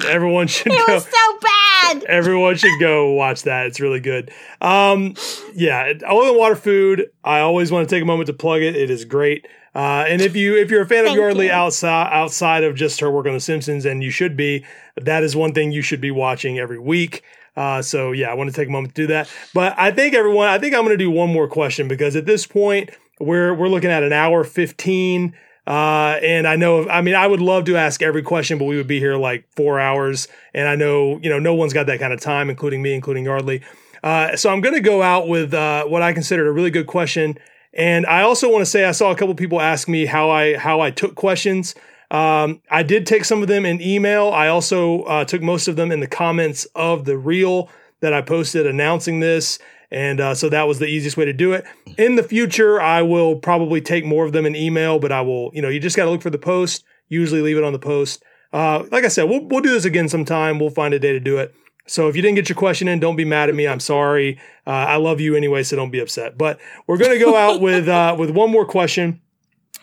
Everyone 0.07 0.45
should 0.47 0.71
It 0.73 0.87
go. 0.87 0.93
was 0.93 1.05
so 1.05 1.39
bad. 1.41 2.03
Everyone 2.03 2.55
should 2.55 2.79
go 2.79 3.11
watch 3.13 3.43
that. 3.43 3.65
It's 3.65 3.79
really 3.79 3.99
good. 3.99 4.31
Um, 4.61 5.15
yeah, 5.55 5.91
oil 6.09 6.29
and 6.29 6.37
water 6.37 6.55
food. 6.55 7.09
I 7.23 7.39
always 7.39 7.71
want 7.71 7.89
to 7.89 7.93
take 7.95 8.03
a 8.03 8.05
moment 8.05 8.27
to 8.27 8.33
plug 8.33 8.61
it. 8.61 8.75
It 8.75 8.89
is 8.91 9.05
great. 9.05 9.47
Uh, 9.75 10.05
and 10.07 10.21
if 10.21 10.35
you 10.35 10.55
if 10.55 10.69
you're 10.69 10.83
a 10.83 10.87
fan 10.87 11.07
of 11.07 11.13
Yeardley 11.13 11.47
you. 11.47 11.51
outside 11.51 12.11
outside 12.13 12.63
of 12.63 12.75
just 12.75 12.99
her 12.99 13.09
work 13.09 13.25
on 13.25 13.33
The 13.33 13.39
Simpsons, 13.39 13.85
and 13.85 14.03
you 14.03 14.11
should 14.11 14.37
be, 14.37 14.65
that 14.95 15.23
is 15.23 15.35
one 15.35 15.53
thing 15.53 15.71
you 15.71 15.81
should 15.81 16.01
be 16.01 16.11
watching 16.11 16.59
every 16.59 16.79
week. 16.79 17.23
Uh, 17.55 17.81
so 17.81 18.11
yeah, 18.11 18.29
I 18.29 18.33
want 18.35 18.49
to 18.49 18.55
take 18.55 18.67
a 18.67 18.71
moment 18.71 18.95
to 18.95 19.01
do 19.03 19.07
that. 19.07 19.29
But 19.53 19.73
I 19.77 19.91
think 19.91 20.13
everyone, 20.13 20.47
I 20.47 20.59
think 20.59 20.75
I'm 20.75 20.81
going 20.81 20.97
to 20.97 21.03
do 21.03 21.11
one 21.11 21.31
more 21.31 21.47
question 21.47 21.87
because 21.87 22.15
at 22.15 22.25
this 22.25 22.45
point 22.45 22.91
we're 23.19 23.53
we're 23.53 23.67
looking 23.67 23.89
at 23.89 24.03
an 24.03 24.13
hour 24.13 24.43
fifteen. 24.43 25.35
Uh, 25.65 26.19
and 26.21 26.45
I 26.45 26.57
know, 26.57 26.89
I 26.89 27.01
mean, 27.01 27.15
I 27.15 27.25
would 27.25 27.39
love 27.39 27.63
to 27.65 27.77
ask 27.77 28.01
every 28.01 28.21
question, 28.21 28.57
but 28.57 28.65
we 28.65 28.75
would 28.75 28.85
be 28.85 28.99
here 28.99 29.15
like 29.15 29.47
four 29.55 29.79
hours. 29.79 30.27
And 30.53 30.67
I 30.67 30.75
know, 30.75 31.21
you 31.23 31.29
know, 31.29 31.39
no 31.39 31.53
one's 31.53 31.71
got 31.71 31.85
that 31.85 32.01
kind 32.01 32.11
of 32.11 32.19
time, 32.19 32.49
including 32.49 32.81
me, 32.81 32.93
including 32.93 33.23
Yeardley. 33.23 33.61
Uh, 34.03 34.35
so 34.35 34.49
I'm 34.49 34.59
going 34.59 34.75
to 34.75 34.81
go 34.81 35.01
out 35.01 35.29
with 35.29 35.53
uh, 35.53 35.85
what 35.85 36.01
I 36.01 36.11
considered 36.11 36.47
a 36.47 36.51
really 36.51 36.69
good 36.69 36.87
question. 36.87 37.37
And 37.73 38.05
I 38.05 38.21
also 38.21 38.51
want 38.51 38.61
to 38.61 38.65
say 38.65 38.85
I 38.85 38.91
saw 38.91 39.11
a 39.11 39.15
couple 39.15 39.33
people 39.35 39.59
ask 39.59 39.87
me 39.87 40.05
how 40.05 40.29
I 40.29 40.57
how 40.57 40.81
I 40.81 40.91
took 40.91 41.15
questions. 41.15 41.75
Um, 42.11 42.61
I 42.69 42.83
did 42.83 43.07
take 43.07 43.25
some 43.25 43.41
of 43.41 43.47
them 43.47 43.65
in 43.65 43.81
email. 43.81 44.29
I 44.29 44.47
also 44.47 45.01
uh, 45.03 45.25
took 45.25 45.41
most 45.41 45.67
of 45.67 45.75
them 45.75 45.91
in 45.91 45.99
the 45.99 46.07
comments 46.07 46.65
of 46.75 47.05
the 47.05 47.17
reel 47.17 47.69
that 48.01 48.13
I 48.13 48.21
posted 48.21 48.67
announcing 48.67 49.19
this. 49.19 49.57
And 49.89 50.19
uh, 50.19 50.35
so 50.35 50.49
that 50.49 50.67
was 50.67 50.79
the 50.79 50.87
easiest 50.87 51.17
way 51.17 51.25
to 51.25 51.33
do 51.33 51.53
it. 51.53 51.65
In 51.97 52.15
the 52.15 52.23
future, 52.23 52.81
I 52.81 53.01
will 53.01 53.35
probably 53.35 53.79
take 53.81 54.05
more 54.05 54.25
of 54.25 54.31
them 54.31 54.45
in 54.45 54.55
email, 54.55 54.99
but 54.99 55.11
I 55.11 55.21
will, 55.21 55.51
you 55.53 55.61
know, 55.61 55.69
you 55.69 55.79
just 55.79 55.95
got 55.95 56.05
to 56.05 56.11
look 56.11 56.21
for 56.21 56.31
the 56.31 56.37
post. 56.37 56.83
Usually 57.09 57.41
leave 57.41 57.57
it 57.57 57.63
on 57.63 57.73
the 57.73 57.79
post. 57.79 58.23
Uh, 58.51 58.85
like 58.91 59.03
I 59.03 59.07
said, 59.07 59.23
we'll, 59.23 59.45
we'll 59.45 59.61
do 59.61 59.71
this 59.71 59.85
again 59.85 60.09
sometime. 60.09 60.59
We'll 60.59 60.71
find 60.71 60.93
a 60.93 60.99
day 60.99 61.13
to 61.13 61.19
do 61.19 61.37
it. 61.37 61.53
So 61.85 62.07
if 62.07 62.15
you 62.15 62.21
didn't 62.21 62.35
get 62.35 62.47
your 62.49 62.55
question 62.55 62.87
in, 62.87 62.99
don't 62.99 63.15
be 63.17 63.25
mad 63.25 63.49
at 63.49 63.55
me. 63.55 63.67
I'm 63.67 63.79
sorry. 63.79 64.39
Uh, 64.65 64.69
I 64.71 64.95
love 64.95 65.19
you 65.19 65.35
anyway, 65.35 65.63
so 65.63 65.75
don't 65.75 65.91
be 65.91 65.99
upset. 65.99 66.37
But 66.37 66.59
we're 66.87 66.97
going 66.97 67.11
to 67.11 67.19
go 67.19 67.35
out 67.35 67.59
with 67.67 67.87
uh, 67.87 68.15
with 68.17 68.29
one 68.29 68.51
more 68.51 68.65
question 68.65 69.19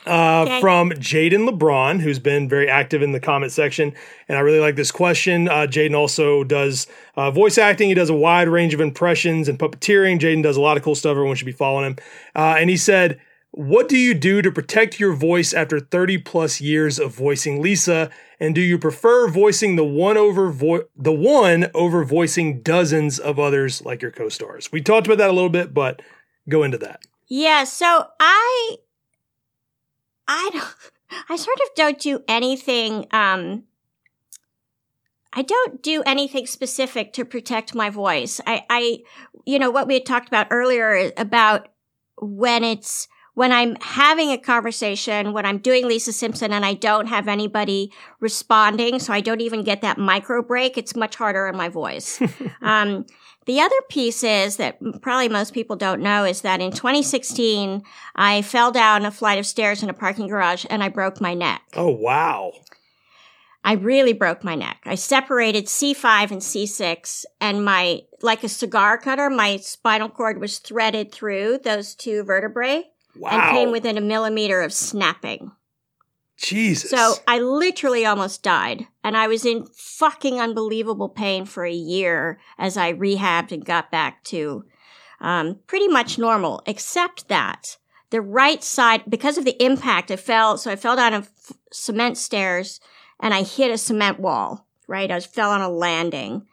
uh, 0.06 0.42
Okay. 0.42 0.60
from 0.60 0.90
Jaden 0.92 1.46
LeBron, 1.48 2.00
who's 2.00 2.18
been 2.18 2.48
very 2.48 2.68
active 2.70 3.02
in 3.02 3.12
the 3.12 3.20
comment 3.20 3.52
section. 3.52 3.92
And 4.28 4.38
I 4.38 4.40
really 4.40 4.60
like 4.60 4.76
this 4.76 4.90
question. 4.90 5.48
Uh, 5.48 5.66
Jaden 5.68 5.94
also 5.94 6.42
does 6.42 6.86
uh, 7.16 7.30
voice 7.30 7.58
acting. 7.58 7.88
He 7.90 7.94
does 7.94 8.08
a 8.10 8.14
wide 8.14 8.48
range 8.48 8.72
of 8.72 8.80
impressions 8.80 9.46
and 9.48 9.58
puppeteering. 9.58 10.18
Jaden 10.18 10.42
does 10.42 10.56
a 10.56 10.60
lot 10.62 10.78
of 10.78 10.82
cool 10.82 10.94
stuff. 10.94 11.10
Everyone 11.10 11.36
should 11.36 11.44
be 11.44 11.52
following 11.52 11.84
him. 11.84 11.96
Uh, 12.34 12.56
and 12.58 12.70
he 12.70 12.78
said, 12.78 13.20
What 13.52 13.88
do 13.88 13.96
you 13.96 14.14
do 14.14 14.42
to 14.42 14.52
protect 14.52 15.00
your 15.00 15.12
voice 15.12 15.52
after 15.52 15.80
30 15.80 16.18
plus 16.18 16.60
years 16.60 17.00
of 17.00 17.14
voicing 17.14 17.60
Lisa? 17.60 18.10
And 18.38 18.54
do 18.54 18.60
you 18.60 18.78
prefer 18.78 19.28
voicing 19.28 19.74
the 19.74 19.84
one 19.84 20.16
over 20.16 20.50
vo- 20.50 20.84
the 20.96 21.12
one 21.12 21.70
over 21.74 22.04
voicing 22.04 22.62
dozens 22.62 23.18
of 23.18 23.40
others 23.40 23.84
like 23.84 24.02
your 24.02 24.12
co-stars? 24.12 24.70
We 24.70 24.80
talked 24.80 25.06
about 25.06 25.18
that 25.18 25.30
a 25.30 25.32
little 25.32 25.50
bit, 25.50 25.74
but 25.74 26.00
go 26.48 26.62
into 26.62 26.78
that. 26.78 27.02
Yeah, 27.26 27.64
so 27.64 28.06
I 28.20 28.76
I 30.28 30.50
don't 30.52 30.74
I 31.28 31.36
sort 31.36 31.58
of 31.58 31.74
don't 31.74 31.98
do 31.98 32.22
anything 32.28 33.06
um 33.10 33.64
I 35.32 35.42
don't 35.42 35.82
do 35.82 36.02
anything 36.06 36.46
specific 36.46 37.12
to 37.14 37.24
protect 37.24 37.74
my 37.74 37.90
voice. 37.90 38.40
I 38.46 38.64
I 38.70 38.98
you 39.44 39.58
know 39.58 39.70
what 39.70 39.88
we 39.88 39.94
had 39.94 40.06
talked 40.06 40.28
about 40.28 40.46
earlier 40.50 41.12
about 41.16 41.68
when 42.20 42.62
it's 42.62 43.08
when 43.34 43.52
I'm 43.52 43.76
having 43.80 44.30
a 44.30 44.38
conversation, 44.38 45.32
when 45.32 45.46
I'm 45.46 45.58
doing 45.58 45.86
Lisa 45.86 46.12
Simpson 46.12 46.52
and 46.52 46.64
I 46.64 46.74
don't 46.74 47.06
have 47.06 47.28
anybody 47.28 47.92
responding, 48.18 48.98
so 48.98 49.12
I 49.12 49.20
don't 49.20 49.40
even 49.40 49.62
get 49.62 49.82
that 49.82 49.98
micro 49.98 50.42
break, 50.42 50.76
it's 50.76 50.96
much 50.96 51.16
harder 51.16 51.46
in 51.46 51.56
my 51.56 51.68
voice. 51.68 52.20
um, 52.62 53.06
the 53.46 53.60
other 53.60 53.76
piece 53.88 54.22
is 54.22 54.56
that 54.56 54.78
probably 55.00 55.28
most 55.28 55.54
people 55.54 55.76
don't 55.76 56.02
know 56.02 56.24
is 56.24 56.42
that 56.42 56.60
in 56.60 56.72
2016, 56.72 57.82
I 58.14 58.42
fell 58.42 58.70
down 58.70 59.06
a 59.06 59.10
flight 59.10 59.38
of 59.38 59.46
stairs 59.46 59.82
in 59.82 59.88
a 59.88 59.94
parking 59.94 60.28
garage 60.28 60.66
and 60.68 60.82
I 60.82 60.88
broke 60.88 61.20
my 61.20 61.34
neck. 61.34 61.62
Oh 61.74 61.88
wow. 61.88 62.52
I 63.62 63.74
really 63.74 64.14
broke 64.14 64.42
my 64.42 64.54
neck. 64.54 64.78
I 64.86 64.94
separated 64.94 65.66
C5 65.66 66.30
and 66.30 66.40
C6 66.40 67.24
and 67.40 67.64
my, 67.64 68.02
like 68.22 68.42
a 68.42 68.48
cigar 68.48 68.96
cutter, 68.98 69.28
my 69.28 69.58
spinal 69.58 70.08
cord 70.08 70.40
was 70.40 70.58
threaded 70.58 71.12
through 71.12 71.58
those 71.62 71.94
two 71.94 72.22
vertebrae 72.22 72.90
Wow. 73.16 73.30
and 73.30 73.56
came 73.56 73.70
within 73.70 73.98
a 73.98 74.02
millimeter 74.02 74.60
of 74.62 74.72
snapping. 74.72 75.52
Jesus. 76.36 76.90
So 76.90 77.14
I 77.28 77.38
literally 77.38 78.06
almost 78.06 78.42
died 78.42 78.86
and 79.04 79.16
I 79.16 79.28
was 79.28 79.44
in 79.44 79.66
fucking 79.66 80.40
unbelievable 80.40 81.10
pain 81.10 81.44
for 81.44 81.64
a 81.64 81.72
year 81.72 82.40
as 82.58 82.76
I 82.76 82.94
rehabbed 82.94 83.52
and 83.52 83.64
got 83.64 83.90
back 83.90 84.24
to, 84.24 84.64
um, 85.20 85.58
pretty 85.66 85.88
much 85.88 86.18
normal, 86.18 86.62
except 86.66 87.28
that 87.28 87.76
the 88.08 88.22
right 88.22 88.64
side, 88.64 89.02
because 89.08 89.36
of 89.36 89.44
the 89.44 89.62
impact, 89.62 90.10
I 90.10 90.16
fell, 90.16 90.56
so 90.56 90.70
I 90.70 90.76
fell 90.76 90.96
down 90.96 91.12
a 91.12 91.18
f- 91.18 91.52
cement 91.72 92.16
stairs 92.16 92.80
and 93.20 93.34
I 93.34 93.42
hit 93.42 93.70
a 93.70 93.76
cement 93.76 94.18
wall, 94.18 94.66
right? 94.88 95.10
I 95.10 95.20
fell 95.20 95.50
on 95.50 95.60
a 95.60 95.68
landing 95.68 96.46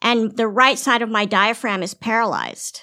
and 0.00 0.36
the 0.36 0.48
right 0.48 0.78
side 0.78 1.02
of 1.02 1.08
my 1.08 1.24
diaphragm 1.24 1.82
is 1.82 1.94
paralyzed. 1.94 2.82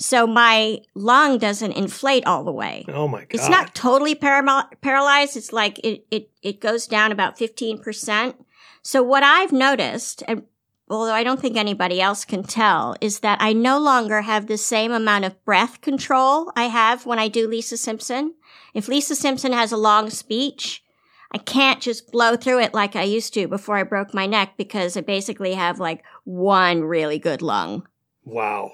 So 0.00 0.28
my 0.28 0.78
lung 0.94 1.38
doesn't 1.38 1.72
inflate 1.72 2.24
all 2.24 2.44
the 2.44 2.52
way. 2.52 2.84
oh 2.88 3.08
my 3.08 3.20
god. 3.20 3.28
It's 3.30 3.48
not 3.48 3.74
totally 3.74 4.14
paralyzed. 4.14 5.36
It's 5.36 5.52
like 5.52 5.80
it, 5.80 6.06
it, 6.10 6.30
it 6.40 6.60
goes 6.60 6.86
down 6.86 7.10
about 7.10 7.36
15%. 7.36 8.34
So 8.82 9.02
what 9.02 9.24
I've 9.24 9.50
noticed, 9.50 10.22
and 10.28 10.44
although 10.88 11.12
I 11.12 11.24
don't 11.24 11.40
think 11.40 11.56
anybody 11.56 12.00
else 12.00 12.24
can 12.24 12.44
tell, 12.44 12.94
is 13.00 13.20
that 13.20 13.42
I 13.42 13.52
no 13.52 13.80
longer 13.80 14.22
have 14.22 14.46
the 14.46 14.56
same 14.56 14.92
amount 14.92 15.24
of 15.24 15.44
breath 15.44 15.80
control 15.80 16.52
I 16.54 16.64
have 16.64 17.04
when 17.04 17.18
I 17.18 17.26
do 17.26 17.48
Lisa 17.48 17.76
Simpson. 17.76 18.34
If 18.74 18.86
Lisa 18.86 19.16
Simpson 19.16 19.52
has 19.52 19.72
a 19.72 19.76
long 19.76 20.10
speech, 20.10 20.84
I 21.32 21.38
can't 21.38 21.82
just 21.82 22.12
blow 22.12 22.36
through 22.36 22.60
it 22.60 22.72
like 22.72 22.94
I 22.94 23.02
used 23.02 23.34
to 23.34 23.48
before 23.48 23.76
I 23.76 23.82
broke 23.82 24.14
my 24.14 24.26
neck 24.26 24.54
because 24.56 24.96
I 24.96 25.00
basically 25.00 25.54
have 25.54 25.80
like 25.80 26.04
one 26.22 26.84
really 26.84 27.18
good 27.18 27.42
lung. 27.42 27.86
Wow. 28.24 28.72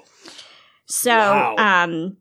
So, 0.87 1.11
Wow. 1.11 1.55
um, 1.57 2.17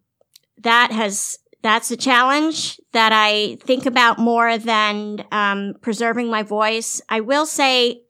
that 0.58 0.90
has, 0.92 1.38
that's 1.62 1.90
a 1.90 1.96
challenge 1.96 2.80
that 2.92 3.12
I 3.12 3.56
think 3.62 3.86
about 3.86 4.18
more 4.18 4.56
than 4.58 5.24
um, 5.32 5.74
preserving 5.80 6.30
my 6.30 6.42
voice. 6.42 7.00
I 7.08 7.20
will 7.20 7.46
say, 7.46 8.02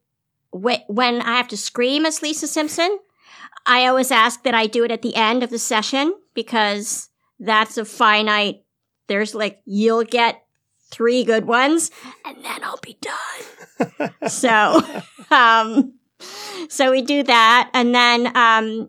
wh- 0.53 0.89
when 0.89 1.21
I 1.23 1.37
have 1.37 1.49
to 1.49 1.57
scream 1.57 2.05
as 2.07 2.23
Lisa 2.23 2.47
Simpson, 2.47 2.99
I 3.67 3.87
always 3.87 4.11
ask 4.11 4.43
that 4.45 4.55
I 4.55 4.67
do 4.67 4.85
it 4.85 4.91
at 4.91 5.03
the 5.03 5.15
end 5.17 5.43
of 5.43 5.51
the 5.51 5.59
session 5.59 6.15
because 6.35 7.09
that's 7.41 7.77
a 7.79 7.85
finite. 7.85 8.63
There's 9.09 9.35
like 9.35 9.61
you'll 9.65 10.05
get 10.05 10.43
three 10.91 11.25
good 11.25 11.47
ones, 11.47 11.91
and 12.25 12.45
then 12.45 12.63
I'll 12.63 12.79
be 12.83 12.99
done. 13.01 14.11
so, 14.29 14.81
um, 15.31 15.95
so 16.69 16.91
we 16.91 17.03
do 17.03 17.23
that, 17.25 17.71
and 17.75 17.95
then 17.95 18.37
um, 18.37 18.89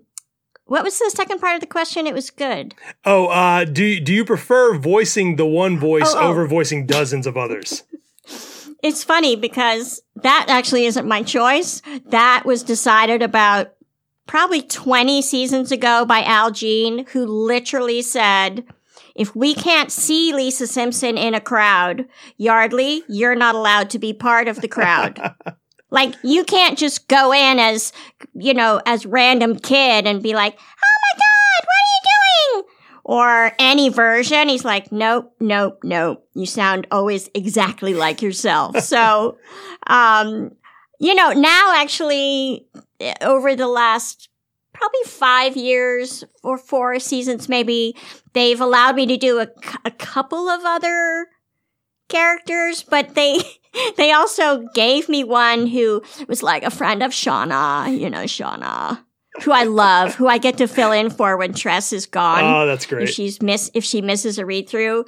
what 0.66 0.84
was 0.84 0.98
the 1.00 1.12
second 1.14 1.40
part 1.40 1.56
of 1.56 1.62
the 1.62 1.68
question? 1.68 2.08
It 2.08 2.14
was 2.14 2.30
good. 2.30 2.76
Oh, 3.06 3.28
uh, 3.28 3.66
do 3.66 4.00
do 4.00 4.14
you 4.14 4.26
prefer 4.26 4.78
voicing 4.78 5.36
the 5.36 5.46
one 5.46 5.78
voice 5.80 6.14
Oh, 6.14 6.20
oh. 6.20 6.28
over 6.30 6.48
voicing 6.48 6.86
dozens 6.86 7.28
of 7.28 7.38
others? 7.38 7.84
It's 8.84 9.04
funny 9.04 9.36
because 9.36 10.04
that 10.18 10.46
actually 10.48 10.86
isn't 10.86 11.08
my 11.08 11.24
choice. 11.24 11.82
That 12.10 12.44
was 12.46 12.62
decided 12.62 13.24
about 13.24 13.74
probably 14.28 14.62
20 14.62 15.24
seasons 15.24 15.72
ago 15.72 16.06
by 16.06 16.22
Al 16.22 16.52
Jean, 16.52 17.08
who 17.08 17.26
literally 17.26 18.04
said, 18.04 18.64
if 19.16 19.36
we 19.36 19.56
can't 19.56 19.92
see 19.92 20.34
Lisa 20.34 20.68
Simpson 20.68 21.18
in 21.18 21.34
a 21.34 21.42
crowd, 21.42 22.06
Yeardley, 22.38 23.02
you're 23.08 23.34
not 23.36 23.56
allowed 23.56 23.90
to 23.92 23.98
be 23.98 24.14
part 24.14 24.48
of 24.48 24.62
the 24.62 24.68
crowd. 24.68 25.20
like, 25.92 26.16
you 26.24 26.44
can't 26.44 26.78
just 26.78 27.08
go 27.08 27.32
in 27.34 27.60
as, 27.60 27.94
you 28.34 28.54
know, 28.54 28.82
as 28.86 29.06
random 29.06 29.58
kid 29.58 30.08
and 30.08 30.22
be 30.22 30.34
like, 30.34 30.54
oh 30.54 30.98
my 31.04 31.20
God, 31.20 31.66
what 31.66 31.74
are 31.74 31.90
you 31.94 32.02
doing? 32.02 32.16
or 33.06 33.52
any 33.60 33.90
version. 33.90 34.50
He's 34.50 34.66
like, 34.66 34.92
nope, 34.92 35.32
nope, 35.40 35.80
nope. 35.84 36.28
You 36.34 36.48
sound 36.48 36.88
always 36.90 37.30
exactly 37.36 37.94
like 37.94 38.22
yourself. 38.22 38.80
so, 38.84 39.38
um, 39.88 40.52
you 41.00 41.14
know, 41.14 41.32
now 41.32 41.74
actually 41.76 42.66
eh, 43.00 43.14
over 43.22 43.56
the 43.56 43.68
last 43.68 44.30
probably 44.74 45.04
five 45.06 45.56
years 45.56 46.24
or 46.44 46.58
four 46.58 47.00
seasons, 47.00 47.48
maybe 47.48 47.96
they've 48.34 48.60
allowed 48.60 48.96
me 48.96 49.06
to 49.06 49.18
do 49.18 49.40
a, 49.40 49.48
a 49.86 49.92
couple 49.92 50.50
of 50.50 50.66
other 50.66 51.28
characters, 52.10 52.84
but 52.84 53.14
they, 53.14 53.40
they 53.98 54.12
also 54.12 54.66
gave 54.74 55.10
me 55.10 55.24
one 55.24 55.68
who 55.68 56.02
was 56.28 56.42
like 56.44 56.64
a 56.64 56.70
friend 56.72 57.04
of 57.04 57.12
Shauna, 57.12 57.98
you 57.98 58.10
know, 58.10 58.24
Shauna. 58.24 59.00
Who 59.44 59.52
I 59.52 59.64
love, 59.64 60.16
who 60.16 60.28
I 60.28 60.38
get 60.38 60.58
to 60.60 60.68
fill 60.68 60.94
in 60.94 61.10
for 61.10 61.36
when 61.36 61.54
Tress 61.54 61.92
is 61.92 62.06
gone 62.06 62.44
Oh, 62.44 62.66
that's 62.66 62.86
if 62.86 62.90
great. 62.90 63.10
she's 63.10 63.42
miss 63.42 63.70
if 63.74 63.84
she 63.84 64.02
misses 64.02 64.38
a 64.40 64.46
read 64.46 64.70
through 64.70 65.04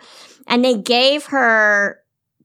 and 0.47 0.65
they 0.65 0.75
gave 0.75 1.27
her 1.27 1.99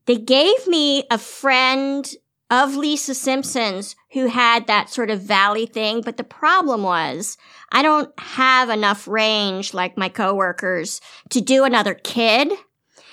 they 0.06 0.16
gave 0.16 0.64
me 0.68 1.02
a 1.10 1.18
friend 1.18 2.08
of 2.50 2.76
Lisa 2.76 3.14
Simpson's 3.16 3.96
who 4.12 4.26
had 4.28 4.68
that 4.68 4.90
sort 4.90 5.10
of 5.10 5.22
valley 5.22 5.66
thing 5.66 6.02
but 6.02 6.18
the 6.18 6.22
problem 6.24 6.84
was 6.84 7.36
I 7.72 7.82
don't 7.82 8.12
have 8.20 8.70
enough 8.70 9.08
range 9.08 9.74
like 9.74 9.98
my 9.98 10.08
coworkers 10.08 11.00
to 11.30 11.40
do 11.40 11.64
another 11.64 11.94
kid 11.94 12.52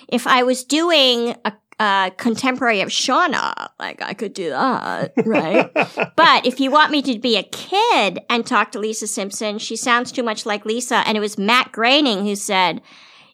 if 0.10 0.28
I 0.28 0.44
was 0.44 0.64
doing 0.64 1.36
a, 1.44 1.54
a 1.80 2.12
contemporary 2.18 2.82
of 2.82 2.90
Shauna, 2.90 3.70
like 3.80 4.02
I 4.02 4.14
could 4.14 4.34
do 4.34 4.50
that, 4.50 5.14
right? 5.26 5.72
but 6.16 6.46
if 6.46 6.60
you 6.60 6.72
want 6.72 6.92
me 6.92 7.02
to 7.04 7.18
be 7.18 7.38
a 7.38 7.44
kid 7.44 8.20
and 8.30 8.46
talk 8.46 8.72
to 8.74 8.80
Lisa 8.80 9.08
Simpson, 9.08 9.60
she 9.60 9.76
sounds 9.76 10.12
too 10.12 10.24
much 10.24 10.46
like 10.46 10.66
Lisa. 10.66 11.04
And 11.08 11.18
it 11.18 11.22
was 11.22 11.38
Matt 11.38 11.72
Groening 11.72 12.26
who 12.26 12.36
said, 12.36 12.82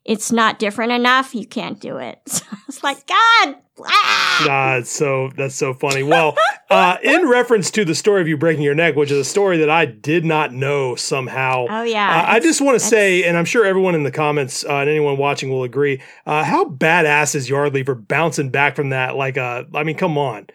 it's 0.06 0.32
not 0.32 0.60
different 0.60 0.91
enough. 0.91 1.34
You 1.36 1.45
can't 1.48 1.80
do 1.80 1.98
it. 1.98 2.19
So 2.36 2.44
I 2.52 2.57
was 2.68 2.84
like, 2.84 3.06
God, 3.07 3.56
ah! 3.86 4.76
It's 4.77 4.90
so 4.90 5.30
that's 5.38 5.53
so 5.56 5.73
funny. 5.73 6.02
Well, 6.03 6.36
uh, 6.69 6.98
in 7.03 7.27
reference 7.30 7.69
to 7.72 7.86
the 7.86 7.94
story 7.95 8.22
of 8.22 8.27
you 8.27 8.38
breaking 8.38 8.64
your 8.64 8.73
neck, 8.76 8.95
which 8.95 9.11
is 9.11 9.18
a 9.19 9.23
story 9.23 9.57
that 9.60 9.69
I 9.69 9.86
did 9.86 10.26
not 10.26 10.52
know 10.52 10.95
somehow. 10.95 11.68
Oh, 11.69 11.84
yeah. 11.84 12.22
Uh, 12.23 12.32
I 12.34 12.40
just 12.40 12.60
want 12.61 12.80
to 12.80 12.86
say, 12.86 13.23
and 13.23 13.38
I'm 13.38 13.45
sure 13.45 13.64
everyone 13.65 13.94
in 13.95 14.03
the 14.03 14.11
comments 14.11 14.65
uh, 14.65 14.77
and 14.77 14.90
anyone 14.90 15.18
watching 15.18 15.49
will 15.52 15.64
agree, 15.64 16.02
uh, 16.26 16.44
how 16.44 16.65
badass 16.65 17.36
is 17.36 17.49
Yeardley 17.49 17.84
for 17.84 17.94
bouncing 17.95 18.49
back 18.49 18.76
from 18.76 18.90
that? 18.90 19.15
Like, 19.15 19.38
uh, 19.38 19.65
I 19.73 19.84
mean, 19.84 19.95
come 19.98 20.18
on, 20.18 20.48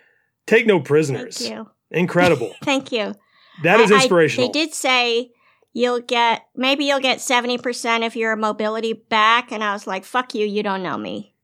take 0.46 0.66
no 0.66 0.80
prisoners. 0.80 1.38
Thank 1.38 1.50
you. 1.52 1.70
Incredible. 1.92 2.52
Thank 2.62 2.90
you. 2.92 3.14
That 3.62 3.78
is 3.80 3.90
I- 3.90 3.94
I- 3.94 3.98
inspirational. 3.98 4.48
they 4.48 4.52
did 4.52 4.74
say 4.74 5.30
you'll 5.72 6.00
get 6.00 6.46
maybe 6.54 6.84
you'll 6.84 7.00
get 7.00 7.18
70% 7.18 8.06
of 8.06 8.16
your 8.16 8.36
mobility 8.36 8.92
back 8.92 9.52
and 9.52 9.62
I 9.62 9.72
was 9.72 9.86
like, 9.86 10.04
"Fuck 10.04 10.34
you, 10.34 10.46
you 10.46 10.62
don't 10.62 10.82
know 10.82 10.98
me." 10.98 11.34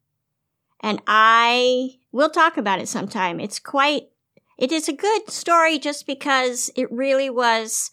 And 0.81 1.01
I 1.07 1.99
will 2.13 2.31
talk 2.31 2.57
about 2.57 2.81
it 2.81 2.89
sometime. 2.89 3.41
It's 3.41 3.59
quite 3.59 4.09
it 4.59 4.73
is 4.73 4.89
a 4.89 4.93
good 4.93 5.31
story 5.31 5.79
just 5.79 6.07
because 6.07 6.71
it 6.77 6.91
really 6.91 7.31
was 7.31 7.91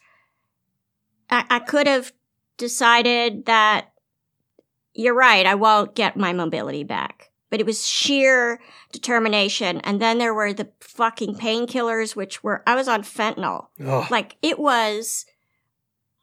I, 1.30 1.46
I 1.50 1.60
could 1.60 1.88
have 1.88 2.14
decided 2.58 3.46
that 3.46 3.94
you're 4.94 5.16
right, 5.16 5.46
I 5.46 5.56
won't 5.56 5.96
get 5.96 6.16
my 6.16 6.34
mobility 6.34 6.84
back. 6.84 7.32
But 7.50 7.60
it 7.60 7.66
was 7.66 7.86
sheer 7.86 8.60
determination. 8.92 9.80
And 9.82 10.02
then 10.02 10.18
there 10.18 10.34
were 10.34 10.54
the 10.54 10.70
fucking 10.80 11.36
painkillers, 11.36 12.16
which 12.16 12.44
were, 12.44 12.64
I 12.66 12.76
was 12.76 12.88
on 12.88 13.04
fentanyl. 13.04 13.68
Ugh. 13.84 14.10
Like 14.10 14.38
it 14.42 14.58
was 14.58 15.26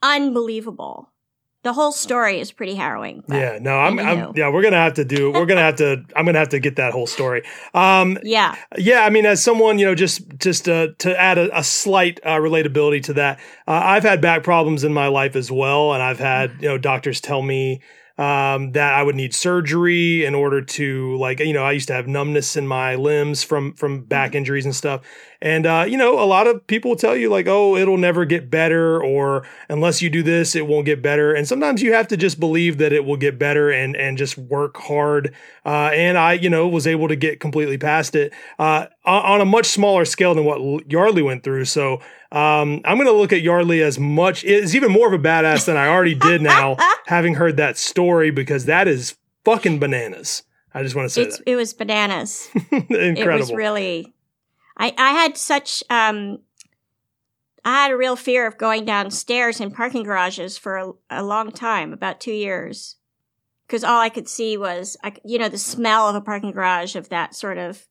unbelievable. 0.03 1.13
The 1.63 1.75
whole 1.75 1.93
story 1.93 2.41
is 2.41 2.53
pretty 2.53 2.75
harrowing. 2.75 3.23
yeah, 3.29 3.59
no, 3.61 3.79
I'm, 3.79 3.99
I'm, 3.99 4.33
yeah, 4.35 4.51
we're 4.51 4.63
gonna 4.63 4.79
have 4.79 4.95
to 4.95 5.05
do, 5.05 5.31
we're 5.31 5.45
gonna 5.45 5.61
have 5.61 5.77
to, 5.77 6.03
I'm 6.17 6.25
gonna 6.25 6.39
have 6.39 6.49
to 6.51 6.59
get 6.59 6.77
that 6.77 6.95
whole 6.95 7.07
story. 7.07 7.43
Um, 7.75 8.17
Yeah. 8.23 8.57
Yeah, 8.79 9.01
I 9.01 9.11
mean, 9.11 9.27
as 9.27 9.45
someone, 9.45 9.79
you 9.79 9.85
know, 9.85 9.95
just 9.95 10.27
just 10.39 10.71
uh, 10.71 10.89
to 11.01 11.21
add 11.21 11.37
a, 11.37 11.59
a 11.59 11.63
slight 11.63 12.19
uh, 12.25 12.37
relatability 12.39 13.03
to 13.05 13.13
that, 13.15 13.41
uh, 13.69 13.73
I've 13.73 14.05
had 14.05 14.23
back 14.23 14.43
problems 14.43 14.85
in 14.85 14.95
my 14.95 15.09
life 15.09 15.37
as 15.37 15.51
well, 15.53 15.93
and 15.93 16.03
I've 16.03 16.19
had 16.19 16.53
you 16.63 16.69
know 16.69 16.79
doctors 16.79 17.21
tell 17.21 17.43
me 17.43 17.83
um, 18.17 18.73
that 18.73 18.95
I 18.95 19.03
would 19.03 19.15
need 19.17 19.35
surgery 19.35 20.25
in 20.25 20.35
order 20.35 20.63
to 20.63 21.17
like 21.19 21.41
you 21.41 21.53
know 21.53 21.65
I 21.65 21.73
used 21.73 21.89
to 21.89 21.95
have 21.95 22.07
numbness 22.07 22.57
in 22.57 22.67
my 22.67 22.95
limbs 22.95 23.43
from 23.43 23.75
from 23.75 24.05
back 24.05 24.35
injuries 24.35 24.65
and 24.65 24.75
stuff, 24.75 25.03
and 25.43 25.67
uh, 25.67 25.85
you 25.89 25.97
know 25.97 26.19
a 26.23 26.25
lot 26.25 26.47
of 26.47 26.67
people 26.67 26.97
tell 26.97 27.17
you 27.17 27.31
like 27.31 27.47
oh 27.47 27.77
it'll 27.77 27.97
never 27.97 28.25
get 28.25 28.51
better 28.51 29.03
or 29.03 29.47
unless 29.69 30.03
you 30.03 30.11
do 30.11 30.23
this 30.23 30.55
it 30.55 30.67
won't 30.67 30.87
get 30.87 31.03
better, 31.03 31.35
and 31.35 31.47
sometimes 31.47 31.83
you 31.83 31.93
have 31.93 32.09
to 32.09 32.17
just 32.17 32.39
believe 32.41 32.79
that 32.79 32.93
it 32.93 33.05
will 33.05 33.17
get 33.17 33.39
better 33.39 33.71
and 33.71 33.97
and 33.97 34.19
just 34.19 34.37
work 34.37 34.77
hard. 34.77 35.35
Uh, 35.65 35.91
and 35.93 36.17
I 36.19 36.35
you 36.35 36.51
know 36.51 36.69
was 36.69 36.87
able 36.87 37.09
to 37.09 37.17
get 37.17 37.41
completely 37.41 37.79
past 37.79 38.15
it 38.15 38.33
uh, 38.59 38.87
on, 39.05 39.41
a 39.41 39.45
much 39.45 39.67
smaller 39.67 40.05
scale 40.05 40.35
than 40.35 40.45
what 40.45 40.89
Yeardley 40.91 41.23
went 41.23 41.43
through. 41.43 41.65
So 41.67 42.01
um, 42.33 42.81
I'm 42.85 42.97
going 42.97 43.07
to 43.07 43.13
look 43.13 43.33
at 43.33 43.43
Yeardley 43.43 43.83
as 43.83 43.99
much 43.99 44.45
is 44.45 44.77
even 44.77 44.93
more 44.93 45.07
of 45.07 45.13
a 45.13 45.19
badass 45.19 45.67
than 45.67 45.77
I 45.77 45.89
already 45.89 46.15
did 46.15 46.43
now, 46.43 46.77
having 47.07 47.35
heard 47.35 47.57
that 47.57 47.77
story 47.77 48.31
because 48.31 48.67
that 48.67 48.87
is 48.87 49.17
fucking 49.45 49.79
bananas. 49.79 50.45
I 50.73 50.83
just 50.83 50.95
want 50.95 51.07
to 51.07 51.11
say 51.11 51.23
It's, 51.23 51.41
it 51.41 51.57
was 51.57 51.73
bananas. 51.73 52.49
Incredible. 52.71 52.91
It 52.91 53.41
was 53.41 53.53
really. 53.53 54.15
I 54.77 54.95
I 54.97 55.13
had 55.13 55.37
such 55.37 55.83
um. 55.91 56.41
I 57.63 57.83
had 57.83 57.91
a 57.91 57.97
real 57.97 58.17
fear 58.17 58.47
of 58.47 58.57
going 58.57 58.87
downstairs 58.87 59.61
in 59.61 59.71
parking 59.71 60.03
garages 60.03 60.57
for 60.57 60.77
a, 60.79 60.93
a 61.11 61.23
long 61.23 61.53
time, 61.53 61.93
about 61.93 62.19
two 62.19 62.33
years, 62.33 62.97
because 63.67 63.85
all 63.85 64.01
I 64.01 64.09
could 64.09 64.29
see 64.29 64.57
was, 64.57 64.97
I, 65.05 65.13
you 65.27 65.39
know, 65.39 65.51
the 65.51 65.59
smell 65.59 66.09
of 66.09 66.15
a 66.15 66.23
parking 66.23 66.53
garage 66.53 66.97
of 66.97 67.11
that 67.11 67.35
sort 67.35 67.59
of, 67.59 67.87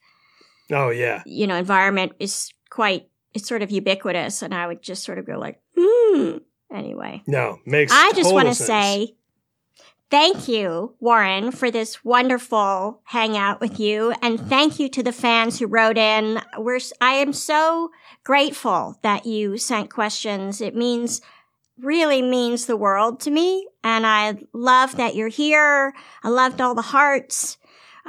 oh 0.71 0.89
yeah. 0.89 1.21
you 1.27 1.45
know, 1.45 1.55
environment 1.55 2.13
is 2.19 2.51
quite, 2.71 3.09
it's 3.35 3.47
sort 3.47 3.61
of 3.61 3.69
ubiquitous, 3.69 4.41
and 4.41 4.55
I 4.55 4.65
would 4.65 4.81
just 4.81 5.03
sort 5.03 5.19
of 5.19 5.27
go 5.27 5.37
like, 5.37 5.61
hmm. 5.77 6.37
Anyway, 6.73 7.21
No, 7.27 7.59
makes 7.63 7.91
I 7.93 8.11
just 8.13 8.33
want 8.33 8.47
to 8.47 8.55
say 8.55 9.15
thank 10.09 10.47
you, 10.47 10.95
Warren, 10.99 11.51
for 11.51 11.69
this 11.71 12.03
wonderful 12.03 13.01
hangout 13.05 13.61
with 13.61 13.79
you, 13.79 14.13
and 14.21 14.39
thank 14.39 14.79
you 14.79 14.89
to 14.89 15.03
the 15.03 15.11
fans 15.11 15.59
who 15.59 15.67
wrote 15.67 15.97
in. 15.97 16.41
We're 16.57 16.79
I 16.99 17.13
am 17.13 17.33
so 17.33 17.91
grateful 18.23 18.97
that 19.03 19.25
you 19.25 19.57
sent 19.57 19.89
questions. 19.91 20.61
It 20.61 20.75
means 20.75 21.21
really 21.77 22.21
means 22.21 22.65
the 22.65 22.75
world 22.75 23.19
to 23.21 23.31
me, 23.31 23.67
and 23.83 24.05
I 24.05 24.39
love 24.53 24.97
that 24.97 25.15
you're 25.15 25.29
here. 25.29 25.93
I 26.23 26.29
loved 26.29 26.59
all 26.59 26.75
the 26.75 26.81
hearts. 26.81 27.57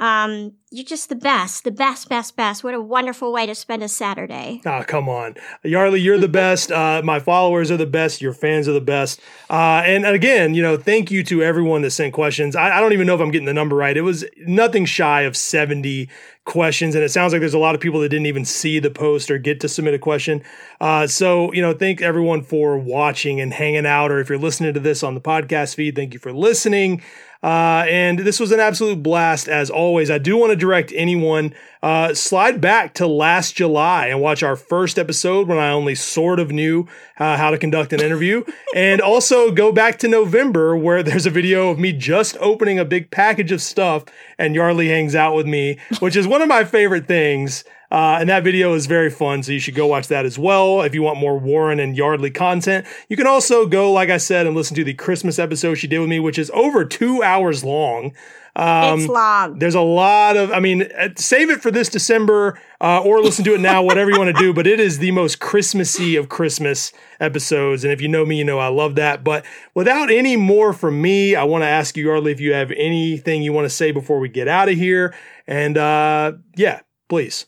Um, 0.01 0.53
you're 0.71 0.83
just 0.83 1.09
the 1.09 1.15
best, 1.15 1.63
the 1.63 1.69
best, 1.69 2.09
best, 2.09 2.35
best. 2.35 2.63
What 2.63 2.73
a 2.73 2.81
wonderful 2.81 3.31
way 3.31 3.45
to 3.45 3.53
spend 3.53 3.83
a 3.83 3.87
Saturday. 3.87 4.59
Oh, 4.65 4.83
come 4.87 5.07
on. 5.07 5.35
Yeardley, 5.63 6.01
you're 6.01 6.17
the 6.17 6.27
best. 6.27 6.71
Uh, 6.71 7.03
my 7.03 7.19
followers 7.19 7.69
are 7.69 7.77
the 7.77 7.85
best. 7.85 8.19
Your 8.19 8.33
fans 8.33 8.67
are 8.67 8.73
the 8.73 8.81
best. 8.81 9.21
Uh, 9.47 9.83
and 9.85 10.03
again, 10.03 10.55
you 10.55 10.63
know, 10.63 10.75
thank 10.75 11.11
you 11.11 11.23
to 11.25 11.43
everyone 11.43 11.83
that 11.83 11.91
sent 11.91 12.13
questions. 12.13 12.55
I, 12.55 12.77
I 12.77 12.79
don't 12.79 12.93
even 12.93 13.05
know 13.05 13.13
if 13.13 13.21
I'm 13.21 13.29
getting 13.29 13.45
the 13.45 13.53
number 13.53 13.75
right. 13.75 13.95
It 13.95 14.01
was 14.01 14.25
nothing 14.47 14.85
shy 14.85 15.21
of 15.21 15.37
70 15.37 16.09
questions. 16.45 16.95
And 16.95 17.03
it 17.03 17.09
sounds 17.09 17.31
like 17.31 17.41
there's 17.41 17.53
a 17.53 17.59
lot 17.59 17.75
of 17.75 17.81
people 17.81 17.99
that 17.99 18.09
didn't 18.09 18.25
even 18.25 18.43
see 18.43 18.79
the 18.79 18.89
post 18.89 19.29
or 19.29 19.37
get 19.37 19.59
to 19.59 19.69
submit 19.69 19.93
a 19.93 19.99
question. 19.99 20.41
Uh, 20.79 21.05
so, 21.05 21.53
you 21.53 21.61
know, 21.61 21.73
thank 21.73 22.01
everyone 22.01 22.41
for 22.41 22.75
watching 22.79 23.39
and 23.39 23.53
hanging 23.53 23.85
out. 23.85 24.11
Or 24.11 24.19
if 24.19 24.29
you're 24.29 24.39
listening 24.39 24.73
to 24.73 24.79
this 24.79 25.03
on 25.03 25.13
the 25.13 25.21
podcast 25.21 25.75
feed, 25.75 25.95
thank 25.95 26.13
you 26.15 26.19
for 26.19 26.33
listening. 26.33 27.03
Uh, 27.43 27.85
and 27.89 28.19
this 28.19 28.39
was 28.39 28.51
an 28.51 28.59
absolute 28.59 29.01
blast 29.01 29.47
as 29.47 29.69
always. 29.69 30.11
I 30.11 30.19
do 30.19 30.37
want 30.37 30.51
to 30.51 30.55
direct 30.55 30.93
anyone 30.95 31.55
uh, 31.81 32.13
slide 32.13 32.61
back 32.61 32.93
to 32.95 33.07
last 33.07 33.55
July 33.55 34.07
and 34.07 34.21
watch 34.21 34.43
our 34.43 34.55
first 34.55 34.99
episode 34.99 35.47
when 35.47 35.57
I 35.57 35.71
only 35.71 35.95
sort 35.95 36.39
of 36.39 36.51
knew 36.51 36.87
uh, 37.17 37.37
how 37.37 37.49
to 37.49 37.57
conduct 37.57 37.93
an 37.93 38.01
interview. 38.01 38.43
and 38.75 39.01
also 39.01 39.51
go 39.51 39.71
back 39.71 39.97
to 39.99 40.07
November 40.07 40.75
where 40.75 41.01
there's 41.01 41.25
a 41.25 41.31
video 41.31 41.69
of 41.69 41.79
me 41.79 41.93
just 41.93 42.37
opening 42.39 42.77
a 42.77 42.85
big 42.85 43.09
package 43.09 43.51
of 43.51 43.61
stuff 43.61 44.05
and 44.37 44.55
Yeardley 44.55 44.87
hangs 44.87 45.15
out 45.15 45.35
with 45.35 45.47
me, 45.47 45.79
which 45.99 46.15
is 46.15 46.27
one 46.27 46.41
of 46.41 46.47
my 46.47 46.63
favorite 46.63 47.07
things. 47.07 47.63
Uh, 47.91 48.17
and 48.21 48.29
that 48.29 48.43
video 48.43 48.73
is 48.73 48.85
very 48.85 49.09
fun, 49.09 49.43
so 49.43 49.51
you 49.51 49.59
should 49.59 49.75
go 49.75 49.85
watch 49.85 50.07
that 50.07 50.25
as 50.25 50.39
well 50.39 50.81
if 50.81 50.95
you 50.95 51.01
want 51.01 51.19
more 51.19 51.37
Warren 51.37 51.77
and 51.77 51.97
Yeardley 51.97 52.31
content. 52.31 52.87
You 53.09 53.17
can 53.17 53.27
also 53.27 53.65
go, 53.65 53.91
like 53.91 54.09
I 54.09 54.15
said, 54.15 54.47
and 54.47 54.55
listen 54.55 54.75
to 54.77 54.85
the 54.85 54.93
Christmas 54.93 55.37
episode 55.37 55.75
she 55.75 55.87
did 55.87 55.99
with 55.99 56.07
me, 56.07 56.19
which 56.19 56.39
is 56.39 56.49
over 56.53 56.85
two 56.85 57.21
hours 57.21 57.65
long. 57.65 58.13
Um, 58.55 58.99
it's 58.99 59.09
long. 59.09 59.59
There's 59.59 59.75
a 59.75 59.81
lot 59.81 60.37
of, 60.37 60.51
I 60.51 60.59
mean, 60.59 60.83
uh, 60.97 61.09
save 61.15 61.49
it 61.49 61.61
for 61.61 61.71
this 61.71 61.89
December 61.89 62.59
uh, 62.79 63.01
or 63.01 63.21
listen 63.21 63.43
to 63.45 63.55
it 63.55 63.61
now, 63.61 63.81
whatever 63.83 64.09
you 64.09 64.17
want 64.17 64.35
to 64.35 64.41
do. 64.41 64.53
But 64.53 64.67
it 64.67 64.79
is 64.79 64.99
the 64.99 65.11
most 65.11 65.39
Christmassy 65.39 66.15
of 66.15 66.29
Christmas 66.29 66.91
episodes. 67.19 67.83
And 67.83 67.93
if 67.93 68.01
you 68.01 68.07
know 68.07 68.25
me, 68.25 68.37
you 68.37 68.43
know 68.43 68.59
I 68.59 68.67
love 68.67 68.95
that. 68.95 69.23
But 69.23 69.45
without 69.73 70.11
any 70.11 70.35
more 70.35 70.73
from 70.73 71.01
me, 71.01 71.35
I 71.35 71.43
want 71.43 71.63
to 71.63 71.67
ask 71.67 71.95
you, 71.95 72.05
Yeardley, 72.05 72.31
if 72.31 72.39
you 72.39 72.53
have 72.53 72.71
anything 72.71 73.41
you 73.41 73.53
want 73.53 73.65
to 73.65 73.69
say 73.69 73.91
before 73.91 74.19
we 74.19 74.29
get 74.29 74.47
out 74.47 74.69
of 74.69 74.75
here. 74.75 75.13
And 75.47 75.77
uh, 75.77 76.33
yeah, 76.55 76.81
please. 77.07 77.45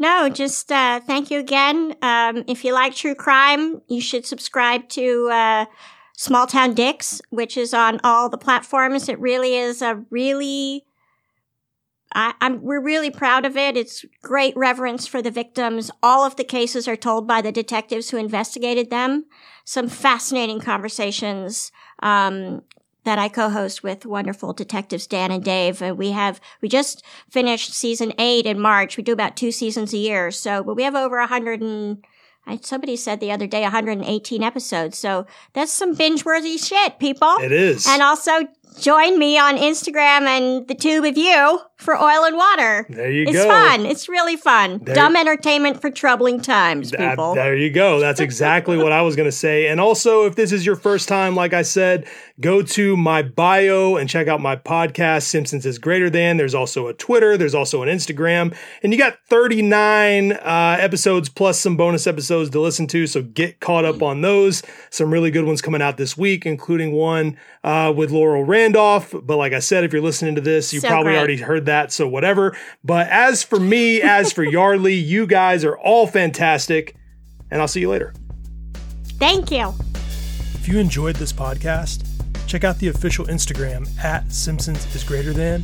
No, 0.00 0.30
just 0.30 0.72
uh, 0.72 1.00
thank 1.00 1.30
you 1.30 1.38
again. 1.38 1.94
Um, 2.00 2.42
if 2.48 2.64
you 2.64 2.72
like 2.72 2.94
true 2.94 3.14
crime, 3.14 3.82
you 3.86 4.00
should 4.00 4.24
subscribe 4.24 4.88
to 4.88 5.28
uh, 5.30 5.66
Small 6.16 6.46
Town 6.46 6.72
Dicks, 6.72 7.20
which 7.28 7.58
is 7.58 7.74
on 7.74 8.00
all 8.02 8.30
the 8.30 8.38
platforms. 8.38 9.10
It 9.10 9.20
really 9.20 9.56
is 9.56 9.82
a 9.82 10.02
really, 10.08 10.86
I, 12.14 12.32
am 12.40 12.62
we're 12.62 12.80
really 12.80 13.10
proud 13.10 13.44
of 13.44 13.58
it. 13.58 13.76
It's 13.76 14.06
great 14.22 14.56
reverence 14.56 15.06
for 15.06 15.20
the 15.20 15.30
victims. 15.30 15.90
All 16.02 16.24
of 16.24 16.36
the 16.36 16.44
cases 16.44 16.88
are 16.88 16.96
told 16.96 17.28
by 17.28 17.42
the 17.42 17.52
detectives 17.52 18.08
who 18.08 18.16
investigated 18.16 18.88
them. 18.88 19.26
Some 19.66 19.88
fascinating 19.90 20.60
conversations. 20.60 21.72
Um, 22.02 22.62
that 23.04 23.18
I 23.18 23.28
co-host 23.28 23.82
with 23.82 24.06
wonderful 24.06 24.52
detectives 24.52 25.06
Dan 25.06 25.30
and 25.30 25.42
Dave. 25.42 25.80
And 25.82 25.96
we 25.96 26.10
have, 26.10 26.40
we 26.60 26.68
just 26.68 27.02
finished 27.28 27.72
season 27.72 28.12
eight 28.18 28.46
in 28.46 28.60
March. 28.60 28.96
We 28.96 29.02
do 29.02 29.12
about 29.12 29.36
two 29.36 29.52
seasons 29.52 29.92
a 29.92 29.98
year. 29.98 30.30
So, 30.30 30.62
but 30.62 30.74
we 30.74 30.82
have 30.82 30.94
over 30.94 31.18
a 31.18 31.26
hundred 31.26 31.60
and, 31.60 32.04
somebody 32.62 32.96
said 32.96 33.20
the 33.20 33.30
other 33.30 33.46
day 33.46 33.62
118 33.62 34.42
episodes. 34.42 34.98
So 34.98 35.26
that's 35.52 35.72
some 35.72 35.94
binge 35.94 36.24
worthy 36.24 36.58
shit, 36.58 36.98
people. 36.98 37.36
It 37.40 37.52
is. 37.52 37.86
And 37.86 38.02
also 38.02 38.32
join 38.80 39.18
me 39.18 39.38
on 39.38 39.56
Instagram 39.56 40.22
and 40.22 40.66
the 40.66 40.74
tube 40.74 41.04
of 41.04 41.16
you 41.16 41.60
for 41.80 41.96
oil 41.96 42.24
and 42.24 42.36
water. 42.36 42.86
There 42.88 43.10
you 43.10 43.22
it's 43.22 43.32
go. 43.32 43.38
It's 43.38 43.46
fun. 43.46 43.86
It's 43.86 44.08
really 44.08 44.36
fun. 44.36 44.80
There, 44.82 44.94
Dumb 44.94 45.16
entertainment 45.16 45.80
for 45.80 45.90
troubling 45.90 46.40
times, 46.40 46.90
people. 46.90 47.34
That, 47.34 47.42
there 47.42 47.56
you 47.56 47.70
go. 47.70 48.00
That's 48.00 48.20
exactly 48.20 48.76
what 48.76 48.92
I 48.92 49.02
was 49.02 49.16
going 49.16 49.28
to 49.28 49.32
say. 49.32 49.68
And 49.68 49.80
also, 49.80 50.26
if 50.26 50.36
this 50.36 50.52
is 50.52 50.64
your 50.66 50.76
first 50.76 51.08
time, 51.08 51.34
like 51.34 51.52
I 51.52 51.62
said, 51.62 52.06
go 52.40 52.62
to 52.62 52.96
my 52.96 53.22
bio 53.22 53.96
and 53.96 54.08
check 54.08 54.28
out 54.28 54.40
my 54.40 54.56
podcast, 54.56 55.22
Simpsons 55.22 55.66
is 55.66 55.78
Greater 55.78 56.10
Than. 56.10 56.36
There's 56.36 56.54
also 56.54 56.86
a 56.86 56.94
Twitter, 56.94 57.36
there's 57.36 57.54
also 57.54 57.82
an 57.82 57.88
Instagram, 57.88 58.56
and 58.82 58.92
you 58.92 58.98
got 58.98 59.18
39 59.28 60.32
uh, 60.32 60.76
episodes 60.78 61.28
plus 61.28 61.58
some 61.58 61.76
bonus 61.76 62.06
episodes 62.06 62.50
to 62.50 62.60
listen 62.60 62.86
to. 62.88 63.06
So 63.06 63.22
get 63.22 63.60
caught 63.60 63.84
up 63.84 64.02
on 64.02 64.20
those. 64.20 64.62
Some 64.90 65.12
really 65.12 65.30
good 65.30 65.44
ones 65.44 65.62
coming 65.62 65.82
out 65.82 65.96
this 65.96 66.16
week, 66.16 66.46
including 66.46 66.92
one 66.92 67.36
uh, 67.64 67.92
with 67.94 68.10
Laurel 68.10 68.44
Randolph. 68.44 69.14
But 69.22 69.36
like 69.36 69.52
I 69.52 69.58
said, 69.58 69.84
if 69.84 69.92
you're 69.92 70.02
listening 70.02 70.34
to 70.34 70.40
this, 70.40 70.72
you 70.72 70.80
so 70.80 70.88
probably 70.88 71.12
great. 71.12 71.18
already 71.18 71.36
heard 71.36 71.66
that, 71.70 71.92
so 71.92 72.06
whatever. 72.06 72.56
But 72.84 73.08
as 73.08 73.42
for 73.42 73.58
me, 73.58 74.02
as 74.02 74.32
for 74.32 74.44
Yeardley, 74.56 74.94
you 74.94 75.26
guys 75.26 75.64
are 75.64 75.78
all 75.78 76.06
fantastic, 76.06 76.96
and 77.50 77.60
I'll 77.60 77.68
see 77.68 77.80
you 77.80 77.88
later. 77.88 78.12
Thank 79.18 79.50
you. 79.50 79.72
If 80.54 80.68
you 80.68 80.78
enjoyed 80.78 81.16
this 81.16 81.32
podcast, 81.32 82.06
check 82.46 82.64
out 82.64 82.78
the 82.78 82.88
official 82.88 83.26
Instagram 83.26 83.88
at 84.02 84.30
Simpsons 84.32 84.94
is 84.94 85.04
greater 85.04 85.32
than, 85.32 85.62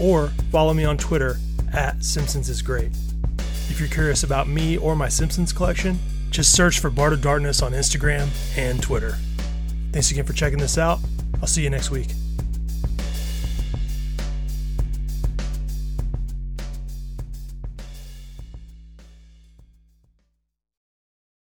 or 0.00 0.28
follow 0.50 0.74
me 0.74 0.84
on 0.84 0.98
Twitter 0.98 1.36
at 1.72 2.02
Simpsons 2.02 2.48
is 2.48 2.60
great. 2.60 2.92
If 3.68 3.80
you're 3.80 3.88
curious 3.88 4.22
about 4.22 4.48
me 4.48 4.76
or 4.76 4.94
my 4.94 5.08
Simpsons 5.08 5.52
collection, 5.52 5.98
just 6.30 6.52
search 6.52 6.80
for 6.80 6.90
Bart 6.90 7.12
of 7.12 7.20
Darkness 7.20 7.62
on 7.62 7.72
Instagram 7.72 8.28
and 8.56 8.82
Twitter. 8.82 9.16
Thanks 9.92 10.10
again 10.10 10.24
for 10.24 10.32
checking 10.32 10.58
this 10.58 10.76
out. 10.78 10.98
I'll 11.40 11.46
see 11.46 11.62
you 11.62 11.70
next 11.70 11.90
week. 11.90 12.08